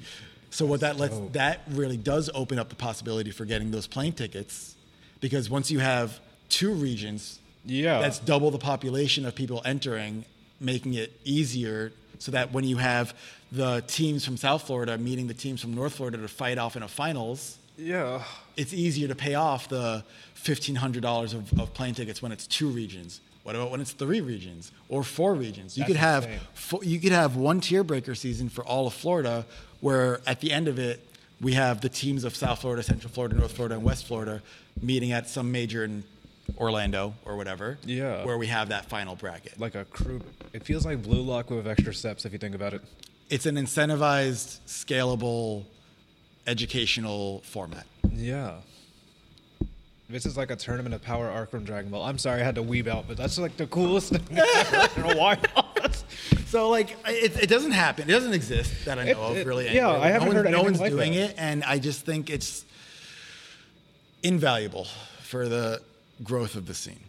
So 0.50 0.66
what 0.66 0.82
that 0.82 0.98
lets 0.98 1.18
that 1.32 1.62
really 1.70 1.98
does 1.98 2.30
open 2.34 2.60
up 2.60 2.70
the 2.70 2.76
possibility 2.76 3.32
for 3.32 3.46
getting 3.46 3.72
those 3.72 3.88
plane 3.88 4.14
tickets, 4.14 4.76
because 5.22 5.50
once 5.50 5.72
you 5.72 5.80
have 5.80 6.20
two 6.56 6.72
regions, 6.72 7.40
Yeah. 7.66 8.00
that's 8.02 8.20
double 8.20 8.50
the 8.52 8.58
population 8.58 9.26
of 9.26 9.36
people 9.36 9.62
entering, 9.66 10.24
making 10.60 10.94
it 10.94 11.12
easier 11.26 11.92
so 12.20 12.32
that 12.32 12.52
when 12.54 12.64
you 12.64 12.78
have 12.78 13.14
the 13.52 13.84
teams 13.88 14.24
from 14.26 14.38
South 14.38 14.64
Florida 14.68 14.98
meeting 14.98 15.28
the 15.28 15.34
teams 15.34 15.60
from 15.62 15.74
North 15.74 15.96
Florida 15.96 16.18
to 16.18 16.28
fight 16.28 16.58
off 16.58 16.76
in 16.78 16.84
a 16.84 16.88
finals, 16.88 17.58
Yeah. 17.78 18.24
it's 18.56 18.74
easier 18.74 19.08
to 19.10 19.16
pay 19.16 19.36
off 19.36 19.68
the 19.68 20.04
fifteen 20.34 20.76
hundred 20.76 21.02
dollars 21.02 21.34
of, 21.34 21.52
of 21.60 21.74
plane 21.74 21.94
tickets 21.94 22.22
when 22.22 22.32
it's 22.32 22.48
two 22.48 22.68
regions. 22.70 23.20
What 23.44 23.56
about 23.56 23.70
when 23.72 23.82
it's 23.82 23.92
three 23.92 24.22
regions 24.22 24.72
or 24.90 25.04
four 25.04 25.36
regions? 25.36 25.76
You 25.78 25.82
That's 25.82 25.88
could 25.90 25.98
have 25.98 26.24
insane. 26.24 26.40
fo- 26.54 26.82
you 26.82 27.00
could 27.00 27.12
have 27.12 27.36
one 27.36 27.60
tier 27.62 27.84
breaker 27.84 28.16
season 28.16 28.48
for 28.50 28.64
all 28.66 28.88
of 28.88 28.94
Florida, 28.94 29.46
where 29.82 30.22
at 30.26 30.40
the 30.40 30.52
end 30.52 30.68
of 30.68 30.80
it 30.80 31.06
we 31.42 31.54
have 31.54 31.82
the 31.82 31.90
teams 31.90 32.24
of 32.24 32.36
South 32.36 32.62
Florida, 32.62 32.82
Central 32.82 33.12
Florida, 33.12 33.36
North 33.36 33.52
Florida, 33.52 33.76
and 33.76 33.84
West 33.84 34.06
Florida 34.08 34.42
meeting 34.82 35.12
at 35.12 35.28
some 35.30 35.52
major 35.52 35.84
in 35.84 36.04
Orlando 36.58 37.14
or 37.26 37.36
whatever. 37.38 37.78
Yeah. 37.86 38.24
where 38.26 38.38
we 38.38 38.48
have 38.48 38.70
that 38.70 38.86
final 38.86 39.16
bracket. 39.16 39.60
Like 39.60 39.76
a 39.76 39.86
crew. 39.86 40.22
It 40.54 40.64
feels 40.64 40.86
like 40.86 41.02
Blue 41.04 41.22
Lock 41.22 41.50
with 41.50 41.68
extra 41.68 41.94
steps 41.94 42.26
if 42.26 42.32
you 42.34 42.38
think 42.40 42.56
about 42.56 42.74
it. 42.74 42.82
It's 43.30 43.46
an 43.46 43.56
incentivized, 43.56 44.60
scalable, 44.68 45.64
educational 46.48 47.42
format. 47.46 47.86
Yeah. 48.14 48.58
This 50.08 50.28
is 50.28 50.38
like 50.38 50.52
a 50.52 50.56
tournament 50.56 50.94
of 50.94 51.02
Power 51.02 51.28
Arc 51.30 51.50
from 51.50 51.64
Dragon 51.64 51.90
Ball. 51.90 52.04
I'm 52.04 52.20
sorry 52.20 52.42
I 52.42 52.44
had 52.46 52.54
to 52.56 52.64
weeb 52.64 52.86
out, 52.88 53.06
but 53.08 53.18
that's 53.18 53.40
like 53.40 53.58
the 53.58 53.66
coolest 53.66 54.10
thing 54.14 54.22
ever. 54.38 54.78
I 54.78 54.88
don't 54.96 55.08
know 55.16 55.22
why. 55.22 55.38
So 56.48 56.70
like 56.70 56.96
it, 57.08 57.44
it 57.44 57.50
doesn't 57.50 57.72
happen. 57.72 58.08
It 58.08 58.14
doesn't 58.14 58.34
exist 58.34 58.86
that 58.86 58.98
I 59.00 59.04
know 59.06 59.10
It- 59.12 59.18
of 59.18 59.38
it- 59.38 59.48
really. 59.48 59.66
yeah, 59.66 59.90
anywhere. 59.90 60.00
I 60.00 60.08
haven't 60.12 60.30
no 60.30 60.36
heard 60.36 60.46
one, 60.46 60.52
no 60.54 60.62
one's 60.64 60.80
like 60.80 60.92
doing 60.92 61.14
that. 61.14 61.32
it, 61.32 61.36
and 61.38 61.64
I 61.66 61.80
just 61.80 62.06
think 62.06 62.30
it's 62.30 62.64
invaluable 64.24 64.86
for 65.22 65.50
the 65.50 65.82
growth 66.24 66.56
of 66.56 66.66
the 66.66 66.74
scene. 66.74 67.00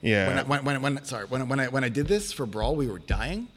Yeah. 0.00 0.28
When 0.28 0.38
I, 0.38 0.42
when, 0.42 0.64
when, 0.64 0.82
when 0.82 1.04
sorry 1.04 1.26
when, 1.26 1.48
when 1.48 1.60
I 1.60 1.68
when 1.68 1.84
I 1.84 1.88
did 1.88 2.06
this 2.08 2.32
for 2.32 2.46
Brawl, 2.46 2.74
we 2.76 2.86
were 2.88 2.98
dying 2.98 3.48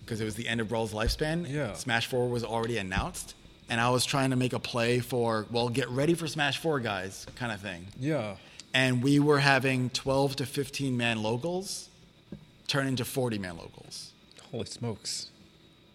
because 0.00 0.20
it 0.20 0.24
was 0.24 0.34
the 0.34 0.48
end 0.48 0.60
of 0.60 0.68
Brawl's 0.68 0.92
lifespan. 0.92 1.48
Yeah. 1.50 1.72
Smash 1.74 2.06
Four 2.06 2.28
was 2.28 2.42
already 2.44 2.78
announced, 2.78 3.34
and 3.70 3.80
I 3.80 3.90
was 3.90 4.04
trying 4.04 4.30
to 4.30 4.36
make 4.36 4.52
a 4.52 4.58
play 4.58 5.00
for 5.00 5.46
well, 5.50 5.68
get 5.68 5.88
ready 5.90 6.14
for 6.14 6.26
Smash 6.26 6.58
Four, 6.58 6.80
guys, 6.80 7.26
kind 7.36 7.52
of 7.52 7.60
thing 7.60 7.86
Yeah. 7.98 8.36
and 8.72 9.02
we 9.02 9.18
were 9.20 9.38
having 9.38 9.90
12 9.90 10.36
to 10.36 10.46
15 10.46 10.96
man 10.96 11.22
locals 11.22 11.88
turn 12.66 12.86
into 12.86 13.04
40 13.04 13.38
man 13.38 13.56
locals 13.56 14.12
Holy 14.50 14.64
smokes. 14.66 15.30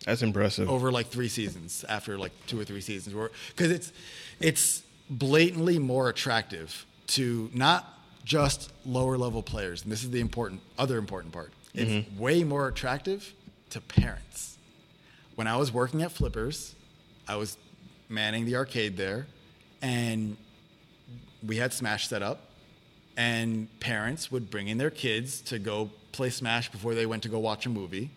That's 0.06 0.22
impressive. 0.22 0.70
over 0.70 0.92
like 0.92 1.08
three 1.08 1.28
seasons 1.30 1.84
after 1.90 2.18
like 2.18 2.32
two 2.48 2.60
or 2.60 2.64
three 2.64 2.82
seasons 2.82 3.16
because 3.56 3.72
it's 3.72 3.92
it's 4.40 4.84
blatantly 5.10 5.78
more 5.80 6.10
attractive 6.10 6.86
to 7.08 7.50
not 7.54 7.99
just 8.30 8.72
lower 8.86 9.18
level 9.18 9.42
players 9.42 9.82
and 9.82 9.92
this 9.92 10.04
is 10.04 10.12
the 10.12 10.20
important 10.20 10.62
other 10.78 11.00
important 11.00 11.34
part. 11.34 11.52
It's 11.74 11.90
mm-hmm. 11.90 12.20
way 12.20 12.44
more 12.44 12.68
attractive 12.68 13.34
to 13.72 13.82
parents. 13.82 14.58
When 15.34 15.48
i 15.48 15.58
was 15.58 15.72
working 15.72 16.04
at 16.04 16.12
flippers 16.12 16.76
i 17.28 17.36
was 17.36 17.58
manning 18.08 18.46
the 18.46 18.56
arcade 18.56 18.98
there 18.98 19.26
and 19.82 20.38
we 21.46 21.56
had 21.58 21.74
smash 21.74 22.08
set 22.08 22.22
up 22.22 22.50
and 23.18 23.68
parents 23.80 24.32
would 24.32 24.52
bring 24.52 24.68
in 24.68 24.78
their 24.78 24.92
kids 24.92 25.42
to 25.42 25.58
go 25.58 25.90
play 26.12 26.30
smash 26.30 26.70
before 26.70 26.94
they 26.94 27.08
went 27.08 27.24
to 27.24 27.30
go 27.30 27.40
watch 27.40 27.66
a 27.66 27.70
movie. 27.70 28.12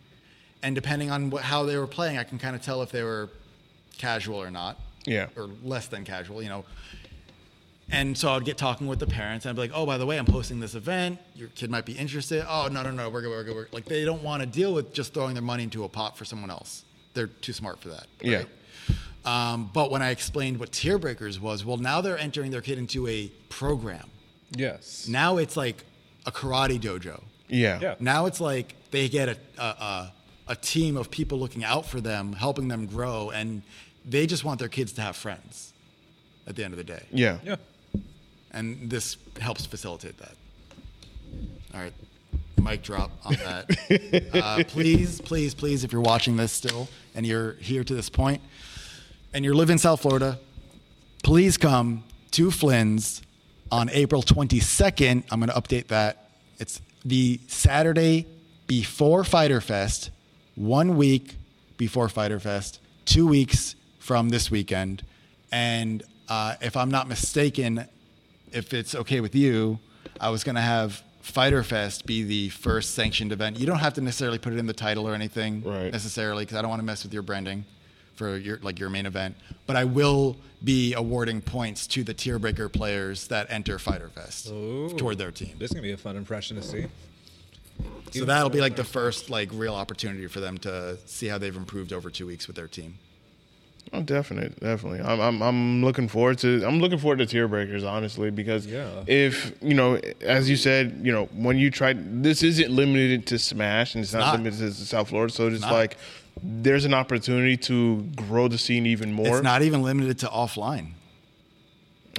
And 0.62 0.74
depending 0.74 1.10
on 1.10 1.30
what, 1.30 1.42
how 1.42 1.64
they 1.64 1.76
were 1.78 1.86
playing 1.86 2.18
i 2.18 2.24
can 2.24 2.38
kind 2.38 2.54
of 2.54 2.60
tell 2.60 2.82
if 2.82 2.90
they 2.90 3.02
were 3.02 3.30
casual 3.96 4.42
or 4.42 4.50
not. 4.50 4.78
Yeah. 5.04 5.28
or 5.36 5.48
less 5.64 5.86
than 5.88 6.04
casual 6.04 6.42
you 6.42 6.48
know 6.48 6.64
and 7.92 8.16
so 8.16 8.32
I'd 8.32 8.44
get 8.44 8.58
talking 8.58 8.86
with 8.86 8.98
the 8.98 9.06
parents, 9.06 9.44
and 9.44 9.50
I'd 9.50 9.56
be 9.56 9.68
like, 9.68 9.78
"Oh, 9.78 9.86
by 9.86 9.98
the 9.98 10.06
way, 10.06 10.18
I'm 10.18 10.26
hosting 10.26 10.58
this 10.58 10.74
event. 10.74 11.18
Your 11.34 11.48
kid 11.48 11.70
might 11.70 11.84
be 11.84 11.92
interested." 11.92 12.44
Oh, 12.48 12.68
no, 12.68 12.82
no, 12.82 12.90
no, 12.90 13.10
we're 13.10 13.20
good, 13.20 13.30
we're 13.30 13.44
good. 13.44 13.54
We're 13.54 13.68
like 13.70 13.84
they 13.84 14.04
don't 14.04 14.22
want 14.22 14.42
to 14.42 14.46
deal 14.46 14.74
with 14.74 14.92
just 14.92 15.14
throwing 15.14 15.34
their 15.34 15.42
money 15.42 15.62
into 15.62 15.84
a 15.84 15.88
pot 15.88 16.16
for 16.16 16.24
someone 16.24 16.50
else. 16.50 16.84
They're 17.14 17.26
too 17.28 17.52
smart 17.52 17.80
for 17.80 17.90
that. 17.90 18.06
Yeah. 18.20 18.44
Um, 19.24 19.70
but 19.72 19.90
when 19.90 20.02
I 20.02 20.10
explained 20.10 20.58
what 20.58 20.72
tier 20.72 20.98
breakers 20.98 21.38
was, 21.38 21.64
well, 21.64 21.76
now 21.76 22.00
they're 22.00 22.18
entering 22.18 22.50
their 22.50 22.60
kid 22.60 22.78
into 22.78 23.06
a 23.06 23.28
program. 23.48 24.08
Yes. 24.56 25.06
Now 25.08 25.36
it's 25.36 25.56
like 25.56 25.84
a 26.26 26.32
karate 26.32 26.80
dojo. 26.80 27.22
Yeah. 27.48 27.78
Yeah. 27.80 27.94
Now 28.00 28.26
it's 28.26 28.40
like 28.40 28.74
they 28.90 29.08
get 29.08 29.28
a, 29.28 29.36
a, 29.58 29.62
a, 29.64 30.12
a 30.48 30.56
team 30.56 30.96
of 30.96 31.10
people 31.10 31.38
looking 31.38 31.62
out 31.62 31.86
for 31.86 32.00
them, 32.00 32.32
helping 32.32 32.68
them 32.68 32.86
grow, 32.86 33.30
and 33.30 33.62
they 34.04 34.26
just 34.26 34.44
want 34.44 34.58
their 34.58 34.68
kids 34.68 34.92
to 34.94 35.02
have 35.02 35.14
friends 35.16 35.72
at 36.46 36.56
the 36.56 36.64
end 36.64 36.72
of 36.72 36.78
the 36.78 36.84
day. 36.84 37.04
Yeah. 37.12 37.38
Yeah. 37.44 37.56
And 38.52 38.90
this 38.90 39.16
helps 39.40 39.66
facilitate 39.66 40.18
that. 40.18 40.34
All 41.74 41.80
right. 41.80 41.92
Mic 42.60 42.82
drop 42.82 43.10
on 43.24 43.34
that. 43.34 44.34
uh, 44.34 44.62
please, 44.68 45.20
please, 45.20 45.54
please, 45.54 45.84
if 45.84 45.92
you're 45.92 46.02
watching 46.02 46.36
this 46.36 46.52
still 46.52 46.88
and 47.14 47.26
you're 47.26 47.54
here 47.54 47.82
to 47.82 47.94
this 47.94 48.08
point 48.08 48.40
and 49.34 49.44
you 49.44 49.54
live 49.54 49.70
in 49.70 49.78
South 49.78 50.02
Florida, 50.02 50.38
please 51.24 51.56
come 51.56 52.04
to 52.32 52.50
Flynn's 52.50 53.22
on 53.70 53.88
April 53.90 54.22
22nd. 54.22 55.24
I'm 55.30 55.40
going 55.40 55.48
to 55.48 55.60
update 55.60 55.88
that. 55.88 56.30
It's 56.58 56.80
the 57.04 57.40
Saturday 57.48 58.26
before 58.66 59.24
Fighter 59.24 59.60
Fest, 59.60 60.10
one 60.54 60.96
week 60.96 61.36
before 61.78 62.08
Fighter 62.08 62.38
Fest, 62.38 62.80
two 63.06 63.26
weeks 63.26 63.74
from 63.98 64.28
this 64.28 64.50
weekend. 64.50 65.02
And 65.50 66.02
uh, 66.28 66.54
if 66.60 66.76
I'm 66.76 66.90
not 66.90 67.08
mistaken, 67.08 67.86
if 68.52 68.72
it's 68.74 68.94
okay 68.94 69.20
with 69.20 69.34
you, 69.34 69.78
I 70.20 70.30
was 70.30 70.44
going 70.44 70.54
to 70.56 70.60
have 70.62 71.02
Fighter 71.20 71.62
Fest 71.62 72.04
be 72.06 72.22
the 72.24 72.48
first 72.50 72.94
sanctioned 72.94 73.32
event. 73.32 73.58
You 73.58 73.66
don't 73.66 73.78
have 73.78 73.94
to 73.94 74.00
necessarily 74.00 74.38
put 74.38 74.52
it 74.52 74.58
in 74.58 74.66
the 74.66 74.72
title 74.72 75.08
or 75.08 75.14
anything 75.14 75.62
Right. 75.62 75.92
necessarily 75.92 76.44
because 76.44 76.56
I 76.58 76.62
don't 76.62 76.70
want 76.70 76.80
to 76.80 76.84
mess 76.86 77.04
with 77.04 77.12
your 77.12 77.22
branding 77.22 77.64
for 78.16 78.36
your 78.36 78.58
like 78.62 78.78
your 78.78 78.90
main 78.90 79.06
event. 79.06 79.36
But 79.66 79.76
I 79.76 79.84
will 79.84 80.36
be 80.62 80.94
awarding 80.94 81.40
points 81.40 81.86
to 81.88 82.04
the 82.04 82.12
tier 82.14 82.38
breaker 82.38 82.68
players 82.68 83.28
that 83.28 83.46
enter 83.50 83.78
Fighter 83.78 84.08
Fest 84.08 84.48
Ooh. 84.50 84.90
toward 84.98 85.18
their 85.18 85.30
team. 85.30 85.54
This 85.58 85.70
is 85.70 85.74
gonna 85.74 85.82
be 85.82 85.92
a 85.92 85.96
fun 85.96 86.16
impression 86.16 86.56
to 86.56 86.62
see. 86.62 86.86
So 88.12 88.24
that'll 88.26 88.50
be 88.50 88.60
like 88.60 88.76
the 88.76 88.84
first 88.84 89.30
like 89.30 89.48
real 89.52 89.74
opportunity 89.74 90.26
for 90.26 90.40
them 90.40 90.58
to 90.58 90.98
see 91.06 91.28
how 91.28 91.38
they've 91.38 91.56
improved 91.56 91.92
over 91.92 92.10
two 92.10 92.26
weeks 92.26 92.46
with 92.46 92.56
their 92.56 92.68
team. 92.68 92.98
Oh, 93.94 94.00
definitely, 94.02 94.54
definitely. 94.60 95.00
I'm, 95.00 95.20
I'm, 95.20 95.42
I'm 95.42 95.84
looking 95.84 96.08
forward 96.08 96.38
to. 96.38 96.64
I'm 96.66 96.80
looking 96.80 96.98
forward 96.98 97.18
to 97.18 97.26
tier 97.26 97.46
breakers, 97.46 97.84
honestly, 97.84 98.30
because 98.30 98.66
Yeah. 98.66 98.88
if 99.06 99.52
you 99.60 99.74
know, 99.74 100.00
as 100.22 100.48
you 100.48 100.56
said, 100.56 101.00
you 101.02 101.12
know, 101.12 101.26
when 101.34 101.58
you 101.58 101.70
try, 101.70 101.92
this 101.94 102.42
isn't 102.42 102.70
limited 102.70 103.26
to 103.26 103.38
Smash, 103.38 103.94
and 103.94 104.02
it's, 104.02 104.14
not, 104.14 104.20
not. 104.20 104.32
limited 104.38 104.58
to 104.58 104.72
South 104.72 105.10
Florida. 105.10 105.30
So 105.32 105.48
it's 105.48 105.60
not. 105.60 105.72
like 105.72 105.98
there's 106.42 106.86
an 106.86 106.94
opportunity 106.94 107.58
to 107.58 108.02
grow 108.16 108.48
the 108.48 108.56
scene 108.56 108.86
even 108.86 109.12
more. 109.12 109.36
It's 109.36 109.44
not 109.44 109.60
even 109.60 109.82
limited 109.82 110.18
to 110.20 110.26
offline. 110.28 110.92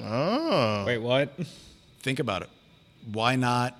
Oh, 0.02 0.84
Wait, 0.86 1.00
what? 1.00 1.34
Think 2.02 2.20
about 2.20 2.42
it. 2.44 2.50
Why 3.12 3.36
not 3.36 3.80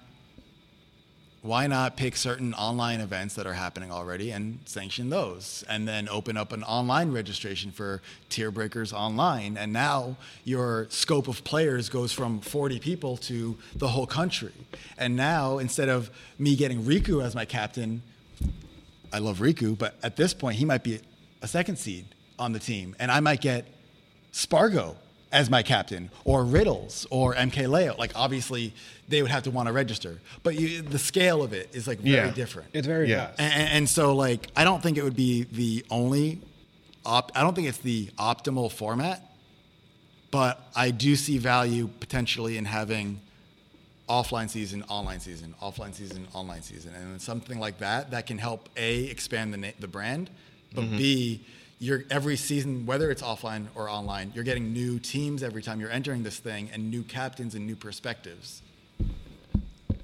why 1.44 1.68
not 1.68 1.98
pick 1.98 2.16
certain 2.16 2.54
online 2.54 3.02
events 3.02 3.36
that 3.36 3.46
are 3.46 3.54
happening 3.54 3.92
already 3.92 4.32
and 4.32 4.60
sanction 4.64 5.10
those? 5.10 5.66
And 5.68 5.86
then 5.86 6.08
open 6.08 6.38
up 6.38 6.54
an 6.54 6.64
online 6.64 7.12
registration 7.12 7.72
for 7.72 8.02
tier 8.30 8.50
breakers 8.50 8.94
online. 8.94 9.58
And 9.58 9.74
now 9.74 10.16
your 10.46 10.88
scope 10.90 11.28
of 11.28 11.44
players 11.44 11.90
goes 11.90 12.14
from 12.14 12.40
40 12.40 12.80
people 12.80 13.18
to 13.18 13.58
the 13.76 13.90
whole 13.90 14.08
country. 14.08 14.54
And 14.98 15.18
now 15.18 15.58
instead 15.58 15.90
of 15.90 16.10
me 16.40 16.56
getting 16.56 16.84
riku 16.84 17.22
as 17.24 17.36
my 17.36 17.46
captain 17.46 18.02
i 19.12 19.20
love 19.20 19.40
riku 19.40 19.78
but 19.78 19.96
at 20.02 20.16
this 20.16 20.34
point 20.34 20.56
he 20.56 20.66
might 20.66 20.84
be 20.84 21.00
a 21.44 21.48
second 21.48 21.76
seed 21.78 22.06
on 22.40 22.54
the 22.54 22.60
team. 22.60 22.96
And 23.00 23.12
i 23.12 23.20
might 23.20 23.42
get 23.42 23.68
spargo 24.32 24.96
as 25.34 25.50
my 25.50 25.62
captain 25.64 26.10
or 26.24 26.46
riddles 26.46 27.06
or 27.10 27.34
mk 27.36 27.68
leo 27.70 27.96
like 27.98 28.12
obviously 28.16 28.72
they 29.10 29.22
would 29.22 29.32
have 29.32 29.44
to 29.44 29.52
want 29.52 29.68
to 29.68 29.74
register 29.74 30.20
but 30.44 30.56
you, 30.56 30.82
the 30.82 31.00
scale 31.00 31.44
of 31.44 31.52
it 31.52 31.70
is 31.74 31.88
like 31.88 32.00
very 32.00 32.28
Yeah. 32.28 32.32
different 32.34 32.70
It's 32.74 32.88
very 32.88 33.10
Yeah. 33.10 33.28
fast. 33.28 33.40
and, 33.42 33.70
and 33.78 33.90
so, 33.90 34.16
like, 34.16 34.48
I 34.56 34.64
don't 34.64 34.82
think 34.82 34.98
it 34.98 35.04
would 35.04 35.16
be 35.16 35.44
the 35.52 35.84
only 35.90 36.40
op. 37.06 37.32
I 37.36 37.42
don't 37.42 37.54
think 37.54 37.68
it's 37.68 37.80
the 37.80 38.08
optimal 38.18 38.72
format, 38.72 39.20
but 40.32 40.62
I 40.76 40.92
do 40.92 41.16
see 41.16 41.38
value 41.38 41.90
potentially 42.00 42.58
in 42.58 42.66
having 42.66 43.20
offline 44.10 44.50
season, 44.50 44.84
online 44.88 45.20
season, 45.20 45.54
offline 45.62 45.94
season, 45.94 46.28
online 46.34 46.62
season, 46.62 46.94
and 46.96 47.22
something 47.22 47.60
like 47.60 47.80
that 47.80 48.12
that 48.12 48.26
can 48.26 48.38
help 48.38 48.70
a 48.78 49.06
expand 49.06 49.54
the 49.54 49.58
na- 49.58 49.78
the 49.80 49.88
brand, 49.88 50.30
but 50.74 50.86
mm-hmm. 50.86 50.98
b 50.98 51.46
you're 51.84 52.06
every 52.10 52.38
season, 52.38 52.86
whether 52.86 53.12
it's 53.12 53.22
offline 53.22 53.68
or 53.76 53.90
online, 53.90 54.32
you're 54.34 54.46
getting 54.46 54.72
new 54.72 55.00
teams 55.00 55.44
every 55.44 55.62
time 55.62 55.82
you're 55.82 55.92
entering 55.92 56.24
this 56.24 56.40
thing 56.40 56.70
and 56.72 56.90
new 56.90 57.04
captains 57.04 57.56
and 57.56 57.68
new 57.68 57.76
perspectives. 57.76 58.62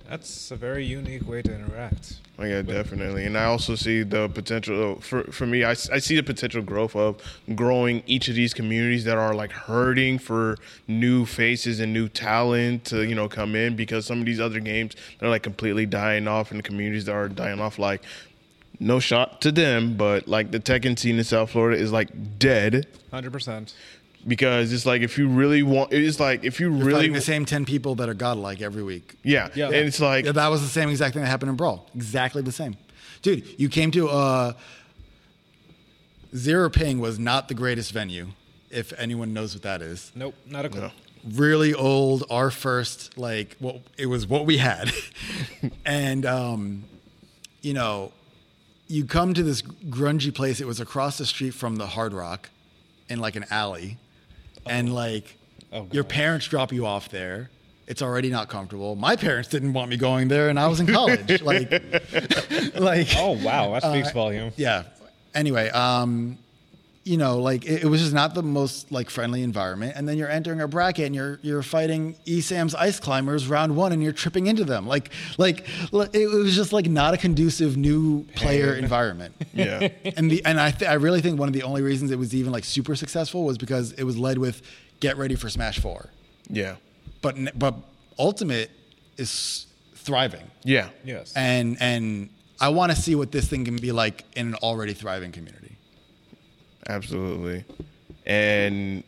That's 0.10 0.51
a 0.51 0.56
very 0.56 0.84
unique 0.84 1.26
way 1.27 1.41
to 1.43 1.53
interact. 1.53 2.18
Oh, 2.39 2.43
yeah, 2.43 2.64
definitely. 2.64 3.26
And 3.26 3.38
I 3.38 3.45
also 3.45 3.76
see 3.76 4.01
the 4.01 4.27
potential 4.30 4.93
uh, 4.93 5.01
for 5.01 5.23
for 5.26 5.45
me. 5.45 5.64
I, 5.64 5.72
I 5.72 5.99
see 5.99 6.15
the 6.15 6.23
potential 6.23 6.64
growth 6.64 6.95
of 6.95 7.22
growing 7.53 8.01
each 8.07 8.27
of 8.27 8.34
these 8.34 8.53
communities 8.53 9.03
that 9.03 9.18
are 9.18 9.35
like 9.35 9.51
hurting 9.51 10.18
for 10.18 10.57
new 10.88 11.26
faces 11.26 11.80
and 11.80 11.93
new 11.93 12.10
talent 12.10 12.85
to 12.85 13.06
you 13.06 13.14
know 13.14 13.30
come 13.30 13.56
in 13.56 13.76
because 13.76 14.06
some 14.06 14.19
of 14.19 14.26
these 14.26 14.39
other 14.39 14.60
games 14.60 14.95
they're 15.19 15.30
like 15.30 15.43
completely 15.43 15.85
dying 15.85 16.27
off, 16.27 16.49
and 16.49 16.60
the 16.60 16.64
communities 16.64 17.06
that 17.06 17.14
are 17.14 17.30
dying 17.30 17.61
off 17.61 17.77
like. 17.77 18.01
No 18.80 18.99
shot 18.99 19.41
to 19.41 19.51
them, 19.51 19.95
but 19.97 20.27
like 20.27 20.51
the 20.51 20.60
Tekken 20.60 20.97
scene 20.97 21.18
in 21.18 21.23
South 21.23 21.51
Florida 21.51 21.77
is 21.81 21.91
like 21.91 22.39
dead 22.39 22.88
Hundred 23.11 23.34
percent. 23.34 23.73
because 24.26 24.72
it's 24.72 24.85
like 24.85 25.01
if 25.01 25.18
you 25.18 25.27
really 25.27 25.64
want, 25.64 25.91
it's 25.91 26.19
like 26.19 26.43
if 26.45 26.60
you 26.61 26.69
You're 26.73 26.85
really, 26.85 26.93
fighting 26.93 27.14
the 27.14 27.22
same 27.22 27.43
ten 27.45 27.65
people 27.65 27.95
that 27.95 28.07
are 28.07 28.14
godlike 28.14 28.61
every 28.61 28.84
week. 28.84 29.15
yeah, 29.23 29.49
Yeah. 29.53 29.65
and 29.68 29.76
it's 29.76 29.99
like 29.99 30.26
Yeah, 30.26 30.31
that 30.31 30.47
was 30.47 30.61
the 30.61 30.68
same 30.69 30.89
exact 30.89 31.14
thing 31.14 31.23
that 31.23 31.30
happened 31.30 31.49
in 31.49 31.56
Brawl. 31.57 31.89
Exactly 31.93 32.41
the 32.41 32.51
same. 32.53 32.77
Dude, 33.22 33.43
you 33.60 33.68
came 33.68 33.91
to 33.91 34.07
uh 34.07 34.53
Zero 36.35 36.69
Ping 36.69 36.99
was 36.99 37.18
not 37.18 37.47
the 37.47 37.53
greatest 37.56 37.91
venue, 37.91 38.27
if 38.69 38.93
anyone 38.99 39.34
knows 39.34 39.53
what 39.56 39.64
that 39.64 39.81
is. 39.81 40.11
Nope, 40.15 40.35
not 40.45 40.65
a 40.65 40.69
clue. 40.69 40.81
No. 40.81 40.91
Really 41.34 41.73
old, 41.73 42.23
our 42.30 42.49
first, 42.51 43.18
like 43.18 43.56
what 43.60 43.81
it 43.97 44.06
was 44.06 44.26
what 44.27 44.45
we 44.45 44.57
had. 44.57 44.91
and 45.85 46.26
um, 46.26 46.84
you 47.61 47.73
know, 47.73 48.14
you 48.89 49.05
come 49.05 49.33
to 49.35 49.43
this 49.43 49.61
grungy 49.61 50.33
place, 50.33 50.59
it 50.59 50.67
was 50.67 50.79
across 50.81 51.17
the 51.17 51.25
street 51.25 51.51
from 51.53 51.77
the 51.77 51.87
Hard 51.87 52.11
Rock 52.11 52.49
in 53.07 53.19
like 53.19 53.35
an 53.37 53.45
alley. 53.49 53.97
And 54.65 54.93
like 54.93 55.37
Oh, 55.71 55.87
your 55.91 56.03
parents 56.03 56.47
drop 56.47 56.73
you 56.73 56.85
off 56.87 57.09
there. 57.09 57.49
It's 57.87 58.01
already 58.01 58.29
not 58.29 58.49
comfortable. 58.49 58.95
My 58.95 59.15
parents 59.15 59.47
didn't 59.49 59.73
want 59.73 59.89
me 59.89 59.97
going 59.97 60.27
there, 60.27 60.49
and 60.49 60.59
I 60.59 60.67
was 60.67 60.79
in 60.79 60.87
college. 60.87 61.41
like, 61.43 61.71
like, 62.75 63.07
Oh 63.17 63.39
wow, 63.43 63.71
that 63.79 63.83
speaks 63.83 64.09
Uh, 64.09 64.13
volume. 64.13 64.51
yeah. 64.57 64.83
Anyway, 65.35 65.69
um, 65.69 66.37
you 67.05 67.17
know, 67.17 67.39
like 67.39 67.65
it, 67.65 67.84
it 67.84 67.88
was 67.88 68.01
just 68.01 68.13
not 68.13 68.35
the 68.35 68.43
most 68.43 68.91
like 68.91 69.09
friendly 69.09 69.41
environment. 69.41 69.93
And 69.95 70.07
then 70.07 70.17
you're 70.17 70.30
entering 70.30 70.61
a 70.61 70.67
bracket 70.67 71.05
and 71.07 71.15
you're 71.15 71.39
you're 71.41 71.63
fighting 71.63 72.15
ESAM's 72.26 72.76
ice 72.76 72.99
climbers 72.99 73.47
round 73.47 73.76
one, 73.76 73.91
and 73.93 74.03
you're 74.03 74.11
tripping 74.13 74.47
into 74.47 74.63
them. 74.65 74.85
Like, 74.85 75.11
like 75.38 75.65
it 76.13 76.27
was 76.30 76.55
just 76.55 76.73
like 76.73 76.88
not 76.88 77.13
a 77.13 77.17
conducive 77.17 77.77
new 77.77 78.26
player 78.35 78.76
Pain. 78.76 78.84
environment. 78.84 79.34
yeah, 79.53 79.88
and 80.17 80.30
the 80.30 80.43
and 80.45 80.59
I 80.59 80.71
th- 80.71 80.89
I 80.89 80.95
really 80.95 81.21
think 81.21 81.39
one 81.39 81.47
of 81.49 81.53
the 81.53 81.63
only 81.63 81.81
reasons 81.81 82.11
it 82.11 82.19
was 82.19 82.35
even 82.35 82.51
like 82.51 82.65
super 82.65 82.95
successful 82.95 83.43
was 83.45 83.57
because 83.57 83.93
it 83.93 84.03
was 84.03 84.17
led 84.17 84.38
with 84.38 84.61
get 84.99 85.17
ready 85.17 85.35
for 85.35 85.49
Smash 85.49 85.80
Four. 85.80 86.09
yeah, 86.49 86.76
But 87.21 87.35
but 87.57 87.76
Ultimate 88.19 88.69
is 89.17 89.65
thriving 89.95 90.49
yeah, 90.63 90.89
Yes. 91.05 91.34
and 91.35 91.77
and 91.80 92.30
I 92.59 92.69
want 92.69 92.91
to 92.91 93.01
see 93.01 93.15
what 93.15 93.31
this 93.31 93.47
thing 93.47 93.63
can 93.65 93.77
be 93.77 93.91
like 93.93 94.26
in 94.35 94.47
an 94.49 94.55
already 94.55 94.93
thriving 94.93 95.31
community. 95.31 95.68
Absolutely. 96.88 97.65
And 98.26 99.03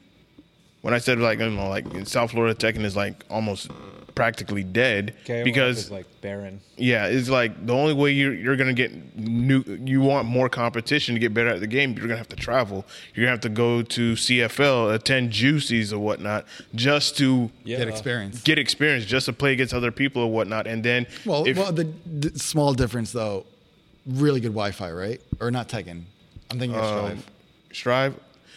when 0.82 0.94
I 0.94 0.98
said 0.98 1.20
like 1.20 1.40
you 1.40 1.50
know 1.50 1.70
like 1.70 1.86
in 1.94 2.06
South 2.06 2.32
Florida, 2.32 2.56
Tekken 2.56 2.84
is 2.84 2.96
like 2.96 3.24
almost 3.30 3.70
practically 4.14 4.64
dead 4.64 5.16
KOF 5.26 5.46
because 5.46 5.78
is 5.86 5.92
like 5.92 6.06
barren. 6.22 6.60
yeah, 6.76 7.06
it's 7.08 7.30
like 7.30 7.66
the 7.66 7.74
only 7.74 7.94
way 7.94 8.12
you're 8.12 8.34
you're 8.34 8.56
gonna 8.56 8.74
get 8.74 9.16
new. 9.18 9.64
You 9.84 10.02
want 10.02 10.28
more 10.28 10.50
competition 10.50 11.14
to 11.16 11.20
get 11.20 11.34
better 11.34 11.50
at 11.50 11.60
the 11.60 11.68
game. 11.68 11.94
You're 11.94 12.08
gonna 12.08 12.18
have 12.18 12.28
to 12.30 12.36
travel. 12.36 12.86
You're 13.14 13.26
gonna 13.26 13.32
have 13.32 13.42
to 13.42 13.50
go 13.50 13.84
to 13.84 14.14
CFL, 14.14 14.94
attend 14.94 15.32
Juicies 15.32 15.94
or 15.94 16.00
whatnot, 16.00 16.46
just 16.76 17.16
to 17.20 17.52
Yeah. 17.64 17.78
Get 17.78 17.88
experience. 17.88 18.42
get 18.42 18.58
experience, 18.58 19.06
just 19.06 19.28
to 19.28 19.34
play 19.34 19.54
against 19.54 19.74
other 19.74 19.92
people 19.92 20.24
or 20.24 20.32
whatnot. 20.32 20.66
And 20.68 20.84
then 20.84 21.06
Well, 21.26 21.46
if- 21.48 21.58
well, 21.58 21.72
the, 21.72 21.86
the 22.06 22.38
small 22.40 22.74
difference 22.74 23.12
though, 23.12 23.46
really 24.08 24.40
good 24.42 24.50
Wi-Fi, 24.54 24.92
right? 24.92 25.22
Or 25.40 25.52
not 25.52 25.70
Tekken. 25.70 26.02
I'm 26.50 26.60
thinking 26.60 26.78
of 26.78 26.84
um, 26.84 27.06
Strive. 27.06 27.26
Strive. 27.74 28.16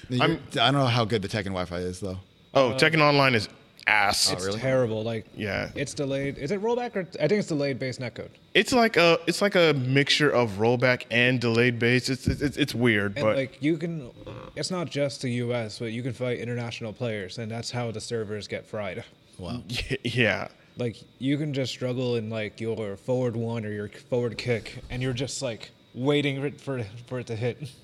You're- 0.08 0.22
I'm, 0.24 0.40
I 0.52 0.70
don't 0.70 0.74
know 0.74 0.86
how 0.86 1.04
good 1.04 1.22
the 1.22 1.28
Tekken 1.28 1.44
Wi-Fi 1.46 1.78
is 1.78 2.00
though. 2.00 2.18
oh, 2.54 2.74
Tekken 2.78 3.00
Online 3.00 3.34
is 3.34 3.48
ass. 3.86 4.32
It's 4.32 4.44
really? 4.46 4.58
terrible. 4.60 5.02
Like 5.02 5.26
Yeah. 5.36 5.70
it's 5.74 5.92
delayed. 5.94 6.38
Is 6.38 6.50
it 6.50 6.60
rollback 6.62 6.96
or 6.96 7.00
I 7.20 7.28
think 7.28 7.32
it's 7.32 7.48
delayed 7.48 7.78
base 7.78 7.98
netcode. 7.98 8.30
It's 8.54 8.72
like 8.72 8.96
a 8.96 9.18
it's 9.26 9.42
like 9.42 9.54
a 9.56 9.74
mixture 9.74 10.30
of 10.30 10.52
rollback 10.52 11.04
and 11.10 11.40
delayed 11.40 11.78
base. 11.78 12.08
It's 12.08 12.26
it's, 12.26 12.56
it's 12.56 12.74
weird, 12.74 13.16
And 13.16 13.24
but 13.24 13.36
like 13.36 13.62
you 13.62 13.76
can, 13.76 14.10
it's 14.56 14.70
not 14.70 14.88
just 14.90 15.22
the 15.22 15.30
U.S., 15.30 15.78
but 15.78 15.92
you 15.92 16.02
can 16.02 16.12
fight 16.12 16.38
international 16.38 16.92
players, 16.92 17.38
and 17.38 17.50
that's 17.50 17.70
how 17.70 17.90
the 17.90 18.00
servers 18.00 18.46
get 18.48 18.64
fried. 18.66 19.04
Wow. 19.38 19.62
yeah, 20.04 20.48
Like 20.78 20.96
you 21.18 21.36
can 21.36 21.52
just 21.52 21.72
struggle 21.72 22.16
in 22.16 22.30
like 22.30 22.60
your 22.60 22.96
forward 22.96 23.36
one 23.36 23.66
or 23.66 23.70
your 23.70 23.88
forward 23.88 24.38
kick, 24.38 24.78
and 24.90 25.02
you're 25.02 25.12
just 25.12 25.42
like 25.42 25.70
waiting 25.94 26.40
for 26.40 26.46
it, 26.46 26.60
for, 26.60 26.82
for 27.06 27.18
it 27.20 27.26
to 27.28 27.36
hit. 27.36 27.58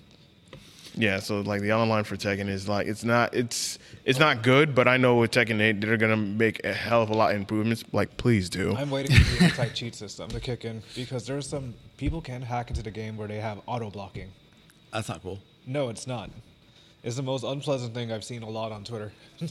yeah. 0.94 1.20
So 1.20 1.40
like 1.40 1.60
the 1.62 1.72
online 1.72 2.04
for 2.04 2.16
Tekken 2.16 2.48
is 2.48 2.68
like 2.68 2.86
it's 2.86 3.04
not 3.04 3.34
it's 3.34 3.78
it's 4.04 4.18
not 4.18 4.42
good, 4.42 4.74
but 4.74 4.88
I 4.88 4.96
know 4.96 5.16
with 5.16 5.30
Tekken 5.30 5.60
8 5.60 5.80
they're 5.80 5.96
gonna 5.96 6.16
make 6.16 6.64
a 6.64 6.72
hell 6.72 7.02
of 7.02 7.10
a 7.10 7.14
lot 7.14 7.32
of 7.32 7.36
improvements. 7.36 7.84
Like 7.92 8.16
please 8.16 8.48
do. 8.50 8.74
I'm 8.76 8.90
waiting 8.90 9.16
for 9.16 9.38
the 9.38 9.44
anti 9.44 9.68
cheat 9.68 9.94
system 9.94 10.28
to 10.30 10.40
kick 10.40 10.64
in 10.64 10.82
because 10.94 11.26
there's 11.26 11.48
some 11.48 11.74
people 11.96 12.20
can 12.20 12.42
hack 12.42 12.70
into 12.70 12.82
the 12.82 12.90
game 12.90 13.16
where 13.16 13.28
they 13.28 13.38
have 13.38 13.60
auto 13.66 13.90
blocking. 13.90 14.30
That's 14.92 15.08
not 15.08 15.22
cool. 15.22 15.40
No, 15.66 15.88
it's 15.88 16.06
not. 16.06 16.30
It's 17.02 17.16
the 17.16 17.22
most 17.22 17.44
unpleasant 17.44 17.94
thing 17.94 18.12
I've 18.12 18.24
seen 18.24 18.42
a 18.42 18.50
lot 18.50 18.72
on 18.72 18.84
Twitter. 18.84 19.12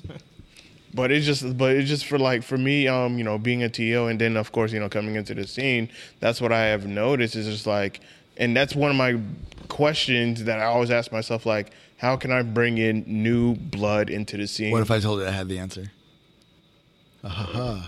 But 0.93 1.11
it's 1.11 1.25
just, 1.25 1.57
but 1.57 1.75
it's 1.75 1.87
just 1.87 2.05
for 2.07 2.17
like 2.17 2.43
for 2.43 2.57
me, 2.57 2.87
um, 2.87 3.17
you 3.17 3.23
know, 3.23 3.37
being 3.37 3.63
a 3.63 3.69
TO 3.69 4.07
and 4.07 4.19
then 4.19 4.35
of 4.35 4.51
course, 4.51 4.71
you 4.71 4.79
know, 4.79 4.89
coming 4.89 5.15
into 5.15 5.35
the 5.35 5.45
scene, 5.45 5.89
that's 6.19 6.41
what 6.41 6.51
I 6.51 6.65
have 6.65 6.87
noticed 6.87 7.35
is 7.35 7.45
just 7.45 7.67
like, 7.67 8.01
and 8.39 8.55
that's 8.55 8.75
one 8.75 8.89
of 8.89 8.97
my 8.97 9.19
questions 9.67 10.45
that 10.45 10.59
I 10.59 10.63
always 10.63 10.89
ask 10.89 11.11
myself, 11.11 11.45
like, 11.45 11.71
how 11.97 12.15
can 12.15 12.31
I 12.31 12.41
bring 12.41 12.77
in 12.77 13.03
new 13.05 13.55
blood 13.55 14.09
into 14.09 14.37
the 14.37 14.47
scene? 14.47 14.71
What 14.71 14.81
if 14.81 14.89
I 14.89 14.99
told 14.99 15.19
you 15.19 15.27
I 15.27 15.31
had 15.31 15.47
the 15.47 15.59
answer? 15.59 15.91
Uh-huh. 17.21 17.79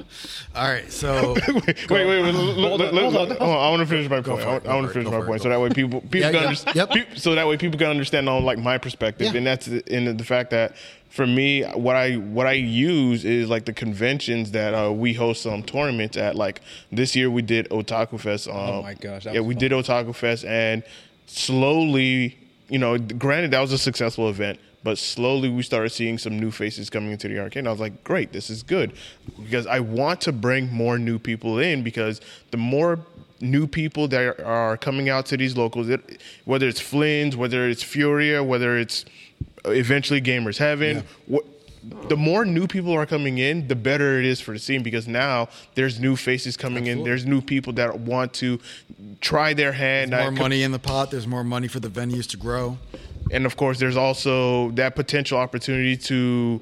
All 0.55 0.67
right, 0.69 0.91
so 0.91 1.33
wait, 1.47 1.65
wait, 1.65 1.89
wait, 1.89 2.21
wait, 2.21 2.33
Hold 2.35 2.57
hold 2.57 2.81
on, 2.81 2.93
hold 3.13 3.15
on. 3.15 3.37
I 3.41 3.69
want 3.69 3.79
to 3.79 3.85
finish 3.85 4.09
my 4.09 4.21
point. 4.21 4.41
for 4.41 4.47
I 4.47 4.51
want, 4.51 4.67
I 4.67 4.75
want 4.75 4.87
to 4.87 4.93
finish 4.93 5.09
my 5.09 5.21
point, 5.21 5.41
so 5.41 5.47
that 5.49 5.59
way 5.61 5.69
people, 5.69 6.01
people 6.01 6.19
Yeah, 6.19 6.31
can 6.31 6.41
yeah, 6.41 6.47
understand. 6.47 6.75
yep. 6.75 7.07
so 7.15 7.33
that 7.35 7.47
way 7.47 7.55
people 7.57 7.79
can 7.79 7.87
understand 7.87 8.27
on 8.27 8.43
like 8.43 8.57
my 8.59 8.77
perspective, 8.77 9.27
Yeah. 9.31 9.37
and 9.37 9.47
that's 9.47 9.67
in 9.69 10.17
the 10.17 10.23
fact 10.25 10.49
that 10.49 10.75
for 11.09 11.25
me, 11.25 11.63
what 11.63 11.95
I 11.95 12.15
what 12.15 12.45
I 12.45 12.53
use 12.53 13.23
is 13.23 13.49
like 13.49 13.63
the 13.65 13.73
conventions 13.73 14.51
that 14.51 14.73
uh, 14.73 14.91
we 14.91 15.13
host 15.13 15.43
some 15.43 15.63
tournaments 15.63 16.17
at. 16.17 16.35
Like 16.35 16.59
this 16.91 17.15
year, 17.15 17.29
we 17.29 17.41
did 17.41 17.69
Otaku 17.69 18.19
Fest. 18.19 18.49
Um, 18.49 18.55
Oh 18.55 18.81
my 18.81 18.93
gosh, 18.95 19.23
that 19.23 19.33
yeah, 19.33 19.39
was 19.39 19.47
we 19.47 19.53
fun. 19.55 19.59
did 19.59 19.71
Otaku 19.71 20.13
Fest, 20.15 20.43
and 20.45 20.83
slowly, 21.25 22.37
you 22.69 22.79
know, 22.79 22.97
granted 22.97 23.51
that 23.51 23.59
was 23.61 23.71
a 23.71 23.77
successful 23.77 24.29
event, 24.29 24.59
but 24.83 24.97
slowly 24.97 25.49
we 25.49 25.63
started 25.63 25.89
seeing 25.91 26.17
some 26.17 26.39
new 26.39 26.51
faces 26.51 26.89
coming 26.89 27.11
into 27.11 27.27
the 27.27 27.39
arcade. 27.39 27.59
And 27.59 27.67
I 27.67 27.71
was 27.71 27.79
like, 27.79 28.03
great, 28.03 28.31
this 28.31 28.49
is 28.49 28.63
good, 28.63 28.93
because 29.41 29.67
I 29.67 29.79
want 29.79 30.21
to 30.21 30.31
bring 30.31 30.71
more 30.71 30.97
new 30.97 31.19
people 31.19 31.59
in 31.59 31.83
because 31.83 32.21
the 32.51 32.57
more 32.57 32.99
new 33.39 33.67
people 33.67 34.07
that 34.07 34.39
are 34.43 34.77
coming 34.77 35.09
out 35.09 35.25
to 35.27 35.37
these 35.37 35.57
locals, 35.57 35.89
it, 35.89 36.21
whether 36.45 36.67
it's 36.67 36.79
Flynn's, 36.79 37.35
whether 37.35 37.67
it's 37.67 37.83
Furia, 37.83 38.43
whether 38.43 38.77
it's 38.77 39.05
uh, 39.65 39.71
eventually 39.71 40.21
Gamers 40.21 40.57
Heaven, 40.57 40.97
Yeah. 40.97 41.03
what, 41.27 41.45
the 42.09 42.15
more 42.15 42.45
new 42.45 42.67
people 42.67 42.93
are 42.93 43.07
coming 43.07 43.39
in, 43.39 43.67
the 43.67 43.75
better 43.75 44.19
it 44.19 44.25
is 44.25 44.39
for 44.39 44.51
the 44.51 44.59
scene 44.59 44.83
because 44.83 45.07
now 45.07 45.49
there's 45.73 45.99
new 45.99 46.15
faces 46.15 46.55
coming 46.55 46.85
in. 46.85 47.03
There's 47.03 47.25
new 47.25 47.41
people 47.41 47.73
that 47.73 47.99
want 48.01 48.33
to 48.35 48.59
try 49.19 49.55
their 49.55 49.71
hand. 49.71 50.11
There's 50.11 50.21
More 50.21 50.29
com- 50.29 50.37
money 50.43 50.61
in 50.61 50.71
the 50.71 50.77
pot. 50.77 51.09
There's 51.09 51.25
more 51.25 51.43
money 51.43 51.67
for 51.67 51.79
the 51.79 51.89
venues 51.89 52.27
to 52.29 52.37
grow. 52.37 52.77
And 53.31 53.45
of 53.45 53.55
course 53.57 53.79
there's 53.79 53.97
also 53.97 54.69
that 54.71 54.95
potential 54.95 55.37
opportunity 55.37 55.95
to 55.97 56.61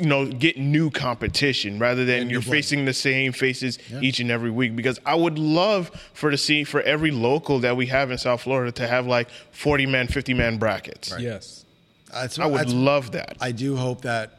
you 0.00 0.06
know 0.06 0.26
get 0.26 0.56
new 0.56 0.90
competition 0.90 1.78
rather 1.78 2.04
than 2.04 2.22
And 2.22 2.30
you're 2.30 2.40
new 2.40 2.44
blood. 2.44 2.52
facing 2.56 2.84
the 2.84 2.92
same 2.94 3.32
faces 3.32 3.78
each 4.00 4.20
and 4.20 4.30
every 4.30 4.50
week. 4.50 4.76
Because 4.76 5.00
i 5.04 5.14
would 5.14 5.38
love 5.38 5.90
for 6.12 6.30
the 6.30 6.38
scene 6.38 6.64
for 6.64 6.80
every 6.82 7.10
local 7.10 7.58
that 7.60 7.76
we 7.76 7.86
have 7.86 8.10
in 8.10 8.18
south 8.18 8.42
florida 8.42 8.70
to 8.72 8.86
have 8.86 9.06
like 9.06 9.28
40 9.52 9.86
man 9.86 10.06
50 10.08 10.34
man 10.34 10.58
brackets. 10.58 11.12
Yes. 11.18 11.64
That's, 12.12 12.38
i 12.38 12.46
would 12.46 12.60
that's- 12.60 12.72
love 12.74 13.10
that. 13.12 13.36
I 13.40 13.50
do 13.52 13.76
hope 13.76 14.02
that 14.02 14.38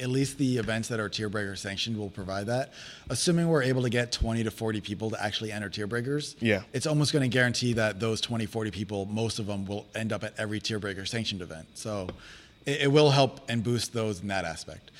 at 0.00 0.08
least 0.08 0.38
the 0.38 0.56
events 0.58 0.88
that 0.88 1.00
are 1.00 1.08
tier 1.08 1.28
breaker 1.28 1.56
sanctioned 1.56 1.96
will 1.96 2.10
provide 2.10 2.46
that. 2.46 2.72
Assuming 3.10 3.48
we're 3.48 3.62
able 3.62 3.82
to 3.82 3.90
get 3.90 4.12
20 4.12 4.44
to 4.44 4.50
40 4.50 4.80
people 4.80 5.10
to 5.10 5.22
actually 5.22 5.52
enter 5.52 5.68
tier 5.68 5.86
breakers, 5.86 6.36
Yeah. 6.40 6.62
it's 6.72 6.86
almost 6.86 7.12
going 7.12 7.22
to 7.28 7.34
guarantee 7.34 7.72
that 7.74 8.00
those 8.00 8.20
20, 8.20 8.46
40 8.46 8.70
people, 8.70 9.06
most 9.06 9.38
of 9.38 9.46
them 9.46 9.66
will 9.66 9.86
end 9.94 10.12
up 10.12 10.24
at 10.24 10.34
every 10.38 10.60
tier 10.60 10.78
breaker 10.78 11.04
sanctioned 11.06 11.42
event. 11.42 11.66
So 11.74 12.08
it, 12.66 12.82
it 12.82 12.92
will 12.92 13.10
help 13.10 13.40
and 13.48 13.62
boost 13.62 13.92
those 13.92 14.20
in 14.20 14.28
that 14.28 14.44
aspect. 14.44 14.90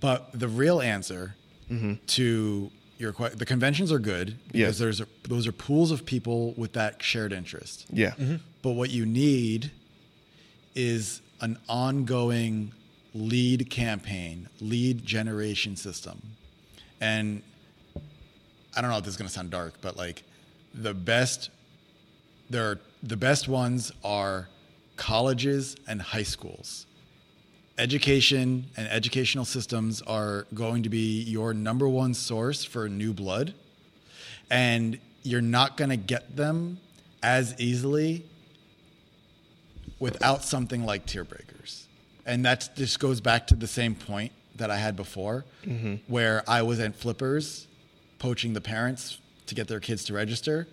But 0.00 0.30
the 0.38 0.48
real 0.48 0.80
answer 0.80 1.34
mm-hmm. 1.70 1.94
to 2.08 2.70
your 2.98 3.12
question, 3.12 3.38
the 3.38 3.46
conventions 3.46 3.92
are 3.92 3.98
good 3.98 4.36
Yes. 4.52 4.66
because 4.66 4.78
there's 4.78 5.00
a, 5.00 5.06
those 5.28 5.46
are 5.46 5.52
pools 5.52 5.90
of 5.90 6.06
people 6.06 6.52
with 6.56 6.72
that 6.74 7.02
shared 7.02 7.32
interest. 7.32 7.86
yeah 7.92 8.10
mm-hmm. 8.12 8.36
But 8.62 8.72
what 8.72 8.90
you 8.90 9.06
need 9.06 9.70
is 10.74 11.20
an 11.40 11.58
ongoing 11.68 12.72
lead 13.16 13.70
campaign, 13.70 14.48
lead 14.60 15.04
generation 15.04 15.76
system. 15.76 16.20
And 17.00 17.42
I 18.76 18.80
don't 18.80 18.90
know 18.90 18.98
if 18.98 19.04
this 19.04 19.14
is 19.14 19.16
going 19.16 19.28
to 19.28 19.32
sound 19.32 19.50
dark, 19.50 19.74
but 19.80 19.96
like 19.96 20.22
the 20.74 20.94
best 20.94 21.50
there 22.50 22.70
are, 22.70 22.80
the 23.02 23.16
best 23.16 23.48
ones 23.48 23.90
are 24.04 24.48
colleges 24.96 25.76
and 25.88 26.00
high 26.00 26.22
schools. 26.22 26.86
Education 27.78 28.66
and 28.76 28.88
educational 28.88 29.44
systems 29.44 30.00
are 30.02 30.46
going 30.54 30.82
to 30.84 30.88
be 30.88 31.22
your 31.22 31.52
number 31.52 31.88
one 31.88 32.14
source 32.14 32.64
for 32.64 32.88
new 32.88 33.12
blood 33.12 33.52
and 34.50 34.98
you're 35.22 35.40
not 35.40 35.76
going 35.76 35.90
to 35.90 35.96
get 35.96 36.36
them 36.36 36.78
as 37.22 37.54
easily 37.58 38.24
without 39.98 40.44
something 40.44 40.84
like 40.84 41.04
tier 41.06 41.24
breakers. 41.24 41.55
And 42.26 42.44
that 42.44 42.70
just 42.76 42.98
goes 43.00 43.20
back 43.20 43.46
to 43.48 43.54
the 43.54 43.66
same 43.66 43.94
point 43.94 44.32
that 44.56 44.70
I 44.70 44.76
had 44.76 44.96
before, 44.96 45.44
mm-hmm. 45.64 45.96
where 46.06 46.42
I 46.48 46.62
was 46.62 46.80
at 46.80 46.96
Flippers 46.96 47.66
poaching 48.18 48.52
the 48.52 48.60
parents 48.60 49.18
to 49.46 49.54
get 49.54 49.68
their 49.68 49.80
kids 49.80 50.04
to 50.04 50.14
register, 50.14 50.66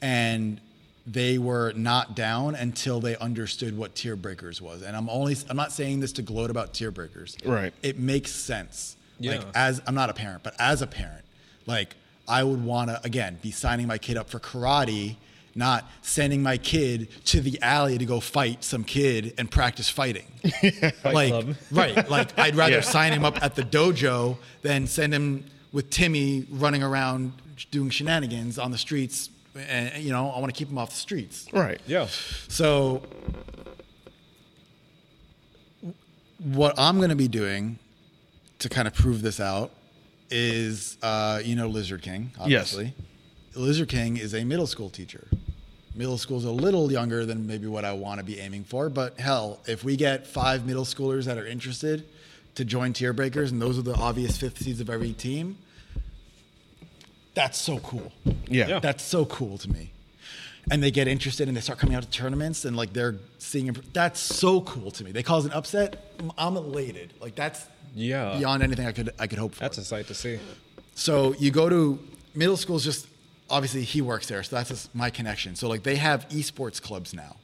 and 0.00 0.60
they 1.06 1.38
were 1.38 1.72
not 1.74 2.14
down 2.16 2.54
until 2.54 3.00
they 3.00 3.16
understood 3.16 3.76
what 3.76 3.94
tier 3.94 4.16
breakers 4.16 4.62
was. 4.62 4.82
And 4.82 4.96
I'm 4.96 5.08
only 5.10 5.36
I'm 5.50 5.56
not 5.56 5.72
saying 5.72 6.00
this 6.00 6.12
to 6.12 6.22
gloat 6.22 6.50
about 6.50 6.72
tier 6.74 6.90
breakers. 6.90 7.36
Right. 7.44 7.72
It 7.82 7.98
makes 7.98 8.30
sense. 8.30 8.96
Like 9.20 9.40
Yeah. 9.40 9.50
as 9.54 9.82
I'm 9.86 9.94
not 9.94 10.10
a 10.10 10.14
parent, 10.14 10.42
but 10.42 10.54
as 10.58 10.80
a 10.82 10.86
parent, 10.86 11.24
like 11.66 11.94
I 12.26 12.42
would 12.42 12.64
want 12.64 12.90
to 12.90 13.00
again 13.04 13.38
be 13.42 13.50
signing 13.50 13.86
my 13.86 13.98
kid 13.98 14.16
up 14.16 14.30
for 14.30 14.40
karate, 14.40 15.16
not 15.54 15.88
sending 16.02 16.42
my 16.42 16.56
kid 16.56 17.08
to 17.26 17.40
the 17.40 17.58
alley 17.62 17.96
to 17.98 18.04
go 18.04 18.20
fight 18.20 18.64
some 18.64 18.84
kid 18.84 19.34
and 19.38 19.50
practice 19.50 19.88
fighting. 19.88 20.26
like 21.04 21.28
club. 21.30 21.54
right, 21.70 22.08
like 22.10 22.38
I'd 22.38 22.56
rather 22.56 22.74
Yeah. 22.76 22.80
sign 22.80 23.12
him 23.12 23.24
up 23.24 23.42
at 23.42 23.54
the 23.54 23.62
dojo 23.62 24.36
than 24.62 24.86
send 24.86 25.12
him 25.14 25.44
with 25.72 25.90
Timmy 25.90 26.46
running 26.50 26.82
around 26.82 27.32
doing 27.70 27.90
shenanigans 27.90 28.58
on 28.58 28.70
the 28.70 28.78
streets. 28.78 29.30
And 29.68 30.02
you 30.02 30.10
know, 30.10 30.30
I 30.30 30.40
want 30.40 30.52
to 30.52 30.58
keep 30.58 30.68
him 30.68 30.78
off 30.78 30.90
the 30.90 30.96
streets. 30.96 31.46
right 31.52 31.80
Yeah. 31.86 32.06
So, 32.48 33.02
what 36.38 36.74
I'm 36.78 36.96
going 36.98 37.10
to 37.10 37.16
be 37.16 37.28
doing 37.28 37.78
to 38.58 38.68
kind 38.68 38.86
of 38.88 38.94
prove 38.94 39.22
this 39.22 39.40
out 39.40 39.70
is, 40.30 40.98
uh, 41.02 41.40
you 41.44 41.54
know, 41.54 41.68
Lizard 41.68 42.02
King, 42.02 42.32
obviously. 42.38 42.94
Lizard 43.54 43.88
King 43.88 44.16
is 44.16 44.34
a 44.34 44.44
middle 44.44 44.66
school 44.66 44.90
teacher. 44.90 45.26
Middle 45.94 46.18
school's 46.18 46.44
a 46.44 46.50
little 46.50 46.90
younger 46.90 47.24
than 47.24 47.46
maybe 47.46 47.66
what 47.68 47.84
I 47.84 47.92
want 47.92 48.18
to 48.18 48.24
be 48.24 48.40
aiming 48.40 48.64
for, 48.64 48.88
but 48.88 49.18
hell, 49.20 49.60
if 49.66 49.84
we 49.84 49.96
get 49.96 50.26
five 50.26 50.66
middle 50.66 50.84
schoolers 50.84 51.24
that 51.26 51.38
are 51.38 51.46
interested 51.46 52.04
to 52.56 52.64
join 52.64 52.92
tier 52.92 53.12
breakers, 53.12 53.52
and 53.52 53.62
those 53.62 53.78
are 53.78 53.82
the 53.82 53.94
obvious 53.94 54.36
fifth 54.36 54.58
seeds 54.58 54.80
of 54.80 54.90
every 54.90 55.12
team, 55.12 55.56
that's 57.34 57.58
so 57.58 57.78
cool. 57.78 58.12
yeah, 58.48 58.66
Yeah. 58.68 58.78
That's 58.80 59.02
so 59.04 59.24
cool 59.24 59.58
to 59.58 59.70
me. 59.70 59.90
And 60.70 60.82
they 60.82 60.90
get 60.90 61.06
interested 61.08 61.46
and 61.46 61.56
they 61.56 61.60
start 61.60 61.78
coming 61.78 61.94
out 61.94 62.02
to 62.04 62.10
tournaments 62.10 62.64
and 62.64 62.76
like 62.76 62.92
they're 62.92 63.16
seeing. 63.38 63.66
imp- 63.68 63.92
That's 63.92 64.18
so 64.18 64.62
cool 64.62 64.90
to 64.92 65.04
me. 65.04 65.12
They 65.12 65.22
cause 65.22 65.44
an 65.44 65.52
upset. 65.52 66.10
I'm- 66.20 66.32
I'm 66.38 66.56
elated. 66.56 67.12
Like 67.20 67.34
that's 67.34 67.66
Yeah. 67.94 68.38
beyond 68.38 68.62
anything 68.62 68.86
I 68.86 68.92
could 68.92 69.10
I 69.18 69.26
could 69.26 69.38
hope 69.38 69.54
for. 69.54 69.60
That's 69.60 69.76
a 69.78 69.84
sight 69.84 70.06
to 70.08 70.14
see. 70.14 70.38
So 70.94 71.34
you 71.38 71.50
go 71.50 71.68
to 71.68 71.98
middle 72.34 72.56
school's 72.56 72.82
just 72.84 73.06
obviously 73.50 73.82
he 73.82 74.00
works 74.00 74.26
there, 74.26 74.42
so 74.42 74.56
that's 74.56 74.70
just 74.70 74.94
my 74.94 75.10
connection. 75.10 75.56
So 75.56 75.68
like 75.68 75.82
they 75.82 75.96
have 75.96 76.28
esports 76.28 76.80
clubs 76.80 77.14
now, 77.14 77.36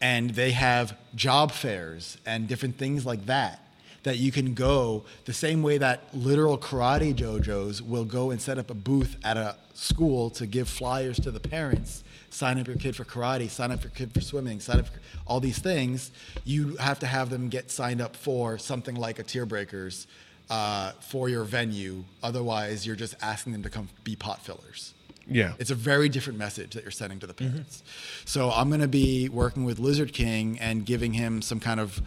and 0.00 0.30
they 0.30 0.52
have 0.52 0.96
job 1.14 1.52
fairs 1.52 2.18
and 2.26 2.48
different 2.48 2.76
things 2.76 3.06
like 3.06 3.26
that 3.26 3.60
that 4.02 4.18
you 4.18 4.32
can 4.32 4.54
go 4.54 5.04
the 5.26 5.32
same 5.32 5.62
way 5.62 5.78
that 5.78 6.02
literal 6.12 6.58
karate 6.58 7.14
dojos 7.14 7.80
will 7.80 8.04
go 8.04 8.30
and 8.30 8.40
set 8.40 8.58
up 8.58 8.70
a 8.70 8.74
booth 8.74 9.16
at 9.24 9.36
a 9.36 9.56
school 9.74 10.28
to 10.30 10.46
give 10.46 10.68
flyers 10.68 11.18
to 11.20 11.30
the 11.30 11.40
parents 11.40 12.04
sign 12.30 12.58
up 12.58 12.66
your 12.66 12.76
kid 12.76 12.96
for 12.96 13.04
karate 13.04 13.48
sign 13.48 13.70
up 13.70 13.82
your 13.82 13.90
kid 13.90 14.12
for 14.12 14.20
swimming 14.20 14.58
sign 14.58 14.80
up 14.80 14.86
for 14.86 15.00
all 15.26 15.38
these 15.38 15.58
things. 15.58 16.10
You 16.44 16.76
have 16.76 16.98
to 17.00 17.06
have 17.06 17.30
them 17.30 17.48
get 17.48 17.70
signed 17.70 18.00
up 18.00 18.16
for 18.16 18.58
something 18.58 18.96
like 18.96 19.18
a 19.18 19.22
tier 19.22 19.46
breakers 19.46 20.06
uh, 20.50 20.92
for 21.00 21.28
your 21.28 21.44
venue. 21.44 22.04
Otherwise 22.22 22.86
you're 22.86 22.96
just 22.96 23.14
asking 23.22 23.52
them 23.52 23.62
to 23.62 23.70
come 23.70 23.88
be 24.02 24.16
pot 24.16 24.44
fillers 24.44 24.94
yeah. 25.28 25.54
it's 25.58 25.70
a 25.70 25.74
very 25.74 26.08
different 26.08 26.38
message 26.38 26.74
that 26.74 26.82
you're 26.84 26.90
sending 26.90 27.18
to 27.20 27.26
the 27.26 27.34
parents. 27.34 27.82
So 28.24 28.50
I'm 28.50 28.68
going 28.68 28.80
to 28.80 28.88
be 28.88 29.28
working 29.28 29.64
with 29.64 29.78
Lizard 29.78 30.12
King 30.12 30.58
and 30.60 30.84
giving 30.86 31.12
him 31.12 31.42
some 31.42 31.60
kind 31.60 31.80
of 31.80 32.00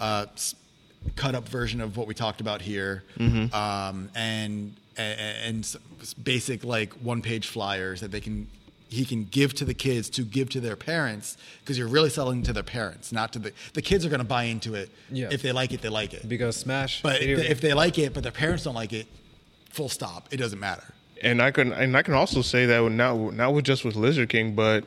uh, 0.00 0.26
cut 1.16 1.34
up 1.34 1.48
version 1.48 1.80
of 1.80 1.96
what 1.96 2.06
we 2.06 2.14
talked 2.14 2.40
about 2.40 2.62
here, 2.62 3.04
um, 3.52 4.08
and 4.14 4.74
and, 4.96 5.20
and 5.44 5.76
basic 6.22 6.64
like 6.64 6.92
one 6.94 7.22
page 7.22 7.46
flyers 7.48 8.00
that 8.00 8.10
they 8.10 8.20
can 8.20 8.46
he 8.88 9.06
can 9.06 9.24
give 9.24 9.54
to 9.54 9.64
the 9.64 9.72
kids 9.72 10.10
to 10.10 10.22
give 10.22 10.50
to 10.50 10.60
their 10.60 10.76
parents 10.76 11.38
because 11.60 11.78
you're 11.78 11.88
really 11.88 12.10
selling 12.10 12.42
to 12.42 12.52
their 12.52 12.62
parents, 12.62 13.10
not 13.10 13.32
to 13.32 13.38
the 13.38 13.52
the 13.72 13.80
kids 13.82 14.04
are 14.04 14.10
going 14.10 14.20
to 14.20 14.24
buy 14.24 14.44
into 14.44 14.74
it. 14.74 14.90
Yeah. 15.10 15.28
If 15.30 15.40
they 15.42 15.50
like 15.52 15.72
it, 15.72 15.80
they 15.80 15.88
like 15.88 16.12
it. 16.12 16.28
Because 16.28 16.56
Smash. 16.56 17.00
But 17.02 17.22
if 17.22 17.38
they- 17.38 17.48
if 17.48 17.60
they 17.60 17.72
like 17.72 17.98
it, 17.98 18.12
but 18.12 18.22
their 18.22 18.32
parents 18.32 18.64
don't 18.64 18.74
like 18.74 18.92
it, 18.92 19.06
full 19.70 19.88
stop. 19.88 20.28
It 20.30 20.36
doesn't 20.36 20.60
matter. 20.60 20.84
And 21.22 21.40
I 21.40 21.50
can 21.50 21.72
and 21.72 21.96
I 21.96 22.02
can 22.02 22.14
also 22.14 22.42
say 22.42 22.66
that 22.66 22.90
not 22.90 23.16
not 23.34 23.54
with 23.54 23.64
just 23.64 23.84
with 23.84 23.96
Lizard 23.96 24.28
King, 24.28 24.54
but 24.54 24.84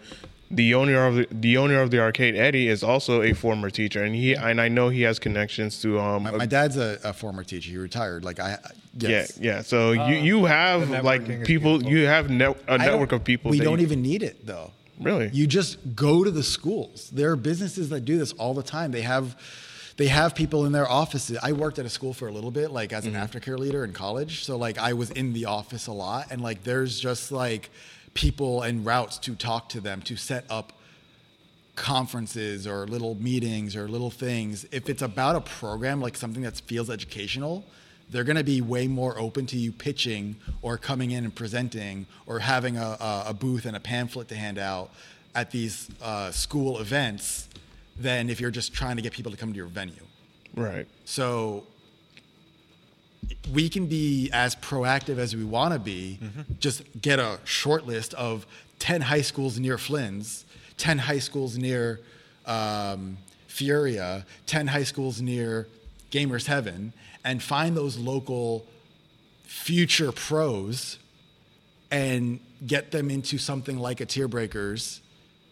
the 0.52 0.76
owner 0.76 1.06
of 1.08 1.16
the, 1.16 1.28
the 1.32 1.58
owner 1.58 1.82
of 1.82 1.90
the 1.90 2.00
arcade, 2.00 2.36
Eddie, 2.36 2.68
is 2.68 2.84
also 2.84 3.24
a 3.24 3.34
former 3.34 3.70
teacher, 3.70 4.04
and 4.04 4.16
he 4.16 4.36
and 4.36 4.62
I 4.62 4.68
know 4.68 4.90
he 4.90 5.02
has 5.02 5.18
connections 5.20 5.82
to 5.82 6.00
um. 6.00 6.24
My, 6.24 6.32
my 6.32 6.46
dad's 6.46 6.78
a, 6.78 7.00
a 7.04 7.14
former 7.14 7.44
teacher. 7.44 7.72
He 7.72 7.78
retired. 7.78 8.24
Like 8.24 8.40
I, 8.40 8.58
yes. 8.98 9.38
Yeah, 9.42 9.56
yeah. 9.56 9.62
So 9.62 9.92
you 9.92 10.16
you 10.16 10.46
have 10.46 10.90
the 10.90 11.02
like 11.02 11.46
people, 11.46 11.84
you 11.84 12.06
have 12.06 12.30
net, 12.30 12.58
a 12.68 12.74
I 12.74 12.78
network 12.78 13.12
of 13.12 13.24
people. 13.24 13.52
We 13.52 13.58
that 13.60 13.64
don't 13.66 13.80
you- 13.80 13.86
even 13.86 14.02
need 14.02 14.22
it 14.24 14.46
though. 14.46 14.72
Really? 15.00 15.30
You 15.34 15.46
just 15.46 15.78
go 15.94 16.24
to 16.24 16.32
the 16.32 16.44
schools. 16.44 17.10
There 17.10 17.30
are 17.32 17.36
businesses 17.36 17.90
that 17.90 18.06
do 18.06 18.18
this 18.18 18.32
all 18.34 18.54
the 18.54 18.64
time. 18.64 18.92
They 18.92 19.02
have 19.02 19.36
they 19.98 20.08
have 20.08 20.36
people 20.36 20.66
in 20.66 20.74
their 20.74 20.90
offices. 20.90 21.38
I 21.42 21.54
worked 21.54 21.80
at 21.80 21.86
a 21.86 21.90
school 21.90 22.14
for 22.14 22.28
a 22.28 22.32
little 22.32 22.52
bit, 22.52 22.72
like 22.72 22.92
as 22.92 23.06
an 23.06 23.14
aftercare 23.14 23.58
leader 23.58 23.86
in 23.86 23.94
college. 23.94 24.44
So 24.44 24.58
like 24.58 24.78
I 24.78 24.94
was 24.94 25.10
in 25.12 25.32
the 25.32 25.46
office 25.46 25.88
a 25.88 25.94
lot, 25.94 26.28
and 26.32 26.42
like 26.42 26.64
there's 26.64 27.00
just 27.00 27.32
like 27.32 27.70
people 28.14 28.62
and 28.62 28.86
routes 28.86 29.18
to 29.20 29.36
talk 29.36 29.70
to 29.70 29.80
them 29.80 30.02
to 30.04 30.16
set 30.16 30.46
up 30.50 30.74
conferences 31.76 32.68
or 32.68 32.88
little 32.88 33.16
meetings 33.16 33.76
or 33.76 33.88
little 33.88 34.10
things. 34.10 34.66
If 34.72 34.90
it's 34.90 35.02
about 35.02 35.36
a 35.36 35.42
program 35.42 36.02
like 36.02 36.18
something 36.18 36.44
that 36.44 36.60
feels 36.62 36.90
educational, 36.90 37.66
they're 38.10 38.24
going 38.24 38.38
to 38.38 38.44
be 38.44 38.62
way 38.62 38.88
more 38.88 39.18
open 39.18 39.46
to 39.48 39.58
you 39.58 39.72
pitching 39.72 40.36
or 40.62 40.78
coming 40.78 41.12
in 41.12 41.24
and 41.24 41.34
presenting 41.34 42.06
or 42.26 42.40
having 42.40 42.78
a, 42.78 42.98
a, 43.00 43.24
a 43.28 43.34
booth 43.34 43.66
and 43.66 43.76
a 43.76 43.80
pamphlet 43.80 44.28
to 44.30 44.36
hand 44.36 44.58
out 44.58 44.92
at 45.34 45.52
these 45.52 45.90
uh, 46.02 46.32
school 46.32 46.80
events 46.80 47.50
than 47.98 48.30
if 48.30 48.40
you're 48.40 48.52
just 48.52 48.74
trying 48.74 48.96
to 48.98 49.02
get 49.02 49.14
people 49.14 49.32
to 49.32 49.38
come 49.38 49.52
to 49.52 49.58
your 49.58 49.68
venue. 49.68 49.94
Right. 50.56 50.88
So 51.06 51.66
we 53.54 53.70
can 53.70 53.88
be 53.88 54.30
as 54.32 54.56
proactive 54.56 55.18
as 55.18 55.36
we 55.36 55.44
want 55.44 55.74
to 55.74 55.80
be. 55.80 56.20
Just 56.60 56.84
get 57.02 57.20
a 57.20 57.40
short 57.44 57.86
list 57.86 58.14
of 58.16 58.46
10 58.80 59.02
high 59.02 59.22
schools 59.22 59.60
near 59.60 59.78
Flynn's, 59.78 60.46
10 60.78 61.00
high 61.00 61.20
schools 61.20 61.58
near 61.58 62.00
um, 62.46 63.18
Furia, 63.48 64.26
10 64.46 64.68
high 64.68 64.84
schools 64.84 65.22
near 65.22 65.68
gamers 66.12 66.46
heaven 66.46 66.94
and 67.24 67.42
find 67.42 67.76
those 67.76 67.98
local 67.98 68.66
future 69.44 70.12
pros 70.12 71.00
and 71.92 72.40
get 72.66 72.92
them 72.92 73.10
into 73.10 73.38
something 73.38 73.78
like 73.78 74.02
a 74.02 74.06
tier 74.06 74.28
breakers 74.28 75.02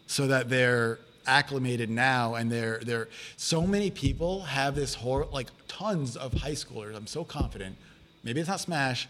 so 0.08 0.28
that 0.28 0.50
they're 0.50 1.00
acclimated 1.26 1.90
now 1.90 2.36
and 2.36 2.52
they're 2.52 2.80
they're 2.84 3.08
so 3.38 3.66
many 3.66 3.90
people 3.90 4.42
have 4.42 4.76
this 4.76 4.94
horror 4.96 5.26
like 5.32 5.48
tons 5.68 6.16
of 6.18 6.34
high 6.34 6.52
schoolers 6.52 6.96
i'm 6.96 7.08
so 7.08 7.24
confident 7.24 7.76
maybe 8.24 8.40
it's 8.40 8.50
not 8.50 8.60
smash 8.60 9.08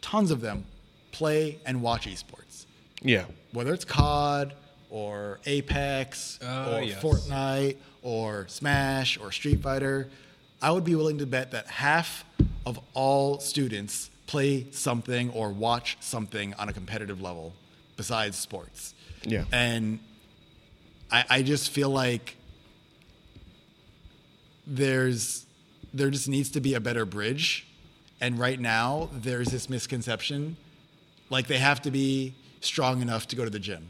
tons 0.00 0.30
of 0.30 0.40
them 0.40 0.64
play 1.12 1.58
and 1.64 1.80
watch 1.82 2.06
esports 2.06 2.66
Yeah. 3.02 3.24
whether 3.52 3.72
it's 3.72 3.84
COD 3.84 4.52
or 4.90 5.40
Apex 5.46 6.38
Uh, 6.42 6.72
or 6.76 6.82
yes. 6.82 7.02
Fortnite 7.02 7.76
or 8.02 8.46
Smash 8.48 9.18
or 9.18 9.32
Street 9.32 9.60
Fighter, 9.62 10.08
I 10.62 10.70
would 10.70 10.84
be 10.84 10.94
willing 10.94 11.18
to 11.18 11.26
bet 11.26 11.50
that 11.50 11.66
half 11.66 12.24
of 12.64 12.78
all 12.94 13.40
students 13.40 14.10
play 14.26 14.66
something 14.70 15.30
or 15.30 15.50
watch 15.50 15.96
something 16.00 16.54
on 16.54 16.68
a 16.68 16.72
competitive 16.72 17.20
level 17.20 17.52
besides 17.96 18.36
sports. 18.38 18.94
Yeah. 19.24 19.44
And 19.52 19.98
I, 21.10 21.24
I 21.28 21.42
just 21.42 21.70
feel 21.70 21.90
like 21.90 22.36
there's 24.66 25.46
there 25.94 26.10
just 26.10 26.28
needs 26.28 26.50
to 26.50 26.60
be 26.60 26.74
a 26.74 26.80
better 26.80 27.04
bridge. 27.04 27.66
And 28.20 28.38
right 28.38 28.58
now 28.58 29.10
there's 29.12 29.48
this 29.48 29.68
misconception 29.68 30.56
like 31.30 31.46
they 31.46 31.58
have 31.58 31.82
to 31.82 31.90
be 31.90 32.34
strong 32.60 33.02
enough 33.02 33.28
to 33.28 33.36
go 33.36 33.44
to 33.44 33.50
the 33.50 33.58
gym. 33.58 33.88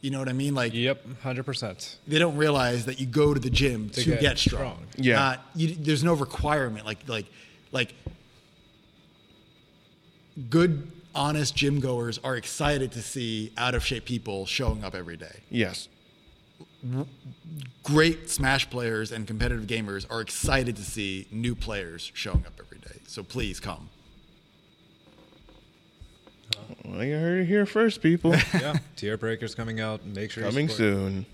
You 0.00 0.10
know 0.10 0.18
what 0.18 0.28
I 0.28 0.32
mean? 0.32 0.54
Like 0.54 0.72
Yep, 0.72 1.20
hundred 1.22 1.44
percent. 1.44 1.98
they 2.06 2.18
don't 2.18 2.36
realize 2.36 2.86
that 2.86 3.00
you 3.00 3.06
go 3.06 3.34
to 3.34 3.40
the 3.40 3.50
gym 3.50 3.90
to, 3.90 4.04
get 4.04 4.20
get, 4.20 4.38
strong. 4.38 4.60
strong. 4.60 4.86
Yeah. 4.96 5.16
Not, 5.16 5.46
you, 5.54 5.74
there's 5.74 6.02
no 6.02 6.14
requirement. 6.14 6.86
Like 6.86 7.06
like 7.06 7.26
like 7.70 7.94
good, 10.48 10.90
honest 11.14 11.54
gym 11.56 11.80
goers 11.80 12.18
are 12.22 12.36
excited 12.36 12.92
to 12.92 13.02
see 13.02 13.52
out 13.56 13.74
of 13.74 13.84
shape 13.84 14.04
people 14.04 14.46
showing 14.46 14.84
up 14.84 14.94
every 14.94 15.16
day. 15.16 15.40
Yes. 15.50 15.88
Great 17.82 18.30
Smash 18.30 18.68
players 18.70 19.12
and 19.12 19.26
competitive 19.26 19.66
gamers 19.66 20.06
are 20.10 20.20
excited 20.20 20.76
to 20.76 20.82
see 20.82 21.26
new 21.30 21.54
players 21.54 22.10
showing 22.14 22.44
up 22.46 22.54
every 22.58 22.78
day. 22.78 23.00
So 23.06 23.22
please 23.22 23.60
come. 23.60 23.88
Well, 26.84 27.04
you 27.04 27.14
heard 27.16 27.40
it 27.42 27.44
here 27.46 27.66
first, 27.66 28.02
people. 28.02 28.34
Yeah, 28.54 28.76
tier 28.96 29.16
breakers 29.16 29.54
coming 29.54 29.80
out. 29.80 30.04
Make 30.06 30.30
sure 30.30 30.44
Coming 30.44 30.68
support- 30.68 30.76
soon. 30.78 31.26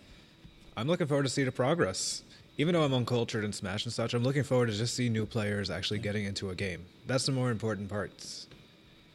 I'm 0.77 0.87
looking 0.89 1.07
forward 1.07 1.23
to 1.25 1.29
see 1.29 1.45
the 1.45 1.53
progress. 1.53 2.23
Even 2.59 2.75
though 2.75 2.83
I'm 2.83 2.93
uncultured 2.95 3.45
in 3.45 3.53
Smash 3.53 3.85
and 3.85 3.93
such, 3.93 4.15
I'm 4.15 4.23
looking 4.23 4.43
forward 4.43 4.67
to 4.67 4.73
just 4.73 4.95
see 4.95 5.09
new 5.09 5.27
players 5.27 5.71
actually 5.71 5.99
getting 6.01 6.25
into 6.25 6.51
a 6.51 6.55
game. 6.55 6.85
That's 7.07 7.27
the 7.27 7.33
more 7.33 7.51
important 7.51 7.89
parts. 7.89 8.47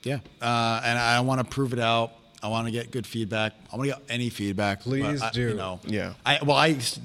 Yeah. 0.03 0.19
Uh, 0.41 0.81
and 0.83 0.97
I 0.97 1.19
want 1.21 1.39
to 1.39 1.43
prove 1.45 1.73
it 1.73 1.79
out. 1.79 2.11
I 2.43 2.47
want 2.47 2.65
to 2.67 2.71
get 2.71 2.89
good 2.91 3.05
feedback. 3.05 3.53
I 3.71 3.75
want 3.77 3.89
to 3.89 3.95
get 3.95 4.03
any 4.09 4.29
feedback. 4.29 4.81
Please 4.81 5.21
I- 5.21 5.29
do. 5.31 5.49
You 5.49 5.53
know, 5.55 5.79
Yeah. 5.85 6.13
I 6.25 6.39
well, 6.43 6.57
I 6.57 6.67
used 6.67 6.99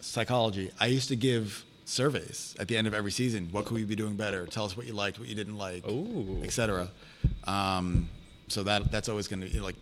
psychology. 0.00 0.70
I 0.78 0.86
used 0.86 1.08
to 1.08 1.16
give 1.16 1.64
surveys 1.86 2.54
at 2.58 2.68
the 2.68 2.76
end 2.76 2.86
of 2.86 2.94
every 2.94 3.10
season. 3.10 3.48
What 3.50 3.64
could 3.64 3.74
we 3.74 3.84
be 3.84 3.96
doing 3.96 4.16
better? 4.16 4.46
Tell 4.46 4.64
us 4.64 4.76
what 4.76 4.86
you 4.86 4.92
liked, 4.92 5.18
what 5.18 5.28
you 5.28 5.34
didn't 5.34 5.56
like, 5.56 5.84
etc. 6.42 6.88
Um, 7.44 8.08
so 8.48 8.62
that 8.64 8.90
that's 8.92 9.08
always 9.08 9.28
going 9.28 9.40
to 9.42 9.48
be 9.48 9.60
like. 9.60 9.76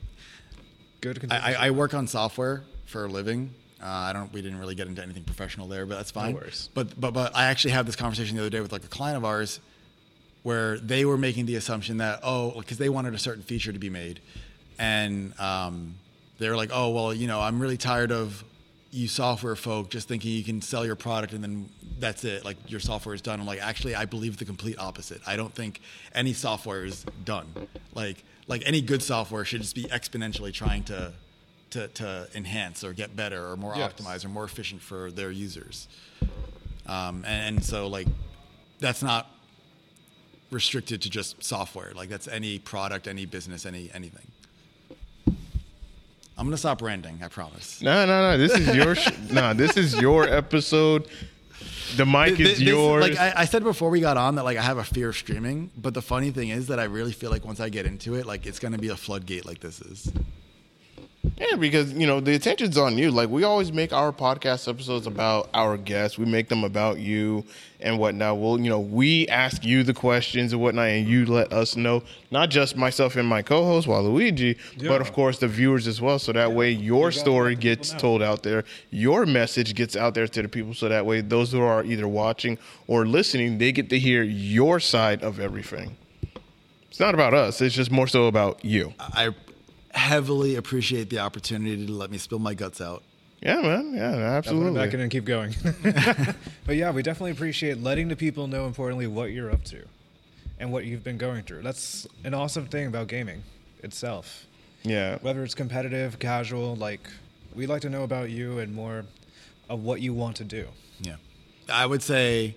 Good. 1.01 1.27
I, 1.33 1.55
I- 1.55 1.67
I 1.67 1.71
work 1.71 1.95
on 1.95 2.07
software 2.07 2.63
for 2.87 3.05
a 3.05 3.09
living. 3.09 3.53
Uh, 3.83 3.87
I 3.87 4.13
don't. 4.13 4.33
We 4.33 4.41
didn't 4.41 4.59
really 4.61 4.77
get 4.77 4.87
into 4.87 5.03
anything 5.03 5.25
professional 5.25 5.67
there, 5.67 5.85
but 5.85 5.97
that's 5.97 6.13
fine. 6.13 6.35
worries. 6.35 6.69
But 6.75 7.01
but 7.01 7.13
but 7.13 7.35
I 7.35 7.47
actually 7.47 7.73
had 7.73 7.87
this 7.87 7.97
conversation 7.97 8.37
the 8.37 8.43
other 8.43 8.51
day 8.51 8.61
with 8.61 8.71
like 8.71 8.85
a 8.85 8.89
client 8.89 9.17
of 9.17 9.25
ours, 9.25 9.59
where 10.43 10.79
they 10.79 11.05
were 11.05 11.17
making 11.19 11.47
the 11.47 11.55
assumption 11.57 11.99
that 11.99 12.21
oh 12.23 12.59
because 12.59 12.79
they 12.79 12.89
wanted 12.89 13.15
a 13.15 13.19
certain 13.19 13.43
feature 13.43 13.73
to 13.73 13.79
be 13.79 13.91
made, 13.91 14.21
and 14.79 15.39
um, 15.41 15.95
they 16.39 16.49
were 16.49 16.57
like 16.57 16.71
oh 16.73 16.91
well 16.91 17.15
you 17.15 17.27
know 17.27 17.41
I'm 17.41 17.61
really 17.61 17.77
tired 17.77 18.13
of 18.13 18.45
you 18.91 19.09
software 19.09 19.57
folk 19.57 19.89
just 19.89 20.07
thinking 20.07 20.31
you 20.33 20.45
can 20.45 20.61
sell 20.61 20.85
your 20.85 20.97
product 20.97 21.33
and 21.33 21.43
then 21.43 21.67
that's 21.99 22.25
it 22.25 22.45
like 22.45 22.59
your 22.71 22.81
software 22.81 23.15
is 23.15 23.23
done. 23.23 23.41
I'm 23.41 23.47
like 23.47 23.63
actually 23.63 23.95
I 23.95 24.05
believe 24.05 24.37
the 24.37 24.45
complete 24.45 24.79
opposite. 24.79 25.21
I 25.27 25.37
don't 25.37 25.55
think 25.55 25.81
any 26.15 26.33
software 26.35 26.85
is 26.85 27.05
done. 27.25 27.47
Like 27.95 28.23
like 28.49 28.63
any 28.67 28.83
good 28.83 29.03
software 29.03 29.45
should 29.47 29.63
just 29.63 29.75
be 29.75 29.85
exponentially 29.85 30.53
trying 30.53 30.83
to 30.85 31.13
to, 31.71 31.89
to 31.89 32.29
enhance 32.35 32.85
or 32.85 32.93
get 32.93 33.17
better 33.17 33.51
or 33.51 33.57
more 33.57 33.73
Yes. 33.75 33.91
optimized 33.95 34.27
or 34.27 34.29
more 34.29 34.45
efficient 34.45 34.83
for 34.83 35.11
their 35.11 35.31
users. 35.31 35.89
Um, 36.87 37.25
and, 37.27 37.57
and 37.57 37.65
so 37.65 37.87
like 37.87 38.09
that's 38.79 39.03
not 39.03 39.31
restricted 40.53 41.03
to 41.03 41.11
just 41.11 41.43
software. 41.43 41.93
Like 41.95 42.09
that's 42.09 42.29
any 42.29 42.59
product, 42.59 43.09
any 43.09 43.27
business, 43.27 43.67
any 43.67 43.91
anything. 43.93 44.27
I'm 46.39 46.47
gonna 46.47 46.57
stop 46.57 46.83
ranting. 46.83 47.21
I 47.23 47.29
promise. 47.29 47.81
No, 47.83 48.07
no, 48.07 48.31
no. 48.31 48.39
This 48.39 48.53
is 48.53 48.75
your. 48.75 48.95
Sh- 48.95 49.11
nah, 49.31 49.53
this 49.53 49.77
is 49.77 50.01
your 50.01 50.29
episode. 50.29 51.09
The 51.97 52.07
mic 52.07 52.41
is 52.41 52.59
this- 52.59 52.61
yours. 52.61 53.03
Like 53.03 53.19
I, 53.19 53.33
I 53.43 53.45
said 53.45 53.63
before 53.63 53.91
we 53.91 54.01
got 54.01 54.17
on 54.17 54.37
that 54.37 54.45
like 54.45 54.57
I 54.59 54.63
have 54.63 54.79
a 54.79 54.85
fear 54.85 55.11
of 55.11 55.17
streaming, 55.17 55.71
but 55.77 55.95
the 55.95 56.03
funny 56.03 56.31
thing 56.31 56.49
is 56.49 56.69
that 56.69 56.79
I 56.79 56.85
really 56.85 57.13
feel 57.13 57.31
like 57.31 57.45
once 57.45 57.61
I 57.61 57.69
get 57.69 57.87
into 57.87 58.15
it, 58.15 58.27
like 58.27 58.47
it's 58.47 58.59
gonna 58.59 58.79
be 58.79 58.89
a 58.89 58.97
floodgate 58.97 59.45
like 59.47 59.61
this 59.61 59.81
is. 59.81 60.13
Yeah, 61.39 61.55
because 61.57 61.93
you 61.93 62.07
know 62.07 62.19
the 62.19 62.35
attention's 62.35 62.77
on 62.77 62.99
you. 62.99 63.11
Like 63.13 63.29
we 63.29 63.45
always 63.45 63.73
make 63.73 63.93
our 63.93 64.13
podcast 64.13 64.67
episodes 64.69 65.07
about 65.07 65.49
our 65.55 65.77
guests. 65.77 66.19
We 66.19 66.25
make 66.25 66.49
them 66.49 66.65
about 66.65 66.99
you 66.99 67.45
and 67.81 67.99
whatnot. 67.99 68.39
Well, 68.39 68.59
you 68.59 68.69
know, 68.69 68.81
we 68.81 69.29
ask 69.29 69.65
you 69.65 69.85
the 69.85 69.95
questions 69.95 70.53
and 70.53 70.61
whatnot, 70.61 70.89
and 70.89 71.07
you 71.07 71.25
let 71.27 71.53
us 71.53 71.77
know. 71.77 72.03
Not 72.33 72.51
just 72.51 72.77
myself 72.77 73.15
and 73.15 73.29
my 73.29 73.41
co-host 73.41 73.87
Waluigi, 73.87 74.57
Yeah. 74.77 74.89
but 74.89 75.01
of 75.01 75.13
course 75.13 75.39
the 75.39 75.47
viewers 75.47 75.87
as 75.87 76.01
well. 76.01 76.19
So 76.19 76.33
that 76.33 76.53
way 76.53 76.71
your 76.73 77.11
gotta 77.11 77.21
story 77.21 77.51
let 77.55 77.61
the 77.61 77.69
people 77.69 77.77
gets 77.77 77.93
told 77.93 78.23
out 78.23 78.43
there, 78.43 78.65
your 78.91 79.25
message 79.25 79.75
gets 79.77 79.95
out 79.95 80.15
there 80.15 80.27
to 80.27 80.43
the 80.43 80.49
people. 80.49 80.75
So 80.75 80.89
that 80.89 81.07
way 81.07 81.21
those 81.21 81.53
who 81.53 81.61
are 81.63 81.85
either 81.85 82.09
watching 82.09 82.59
or 82.89 83.07
listening, 83.07 83.59
they 83.59 83.71
get 83.71 83.91
to 83.91 83.99
hear 83.99 84.25
your 84.25 84.81
side 84.81 85.23
of 85.23 85.39
everything. 85.39 85.97
It's 86.91 87.01
not 87.01 87.15
about 87.15 87.33
us. 87.33 87.61
It's 87.61 87.75
just 87.77 87.91
more 87.93 88.07
so 88.09 88.27
about 88.27 88.65
you. 88.65 88.93
I 88.99 89.31
heavily 89.93 90.57
appreciate 90.57 91.11
the 91.11 91.19
opportunity 91.19 91.87
to 91.87 91.93
let 91.93 92.11
me 92.11 92.19
spill 92.19 92.39
my 92.39 92.55
guts 92.55 92.81
out. 92.81 93.03
Yeah, 93.43 93.61
man. 93.61 93.93
Yeah, 93.95 94.11
I'll 94.11 94.13
put 94.13 94.21
it 94.21 94.25
absolutely. 94.25 94.81
back 94.81 94.95
in 94.95 95.01
and 95.01 95.11
keep 95.11 95.25
going. 95.25 95.55
but 96.65 96.77
yeah, 96.77 96.93
we 96.93 97.03
definitely 97.03 97.33
appreciate 97.33 97.83
letting 97.83 98.09
the 98.09 98.17
people 98.17 98.47
know, 98.47 98.67
importantly, 98.67 99.07
what 99.07 99.33
you're 99.33 99.51
up 99.51 99.65
to 99.65 99.85
and 100.61 100.73
what 100.73 100.85
you've 100.85 101.03
been 101.03 101.19
going 101.19 101.43
through. 101.43 101.63
That's 101.63 102.07
an 102.23 102.35
awesome 102.35 102.67
thing 102.67 102.87
about 102.87 103.09
gaming 103.09 103.43
itself. 103.83 104.47
Yeah. 104.85 105.19
Whether 105.23 105.43
it's 105.43 105.55
competitive, 105.55 106.21
casual, 106.21 106.77
like 106.77 107.01
we'd 107.55 107.69
like 107.69 107.83
to 107.83 107.91
know 107.91 108.05
about 108.05 108.31
you 108.31 108.61
and 108.61 108.73
more 108.73 109.05
of 109.69 109.83
what 109.83 110.01
you 110.01 110.15
want 110.15 110.37
to 110.37 110.45
do. 110.45 110.69
Yeah. 111.01 111.17
I 111.69 111.87
would 111.87 112.03
say 112.03 112.55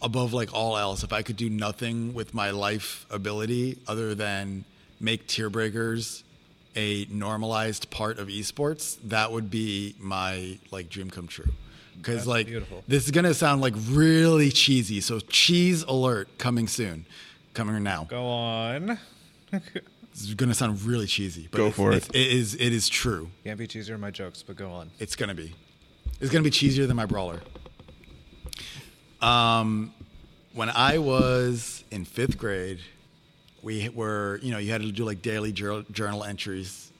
above 0.00 0.32
like 0.32 0.52
all 0.54 0.76
else, 0.76 1.02
if 1.02 1.12
I 1.12 1.22
could 1.22 1.36
do 1.36 1.50
nothing 1.50 2.14
with 2.14 2.34
my 2.34 2.50
life 2.50 3.06
ability 3.10 3.78
other 3.88 4.14
than 4.14 4.64
make 5.02 5.26
tier 5.26 5.50
breakers 5.50 6.24
a 6.74 7.06
normalized 7.10 7.90
part 7.90 8.18
of 8.18 8.28
esports, 8.28 8.96
that 9.04 9.30
would 9.30 9.50
be 9.50 9.94
my 9.98 10.58
like 10.70 10.88
dream 10.88 11.10
come 11.10 11.26
true. 11.26 11.52
Because 11.96 12.26
like 12.26 12.46
beautiful. 12.46 12.82
this 12.88 13.04
is 13.04 13.10
gonna 13.10 13.34
sound 13.34 13.60
like 13.60 13.74
really 13.90 14.50
cheesy. 14.50 15.00
So 15.02 15.20
cheese 15.20 15.82
alert 15.82 16.28
coming 16.38 16.66
soon, 16.68 17.04
coming 17.52 17.82
now. 17.82 18.04
Go 18.08 18.24
on. 18.24 18.98
This 20.14 20.24
is 20.24 20.34
gonna 20.34 20.52
sound 20.52 20.82
really 20.82 21.06
cheesy, 21.06 21.48
but 21.50 21.56
Go 21.56 21.70
for 21.70 21.92
it. 21.92 21.96
it's- 21.96 22.10
It 22.12 22.32
is 22.36 22.54
it 22.54 22.70
is 22.70 22.86
true. 22.86 23.30
Can't 23.44 23.58
be 23.58 23.66
cheesier 23.66 23.86
than 23.92 24.00
my 24.00 24.10
jokes, 24.10 24.42
but 24.42 24.56
go 24.56 24.70
on. 24.70 24.90
It's 24.98 25.16
gonna 25.16 25.34
be. 25.34 25.54
It's 26.20 26.30
gonna 26.30 26.42
be 26.44 26.50
cheesier 26.50 26.86
than 26.86 26.96
my 26.96 27.06
brawler. 27.06 27.40
Um, 29.22 29.94
when 30.52 30.68
I 30.68 30.98
was 30.98 31.84
in 31.90 32.04
fifth 32.04 32.36
grade, 32.36 32.80
we 33.62 33.88
were, 33.88 34.38
you 34.42 34.50
know, 34.50 34.58
you 34.58 34.70
had 34.72 34.82
to 34.82 34.90
do 34.92 35.04
like 35.04 35.22
daily 35.22 35.52
journal, 35.52 35.84
journal 35.92 36.24
entries 36.24 36.90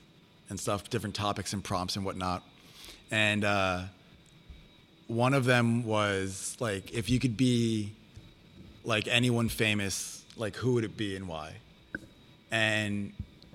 and 0.49 0.59
stuff, 0.59 0.89
different 0.91 1.15
topics 1.15 1.53
and 1.53 1.63
prompts 1.65 1.97
and 1.97 2.05
whatnot. 2.05 2.43
And 3.11 3.45
uh, 3.45 3.83
one 5.09 5.35
of 5.35 5.45
them 5.45 5.85
was 5.85 6.57
like, 6.61 6.93
if 6.93 7.11
you 7.11 7.19
could 7.19 7.37
be 7.37 7.93
like 8.85 9.07
anyone 9.09 9.49
famous, 9.49 10.25
like 10.37 10.57
who 10.57 10.75
would 10.75 10.85
it 10.85 10.97
be 10.97 11.17
and 11.17 11.29
why? 11.29 11.55
and 12.51 13.13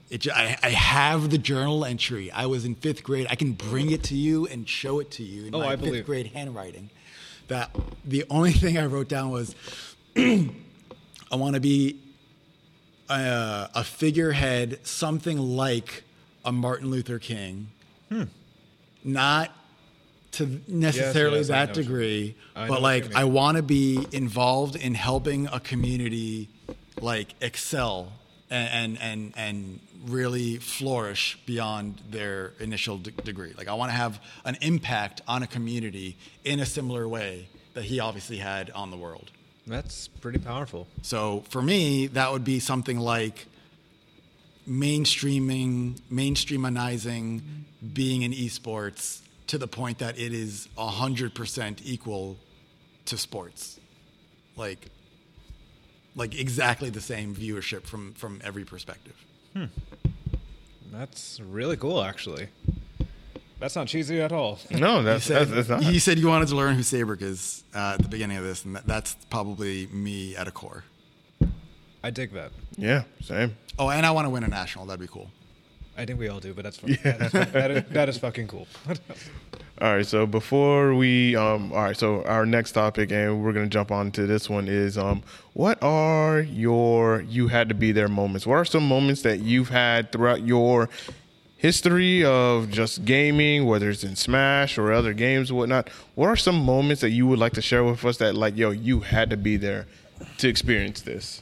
it, 0.10 0.26
I, 0.30 0.58
I 0.64 0.70
have 0.70 1.30
the 1.30 1.38
journal 1.38 1.84
entry. 1.86 2.32
I 2.32 2.46
was 2.48 2.66
in 2.66 2.76
fifth 2.76 3.04
grade. 3.04 3.28
I 3.30 3.36
can 3.36 3.52
bring 3.52 3.92
it 3.92 4.04
to 4.06 4.16
you 4.16 4.48
and 4.48 4.68
show 4.68 5.00
it 5.00 5.12
to 5.12 5.24
you 5.24 5.46
in 5.48 5.54
Oh, 5.54 5.60
my 5.60 5.68
I 5.68 5.76
fifth 5.76 5.84
believe. 5.86 6.06
grade 6.06 6.28
handwriting. 6.28 6.90
That 7.50 7.76
the 8.06 8.24
only 8.30 8.52
thing 8.64 8.78
I 8.78 8.86
wrote 8.86 9.08
down 9.10 9.30
was 9.32 9.54
I 10.18 10.50
want 11.32 11.56
to 11.56 11.60
be 11.60 12.00
a, 13.10 13.70
a 13.76 13.84
figurehead, 13.84 14.86
something 14.86 15.38
like 15.38 16.04
a 16.46 16.52
Martin 16.52 16.90
Luther 16.90 17.20
King, 17.20 17.68
not 19.04 19.54
to 20.34 20.62
necessarily 20.68 21.38
yes, 21.38 21.50
know 21.50 21.56
that 21.56 21.74
degree, 21.74 22.36
but 22.54 22.82
like. 22.82 23.16
I 23.16 23.24
want 23.26 23.58
to 23.58 23.64
be 23.64 24.06
involved 24.12 24.76
in 24.76 24.94
helping 24.94 25.48
a 25.48 25.60
community 25.60 26.50
like 27.02 27.34
excel 27.42 28.12
and 28.50 28.98
and 29.00 29.02
and, 29.02 29.34
and 29.36 29.80
really 30.06 30.58
flourish 30.58 31.38
beyond 31.46 32.02
their 32.10 32.54
initial 32.60 32.98
de- 32.98 33.12
degree. 33.12 33.54
Like 33.58 33.68
I 33.68 33.74
want 33.74 33.92
to 33.92 33.96
have 33.96 34.22
an 34.46 34.58
impact 34.62 35.22
on 35.28 35.44
a 35.44 35.48
community 35.48 36.18
in 36.44 36.60
a 36.60 36.66
similar 36.66 37.08
way 37.08 37.48
that 37.74 37.84
he 37.86 38.00
obviously 38.00 38.38
had 38.38 38.70
on 38.72 38.92
the 38.92 38.98
world. 38.98 39.32
That's 39.68 40.08
pretty 40.08 40.40
powerful. 40.40 40.88
So 41.02 41.44
for 41.50 41.62
me, 41.62 42.08
that 42.08 42.32
would 42.32 42.46
be 42.46 42.60
something 42.60 43.00
like 43.00 43.48
mainstreaming, 44.68 46.00
mainstreamanizing 46.12 47.42
being 47.94 48.22
in 48.22 48.32
esports 48.32 49.22
to 49.48 49.58
the 49.58 49.68
point 49.68 50.00
that 50.00 50.18
it 50.18 50.34
is 50.34 50.68
100% 50.78 51.82
equal 51.84 52.38
to 53.06 53.18
sports. 53.18 53.80
Like 54.56 54.90
like 56.16 56.34
exactly 56.40 56.90
the 56.90 57.02
same 57.02 57.36
viewership 57.36 57.84
from 57.84 58.14
from 58.14 58.42
every 58.44 58.66
perspective. 58.66 59.16
Hmm. 59.54 59.66
That's 60.92 61.40
really 61.40 61.78
cool, 61.78 62.02
actually. 62.04 62.48
That's 63.60 63.76
not 63.76 63.88
cheesy 63.88 64.22
at 64.22 64.32
all. 64.32 64.60
No, 64.72 65.00
He 65.00 65.06
that's 65.06 65.26
said, 65.26 65.48
that's, 65.48 65.68
that's 65.68 65.70
not. 65.70 65.84
he 65.84 66.00
said 66.00 66.20
you 66.20 66.28
wanted 66.28 66.48
to 66.50 66.56
learn 66.56 66.76
who 66.76 66.82
Seibrik 66.82 67.22
is 67.22 67.64
uh, 67.76 67.94
at 67.96 68.02
the 68.04 68.08
beginning 68.10 68.38
of 68.38 68.44
this, 68.44 68.64
and 68.66 68.76
that, 68.76 68.86
that's 68.86 69.16
probably 69.30 69.88
me 69.88 70.36
at 70.36 70.48
a 70.48 70.52
core. 70.52 70.84
I 72.04 72.12
dig 72.12 72.32
that. 72.34 72.52
Yeah, 72.78 73.04
same. 73.22 73.58
Oh, 73.80 73.90
and 73.90 74.06
I 74.06 74.12
want 74.12 74.26
to 74.26 74.30
win 74.30 74.44
a 74.44 74.48
national. 74.48 74.86
That'd 74.86 75.00
be 75.02 75.08
cool. 75.08 75.30
I 75.98 76.06
think 76.06 76.20
we 76.20 76.28
all 76.30 76.40
do, 76.40 76.54
but 76.54 76.64
that's 76.64 76.78
fu- 76.78 76.88
that, 77.04 77.22
is, 77.22 77.32
that, 77.52 77.72
is, 77.72 77.84
that 77.90 78.10
is 78.10 78.18
fucking 78.20 78.48
cool. 78.48 78.68
All 79.80 79.94
right, 79.96 80.06
so 80.06 80.26
before 80.26 80.96
we, 80.96 81.36
um, 81.36 81.72
all 81.72 81.84
right, 81.84 81.96
so 81.96 82.24
our 82.24 82.48
next 82.48 82.72
topic, 82.72 83.12
and 83.12 83.44
we're 83.44 83.54
gonna 83.54 83.68
jump 83.68 83.92
on 83.92 84.10
to 84.14 84.26
this 84.26 84.50
one 84.50 84.68
is, 84.68 84.98
um, 84.98 85.22
what 85.54 85.78
are 85.84 86.40
your 86.40 87.22
you 87.22 87.48
had 87.48 87.70
to 87.70 87.76
be 87.76 87.92
there 87.92 88.08
moments? 88.08 88.48
What 88.48 88.56
are 88.56 88.66
some 88.66 88.88
moments 88.88 89.22
that 89.22 89.42
you've 89.42 89.70
had 89.70 90.12
throughout 90.12 90.42
your 90.42 90.90
history 91.58 92.24
of 92.24 92.70
just 92.70 93.04
gaming, 93.04 93.66
whether 93.66 93.90
it's 93.90 94.04
in 94.04 94.16
Smash 94.16 94.78
or 94.78 94.94
other 94.94 95.14
games 95.14 95.52
or 95.52 95.56
whatnot? 95.56 95.90
What 96.16 96.28
are 96.28 96.36
some 96.36 96.64
moments 96.64 97.02
that 97.02 97.10
you 97.10 97.28
would 97.28 97.40
like 97.40 97.54
to 97.54 97.62
share 97.62 97.84
with 97.84 98.06
us 98.06 98.18
that, 98.18 98.36
like, 98.36 98.56
yo, 98.56 98.72
you 98.72 99.02
had 99.02 99.30
to 99.32 99.38
be 99.38 99.58
there 99.58 99.88
to 100.38 100.48
experience 100.48 101.02
this? 101.02 101.42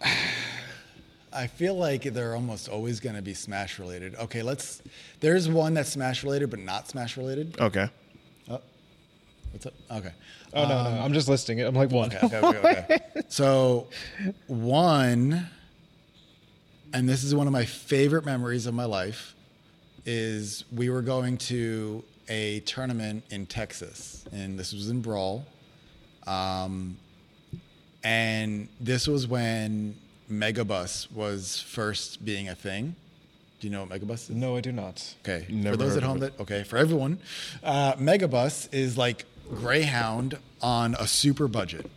I 1.32 1.46
feel 1.46 1.74
like 1.74 2.02
they're 2.02 2.34
almost 2.34 2.68
always 2.68 3.00
going 3.00 3.14
to 3.14 3.22
be 3.22 3.34
Smash 3.34 3.78
related. 3.78 4.14
Okay, 4.16 4.42
let's. 4.42 4.82
There's 5.20 5.48
one 5.48 5.74
that's 5.74 5.90
Smash 5.90 6.24
related, 6.24 6.50
but 6.50 6.58
not 6.58 6.88
Smash 6.88 7.16
related. 7.16 7.60
Okay. 7.60 7.88
Oh, 8.50 8.60
what's 9.52 9.66
up? 9.66 9.74
Okay. 9.90 10.12
oh 10.54 10.62
no, 10.62 10.68
no, 10.68 10.90
um, 10.90 10.98
I'm 11.00 11.12
just 11.12 11.28
listing 11.28 11.58
it. 11.58 11.64
I'm 11.64 11.74
like 11.74 11.90
one. 11.90 12.12
Okay, 12.12 12.26
okay, 12.26 12.38
okay, 12.38 12.58
okay. 12.58 12.98
so, 13.28 13.86
one, 14.48 15.48
and 16.92 17.08
this 17.08 17.24
is 17.24 17.34
one 17.34 17.46
of 17.46 17.52
my 17.52 17.64
favorite 17.64 18.24
memories 18.24 18.66
of 18.66 18.74
my 18.74 18.84
life, 18.84 19.34
is 20.06 20.64
we 20.72 20.88
were 20.90 21.02
going 21.02 21.36
to 21.38 22.02
a 22.28 22.60
tournament 22.60 23.24
in 23.30 23.46
Texas, 23.46 24.24
and 24.32 24.58
this 24.58 24.72
was 24.72 24.88
in 24.90 25.00
Brawl. 25.00 25.46
Um, 26.26 26.96
and 28.04 28.68
this 28.80 29.06
was 29.08 29.26
when 29.26 29.96
Megabus 30.30 31.10
was 31.12 31.60
first 31.60 32.24
being 32.24 32.48
a 32.48 32.54
thing. 32.54 32.94
Do 33.60 33.66
you 33.66 33.72
know 33.72 33.84
what 33.84 33.90
Megabus 34.00 34.30
is? 34.30 34.30
No, 34.30 34.56
I 34.56 34.60
do 34.60 34.70
not. 34.72 35.14
Okay. 35.22 35.46
Never 35.48 35.76
for 35.76 35.82
those 35.82 35.96
at 35.96 36.02
home 36.02 36.20
that 36.20 36.38
okay, 36.38 36.62
for 36.62 36.76
everyone, 36.76 37.18
uh, 37.64 37.94
Megabus 37.94 38.72
is 38.72 38.96
like 38.96 39.24
Greyhound 39.50 40.38
on 40.62 40.94
a 41.00 41.06
super 41.06 41.48
budget. 41.48 41.90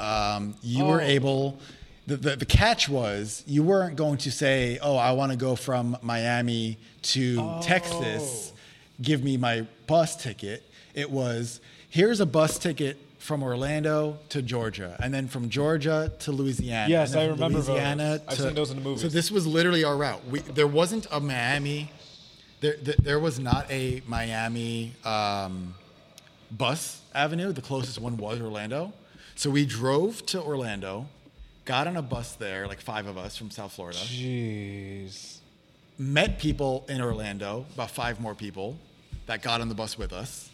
Um, 0.00 0.56
you 0.62 0.84
were 0.84 1.00
Oh. 1.00 1.04
able. 1.04 1.58
The, 2.06 2.16
the, 2.16 2.36
the 2.36 2.46
catch 2.46 2.88
was 2.88 3.42
you 3.46 3.62
weren't 3.62 3.96
going 3.96 4.18
to 4.18 4.30
say, 4.30 4.78
"Oh, 4.82 4.96
I 4.96 5.12
want 5.12 5.32
to 5.32 5.38
go 5.38 5.56
from 5.56 5.96
Miami 6.02 6.78
to 7.02 7.60
Texas. 7.62 8.52
Give 9.00 9.22
me 9.22 9.36
my 9.36 9.66
bus 9.86 10.16
ticket." 10.16 10.62
It 10.94 11.10
was, 11.10 11.60
"Here's 11.88 12.20
a 12.20 12.26
bus 12.26 12.58
ticket 12.58 12.98
from 13.18 13.42
Orlando 13.42 14.18
to 14.28 14.42
Georgia, 14.42 14.96
and 15.02 15.14
then 15.14 15.28
from 15.28 15.48
Georgia 15.48 16.12
to 16.20 16.32
Louisiana." 16.32 16.90
Yes, 16.90 17.14
I 17.14 17.24
remember. 17.26 17.58
Louisiana 17.58 18.20
I've 18.28 18.36
seen 18.36 18.54
those 18.54 18.70
in 18.70 18.76
the 18.76 18.82
movies. 18.82 19.02
So 19.02 19.08
this 19.08 19.30
was 19.30 19.46
literally 19.46 19.82
our 19.82 19.96
route. 19.96 20.26
We, 20.28 20.40
there 20.40 20.68
wasn't 20.68 21.06
a 21.10 21.20
Miami 21.20 21.90
there, 22.64 22.76
there, 22.80 22.94
there 22.98 23.18
was 23.18 23.38
not 23.38 23.70
a 23.70 24.02
Miami 24.06 24.94
um, 25.04 25.74
bus 26.50 27.02
avenue. 27.14 27.52
The 27.52 27.60
closest 27.60 28.00
one 28.00 28.16
was 28.16 28.40
Orlando. 28.40 28.94
So 29.34 29.50
we 29.50 29.66
drove 29.66 30.24
to 30.26 30.40
Orlando, 30.40 31.06
got 31.64 31.86
on 31.86 31.96
a 31.96 32.02
bus 32.02 32.34
there, 32.34 32.66
like 32.66 32.80
five 32.80 33.06
of 33.06 33.16
us 33.16 33.36
from 33.36 33.50
South 33.50 33.72
Florida, 33.72 33.98
Jeez. 33.98 35.38
met 35.98 36.38
people 36.38 36.84
in 36.88 37.00
Orlando, 37.00 37.66
about 37.74 37.90
five 37.90 38.20
more 38.20 38.34
people 38.34 38.76
that 39.26 39.42
got 39.42 39.60
on 39.60 39.68
the 39.68 39.74
bus 39.74 39.96
with 39.96 40.12
us, 40.12 40.50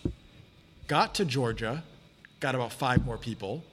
got 0.86 1.14
to 1.16 1.24
Georgia, 1.24 1.82
got 2.38 2.54
about 2.54 2.72
five 2.72 3.04
more 3.04 3.18
people 3.18 3.64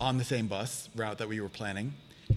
on 0.00 0.18
the 0.18 0.24
same 0.24 0.46
bus 0.46 0.88
route 0.96 1.18
that 1.18 1.28
we 1.28 1.40
were 1.40 1.48
planning. 1.48 1.92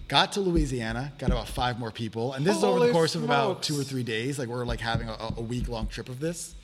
Got 0.08 0.32
to 0.32 0.40
Louisiana, 0.40 1.12
got 1.18 1.30
about 1.30 1.48
five 1.48 1.78
more 1.78 1.90
people, 1.90 2.34
and 2.34 2.44
this 2.44 2.56
is 2.56 2.64
over 2.64 2.78
the 2.78 2.84
Holy 2.86 2.92
course 2.92 3.14
of 3.14 3.24
about 3.24 3.62
two 3.62 3.80
or 3.80 3.82
three 3.82 4.02
days. 4.02 4.38
Like 4.38 4.48
we're 4.48 4.66
like 4.66 4.80
having 4.80 5.08
a, 5.08 5.32
a 5.36 5.40
week 5.40 5.68
long 5.68 5.86
trip 5.86 6.08
of 6.08 6.20
this. 6.20 6.54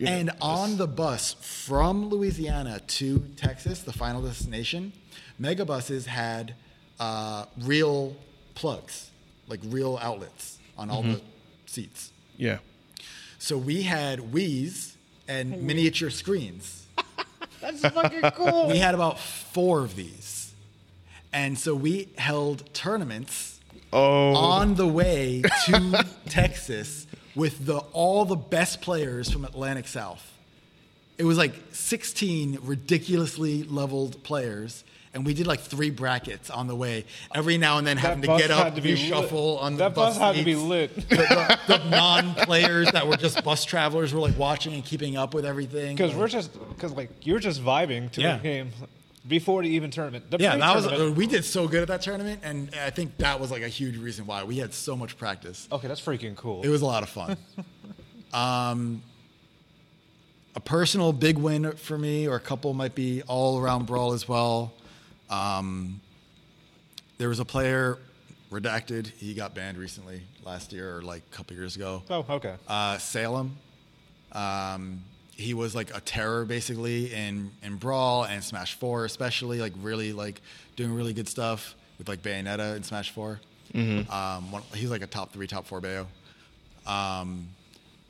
And 0.00 0.30
on 0.42 0.76
the 0.76 0.86
bus 0.86 1.34
from 1.40 2.10
Louisiana 2.10 2.80
to 2.80 3.20
Texas, 3.36 3.80
the 3.80 3.92
final 3.92 4.20
destination, 4.20 4.92
megabuses 5.40 6.06
had 6.06 6.54
uh, 7.00 7.46
real 7.60 8.16
plugs, 8.54 9.10
like 9.48 9.60
real 9.66 9.98
outlets 10.00 10.58
on 10.78 10.90
all 10.90 11.02
the 11.02 11.20
seats. 11.66 12.10
Yeah. 12.36 12.58
So 13.38 13.56
we 13.58 13.82
had 13.82 14.18
Wii's 14.32 14.96
and 15.28 15.62
miniature 15.62 16.10
screens. 16.10 16.86
That's 17.60 17.80
fucking 17.80 18.22
cool. 18.32 18.68
We 18.68 18.78
had 18.78 18.94
about 18.94 19.18
four 19.18 19.80
of 19.80 19.96
these. 19.96 20.52
And 21.32 21.58
so 21.58 21.74
we 21.74 22.08
held 22.18 22.72
tournaments 22.74 23.52
Oh. 23.92 24.34
on 24.34 24.74
the 24.74 24.86
way 24.86 25.42
to 25.66 26.04
Texas 26.28 27.06
with 27.34 27.64
the 27.66 27.78
all 27.92 28.24
the 28.24 28.36
best 28.36 28.80
players 28.80 29.30
from 29.30 29.44
Atlantic 29.44 29.86
South. 29.86 30.32
It 31.18 31.24
was 31.24 31.38
like 31.38 31.54
16 31.72 32.58
ridiculously 32.62 33.62
leveled 33.62 34.22
players, 34.24 34.82
and 35.16 35.26
we 35.26 35.34
did 35.34 35.46
like 35.46 35.60
three 35.60 35.90
brackets 35.90 36.50
on 36.50 36.68
the 36.68 36.76
way. 36.76 37.04
Every 37.34 37.58
now 37.58 37.78
and 37.78 37.86
then, 37.86 37.96
having 37.96 38.20
to 38.22 38.28
get 38.38 38.50
up, 38.52 38.62
had 38.64 38.76
to 38.76 38.80
be 38.82 38.94
reshuffle 38.94 39.54
lit. 39.54 39.62
on 39.62 39.76
the 39.76 39.88
bus. 39.90 39.94
That 39.94 39.94
bus 39.94 40.16
had 40.18 40.36
to 40.36 40.44
be 40.44 40.54
seats. 40.54 40.64
lit. 40.64 40.90
The, 41.08 41.16
the, 41.66 41.78
the 41.78 41.90
non-players 41.90 42.92
that 42.92 43.08
were 43.08 43.16
just 43.16 43.42
bus 43.42 43.64
travelers 43.64 44.12
were 44.14 44.20
like 44.20 44.38
watching 44.38 44.74
and 44.74 44.84
keeping 44.84 45.16
up 45.16 45.34
with 45.34 45.44
everything. 45.46 45.96
Because 45.96 46.14
we're 46.14 46.28
just 46.28 46.52
because 46.68 46.92
like 46.92 47.10
you're 47.26 47.38
just 47.40 47.60
vibing 47.62 48.10
to 48.12 48.20
Yeah. 48.20 48.36
the 48.36 48.42
game 48.42 48.70
before 49.26 49.62
the 49.62 49.68
even 49.70 49.90
tournament. 49.90 50.30
The 50.30 50.36
yeah, 50.38 50.56
that 50.56 50.76
was 50.76 51.12
we 51.16 51.26
did 51.26 51.44
so 51.44 51.66
good 51.66 51.82
at 51.82 51.88
that 51.88 52.02
tournament, 52.02 52.40
and 52.44 52.70
I 52.80 52.90
think 52.90 53.16
that 53.18 53.40
was 53.40 53.50
like 53.50 53.62
a 53.62 53.68
huge 53.68 53.96
reason 53.96 54.26
why 54.26 54.44
we 54.44 54.58
had 54.58 54.72
so 54.74 54.96
much 54.96 55.16
practice. 55.18 55.66
okay. 55.72 55.88
That's 55.88 56.00
freaking 56.00 56.36
cool. 56.36 56.62
It 56.62 56.68
was 56.68 56.82
a 56.82 56.86
lot 56.86 57.02
of 57.02 57.08
fun. 57.08 57.36
um, 58.32 59.02
a 60.54 60.60
personal 60.60 61.12
big 61.12 61.38
win 61.38 61.72
for 61.72 61.98
me, 61.98 62.26
or 62.28 62.34
a 62.36 62.40
couple 62.40 62.72
might 62.74 62.94
be 62.94 63.22
all 63.22 63.58
around 63.60 63.86
brawl 63.86 64.12
as 64.12 64.26
well. 64.28 64.72
Um, 65.30 66.00
there 67.18 67.28
was 67.28 67.40
a 67.40 67.44
player, 67.44 67.98
redacted. 68.50 69.06
He 69.08 69.34
got 69.34 69.54
banned 69.54 69.78
recently, 69.78 70.22
last 70.44 70.72
year 70.72 70.98
or 70.98 71.02
like 71.02 71.22
a 71.32 71.34
couple 71.36 71.56
years 71.56 71.76
ago. 71.76 72.02
oh, 72.10 72.24
okay. 72.28 72.54
Uh, 72.68 72.98
Salem. 72.98 73.56
Um, 74.32 75.02
he 75.34 75.54
was 75.54 75.74
like 75.74 75.94
a 75.94 76.00
terror 76.00 76.44
basically 76.44 77.12
in 77.12 77.50
in 77.62 77.76
Brawl 77.76 78.24
and 78.24 78.42
Smash 78.42 78.74
Four, 78.74 79.04
especially 79.04 79.60
like 79.60 79.72
really 79.82 80.12
like 80.12 80.40
doing 80.76 80.92
really 80.94 81.12
good 81.12 81.28
stuff 81.28 81.74
with 81.98 82.08
like 82.08 82.22
Bayonetta 82.22 82.76
in 82.76 82.82
Smash 82.82 83.10
4 83.10 83.40
Um, 83.74 84.52
one, 84.52 84.62
he's 84.74 84.90
like 84.90 85.02
a 85.02 85.06
top 85.06 85.32
three, 85.32 85.46
top 85.46 85.66
four 85.66 85.80
Bayo. 85.80 86.06
Um, 86.86 87.48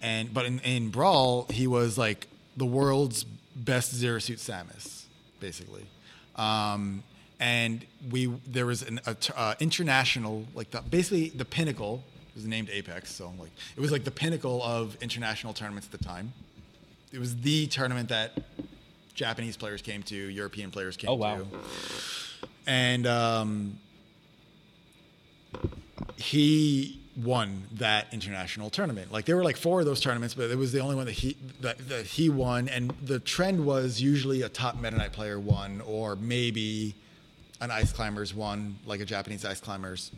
and 0.03 0.33
but 0.33 0.45
in, 0.47 0.59
in 0.61 0.91
Brawl, 0.91 1.47
he 1.51 1.67
was 1.67 1.97
like 1.97 2.27
the 2.57 2.67
world's 2.67 3.25
best 3.55 3.95
zero 3.95 4.19
suit 4.19 4.39
Samus, 4.39 5.05
basically. 5.41 5.85
Um, 6.37 7.03
and 7.41 7.85
we 8.11 8.27
there 8.47 8.67
was 8.67 8.83
an 8.83 9.01
a, 9.07 9.17
uh, 9.37 9.55
international 9.61 10.45
like 10.55 10.71
the, 10.71 10.81
basically 10.83 11.29
the 11.31 11.45
pinnacle 11.45 12.03
it 12.31 12.37
was 12.37 12.47
named 12.47 12.69
Apex, 12.71 13.11
so 13.15 13.33
like 13.39 13.51
it 13.77 13.81
was 13.81 13.91
like 13.93 14.05
the 14.05 14.11
pinnacle 14.11 14.63
of 14.63 14.97
international 15.03 15.53
tournaments 15.53 15.89
at 15.93 15.99
the 15.99 16.05
time. 16.05 16.33
It 17.13 17.19
was 17.19 17.37
the 17.37 17.67
tournament 17.69 18.09
that 18.11 18.33
Japanese 19.15 19.57
players 19.57 19.81
came 19.81 20.03
to, 20.05 20.17
European 20.17 20.71
players 20.71 20.97
came 20.97 21.09
Oh, 21.11 21.15
wow. 21.15 21.37
to, 21.39 21.47
and 22.67 23.07
um, 23.07 23.79
he 26.17 27.01
won 27.17 27.65
that 27.73 28.07
international 28.13 28.69
tournament. 28.71 29.11
Like 29.13 29.25
there 29.25 29.37
were 29.37 29.45
like 29.45 29.57
four 29.57 29.81
of 29.81 29.87
those 29.87 30.01
tournaments, 30.01 30.35
but 30.35 30.51
it 30.51 30.59
was 30.59 30.73
the 30.73 30.81
only 30.81 30.97
one 30.97 31.07
that 31.07 31.13
he 31.13 31.37
that, 31.61 31.89
that 31.89 32.07
he 32.07 32.29
won. 32.29 32.69
And 32.69 32.91
the 33.03 33.19
trend 33.19 33.65
was 33.65 34.01
usually 34.01 34.43
a 34.43 34.49
top 34.49 34.81
Meta 34.81 34.97
Knight 34.97 35.13
player 35.13 35.41
won, 35.41 35.81
or 35.87 36.17
maybe 36.17 36.95
an 37.61 37.71
Ice 37.71 37.93
Climbers 37.93 38.35
won, 38.35 38.79
like 38.85 39.01
a 39.01 39.05
Japanese 39.07 39.45
Ice 39.45 39.61
Climbers. 39.61 40.13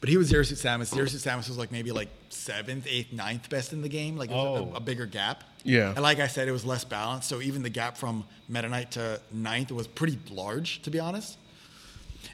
But 0.00 0.08
he 0.08 0.16
was 0.16 0.28
Zero 0.28 0.42
Suit 0.44 0.58
Samus. 0.58 0.94
Zero 0.94 1.06
Suit 1.06 1.20
Samus 1.20 1.48
was 1.48 1.58
like 1.58 1.72
maybe 1.72 1.90
like 1.92 2.08
seventh, 2.28 2.86
eighth, 2.88 3.12
ninth 3.12 3.48
best 3.48 3.72
in 3.72 3.82
the 3.82 3.88
game. 3.88 4.16
Like 4.16 4.30
it 4.30 4.34
was 4.34 4.60
Oh. 4.68 4.72
a, 4.74 4.76
a 4.76 4.80
bigger 4.80 5.06
gap. 5.06 5.42
Yeah. 5.64 5.90
And 5.90 6.00
like 6.02 6.20
I 6.20 6.28
said, 6.28 6.46
it 6.46 6.52
was 6.52 6.64
less 6.64 6.84
balanced. 6.84 7.28
So 7.28 7.40
even 7.40 7.62
the 7.62 7.70
gap 7.70 7.96
from 7.96 8.24
Meta 8.48 8.68
Knight 8.68 8.92
to 8.92 9.20
ninth 9.32 9.72
was 9.72 9.86
pretty 9.88 10.18
large, 10.30 10.82
to 10.82 10.90
be 10.90 11.00
honest. 11.00 11.36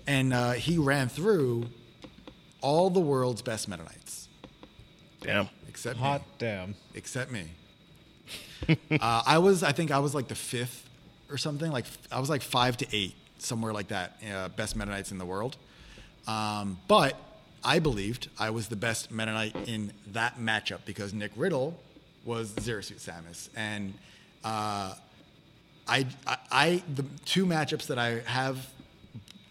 And 0.07 0.35
uh, 0.35 0.53
he 0.53 0.77
ran 0.77 1.09
through 1.09 1.67
all 2.65 2.89
the 2.89 3.01
world's 3.01 3.43
best 3.43 3.69
Meta 3.69 3.85
Knights, 3.85 4.29
Damn. 5.21 5.51
except 5.69 5.97
me. 5.97 6.03
Hot 6.03 6.21
me. 6.23 6.27
damn. 6.39 6.75
Except 6.95 7.31
me. 7.31 7.45
uh, 8.91 9.23
I 9.27 9.37
was, 9.37 9.63
I 9.63 9.73
think 9.73 9.91
I 9.91 9.99
was 9.99 10.15
like 10.15 10.29
the 10.29 10.35
fifth 10.35 10.89
or 11.31 11.37
something. 11.37 11.71
Like 11.71 11.85
I 12.11 12.19
was 12.19 12.31
like 12.31 12.41
five 12.41 12.79
to 12.79 12.87
eight, 12.91 13.15
somewhere 13.37 13.75
like 13.75 13.89
that. 13.89 14.17
Uh, 14.27 14.49
best 14.49 14.77
Meta 14.77 14.91
Knights 14.91 15.13
in 15.13 15.19
the 15.19 15.27
world. 15.27 15.59
Um, 16.27 16.79
but 16.89 17.17
I 17.63 17.81
believed 17.81 18.29
I 18.39 18.49
was 18.49 18.69
the 18.69 18.77
best 18.77 19.11
Meta 19.11 19.33
Knight 19.33 19.55
in 19.67 19.93
that 20.13 20.39
matchup 20.39 20.81
because 20.87 21.13
Nick 21.13 21.33
Riddle 21.37 21.79
was 22.25 22.55
Zero 22.61 22.81
Suit 22.81 22.97
Samus, 22.99 23.51
and 23.55 23.93
uh, 24.43 24.95
I, 25.87 26.07
I, 26.27 26.37
I, 26.51 26.83
the 26.95 27.05
two 27.27 27.45
matchups 27.45 27.89
that 27.89 27.99
I 27.99 28.21
have 28.21 28.67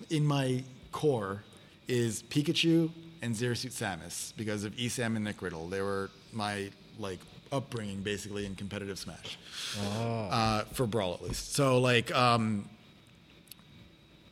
in 0.10 0.26
my 0.26 0.64
core 0.91 1.44
is 1.88 2.23
Pikachu 2.23 2.90
and 3.24 3.36
Zero 3.36 3.54
Suit 3.54 3.72
Samus 3.72 4.36
because 4.38 4.64
of 4.66 4.76
Esam 4.76 5.16
and 5.16 5.24
Nick 5.24 5.41
Riddle. 5.41 5.68
They 5.68 5.82
were 5.82 6.10
my 6.32 6.70
like 7.00 7.20
upbringing 7.52 8.02
basically 8.02 8.45
in 8.45 8.56
competitive 8.56 9.00
Smash 9.00 9.38
uh, 9.82 10.64
for 10.74 10.86
Brawl 10.86 11.14
at 11.14 11.24
least. 11.24 11.56
So 11.56 11.80
like. 11.80 12.14
Um, 12.14 12.70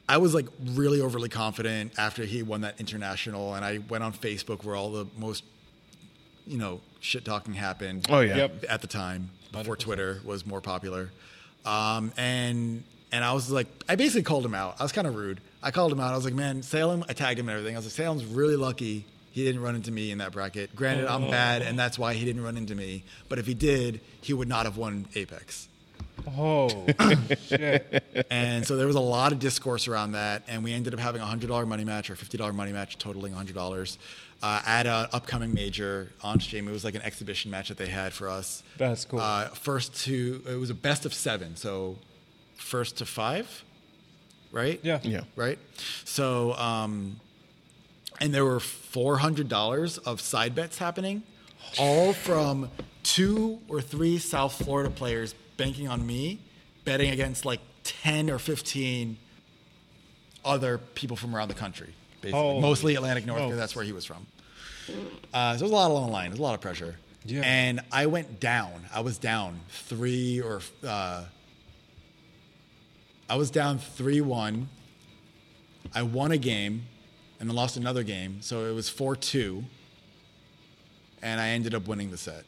I 0.10 0.18
was 0.18 0.34
like 0.34 0.48
really 0.74 1.00
overly 1.00 1.30
confident 1.30 1.94
after 1.98 2.26
he 2.26 2.44
won 2.44 2.62
that 2.62 2.82
international, 2.82 3.56
and 3.56 3.64
I 3.64 3.80
went 3.88 4.04
on 4.04 4.12
Facebook 4.12 4.66
where 4.66 4.76
all 4.76 4.92
the 4.92 5.08
most, 5.18 5.46
you 6.46 6.58
know, 6.58 6.82
shit 7.00 7.24
talking 7.24 7.54
happened. 7.54 8.08
Oh, 8.10 8.20
yeah. 8.20 8.36
Yep. 8.36 8.66
At 8.68 8.82
the 8.82 8.88
time, 8.88 9.30
before 9.54 9.78
100%. 9.78 9.80
Twitter 9.80 10.20
was 10.26 10.46
more 10.46 10.60
popular, 10.60 11.12
um, 11.66 12.12
and 12.18 12.84
and 13.14 13.24
I 13.24 13.32
was 13.32 13.52
like, 13.52 13.68
I 13.88 13.96
basically 13.96 14.24
called 14.24 14.46
him 14.46 14.54
out. 14.54 14.76
I 14.80 14.84
was 14.84 14.92
kind 14.92 15.08
of 15.08 15.16
rude. 15.16 15.40
I 15.64 15.72
called 15.72 15.92
him 15.92 16.00
out. 16.00 16.14
I 16.14 16.16
was 16.16 16.26
like, 16.26 16.34
man, 16.34 16.64
Salem. 16.64 17.04
I 17.08 17.14
tagged 17.14 17.40
him 17.40 17.48
and 17.50 17.58
everything. 17.58 17.76
I 17.76 17.80
was 17.80 17.86
like, 17.86 17.94
Salem's 17.94 18.26
really 18.26 18.56
lucky 18.56 19.06
he 19.32 19.46
didn't 19.46 19.62
run 19.62 19.76
into 19.76 19.92
me 19.92 20.12
in 20.12 20.18
that 20.18 20.34
bracket. 20.34 20.76
Granted, 20.76 21.08
I'm 21.08 21.30
bad, 21.30 21.62
and 21.62 21.80
that's 21.80 21.98
why 21.98 22.14
he 22.14 22.26
didn't 22.26 22.44
run 22.44 22.58
into 22.58 22.76
me. 22.76 23.04
But 23.30 23.40
if 23.40 23.48
he 23.48 23.54
did, 23.54 24.02
he 24.20 24.34
would 24.34 24.50
not 24.50 24.66
have 24.66 24.78
won 24.78 25.08
Apex. 25.16 25.70
Oh 26.38 26.86
shit. 27.48 28.04
And 28.30 28.66
so 28.68 28.78
there 28.78 28.88
was 28.88 28.96
a 28.96 29.00
lot 29.02 29.32
of 29.32 29.40
discourse 29.40 29.88
around 29.88 30.12
that, 30.14 30.44
and 30.48 30.64
we 30.64 30.74
ended 30.74 30.94
up 30.94 31.00
having 31.00 31.22
a 31.22 31.26
hundred 31.26 31.48
dollar 31.48 31.66
money 31.66 31.84
match 31.84 32.10
or 32.10 32.16
fifty 32.16 32.38
dollar 32.38 32.54
money 32.54 32.72
match, 32.72 32.98
totaling 32.98 33.34
hundred 33.34 33.56
dollars 33.56 33.98
uh, 34.44 34.62
at 34.66 34.86
an 34.86 35.08
upcoming 35.12 35.54
major 35.54 36.12
on 36.22 36.40
stream. 36.40 36.68
It 36.68 36.72
was 36.72 36.84
like 36.84 36.96
an 36.96 37.02
exhibition 37.02 37.52
match 37.52 37.70
that 37.70 37.78
they 37.78 37.88
had 37.88 38.14
for 38.14 38.30
us. 38.30 38.64
That's 38.78 39.06
cool. 39.06 39.20
Uh, 39.20 39.48
first 39.48 39.96
to 40.06 40.44
it 40.48 40.56
was 40.56 40.70
a 40.70 40.76
best 40.76 41.06
of 41.06 41.14
seven, 41.14 41.56
so 41.56 41.98
first 42.56 42.98
to 42.98 43.06
five, 43.06 43.64
right? 44.52 44.80
Yeah. 44.84 45.00
Yeah. 45.04 45.22
Right. 45.36 45.60
So, 46.06 46.54
um, 46.54 47.20
and 48.20 48.34
there 48.34 48.46
were 48.46 48.60
four 48.60 49.18
hundred 49.18 49.50
dollars 49.50 49.98
of 49.98 50.22
side 50.22 50.54
bets 50.56 50.78
happening, 50.78 51.24
all 51.80 52.14
from 52.14 52.70
two 53.04 53.60
or 53.68 53.82
three 53.82 54.18
South 54.20 54.54
Florida 54.54 54.90
players 54.90 55.34
banking 55.58 55.88
on 55.88 56.06
me, 56.06 56.40
betting 56.86 57.12
against 57.12 57.46
like 57.46 57.62
ten 57.84 58.30
or 58.30 58.40
fifteen 58.40 59.18
other 60.44 60.78
people 60.78 61.16
from 61.16 61.36
around 61.36 61.48
the 61.48 61.54
country, 61.54 61.94
basically, 62.22 62.40
Holy 62.40 62.62
mostly 62.62 62.96
Atlantic 62.96 63.26
North, 63.26 63.38
because 63.40 63.50
smokes. 63.50 63.60
that's 63.60 63.76
where 63.76 63.86
he 63.86 63.92
was 63.92 64.06
from. 64.06 64.26
Uh, 65.34 65.54
so 65.54 65.60
there's 65.60 65.72
a 65.72 65.74
lot 65.74 65.92
on 65.92 66.08
the 66.08 66.12
line. 66.12 66.30
There's 66.30 66.40
a 66.40 66.44
lot 66.44 66.56
of 66.56 66.62
pressure. 66.62 66.96
Yeah. 67.26 67.42
And 67.44 67.82
I 67.92 68.08
went 68.08 68.40
down. 68.40 68.86
I 68.94 69.02
was 69.02 69.20
down 69.20 69.60
three 69.70 70.42
or 70.42 70.62
uh, 70.86 71.26
I 73.32 73.36
was 73.36 73.50
down 73.50 73.78
three 73.80 74.20
one. 74.20 74.68
I 75.96 76.04
won 76.04 76.32
a 76.32 76.38
game, 76.38 76.84
and 77.40 77.48
then 77.50 77.56
lost 77.56 77.78
another 77.78 78.04
game. 78.04 78.42
So 78.42 78.66
it 78.66 78.74
was 78.74 78.90
four 78.90 79.16
two. 79.16 79.64
And 81.22 81.40
I 81.40 81.50
ended 81.50 81.74
up 81.74 81.88
winning 81.88 82.12
the 82.12 82.18
set. 82.18 82.44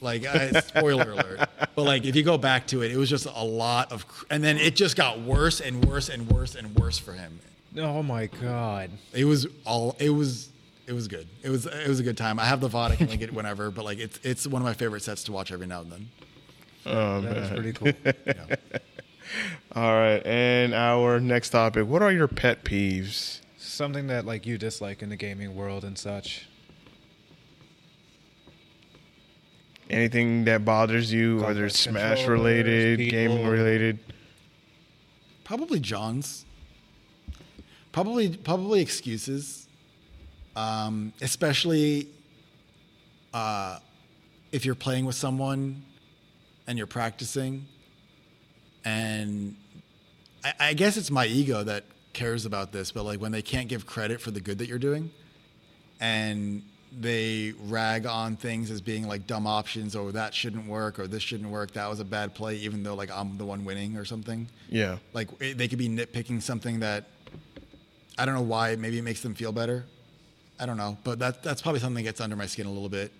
Like 0.00 0.26
I, 0.26 0.50
spoiler 0.60 1.10
alert, 1.12 1.48
but 1.74 1.82
like 1.84 2.04
if 2.04 2.14
you 2.16 2.22
go 2.22 2.36
back 2.36 2.66
to 2.68 2.82
it, 2.82 2.92
it 2.92 2.96
was 2.98 3.08
just 3.08 3.26
a 3.26 3.42
lot 3.44 3.90
of, 3.90 4.06
cr- 4.06 4.26
and 4.30 4.44
then 4.44 4.58
it 4.58 4.76
just 4.76 4.94
got 4.94 5.20
worse 5.20 5.60
and 5.60 5.84
worse 5.86 6.08
and 6.08 6.28
worse 6.30 6.54
and 6.54 6.74
worse 6.76 6.98
for 6.98 7.14
him. 7.14 7.40
Oh 7.78 8.02
my 8.02 8.26
god. 8.26 8.90
It 9.14 9.24
was 9.24 9.46
all. 9.64 9.96
It 9.98 10.10
was. 10.10 10.50
It 10.86 10.92
was 10.92 11.08
good. 11.08 11.26
It 11.42 11.48
was. 11.50 11.66
It 11.66 11.88
was 11.88 11.98
a 12.00 12.02
good 12.02 12.16
time. 12.18 12.38
I 12.38 12.44
have 12.44 12.60
the 12.60 12.68
VOD. 12.68 12.90
I 12.92 12.96
can 12.96 13.08
link 13.08 13.22
it 13.22 13.32
whenever. 13.32 13.70
But 13.70 13.84
like, 13.86 13.98
it's 13.98 14.18
it's 14.22 14.46
one 14.46 14.60
of 14.62 14.66
my 14.66 14.74
favorite 14.74 15.02
sets 15.02 15.24
to 15.24 15.32
watch 15.32 15.50
every 15.50 15.66
now 15.66 15.80
and 15.80 15.90
then. 15.92 16.08
Oh, 16.86 17.20
That 17.20 17.36
is 17.38 17.50
man. 17.50 17.54
pretty 17.62 17.72
cool. 17.72 17.92
Yeah. 18.26 18.56
All 19.74 19.92
right. 19.92 20.24
And 20.24 20.74
our 20.74 21.20
next 21.20 21.50
topic. 21.50 21.86
What 21.86 22.02
are 22.02 22.12
your 22.12 22.28
pet 22.28 22.64
peeves? 22.64 23.40
Something 23.56 24.06
that 24.08 24.24
like 24.24 24.46
you 24.46 24.58
dislike 24.58 25.02
in 25.02 25.08
the 25.08 25.16
gaming 25.16 25.54
world 25.54 25.84
and 25.84 25.98
such. 25.98 26.48
Anything 29.90 30.44
that 30.44 30.64
bothers 30.64 31.12
you, 31.12 31.38
whether 31.38 31.64
it's 31.64 31.78
Smash 31.78 32.26
related, 32.26 32.98
gaming 33.10 33.46
related? 33.46 33.98
Probably 35.44 35.80
John's. 35.80 36.44
Probably 37.92 38.36
probably 38.36 38.82
excuses. 38.82 39.66
Um, 40.56 41.12
especially 41.22 42.08
uh, 43.32 43.78
if 44.52 44.64
you're 44.64 44.74
playing 44.74 45.06
with 45.06 45.14
someone 45.14 45.82
and 46.66 46.76
you're 46.76 46.86
practicing, 46.86 47.66
and 48.88 49.54
I, 50.44 50.52
I 50.70 50.74
guess 50.74 50.96
it's 50.96 51.10
my 51.10 51.26
ego 51.26 51.62
that 51.64 51.84
cares 52.12 52.46
about 52.46 52.72
this, 52.72 52.90
but 52.90 53.04
like 53.04 53.20
when 53.20 53.32
they 53.32 53.42
can't 53.42 53.68
give 53.68 53.86
credit 53.86 54.20
for 54.20 54.30
the 54.30 54.40
good 54.40 54.58
that 54.58 54.68
you're 54.68 54.78
doing, 54.78 55.10
and 56.00 56.62
they 57.00 57.52
rag 57.66 58.06
on 58.06 58.36
things 58.36 58.70
as 58.70 58.80
being 58.80 59.06
like 59.06 59.26
dumb 59.26 59.46
options 59.46 59.94
or 59.94 60.10
that 60.12 60.32
shouldn't 60.34 60.66
work 60.66 60.98
or 60.98 61.06
this 61.06 61.22
shouldn't 61.22 61.50
work 61.50 61.72
that 61.72 61.86
was 61.90 62.00
a 62.00 62.04
bad 62.04 62.34
play 62.34 62.56
even 62.56 62.82
though 62.82 62.94
like 62.94 63.10
i'm 63.10 63.36
the 63.36 63.44
one 63.44 63.62
winning 63.62 63.94
or 63.98 64.06
something 64.06 64.48
Yeah. 64.70 64.96
like 65.12 65.28
it, 65.38 65.58
they 65.58 65.68
could 65.68 65.78
be 65.78 65.90
nitpicking 65.90 66.40
something 66.40 66.80
that 66.80 67.04
I 68.20 68.24
don't 68.24 68.34
know 68.34 68.40
why. 68.42 68.74
Maybe 68.74 68.98
it 68.98 69.02
makes 69.02 69.20
them 69.20 69.34
feel 69.34 69.52
better. 69.52 69.84
I 70.58 70.66
don't 70.66 70.76
know, 70.78 70.96
but 71.04 71.20
that 71.20 71.42
that's 71.44 71.62
probably 71.62 71.78
something 71.80 72.02
that 72.02 72.08
gets 72.08 72.20
under 72.20 72.34
my 72.36 72.46
skin 72.46 72.66
a 72.66 72.70
little 72.72 72.88
bit. 72.88 73.12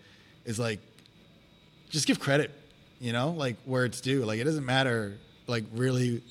Is 0.45 0.59
like, 0.59 0.81
just 1.89 2.07
give 2.09 2.19
credit, 2.19 2.51
you 3.01 3.13
know, 3.13 3.31
like 3.31 3.55
where 3.65 3.85
it's 3.85 4.01
due. 4.01 4.25
Like 4.25 4.41
it 4.41 4.45
doesn't 4.45 4.65
matter, 4.67 5.17
like 5.49 5.65
really, 5.75 6.23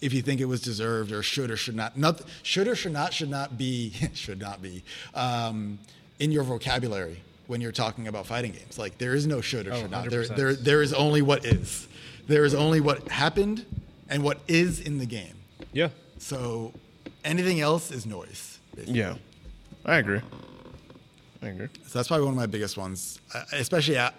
if 0.00 0.12
you 0.12 0.22
think 0.22 0.40
it 0.40 0.46
was 0.46 0.60
deserved 0.60 1.12
or 1.12 1.22
should 1.22 1.50
or 1.50 1.56
should 1.56 1.76
not. 1.76 1.96
Not 1.96 2.22
should 2.42 2.66
or 2.68 2.74
should 2.74 2.92
not 2.92 3.12
should 3.14 3.30
not 3.30 3.56
be 3.56 3.90
should 4.14 4.40
not 4.40 4.60
be 4.62 4.82
um, 5.14 5.78
in 6.18 6.32
your 6.32 6.42
vocabulary 6.42 7.22
when 7.46 7.60
you're 7.60 7.70
talking 7.72 8.08
about 8.08 8.26
fighting 8.26 8.52
games. 8.52 8.78
Like 8.78 8.98
there 8.98 9.14
is 9.14 9.26
no 9.26 9.40
should 9.40 9.68
or 9.68 9.72
Oh, 9.74 9.80
should 9.82 9.90
not. 9.90 10.10
There 10.10 10.22
100%. 10.24 10.36
there 10.36 10.54
there 10.54 10.82
is 10.82 10.92
only 10.92 11.22
what 11.22 11.44
is. 11.44 11.86
There 12.26 12.44
is 12.44 12.54
only 12.54 12.80
what 12.80 13.08
happened 13.08 13.64
and 14.08 14.24
what 14.24 14.40
is 14.48 14.80
in 14.80 14.98
the 14.98 15.06
game. 15.06 15.34
Yeah. 15.72 15.90
So 16.18 16.72
anything 17.24 17.60
else 17.60 17.90
is 17.92 18.04
noise. 18.06 18.58
basically. 18.74 18.98
Yeah. 18.98 19.14
I 19.84 19.96
agree. 19.98 20.20
I 21.42 21.46
agree. 21.48 21.68
So 21.86 21.98
that's 21.98 22.08
probably 22.08 22.24
one 22.24 22.32
of 22.34 22.38
my 22.38 22.46
biggest 22.46 22.76
ones, 22.76 23.20
I- 23.32 23.44
especially 23.52 23.96
at, 23.98 24.14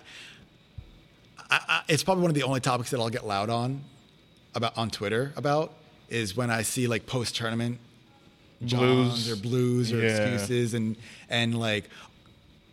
I, 1.50 1.60
I, 1.68 1.82
it's 1.90 2.04
probably 2.04 2.22
one 2.22 2.32
of 2.32 2.36
the 2.36 2.44
only 2.44 2.60
topics 2.62 2.92
that 2.92 3.00
I'll 3.00 3.10
get 3.10 3.26
loud 3.26 3.50
on 3.50 3.82
about 4.58 4.78
on 4.78 4.90
Twitter 4.90 5.32
about 5.38 5.74
is 6.10 6.36
when 6.36 6.50
I 6.50 6.62
see 6.64 6.88
like 6.88 7.06
post 7.06 7.36
tournament 7.36 7.80
Blues. 8.60 9.32
or 9.32 9.36
blues 9.36 9.94
or 9.94 9.98
Yeah. 10.00 10.08
excuses 10.18 10.74
and 10.74 10.96
and 11.30 11.58
like 11.58 11.90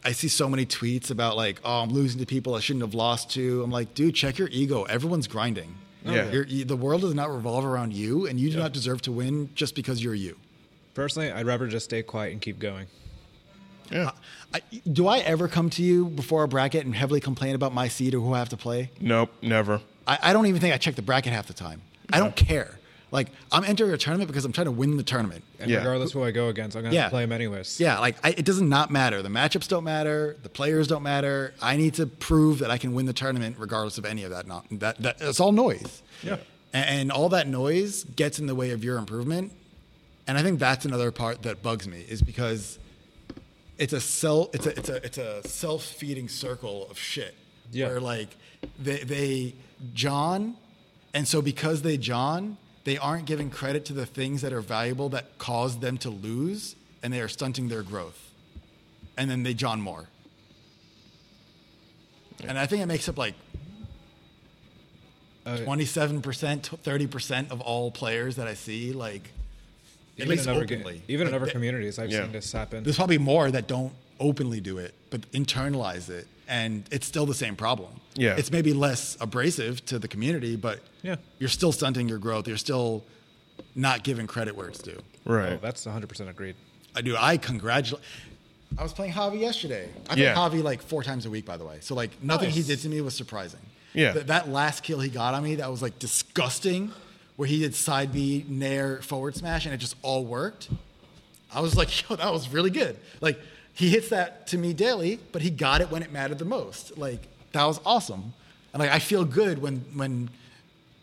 I 0.05 0.12
see 0.12 0.28
so 0.28 0.48
many 0.48 0.65
tweets 0.66 1.11
about 1.11 1.36
like 1.36 1.61
oh 1.65 1.82
I'm 1.82 1.90
losing 1.90 2.19
to 2.20 2.27
people 2.27 2.55
I 2.55 2.61
shouldn't 2.61 2.85
have 2.85 2.94
lost 2.94 3.31
to. 3.32 3.62
I'm 3.62 3.70
like 3.70 3.94
dude 3.94 4.15
check 4.15 4.39
your 4.39 4.48
ego. 4.51 4.85
Everyone's 4.85 5.27
grinding. 5.28 5.74
Oh, 6.06 6.12
yeah. 6.15 6.31
You're, 6.31 6.47
you, 6.47 6.65
the 6.66 6.77
world 6.77 7.01
does 7.01 7.15
not 7.15 7.31
revolve 7.35 7.65
around 7.65 7.94
you, 7.94 8.27
and 8.27 8.39
you 8.39 8.51
do 8.51 8.59
not 8.59 8.73
deserve 8.73 9.01
to 9.02 9.12
win 9.12 9.48
just 9.55 9.74
because 9.74 10.05
you're 10.05 10.15
you. 10.15 10.36
Personally, 10.93 11.32
I'd 11.32 11.47
rather 11.47 11.66
just 11.66 11.86
stay 11.86 12.02
quiet 12.02 12.32
and 12.32 12.43
keep 12.43 12.59
going. 12.59 12.89
Yeah. 13.90 14.09
Uh, 14.09 14.11
I, 14.52 14.61
do 14.93 15.06
I 15.06 15.20
ever 15.20 15.48
come 15.48 15.70
to 15.70 15.82
you 15.82 16.05
before 16.06 16.43
a 16.44 16.48
bracket 16.48 16.85
and 16.85 16.94
heavily 16.94 17.20
complain 17.20 17.55
about 17.55 17.73
my 17.73 17.89
seed 17.89 18.15
or 18.15 18.20
who 18.20 18.35
I 18.35 18.39
have 18.39 18.51
to 18.51 18.56
play? 18.59 18.90
Nope. 19.01 19.31
Never. 19.40 19.81
I, 20.07 20.19
I 20.23 20.33
don't 20.33 20.47
even 20.47 20.61
think 20.61 20.75
I 20.75 20.79
check 20.79 20.95
the 20.95 21.03
bracket 21.03 21.33
half 21.33 21.47
the 21.47 21.53
time. 21.55 21.81
I 22.13 22.19
don't 22.19 22.37
care. 22.37 22.79
Like 23.11 23.29
I'm 23.53 23.63
entering 23.65 23.93
a 23.93 23.97
tournament 23.97 24.29
because 24.29 24.45
I'm 24.45 24.53
trying 24.53 24.65
to 24.67 24.71
win 24.73 24.97
the 24.97 25.03
tournament. 25.05 25.45
And 25.61 25.71
Yeah. 25.71 25.79
regardless 25.79 26.13
who 26.13 26.23
I 26.25 26.31
go 26.33 26.49
against, 26.49 26.77
I'm 26.77 26.83
gonna 26.83 26.95
Yeah. 26.95 27.05
to 27.05 27.11
play 27.11 27.23
him 27.23 27.31
anyways. 27.33 27.79
Yeah, 27.79 27.99
like 28.01 28.17
I, 28.25 28.31
it 28.31 28.45
does 28.45 28.61
not 28.61 28.91
matter. 28.91 29.23
The 29.23 29.29
matchups 29.29 29.69
don't 29.69 29.85
matter. 29.85 30.37
The 30.43 30.49
players 30.49 30.89
don't 30.89 31.03
matter. 31.05 31.55
I 31.63 31.77
need 31.77 31.95
to 31.95 32.07
prove 32.07 32.59
that 32.59 32.71
I 32.73 32.79
can 32.79 32.93
win 32.93 33.07
the 33.07 33.13
tournament 33.13 33.57
regardless 33.59 33.99
of 33.99 34.05
any 34.05 34.25
of 34.25 34.31
that. 34.31 34.47
Not 34.49 34.67
that 34.81 34.99
that 35.03 35.17
it's 35.21 35.39
all 35.41 35.53
noise. 35.53 36.03
Yeah. 36.23 36.39
and, 36.73 37.01
and 37.01 37.13
all 37.13 37.29
that 37.29 37.47
noise 37.47 38.03
gets 38.05 38.39
in 38.41 38.47
the 38.47 38.55
way 38.55 38.71
of 38.71 38.83
your 38.83 38.99
improvement. 38.99 39.53
And 40.27 40.37
I 40.37 40.43
think 40.43 40.59
that's 40.59 40.85
another 40.85 41.11
part 41.13 41.43
that 41.43 41.63
bugs 41.63 41.87
me 41.87 42.05
is 42.09 42.21
because 42.21 42.79
it's 43.79 43.93
a 43.93 44.01
self 44.01 44.53
it's 44.55 44.67
a 44.67 44.71
it's 44.79 44.89
a 44.89 44.97
it's 45.07 45.19
a 45.19 45.47
self 45.49 45.85
feeding 45.85 46.29
circle 46.29 46.89
of 46.91 46.99
shit. 46.99 47.35
Yeah. 47.71 47.89
Where 47.89 48.01
like 48.01 48.31
they 48.79 48.99
they 49.05 49.55
John, 49.93 50.56
and 51.12 51.27
so 51.28 51.43
because 51.43 51.82
they 51.82 51.97
John, 51.97 52.56
they 52.85 52.97
aren't 52.98 53.27
giving 53.27 53.51
credit 53.51 53.85
to 53.86 53.93
the 53.93 54.06
things 54.06 54.43
that 54.43 54.52
are 54.52 54.61
valuable 54.61 55.09
that 55.11 55.39
caused 55.39 55.81
them 55.81 55.98
to 55.98 56.11
lose, 56.11 56.77
and 57.02 57.12
they 57.12 57.20
are 57.20 57.28
stunting 57.28 57.69
their 57.69 57.82
growth. 57.82 58.31
And 59.16 59.31
then 59.31 59.43
they 59.43 59.55
John 59.55 59.81
more. 59.81 60.09
And 62.47 62.59
I 62.59 62.66
think 62.66 62.82
it 62.82 62.86
makes 62.86 63.09
up 63.09 63.16
like 63.19 63.35
Uh, 65.47 65.59
twenty-seven 65.59 66.23
percent, 66.23 66.70
thirty 66.85 67.06
percent 67.06 67.51
of 67.51 67.61
all 67.61 67.90
players 67.90 68.36
that 68.36 68.48
I 68.48 68.55
see. 68.55 68.93
Like, 68.93 69.31
at 70.16 70.20
even 70.24 70.28
least 70.31 70.44
in 70.47 70.55
other, 70.56 70.65
ga- 70.65 70.77
openly. 70.77 71.02
even 71.06 71.28
in 71.28 71.35
other 71.35 71.47
communities, 71.47 71.98
I've 71.98 72.11
Yeah. 72.11 72.23
seen 72.23 72.32
this 72.32 72.51
happen. 72.51 72.82
There's 72.82 72.97
probably 72.97 73.19
more 73.19 73.51
that 73.51 73.66
don't 73.69 73.93
openly 74.19 74.61
do 74.61 74.78
it, 74.78 74.94
but 75.11 75.31
internalize 75.32 76.09
it, 76.09 76.27
and 76.48 76.85
it's 76.90 77.06
still 77.06 77.27
the 77.27 77.35
same 77.35 77.56
problem. 77.56 78.01
Yeah. 78.15 78.36
it's 78.36 78.51
maybe 78.51 78.73
less 78.73 79.16
abrasive 79.20 79.85
to 79.86 79.99
the 79.99 80.09
community, 80.09 80.57
but 80.57 80.81
Yeah. 81.03 81.16
you're 81.39 81.49
still 81.49 81.73
stunting 81.73 82.09
your 82.09 82.19
growth. 82.19 82.47
You're 82.49 82.57
still 82.57 83.05
not 83.74 84.03
giving 84.05 84.27
credit 84.27 84.57
where 84.57 84.69
it's 84.69 84.78
due. 84.81 85.01
Right. 85.24 85.53
Oh, 85.55 85.59
that's 85.61 85.85
100% 85.86 86.28
agreed. 86.28 86.55
I 86.95 87.01
do. 87.01 87.16
I 87.19 87.36
congratulate. 87.36 88.03
I 88.78 88.82
was 88.82 88.93
playing 88.93 89.12
Javi 89.12 89.41
yesterday. 89.41 89.89
I 90.09 90.15
Yeah. 90.16 90.35
play 90.35 90.59
Javi 90.61 90.62
like 90.62 90.82
four 90.82 91.03
times 91.03 91.27
a 91.27 91.31
week, 91.31 91.45
by 91.45 91.57
the 91.57 91.65
way. 91.65 91.78
So 91.81 91.95
like 91.95 92.11
nothing 92.23 92.51
he 92.51 92.62
did 92.62 92.81
to 92.81 92.89
me 92.89 93.01
was 93.01 93.15
surprising. 93.15 93.61
Yeah. 93.93 94.12
Th- 94.12 94.27
that 94.27 94.49
last 94.49 94.82
kill 94.82 95.01
he 95.01 95.09
got 95.09 95.35
on 95.35 95.43
me, 95.45 95.57
that 95.57 95.70
was 95.70 95.82
like 95.82 95.99
disgusting, 95.99 96.93
where 97.36 97.49
he 97.49 97.59
did 97.61 97.74
side 97.74 98.12
B, 98.12 98.45
nair, 98.49 99.01
forward 99.03 99.35
smash, 99.36 99.65
and 99.66 99.74
it 99.74 99.78
just 99.78 99.97
all 100.03 100.24
worked. 100.24 100.69
I 101.53 101.61
was 101.61 101.77
like, 101.77 101.89
yo, 102.11 102.16
that 102.16 102.32
was 102.32 102.49
really 102.49 102.70
good. 102.70 102.97
Like 103.20 103.41
he 103.73 103.89
hits 103.91 104.09
that 104.11 104.47
to 104.49 104.59
me 104.59 104.73
daily, 104.73 105.19
but 105.32 105.43
he 105.43 105.51
got 105.51 105.81
it 105.81 105.91
when 105.91 106.03
it 106.03 106.12
mattered 106.12 106.39
the 106.39 106.45
most. 106.45 106.97
Like 106.99 107.20
that 107.55 107.65
was 107.65 107.81
awesome. 107.87 108.35
And 108.73 108.81
like 108.81 108.91
I 108.91 108.99
feel 108.99 109.25
good 109.25 109.61
when 109.61 109.77
when 109.95 110.31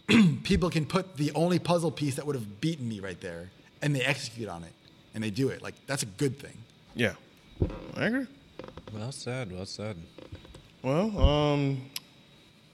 people 0.44 0.70
can 0.70 0.86
put 0.86 1.18
the 1.18 1.32
only 1.34 1.60
puzzle 1.60 1.92
piece 1.92 2.16
that 2.16 2.26
would 2.26 2.36
have 2.36 2.62
beaten 2.62 2.88
me 2.88 3.00
right 3.00 3.20
there 3.20 3.50
and 3.82 3.96
they 3.96 4.02
execute 4.02 4.50
on 4.50 4.64
it 4.64 4.74
and 5.14 5.24
they 5.24 5.30
do 5.30 5.50
it. 5.50 5.62
Like 5.62 5.76
that's 5.88 6.04
a 6.04 6.08
good 6.08 6.38
thing. 6.40 6.58
Yeah. 6.96 7.14
I 7.96 8.06
agree. 8.06 8.28
Well 8.94 9.12
said, 9.12 9.52
well 9.52 9.66
said. 9.66 9.98
Well, 10.84 11.18
um, 11.20 11.82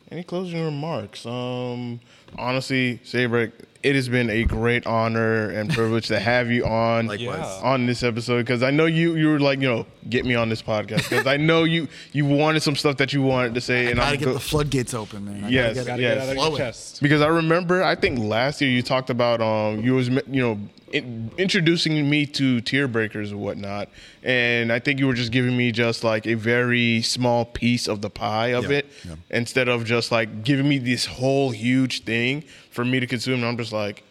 any 0.10 0.24
closing 0.24 0.64
remarks? 0.64 1.26
Um, 1.26 1.99
honestly, 2.38 2.99
Seibrik, 3.04 3.52
it 3.84 3.95
has 3.95 4.10
been 4.10 4.30
a 4.30 4.44
great 4.44 4.86
honor 4.88 5.49
and 5.49 5.70
privilege 5.72 6.08
to 6.08 6.20
have 6.20 6.49
you 6.49 6.66
on 6.66 7.08
Likewise. 7.08 7.38
Yeah. 7.40 7.62
on 7.64 7.86
this 7.86 8.04
episode 8.04 8.40
because 8.40 8.64
I 8.64 8.72
know 8.72 8.86
you 8.86 9.16
you 9.16 9.30
were 9.30 9.40
like 9.40 9.62
you 9.62 9.68
know 9.68 9.86
get 10.10 10.26
me 10.26 10.36
on 10.36 10.49
this 10.49 10.62
podcast 10.62 11.10
because 11.10 11.28
I 11.28 11.38
know 11.38 11.64
you 11.64 11.88
you 12.14 12.26
wanted 12.26 12.62
some 12.64 12.76
stuff 12.76 12.98
that 12.98 13.14
you 13.14 13.22
wanted 13.22 13.54
to 13.56 13.62
say 13.62 13.91
and 13.91 13.99
I 13.99 14.04
gotta 14.04 14.14
I'm 14.14 14.20
get 14.20 14.26
go- 14.26 14.34
the 14.34 14.40
floodgates 14.40 14.94
open, 14.94 15.26
man. 15.26 15.44
I 15.45 15.49
Yes, 15.49 15.76
gotta 15.76 15.88
Gotta 15.88 16.02
Yes. 16.02 16.16
get 16.28 16.38
out 16.38 16.44
of 16.48 16.49
your 16.49 16.58
chest. 16.58 17.02
because 17.02 17.22
I 17.22 17.28
remember 17.28 17.84
I 17.84 17.95
think 17.95 18.20
last 18.20 18.62
year 18.62 18.70
you 18.72 18.82
talked 18.82 19.10
about 19.10 19.41
um 19.41 19.82
you 19.82 19.94
was 19.94 20.10
you 20.10 20.22
know 20.41 20.60
in, 20.94 21.30
introducing 21.38 22.10
me 22.10 22.26
to 22.26 22.62
tier 22.62 22.88
breakers 22.88 23.32
and 23.32 23.41
whatnot 23.41 23.90
and 24.24 24.72
I 24.72 24.80
think 24.80 24.99
you 24.99 25.08
were 25.08 25.14
just 25.14 25.34
giving 25.34 25.56
me 25.58 25.74
just 25.74 26.02
like 26.04 26.26
a 26.26 26.34
very 26.36 27.02
small 27.02 27.44
piece 27.44 27.88
of 27.90 28.02
the 28.02 28.10
pie 28.10 28.54
of 28.54 28.72
Yeah, 28.72 28.78
it 28.78 28.86
yeah. 29.06 29.16
instead 29.30 29.68
of 29.68 29.84
just 29.84 30.14
like 30.14 30.45
giving 30.45 30.68
me 30.70 30.78
this 30.78 31.06
whole 31.06 31.49
huge 31.52 32.04
thing 32.06 32.45
for 32.78 32.86
me 32.86 32.99
to 32.99 33.08
consume 33.08 33.40
and 33.40 33.45
I'm 33.45 33.58
just 33.58 33.74
like 33.74 34.04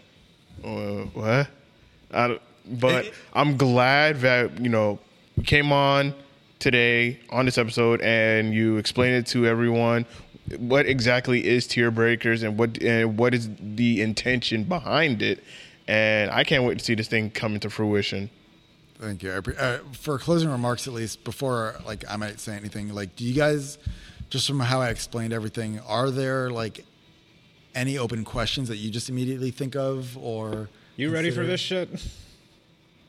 uh, 0.65 1.05
what 1.15 1.47
I 2.13 2.27
don't, 2.27 2.43
but 2.69 3.13
I'm 3.33 3.57
glad 3.57 4.23
that 4.23 4.59
you 4.59 4.69
know 4.69 4.99
you 5.37 5.45
came 5.45 5.71
on 5.71 6.13
today 6.59 7.21
on 7.31 7.45
this 7.45 7.59
episode 7.59 8.01
and 8.01 8.53
you 8.53 8.77
explained 8.79 9.15
it 9.15 9.27
to 9.29 9.47
everyone 9.47 10.05
what 10.59 10.85
exactly 10.87 11.47
is 11.47 11.69
tier 11.69 11.93
breakers 11.93 12.43
and 12.43 12.59
what 12.59 12.83
and 12.83 13.17
what 13.17 13.35
is 13.35 13.49
the 13.61 14.03
intention 14.03 14.65
behind 14.65 15.23
it 15.23 15.45
and 15.87 16.29
I 16.33 16.43
can't 16.43 16.65
wait 16.65 16.81
to 16.81 16.85
see 16.85 16.97
this 16.97 17.07
thing 17.07 17.31
come 17.31 17.55
into 17.55 17.71
fruition. 17.71 18.31
Thank 18.99 19.23
you. 19.23 19.31
Uh, 19.31 19.79
for 19.93 20.19
closing 20.19 20.49
remarks, 20.49 20.89
at 20.89 20.93
least 20.93 21.23
before 21.23 21.77
like 21.87 22.05
I 22.09 22.17
might 22.17 22.41
say 22.41 22.57
anything, 22.57 22.93
like, 22.93 23.15
do 23.15 23.25
you 23.25 23.35
guys, 23.35 23.79
just 24.29 24.49
from 24.49 24.59
how 24.59 24.81
I 24.81 24.89
explained 24.89 25.33
everything, 25.33 25.79
are 25.87 26.11
there 26.11 26.51
like 26.51 26.85
any 27.77 27.99
open 27.99 28.25
questions 28.25 28.69
that 28.69 28.79
you 28.79 28.91
just 28.91 29.09
immediately 29.09 29.51
think 29.53 29.77
of, 29.77 30.17
or 30.19 30.69
You 30.97 31.11
ready 31.11 31.31
for 31.31 31.45
this 31.45 31.61
shit? 31.61 31.89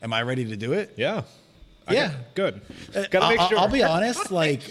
Am 0.02 0.12
I 0.12 0.22
ready 0.22 0.44
to 0.44 0.56
do 0.56 0.72
it? 0.74 0.94
Yeah. 0.96 1.22
I 1.88 1.94
Yeah. 1.94 2.08
got- 2.08 2.34
good. 2.34 2.60
Uh, 2.94 3.04
Gotta 3.10 3.28
make 3.30 3.40
I'll, 3.40 3.48
sure. 3.48 3.58
I'll 3.58 3.68
be 3.68 3.82
honest. 3.82 4.30
Like, 4.30 4.62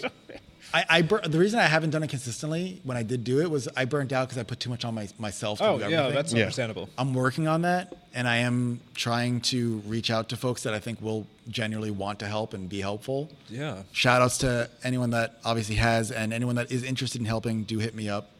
I, 0.72 0.84
I 0.88 1.02
bur- 1.02 1.22
the 1.26 1.38
reason 1.38 1.58
I 1.58 1.62
haven't 1.64 1.90
done 1.90 2.02
it 2.02 2.10
consistently 2.10 2.80
when 2.84 2.96
I 2.96 3.02
did 3.02 3.24
do 3.24 3.40
it 3.40 3.50
was 3.50 3.68
I 3.74 3.86
burnt 3.86 4.12
out 4.12 4.28
because 4.28 4.36
I 4.38 4.42
put 4.42 4.60
too 4.60 4.68
much 4.70 4.84
on 4.84 4.94
my 4.94 5.08
myself. 5.18 5.58
To 5.58 5.64
Oh, 5.64 5.78
yeah, 5.78 6.10
that's 6.10 6.32
Yeah. 6.32 6.42
understandable. 6.42 6.90
I'm 6.98 7.14
working 7.14 7.48
on 7.48 7.62
that, 7.62 7.94
and 8.14 8.28
I 8.28 8.36
am 8.38 8.80
trying 8.94 9.40
to 9.52 9.78
reach 9.86 10.10
out 10.10 10.28
to 10.28 10.36
folks 10.36 10.62
that 10.64 10.74
I 10.74 10.78
think 10.78 11.00
will 11.00 11.26
genuinely 11.48 11.90
want 11.90 12.18
to 12.20 12.26
help 12.26 12.52
and 12.54 12.68
be 12.68 12.80
helpful. 12.82 13.30
Yeah. 13.48 13.82
Shout 13.92 14.20
outs 14.22 14.38
to 14.38 14.68
anyone 14.84 15.10
that 15.10 15.38
obviously 15.44 15.76
has, 15.76 16.10
and 16.12 16.32
anyone 16.34 16.56
that 16.56 16.70
is 16.70 16.82
interested 16.84 17.20
in 17.20 17.26
helping, 17.26 17.64
do 17.64 17.78
hit 17.78 17.94
me 17.94 18.08
up. 18.10 18.30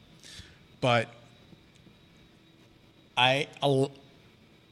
But 0.82 1.08
I, 3.18 3.48
I'll, 3.60 3.90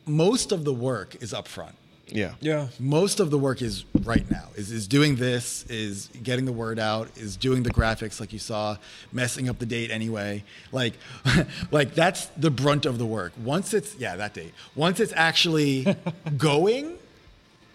most 0.07 0.53
of 0.53 0.65
the 0.65 0.73
work 0.73 1.21
is 1.21 1.35
up 1.35 1.49
front 1.49 1.75
Yeah. 2.07 2.35
Yeah. 2.41 2.69
most 2.79 3.19
of 3.19 3.31
the 3.31 3.39
work 3.39 3.61
is 3.61 3.85
right 4.05 4.31
now 4.31 4.51
is, 4.55 4.71
is 4.71 4.87
doing 4.87 5.17
this 5.17 5.65
is 5.69 6.09
getting 6.23 6.45
the 6.45 6.53
word 6.53 6.79
out 6.79 7.11
is 7.17 7.37
doing 7.37 7.65
the 7.65 7.71
graphics 7.71 8.21
like 8.21 8.33
you 8.33 8.39
saw 8.39 8.77
messing 9.13 9.49
up 9.49 9.59
the 9.59 9.67
date 9.67 9.91
anyway. 9.91 10.45
Like 10.71 10.95
like 11.73 11.95
that's 11.97 12.27
the 12.37 12.51
brunt 12.53 12.87
of 12.87 12.99
the 12.99 13.07
work. 13.07 13.33
Once 13.43 13.75
it's 13.75 13.97
yeah 13.97 14.15
that 14.15 14.35
date. 14.35 14.55
Once 14.77 15.01
it's 15.01 15.13
actually 15.17 15.97
going 16.37 16.97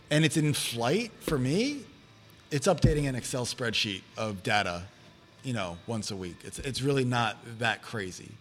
and 0.10 0.23
it's 0.23 0.38
in 0.38 0.53
flight 0.53 1.11
for 1.19 1.38
me 1.38 1.81
it's 2.49 2.68
updating 2.68 3.10
an 3.10 3.15
excel 3.15 3.45
spreadsheet 3.45 4.02
of 4.18 4.41
data 4.43 4.84
you 5.43 5.52
know 5.52 5.77
once 5.85 6.11
a 6.11 6.15
week. 6.15 6.38
It's 6.45 6.60
it's 6.60 6.81
really 6.81 7.03
not 7.03 7.35
that 7.60 7.81
crazy 7.81 8.31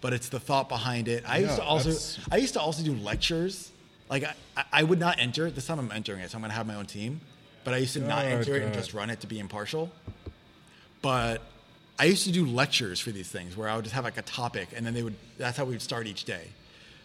but 0.00 0.12
it's 0.12 0.28
the 0.28 0.38
thought 0.40 0.68
behind 0.68 1.08
it 1.08 1.24
i 1.26 1.38
used 1.38 1.56
to 1.56 1.62
also 1.62 1.88
that's- 1.90 2.18
I 2.30 2.36
used 2.36 2.54
to 2.54 2.60
also 2.60 2.82
do 2.82 2.92
lectures. 2.94 3.70
Like 4.10 4.24
I, 4.24 4.34
I- 4.56 4.64
I 4.72 4.82
would 4.84 4.98
not 4.98 5.18
enter. 5.18 5.50
This 5.50 5.66
time 5.66 5.78
I'm 5.78 5.92
entering 5.92 6.20
it, 6.20 6.30
so 6.30 6.36
I'm 6.38 6.42
gonna 6.42 6.54
have 6.54 6.66
my 6.66 6.76
own 6.76 6.86
team. 6.86 7.20
But 7.64 7.74
I 7.74 7.78
used 7.78 7.92
to 7.94 8.00
not 8.00 8.24
Oh, 8.24 8.28
enter 8.28 8.56
it 8.56 8.62
and 8.62 8.72
just 8.72 8.94
run 8.94 9.10
it 9.10 9.20
to 9.20 9.26
be 9.26 9.38
impartial. 9.38 9.90
But 11.02 11.42
I 11.98 12.04
used 12.04 12.24
to 12.24 12.32
do 12.32 12.46
lectures 12.46 13.00
for 13.00 13.10
these 13.10 13.28
things 13.28 13.56
where 13.56 13.68
I 13.68 13.74
would 13.76 13.84
just 13.84 13.94
have 13.94 14.04
like 14.04 14.16
a 14.16 14.22
topic, 14.22 14.68
and 14.74 14.86
then 14.86 14.94
they 14.94 15.02
would. 15.02 15.14
That's 15.36 15.56
how 15.58 15.64
we 15.64 15.72
would 15.72 15.82
start 15.82 16.06
each 16.06 16.24
day. 16.24 16.48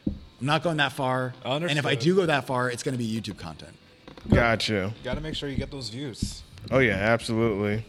I'm 0.07 0.15
not 0.47 0.63
going 0.63 0.77
that 0.77 0.93
far, 0.93 1.33
and 1.45 1.77
if 1.77 1.85
I 1.85 1.95
do 1.95 2.15
go 2.15 2.25
that 2.25 2.45
far, 2.47 2.69
it's 2.71 2.83
gonna 2.83 2.97
be 2.97 3.07
YouTube 3.21 3.37
content. 3.37 3.73
Gotcha. 4.29 4.93
Got 5.03 5.15
to 5.15 5.21
make 5.21 5.35
sure 5.35 5.49
you 5.49 5.57
get 5.57 5.71
those 5.71 5.89
views. 5.89 6.43
Oh 6.71 6.79
yeah, 6.79 6.93
absolutely. 6.93 7.83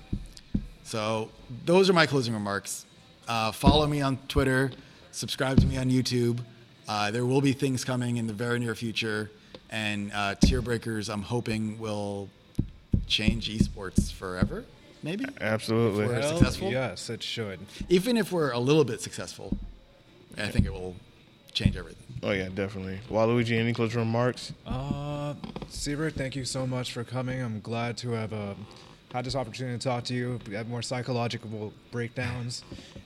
So 0.82 1.30
those 1.64 1.88
are 1.88 1.92
my 1.92 2.06
closing 2.06 2.34
remarks. 2.34 2.84
Uh, 3.28 3.52
follow 3.52 3.86
me 3.86 4.00
on 4.02 4.18
Twitter. 4.28 4.72
Subscribe 5.18 5.60
to 5.60 5.66
me 5.66 5.76
on 5.76 5.90
YouTube. 5.90 6.40
Uh, 6.88 7.08
there 7.12 7.24
will 7.24 7.40
be 7.40 7.52
things 7.52 7.84
coming 7.84 8.16
in 8.16 8.26
the 8.26 8.32
very 8.32 8.58
near 8.58 8.74
future, 8.74 9.30
and 9.70 10.10
uh, 10.12 10.34
tier 10.34 10.60
breakers. 10.60 11.08
I'm 11.08 11.22
hoping 11.22 11.78
will 11.78 12.28
change 13.06 13.48
esports 13.48 14.10
forever. 14.10 14.64
Maybe 15.04 15.24
Absolutely. 15.40 16.04
If 16.04 16.10
we're 16.10 16.18
Well, 16.18 16.36
successful. 16.38 16.72
yes, 16.72 17.08
it 17.10 17.22
should. 17.22 17.60
Even 17.88 18.16
if 18.16 18.32
we're 18.32 18.50
a 18.50 18.58
little 18.58 18.84
bit 18.84 19.00
successful, 19.00 19.56
I 20.36 20.48
think 20.48 20.66
it 20.66 20.72
will 20.72 20.96
change 21.52 21.76
everything. 21.76 22.02
Oh 22.24 22.32
yeah, 22.32 22.48
definitely. 22.52 22.98
Waluigi, 23.08 23.56
any 23.56 23.72
closing 23.72 24.00
remarks? 24.00 24.52
Uh, 24.66 25.34
Seibrik, 25.70 26.14
thank 26.14 26.34
you 26.34 26.44
so 26.44 26.66
much 26.66 26.92
for 26.92 27.04
coming. 27.04 27.40
I'm 27.40 27.60
glad 27.60 27.96
to 27.98 28.10
have 28.10 28.32
uh, 28.32 28.54
had 29.14 29.24
this 29.24 29.36
opportunity 29.36 29.78
to 29.78 29.88
talk 29.88 30.02
to 30.02 30.12
you, 30.12 30.40
have 30.50 30.68
more 30.68 30.82
psychological 30.82 31.72
breakdowns, 31.92 32.64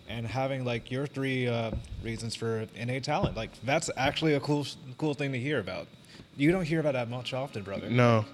and 0.09 0.27
having 0.27 0.65
like 0.65 0.91
your 0.91 1.07
three 1.07 1.47
uh, 1.47 1.71
reasons 2.03 2.35
for 2.35 2.67
innate 2.75 3.05
talent. 3.05 3.37
Like 3.37 3.51
that's 3.63 3.91
actually 3.95 4.33
a 4.33 4.41
cool, 4.41 4.67
cool 4.97 5.13
thing 5.13 5.33
to 5.33 5.39
hear 5.39 5.61
about. 5.61 5.87
You 6.35 6.51
don't 6.51 6.65
hear 6.65 6.81
about 6.81 6.95
that 6.95 7.11
much 7.11 7.35
often, 7.35 7.63
brother. 7.63 7.91
No. 7.91 8.25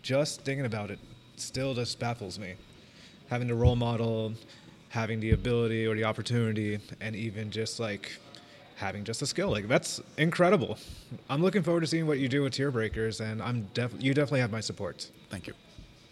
Just 0.00 0.40
thinking 0.40 0.64
about 0.64 0.90
it 0.90 0.98
still 1.36 1.74
just 1.74 1.98
baffles 1.98 2.38
me. 2.38 2.54
Having 3.28 3.48
the 3.48 3.54
role 3.54 3.76
model, 3.76 4.32
having 4.88 5.20
the 5.20 5.32
ability 5.32 5.86
or 5.86 5.94
the 5.94 6.04
opportunity, 6.04 6.78
and 7.02 7.14
even 7.14 7.50
just 7.50 7.78
like 7.78 8.10
having 8.76 9.04
just 9.04 9.20
a 9.20 9.26
skill. 9.26 9.50
Like 9.50 9.68
that's 9.68 10.00
incredible. 10.16 10.78
I'm 11.28 11.42
looking 11.42 11.62
forward 11.62 11.80
to 11.80 11.86
seeing 11.86 12.06
what 12.06 12.20
you 12.20 12.30
do 12.30 12.44
with 12.44 12.54
tier 12.54 12.70
breakers, 12.70 13.20
and 13.20 13.42
I'm 13.42 13.68
def- 13.74 14.02
you 14.02 14.14
definitely 14.14 14.40
have 14.40 14.50
my 14.50 14.60
support. 14.60 15.10
Thank 15.28 15.46
you. 15.46 15.52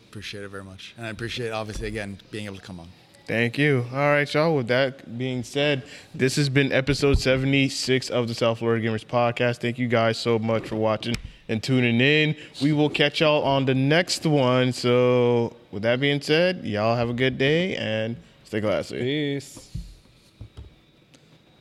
Appreciate 0.08 0.44
it 0.44 0.48
very 0.48 0.64
much, 0.64 0.94
and 0.96 1.06
I 1.06 1.10
appreciate 1.10 1.50
obviously 1.50 1.88
again 1.88 2.18
being 2.30 2.46
able 2.46 2.56
to 2.56 2.62
come 2.62 2.80
on. 2.80 2.88
Thank 3.26 3.58
you. 3.58 3.84
All 3.92 3.98
right, 3.98 4.32
y'all. 4.32 4.54
With 4.54 4.68
that 4.68 5.18
being 5.18 5.42
said, 5.42 5.82
this 6.14 6.36
has 6.36 6.48
been 6.48 6.70
episode 6.70 7.18
76 7.18 8.08
of 8.08 8.28
the 8.28 8.34
South 8.34 8.58
Florida 8.60 8.86
Gamers 8.86 9.04
podcast. 9.04 9.58
Thank 9.58 9.78
you 9.78 9.88
guys 9.88 10.16
so 10.16 10.38
much 10.38 10.68
for 10.68 10.76
watching 10.76 11.16
and 11.48 11.60
tuning 11.60 12.00
in. 12.00 12.36
We 12.62 12.72
will 12.72 12.88
catch 12.88 13.20
y'all 13.20 13.42
on 13.42 13.64
the 13.64 13.74
next 13.74 14.24
one. 14.26 14.72
So, 14.72 15.56
with 15.72 15.82
that 15.82 15.98
being 15.98 16.20
said, 16.20 16.64
y'all 16.64 16.94
have 16.94 17.10
a 17.10 17.14
good 17.14 17.36
day 17.36 17.74
and 17.74 18.16
stay 18.44 18.60
classy. 18.60 18.98
Peace. 19.00 19.76